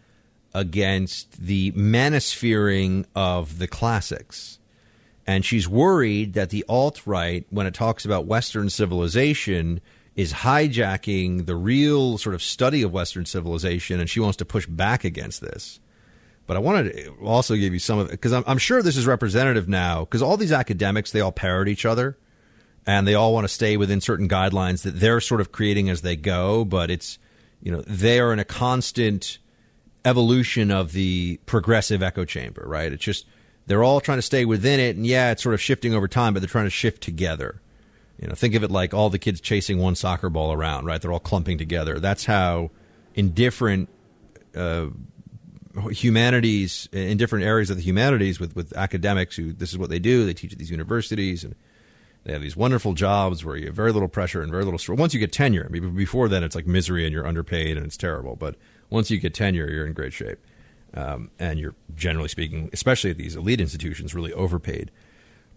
against 0.53 1.31
the 1.41 1.71
manosphereing 1.71 3.05
of 3.15 3.57
the 3.57 3.67
classics. 3.67 4.59
And 5.25 5.45
she's 5.45 5.69
worried 5.69 6.33
that 6.33 6.49
the 6.49 6.65
alt 6.67 7.07
right, 7.07 7.45
when 7.51 7.65
it 7.65 7.73
talks 7.73 8.03
about 8.03 8.25
Western 8.25 8.69
civilization, 8.69 9.79
is 10.17 10.33
hijacking 10.33 11.45
the 11.45 11.55
real 11.55 12.17
sort 12.17 12.35
of 12.35 12.43
study 12.43 12.81
of 12.81 12.91
Western 12.91 13.25
civilization, 13.25 14.01
and 14.01 14.09
she 14.09 14.19
wants 14.19 14.35
to 14.37 14.45
push 14.45 14.65
back 14.67 15.05
against 15.05 15.39
this. 15.39 15.79
But 16.47 16.57
I 16.57 16.59
wanted 16.59 16.91
to 16.97 17.11
also 17.23 17.55
give 17.55 17.71
you 17.71 17.79
some 17.79 17.97
of 17.97 18.07
it 18.07 18.11
because 18.11 18.33
I'm, 18.33 18.43
I'm 18.45 18.57
sure 18.57 18.81
this 18.81 18.97
is 18.97 19.07
representative 19.07 19.69
now 19.69 20.01
because 20.01 20.21
all 20.21 20.35
these 20.35 20.51
academics 20.51 21.11
they 21.11 21.21
all 21.21 21.31
parrot 21.31 21.69
each 21.69 21.85
other, 21.85 22.17
and 22.89 23.07
they 23.07 23.13
all 23.13 23.35
want 23.35 23.43
to 23.43 23.53
stay 23.53 23.77
within 23.77 24.01
certain 24.01 24.27
guidelines 24.27 24.81
that 24.81 24.99
they're 24.99 25.21
sort 25.21 25.41
of 25.41 25.51
creating 25.51 25.91
as 25.91 26.01
they 26.01 26.15
go. 26.15 26.65
But 26.65 26.89
it's 26.89 27.19
you 27.61 27.71
know 27.71 27.81
they 27.81 28.19
are 28.19 28.33
in 28.33 28.39
a 28.39 28.43
constant 28.43 29.37
evolution 30.05 30.71
of 30.71 30.91
the 30.93 31.39
progressive 31.45 32.01
echo 32.01 32.25
chamber, 32.25 32.63
right? 32.65 32.91
It's 32.91 33.03
just 33.03 33.27
they're 33.67 33.83
all 33.83 34.01
trying 34.01 34.17
to 34.17 34.23
stay 34.23 34.43
within 34.43 34.79
it, 34.79 34.95
and 34.95 35.05
yeah, 35.05 35.29
it's 35.29 35.43
sort 35.43 35.53
of 35.53 35.61
shifting 35.61 35.93
over 35.93 36.07
time, 36.07 36.33
but 36.33 36.39
they're 36.39 36.49
trying 36.49 36.65
to 36.65 36.71
shift 36.71 37.03
together. 37.03 37.61
You 38.19 38.27
know, 38.27 38.33
think 38.33 38.55
of 38.55 38.63
it 38.63 38.71
like 38.71 38.95
all 38.95 39.11
the 39.11 39.19
kids 39.19 39.39
chasing 39.39 39.77
one 39.77 39.93
soccer 39.93 40.31
ball 40.31 40.51
around, 40.51 40.85
right? 40.85 40.99
They're 40.99 41.13
all 41.13 41.19
clumping 41.19 41.59
together. 41.59 41.99
That's 41.99 42.25
how 42.25 42.71
in 43.13 43.33
different 43.33 43.87
uh, 44.55 44.87
humanities 45.91 46.89
in 46.91 47.17
different 47.17 47.45
areas 47.45 47.69
of 47.69 47.77
the 47.77 47.83
humanities 47.83 48.39
with, 48.39 48.55
with 48.55 48.75
academics 48.75 49.35
who 49.35 49.53
this 49.53 49.69
is 49.69 49.77
what 49.77 49.91
they 49.91 49.99
do. 49.99 50.25
They 50.25 50.33
teach 50.33 50.53
at 50.53 50.57
these 50.57 50.71
universities 50.71 51.43
and 51.43 51.53
they 52.23 52.33
have 52.33 52.41
these 52.41 52.57
wonderful 52.57 52.93
jobs 52.93 53.45
where 53.45 53.55
you 53.55 53.67
have 53.67 53.75
very 53.75 53.91
little 53.91 54.07
pressure 54.07 54.41
and 54.41 54.51
very 54.51 54.63
little 54.63 54.77
stress. 54.77 54.97
Once 54.99 55.13
you 55.13 55.19
get 55.19 55.31
tenure, 55.31 55.69
before 55.69 56.27
then 56.27 56.43
it's 56.43 56.55
like 56.55 56.67
misery 56.67 57.05
and 57.05 57.13
you're 57.13 57.25
underpaid 57.25 57.77
and 57.77 57.85
it's 57.85 57.97
terrible. 57.97 58.35
But 58.35 58.55
once 58.89 59.09
you 59.09 59.19
get 59.19 59.33
tenure, 59.33 59.69
you're 59.69 59.85
in 59.85 59.93
great 59.93 60.13
shape. 60.13 60.39
Um, 60.93 61.29
and 61.39 61.59
you're 61.59 61.75
generally 61.95 62.29
speaking, 62.29 62.69
especially 62.73 63.11
at 63.11 63.17
these 63.17 63.35
elite 63.35 63.61
institutions, 63.61 64.15
really 64.15 64.33
overpaid. 64.33 64.91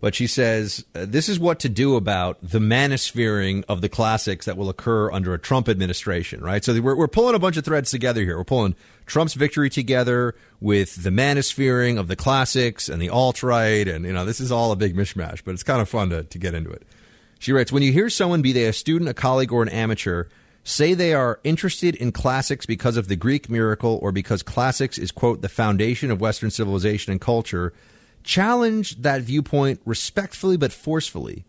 But 0.03 0.17
she 0.17 0.27
says 0.27 0.85
uh, 0.97 1.07
this 1.09 1.29
is 1.29 1.39
what 1.39 1.61
to 1.61 1.69
do 1.69 1.95
about 1.95 2.37
the 2.43 2.59
manosphereing 2.59 3.63
of 3.69 3.83
the 3.83 3.89
classics 3.89 4.47
that 4.47 4.57
will 4.57 4.69
occur 4.69 5.13
under 5.13 5.33
a 5.33 5.39
Trump 5.39 5.69
administration, 5.69 6.43
right? 6.43 6.65
So 6.65 6.79
we're, 6.81 6.97
we're 6.97 7.07
pulling 7.07 7.37
a 7.37 7.39
bunch 7.39 7.57
of 7.57 7.65
threads 7.65 7.93
together 7.93 8.21
here. 8.23 8.37
We're 8.37 8.43
pulling 8.43 8.75
Trump's 9.07 9.35
victory 9.35 9.71
together 9.71 10.35
with 10.61 11.05
the 11.05 11.11
manosphereing 11.11 12.01
of 12.01 12.09
the 12.09 12.17
classics 12.17 12.89
and 12.89 13.01
the 13.01 13.11
alt 13.11 13.45
right. 13.45 13.87
And, 13.87 14.05
you 14.05 14.13
know, 14.13 14.25
this 14.25 14.41
is 14.41 14.51
all 14.51 14.73
a 14.73 14.77
big 14.77 14.97
mishmash, 14.97 15.45
but 15.45 15.53
it's 15.53 15.63
kind 15.63 15.81
of 15.81 15.89
fun 15.89 16.11
to, 16.11 16.25
to 16.25 16.37
get 16.37 16.53
into 16.53 16.73
it. 16.73 16.83
She 17.39 17.53
writes 17.53 17.71
When 17.71 17.85
you 17.85 17.93
hear 17.93 18.11
someone, 18.11 18.43
be 18.43 18.53
they 18.53 18.65
a 18.65 18.73
student, 18.73 19.09
a 19.09 19.15
colleague, 19.15 19.53
or 19.53 19.63
an 19.63 19.69
amateur, 19.69 20.25
say 20.65 20.95
they 20.95 21.15
are 21.15 21.39
interested 21.45 21.95
in 21.95 22.11
classics 22.11 22.67
because 22.67 22.97
of 22.97 23.07
the 23.07 23.15
Greek 23.15 23.49
miracle 23.49 24.01
or 24.03 24.11
because 24.11 24.43
classics 24.43 24.99
is, 24.99 25.13
quote, 25.13 25.43
the 25.43 25.49
foundation 25.49 26.11
of 26.11 26.21
Western 26.21 26.51
civilization 26.51 27.13
and 27.13 27.21
culture, 27.21 27.73
challenge 28.23 29.03
that 29.03 29.23
viewpoint 29.23 29.81
respectfully 29.85 30.57
but 30.57 30.73
forcefully. 30.73 31.45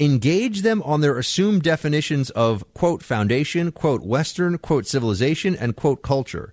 Engage 0.00 0.62
them 0.62 0.82
on 0.82 1.00
their 1.00 1.18
assumed 1.18 1.62
definitions 1.62 2.30
of, 2.30 2.64
quote, 2.74 3.02
foundation, 3.02 3.70
quote, 3.70 4.02
Western, 4.02 4.58
quote, 4.58 4.86
civilization, 4.86 5.54
and, 5.54 5.76
quote, 5.76 6.02
culture. 6.02 6.52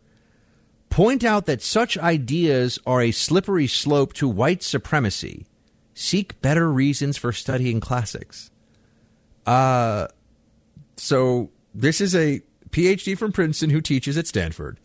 Point 0.91 1.23
out 1.23 1.45
that 1.48 1.61
such 1.61 1.98
ideas 1.98 2.78
are 2.86 3.02
a 3.02 3.11
slippery 3.11 3.65
slope 3.65 4.14
to 4.14 4.28
white 4.28 4.61
supremacy. 4.61 5.45
Seek 5.94 6.40
better 6.41 6.72
reasons 6.72 7.18
for 7.18 7.32
studying 7.32 7.80
classics. 7.80 8.52
Uh, 9.45 10.07
so 10.98 11.49
this 11.73 11.99
is 12.02 12.14
a 12.14 12.41
PhD 12.69 13.18
from 13.18 13.32
Princeton 13.32 13.69
who 13.69 13.82
teaches 13.82 14.18
at 14.18 14.28
Stanford, 14.28 14.80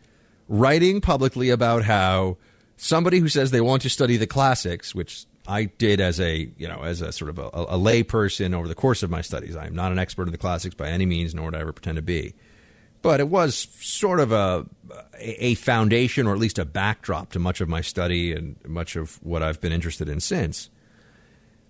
writing 0.49 1.01
publicly 1.01 1.51
about 1.51 1.85
how 1.85 2.39
somebody 2.77 3.19
who 3.19 3.29
says 3.29 3.51
they 3.51 3.61
want 3.61 3.83
to 3.83 3.91
study 3.91 4.17
the 4.17 4.27
classics, 4.27 4.95
which 4.95 5.27
I 5.49 5.65
did 5.65 6.01
as 6.01 6.21
a 6.21 6.51
you 6.57 6.69
know 6.69 6.83
as 6.83 7.01
a 7.01 7.13
sort 7.13 7.31
of 7.31 7.39
a, 7.39 7.51
a 7.53 7.77
lay 7.77 8.03
person 8.03 8.55
over 8.55 8.69
the 8.69 8.75
course 8.75 9.03
of 9.03 9.11
my 9.11 9.21
studies. 9.21 9.57
I 9.57 9.67
am 9.67 9.75
not 9.75 9.93
an 9.93 9.99
expert 9.99 10.25
in 10.25 10.33
the 10.33 10.39
classics 10.39 10.75
by 10.75 10.89
any 10.89 11.07
means, 11.07 11.35
nor 11.35 11.47
would 11.47 11.55
I 11.55 11.61
ever 11.61 11.73
pretend 11.73 11.97
to 11.97 12.03
be. 12.03 12.35
But 13.03 13.21
it 13.21 13.29
was 13.29 13.69
sort 13.81 14.21
of 14.21 14.33
a 14.33 14.67
a 15.19 15.55
foundation, 15.55 16.27
or 16.27 16.33
at 16.33 16.41
least 16.41 16.59
a 16.59 16.65
backdrop 16.65 17.33
to 17.33 17.39
much 17.39 17.61
of 17.61 17.69
my 17.69 17.81
study 17.81 18.33
and 18.33 18.57
much 18.67 18.97
of 18.97 19.23
what 19.23 19.43
I've 19.43 19.61
been 19.61 19.73
interested 19.73 20.09
in 20.09 20.21
since. 20.21 20.71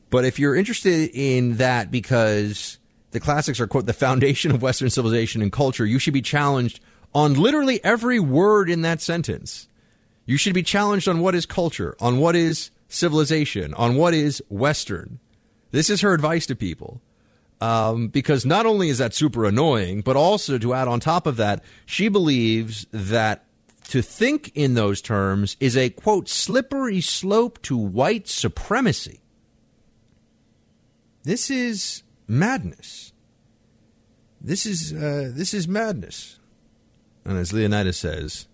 But 0.09 0.25
if 0.25 0.39
you're 0.39 0.55
interested 0.55 1.11
in 1.13 1.57
that 1.57 1.91
because 1.91 2.79
the 3.11 3.21
classics 3.21 3.61
are 3.61 3.67
quote 3.67 3.87
the 3.87 3.93
foundation 3.93 4.51
of 4.51 4.63
Western 4.63 4.91
civilization 4.91 5.43
and 5.43 5.53
culture, 5.53 5.85
you 5.85 5.99
should 5.99 6.15
be 6.15 6.23
challenged 6.23 6.81
on 7.15 7.35
literally 7.35 7.83
every 7.85 8.21
word 8.21 8.71
in 8.71 8.83
that 8.83 9.01
sentence. 9.01 9.69
You 10.27 10.37
should 10.37 10.55
be 10.55 10.63
challenged 10.63 11.09
on 11.09 11.21
what 11.21 11.35
is 11.35 11.47
culture, 11.47 11.97
on 12.01 12.19
what 12.19 12.37
is 12.37 12.71
civilization, 12.89 13.73
on 13.75 13.95
what 13.95 14.13
is 14.13 14.43
Western. 14.49 15.21
This 15.71 15.89
is 15.89 16.01
her 16.01 16.13
advice 16.13 16.47
to 16.47 16.57
people. 16.57 17.01
Um, 17.61 18.09
because 18.09 18.45
not 18.45 18.67
only 18.67 18.91
is 18.91 18.99
that 18.99 19.15
super 19.15 19.47
annoying, 19.47 20.03
but 20.03 20.15
also 20.17 20.59
to 20.59 20.75
add 20.75 20.89
on 20.89 21.01
top 21.01 21.27
of 21.27 21.37
that, 21.37 21.65
she 21.87 22.09
believes 22.09 22.87
that 22.93 23.47
to 23.89 24.03
think 24.03 24.53
in 24.55 24.75
those 24.75 25.01
terms 25.01 25.57
is 25.59 25.77
a 25.77 25.91
quote 25.91 26.29
slippery 26.29 27.01
slope 27.01 27.63
to 27.63 27.77
white 27.77 28.29
supremacy. 28.29 29.21
This 31.23 31.51
is 31.51 32.03
madness. 32.29 33.13
This 34.41 34.67
is 34.67 34.93
uh, 34.93 35.31
this 35.33 35.55
is 35.55 35.67
madness. 35.67 36.39
And 37.25 37.39
as 37.39 37.53
Leonidas 37.53 37.97
says, 37.97 38.47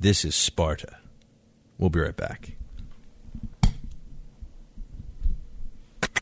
this 0.00 0.24
is 0.24 0.34
Sparta. 0.34 0.96
We'll 1.78 1.90
be 1.90 2.00
right 2.00 2.16
back. 2.16 2.52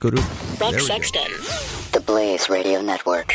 Go 0.01 0.11
to 0.11 0.23
go. 0.59 0.79
Sexton. 0.79 1.33
The 1.93 2.01
Blaze 2.01 2.49
Radio 2.49 2.81
Network. 2.83 3.35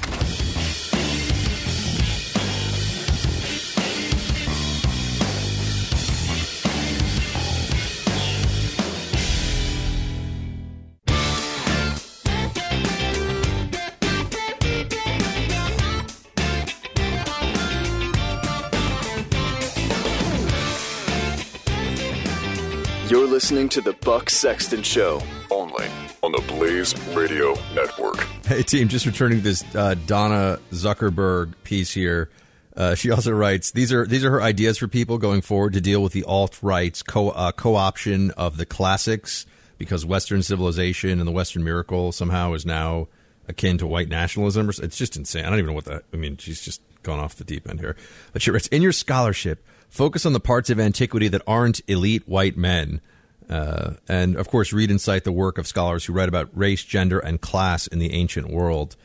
Listening 23.34 23.68
to 23.68 23.82
the 23.82 23.94
Buck 23.94 24.30
Sexton 24.30 24.84
Show, 24.84 25.20
only 25.50 25.88
on 26.22 26.32
the 26.32 26.44
Blaze 26.50 26.96
Radio 27.16 27.56
Network. 27.74 28.20
Hey, 28.46 28.62
team, 28.62 28.88
just 28.88 29.08
returning 29.08 29.40
to 29.40 29.44
this 29.44 29.64
uh, 29.74 29.96
Donna 30.06 30.60
Zuckerberg 30.72 31.56
piece 31.64 31.92
here. 31.92 32.30
Uh, 32.78 32.94
she 32.94 33.10
also 33.10 33.32
writes 33.32 33.72
these 33.72 33.92
are 33.92 34.06
these 34.06 34.24
are 34.24 34.30
her 34.30 34.42
ideas 34.44 34.78
for 34.78 34.88
people 34.88 35.18
going 35.18 35.42
forward 35.42 35.74
to 35.74 35.82
deal 35.82 36.04
with 36.04 36.14
the 36.14 36.24
alt 36.26 36.60
right's 36.62 37.02
co 37.02 37.30
uh, 37.32 37.52
co 37.52 37.76
option 37.76 38.30
of 38.38 38.58
the 38.58 38.68
classics 38.68 39.48
because 39.80 40.06
Western 40.06 40.44
civilization 40.44 41.18
and 41.18 41.28
the 41.28 41.32
Western 41.32 41.64
miracle 41.64 42.12
somehow 42.12 42.54
is 42.54 42.68
now 42.68 43.08
akin 43.48 43.80
to 43.80 43.88
white 43.88 44.10
nationalism. 44.10 44.70
It's 44.70 44.96
just 44.96 45.18
insane. 45.18 45.44
I 45.44 45.50
don't 45.50 45.58
even 45.58 45.72
know 45.72 45.76
what 45.76 45.86
that. 45.86 46.04
I 46.14 46.18
mean, 46.18 46.38
she's 46.38 46.62
just 46.62 46.84
gone 47.02 47.20
off 47.20 47.36
the 47.38 47.44
deep 47.44 47.68
end 47.68 47.80
here. 47.80 47.96
But 48.32 48.44
she 48.44 48.52
writes 48.52 48.68
in 48.68 48.84
your 48.84 48.92
scholarship, 48.92 49.66
focus 49.90 50.24
on 50.24 50.34
the 50.34 50.40
parts 50.40 50.70
of 50.70 50.80
antiquity 50.80 51.30
that 51.30 51.42
aren't 51.48 51.82
elite 51.88 52.28
white 52.28 52.56
men. 52.56 53.02
Uh, 53.50 53.94
and 54.08 54.36
of 54.36 54.48
course, 54.48 54.74
read 54.74 54.90
and 54.90 55.02
cite 55.02 55.24
the 55.24 55.32
work 55.32 55.58
of 55.58 55.68
scholars 55.68 56.06
who 56.06 56.14
write 56.14 56.30
about 56.30 56.50
race, 56.54 56.84
gender, 56.84 57.20
and 57.20 57.42
class 57.42 57.88
in 57.88 58.00
the 58.00 58.14
ancient 58.14 58.50
world. 58.50 58.96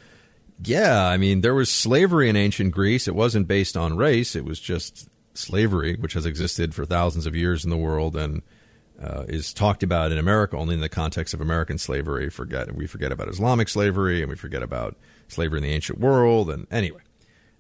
Yeah, 0.65 1.07
I 1.07 1.17
mean, 1.17 1.41
there 1.41 1.55
was 1.55 1.71
slavery 1.71 2.29
in 2.29 2.37
ancient 2.37 2.73
Greece. 2.73 3.07
It 3.07 3.15
wasn't 3.15 3.47
based 3.47 3.77
on 3.77 3.97
race, 3.97 4.35
it 4.35 4.45
was 4.45 4.59
just 4.59 5.09
slavery, 5.35 5.97
which 5.97 6.15
has 6.15 6.27
existed 6.27 6.75
for 6.75 6.85
thousands 6.85 7.27
of 7.27 7.37
years 7.37 7.65
in 7.65 7.71
the 7.71 7.77
world 7.77 8.17
and 8.17 8.43
uh, 9.01 9.25
is 9.29 9.55
talked 9.55 9.83
about 9.83 10.11
in 10.11 10.19
America 10.19 10.57
only 10.57 10.75
in 10.75 10.81
the 10.81 10.89
context 10.89 11.33
of 11.33 11.41
American 11.41 11.79
slavery. 11.79 12.29
Forget 12.29 12.75
We 12.75 12.87
forget 12.87 13.13
about 13.13 13.29
Islamic 13.29 13.69
slavery 13.69 14.21
and 14.21 14.31
we 14.31 14.37
forget 14.37 14.63
about 14.63 14.97
slavery 15.29 15.59
in 15.59 15.63
the 15.63 15.73
ancient 15.73 16.01
world. 16.01 16.51
And 16.51 16.67
anyway, 16.71 17.01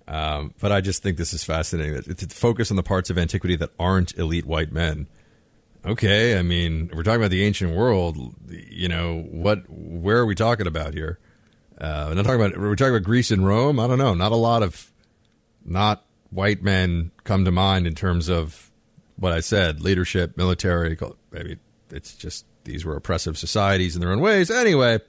um, 0.08 0.54
but 0.60 0.72
I 0.72 0.80
just 0.80 1.02
think 1.02 1.16
this 1.16 1.32
is 1.32 1.44
fascinating 1.44 2.02
to 2.02 2.26
focus 2.28 2.70
on 2.70 2.76
the 2.76 2.82
parts 2.82 3.10
of 3.10 3.18
antiquity 3.18 3.56
that 3.56 3.70
aren't 3.78 4.16
elite 4.18 4.46
white 4.46 4.72
men. 4.72 5.06
Okay, 5.84 6.38
I 6.38 6.42
mean, 6.42 6.90
we're 6.92 7.02
talking 7.02 7.20
about 7.20 7.30
the 7.30 7.44
ancient 7.44 7.74
world. 7.74 8.34
You 8.48 8.88
know, 8.88 9.22
what? 9.30 9.64
Where 9.68 10.18
are 10.18 10.26
we 10.26 10.34
talking 10.34 10.66
about 10.66 10.94
here? 10.94 11.18
Uh, 11.80 12.06
we're 12.08 12.14
not 12.14 12.24
talking 12.24 12.40
about. 12.40 12.58
We're 12.58 12.76
talking 12.76 12.94
about 12.94 13.04
Greece 13.04 13.30
and 13.30 13.46
Rome. 13.46 13.78
I 13.78 13.86
don't 13.86 13.98
know. 13.98 14.14
Not 14.14 14.32
a 14.32 14.36
lot 14.36 14.62
of, 14.62 14.92
not 15.64 16.04
white 16.30 16.62
men 16.62 17.10
come 17.24 17.44
to 17.44 17.52
mind 17.52 17.86
in 17.86 17.94
terms 17.94 18.28
of 18.28 18.70
what 19.16 19.32
I 19.32 19.40
said: 19.40 19.80
leadership, 19.80 20.36
military. 20.36 20.96
Maybe 21.30 21.58
it's 21.90 22.14
just 22.14 22.44
these 22.64 22.84
were 22.84 22.96
oppressive 22.96 23.38
societies 23.38 23.94
in 23.94 24.00
their 24.00 24.12
own 24.12 24.20
ways. 24.20 24.50
Anyway, 24.50 25.00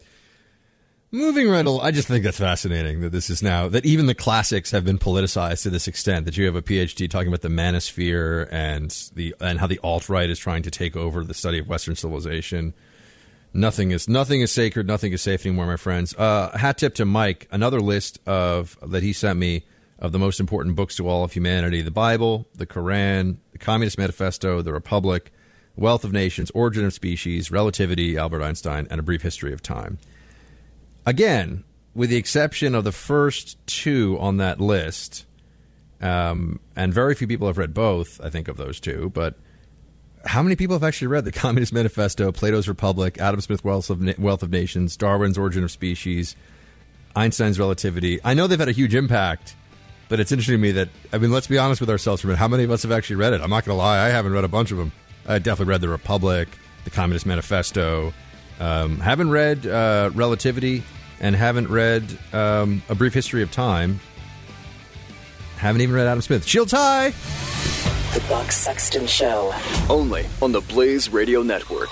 moving 1.12 1.50
right 1.50 1.66
along. 1.66 1.86
I 1.86 1.92
just 1.92 2.08
think 2.08 2.24
that's 2.24 2.40
fascinating 2.40 3.02
that 3.02 3.12
this 3.12 3.30
is 3.30 3.42
now 3.42 3.68
that 3.70 3.86
even 3.86 4.06
the 4.06 4.16
classics 4.16 4.72
have 4.72 4.86
been 4.86 5.00
politicized 5.00 5.64
to 5.64 5.70
this 5.70 5.88
extent. 5.88 6.26
That 6.26 6.38
you 6.38 6.46
have 6.46 6.56
a 6.56 6.62
PhD 6.62 7.10
talking 7.10 7.28
about 7.28 7.42
the 7.42 7.50
manosphere 7.50 8.48
and 8.52 8.92
the 9.16 9.36
and 9.40 9.60
how 9.60 9.68
the 9.68 9.80
alt 9.84 10.10
right 10.10 10.30
is 10.30 10.40
trying 10.40 10.64
to 10.64 10.72
take 10.72 10.96
over 10.96 11.24
the 11.24 11.34
study 11.34 11.60
of 11.60 11.68
Western 11.68 11.96
civilization. 11.96 12.74
Nothing 13.54 13.92
is 13.92 14.08
nothing 14.08 14.42
is 14.42 14.52
sacred. 14.52 14.88
Nothing 14.88 15.12
is 15.12 15.22
safe 15.22 15.46
anymore, 15.46 15.66
my 15.66 15.78
friends. 15.78 16.14
Uh, 16.16 16.56
hat 16.56 16.78
tip 16.78 16.96
to 16.96 17.06
Mike. 17.06 17.48
Another 17.52 17.80
list 17.80 18.20
of 18.28 18.78
that 18.86 19.02
he 19.02 19.14
sent 19.14 19.40
me 19.40 19.66
of 19.98 20.12
the 20.12 20.20
most 20.20 20.40
important 20.40 20.76
books 20.76 20.96
to 20.98 21.08
all 21.08 21.24
of 21.24 21.34
humanity: 21.34 21.82
the 21.82 21.92
Bible, 21.92 22.48
the 22.56 22.68
Quran, 22.68 23.38
the 23.52 23.58
Communist 23.58 23.98
Manifesto, 23.98 24.62
the 24.62 24.72
Republic, 24.72 25.32
Wealth 25.76 26.04
of 26.04 26.14
Nations, 26.14 26.52
Origin 26.52 26.86
of 26.86 26.94
Species, 26.94 27.50
Relativity, 27.50 28.18
Albert 28.18 28.44
Einstein, 28.44 28.86
and 28.92 29.00
A 29.00 29.04
Brief 29.04 29.24
History 29.24 29.52
of 29.52 29.64
Time. 29.64 29.98
Again, 31.06 31.64
with 31.94 32.10
the 32.10 32.18
exception 32.18 32.76
of 32.76 32.84
the 32.84 32.92
first 32.92 33.58
two 33.68 34.18
on 34.20 34.38
that 34.38 34.62
list, 34.62 35.26
um, 36.02 36.60
and 36.76 36.94
very 36.94 37.16
few 37.16 37.28
people 37.28 37.48
have 37.48 37.58
read 37.58 37.74
both. 37.74 38.22
I 38.24 38.30
think 38.30 38.48
of 38.48 38.58
those 38.58 38.80
two, 38.80 39.12
but 39.14 39.36
how 40.26 40.42
many 40.44 40.56
people 40.56 40.76
have 40.76 40.84
actually 40.84 41.08
read 41.08 41.26
the 41.26 41.32
Communist 41.34 41.74
Manifesto, 41.74 42.32
Plato's 42.32 42.68
Republic, 42.68 43.18
Adam 43.20 43.42
Smith 43.42 43.64
Wealth 43.64 43.90
of, 43.90 44.02
Na- 44.02 44.14
Wealth 44.18 44.44
of 44.44 44.52
Nations, 44.52 44.96
Darwin's 44.98 45.38
Origin 45.38 45.64
of 45.64 45.72
Species, 45.72 46.36
Einstein's 47.16 47.60
Relativity? 47.60 48.20
I 48.24 48.34
know 48.34 48.48
they've 48.48 48.60
had 48.60 48.70
a 48.70 48.74
huge 48.74 48.96
impact, 48.96 49.56
but 50.08 50.20
it's 50.20 50.32
interesting 50.32 50.56
to 50.56 50.62
me 50.62 50.72
that, 50.74 50.90
I 51.12 51.18
mean, 51.18 51.32
let's 51.32 51.48
be 51.48 51.58
honest 51.58 51.82
with 51.82 51.90
ourselves 51.90 52.22
for 52.22 52.28
a 52.28 52.30
minute. 52.30 52.40
How 52.40 52.48
many 52.48 52.64
of 52.64 52.72
us 52.72 52.84
have 52.84 52.92
actually 52.92 53.18
read 53.18 53.34
it? 53.34 53.42
I'm 53.42 53.50
not 53.50 53.66
going 53.66 53.76
to 53.76 53.82
lie, 53.82 54.06
I 54.06 54.10
haven't 54.10 54.34
read 54.34 54.44
a 54.44 54.50
bunch 54.50 54.72
of 54.72 54.78
them. 54.78 54.92
I 55.28 55.40
definitely 55.40 55.72
read 55.72 55.82
The 55.82 55.90
Republic, 55.90 56.48
the 56.84 56.90
Communist 56.90 57.26
Manifesto. 57.26 58.14
Um, 58.60 59.00
haven't 59.00 59.30
read 59.30 59.66
uh, 59.66 60.12
Relativity 60.14 60.84
and 61.20 61.36
haven't 61.36 61.70
read 61.70 62.18
um, 62.34 62.82
A 62.90 62.96
Brief 62.96 63.14
History 63.14 63.42
of 63.42 63.52
Time. 63.52 64.00
Haven't 65.58 65.82
even 65.82 65.96
read 65.96 66.08
Adam 66.08 66.22
Smith. 66.22 66.46
Shields 66.46 66.72
high! 66.72 67.10
The 68.14 68.24
Buck 68.28 68.52
Sexton 68.52 69.06
Show. 69.08 69.54
Only 69.90 70.26
on 70.42 70.52
the 70.52 70.62
Blaze 70.62 71.10
Radio 71.10 71.44
Network. 71.44 71.90